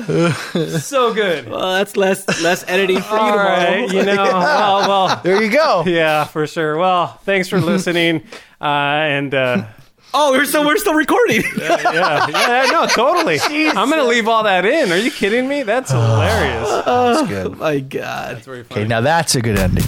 so 0.80 1.14
good. 1.14 1.50
well, 1.50 1.74
that's 1.74 1.98
less 1.98 2.42
less 2.42 2.64
editing 2.68 3.02
for 3.02 3.16
you 3.16 3.22
All 3.22 3.30
tomorrow. 3.32 3.48
right, 3.50 3.92
you 3.94 4.04
know. 4.04 4.24
Well, 4.24 4.88
well, 4.88 5.22
There 5.24 5.42
you 5.44 5.52
go. 5.52 5.84
yeah, 5.86 6.24
for 6.26 6.48
sure. 6.48 6.78
Well, 6.78 7.08
thanks 7.24 7.50
for 7.50 7.60
listening. 7.60 8.24
Uh, 8.62 8.66
and 8.66 9.34
uh, 9.34 9.66
Oh, 10.14 10.32
we're 10.32 10.46
still 10.46 10.66
we're 10.66 10.78
still 10.78 10.94
recording. 10.94 11.44
yeah, 11.60 12.28
yeah, 12.30 12.68
no, 12.72 12.88
totally. 12.88 13.40
I'm 13.42 13.90
gonna 13.90 14.06
leave 14.06 14.28
all 14.28 14.44
that 14.44 14.66
in. 14.66 14.92
Are 14.92 14.98
you 14.98 15.12
kidding 15.12 15.48
me? 15.50 15.64
That's 15.64 15.92
hilarious. 15.92 16.70
That's 16.86 17.28
good. 17.28 17.58
My 17.58 17.80
God. 17.80 18.48
Okay, 18.48 18.86
now 18.86 19.02
that's 19.02 19.36
a 19.36 19.42
good 19.42 19.60
ending. 19.60 19.84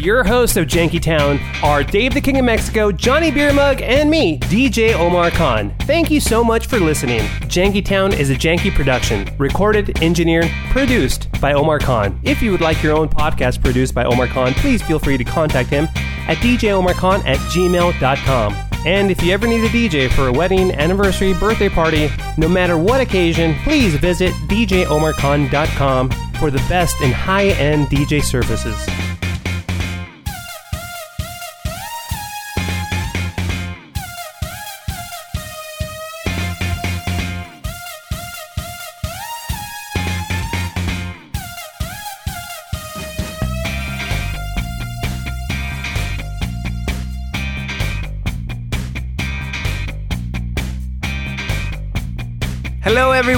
Your 0.00 0.22
hosts 0.24 0.56
of 0.56 0.66
Jankytown 0.66 1.40
are 1.62 1.82
Dave 1.82 2.14
the 2.14 2.20
King 2.20 2.38
of 2.38 2.44
Mexico, 2.44 2.92
Johnny 2.92 3.30
Beer 3.30 3.52
Mug, 3.52 3.80
and 3.82 4.10
me, 4.10 4.38
DJ 4.40 4.94
Omar 4.94 5.30
Khan. 5.30 5.74
Thank 5.80 6.10
you 6.10 6.20
so 6.20 6.44
much 6.44 6.66
for 6.66 6.78
listening. 6.78 7.20
Jankytown 7.48 8.12
is 8.16 8.30
a 8.30 8.34
janky 8.34 8.72
production, 8.72 9.28
recorded, 9.38 10.02
engineered, 10.02 10.50
produced 10.70 11.28
by 11.40 11.54
Omar 11.54 11.78
Khan. 11.78 12.20
If 12.22 12.42
you 12.42 12.52
would 12.52 12.60
like 12.60 12.82
your 12.82 12.96
own 12.96 13.08
podcast 13.08 13.62
produced 13.62 13.94
by 13.94 14.04
Omar 14.04 14.26
Khan, 14.28 14.54
please 14.54 14.82
feel 14.82 14.98
free 14.98 15.16
to 15.16 15.24
contact 15.24 15.70
him 15.70 15.84
at 16.28 16.36
djomarkhan 16.38 17.24
at 17.24 17.38
gmail.com. 17.38 18.54
And 18.84 19.10
if 19.10 19.22
you 19.22 19.32
ever 19.32 19.48
need 19.48 19.64
a 19.64 19.68
DJ 19.68 20.10
for 20.12 20.28
a 20.28 20.32
wedding, 20.32 20.70
anniversary, 20.72 21.32
birthday 21.34 21.68
party, 21.68 22.08
no 22.36 22.48
matter 22.48 22.78
what 22.78 23.00
occasion, 23.00 23.56
please 23.64 23.96
visit 23.96 24.32
djomarkhan.com 24.48 26.10
for 26.38 26.50
the 26.50 26.64
best 26.68 27.00
in 27.00 27.10
high 27.10 27.46
end 27.46 27.86
DJ 27.86 28.22
services. 28.22 28.86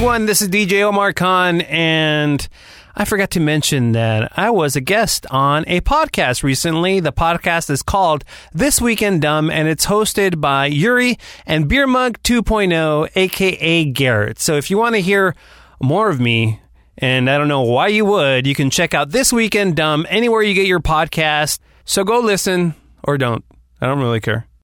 Everyone. 0.09 0.25
This 0.25 0.41
is 0.41 0.49
DJ 0.49 0.81
Omar 0.85 1.13
Khan, 1.13 1.61
and 1.61 2.49
I 2.97 3.05
forgot 3.05 3.31
to 3.33 3.41
mention 3.41 3.93
that 3.93 4.33
I 4.39 4.49
was 4.49 4.75
a 4.75 4.81
guest 4.81 5.27
on 5.31 5.65
a 5.67 5.83
podcast 5.83 6.43
recently. 6.43 6.99
The 6.99 7.13
podcast 7.13 7.69
is 7.69 7.83
called 7.83 8.25
This 8.55 8.81
Weekend 8.81 9.21
Dumb, 9.21 9.51
and 9.51 9.69
it's 9.69 9.85
hosted 9.85 10.41
by 10.41 10.65
Yuri 10.65 11.19
and 11.45 11.69
Beer 11.69 11.87
Mug 11.87 12.23
2.0, 12.23 13.11
aka 13.17 13.85
Garrett. 13.85 14.39
So 14.39 14.55
if 14.55 14.71
you 14.71 14.79
want 14.79 14.95
to 14.95 15.03
hear 15.03 15.35
more 15.79 16.09
of 16.09 16.19
me, 16.19 16.59
and 16.97 17.29
I 17.29 17.37
don't 17.37 17.49
know 17.49 17.61
why 17.61 17.89
you 17.89 18.07
would, 18.07 18.47
you 18.47 18.55
can 18.55 18.71
check 18.71 18.95
out 18.95 19.11
This 19.11 19.31
Weekend 19.31 19.77
Dumb 19.77 20.07
anywhere 20.09 20.41
you 20.41 20.55
get 20.55 20.67
your 20.67 20.81
podcast. 20.81 21.59
So 21.85 22.03
go 22.03 22.19
listen 22.21 22.75
or 23.05 23.19
don't. 23.19 23.45
I 23.79 23.87
don't 23.87 24.01
really 24.01 24.21
care. 24.21 24.48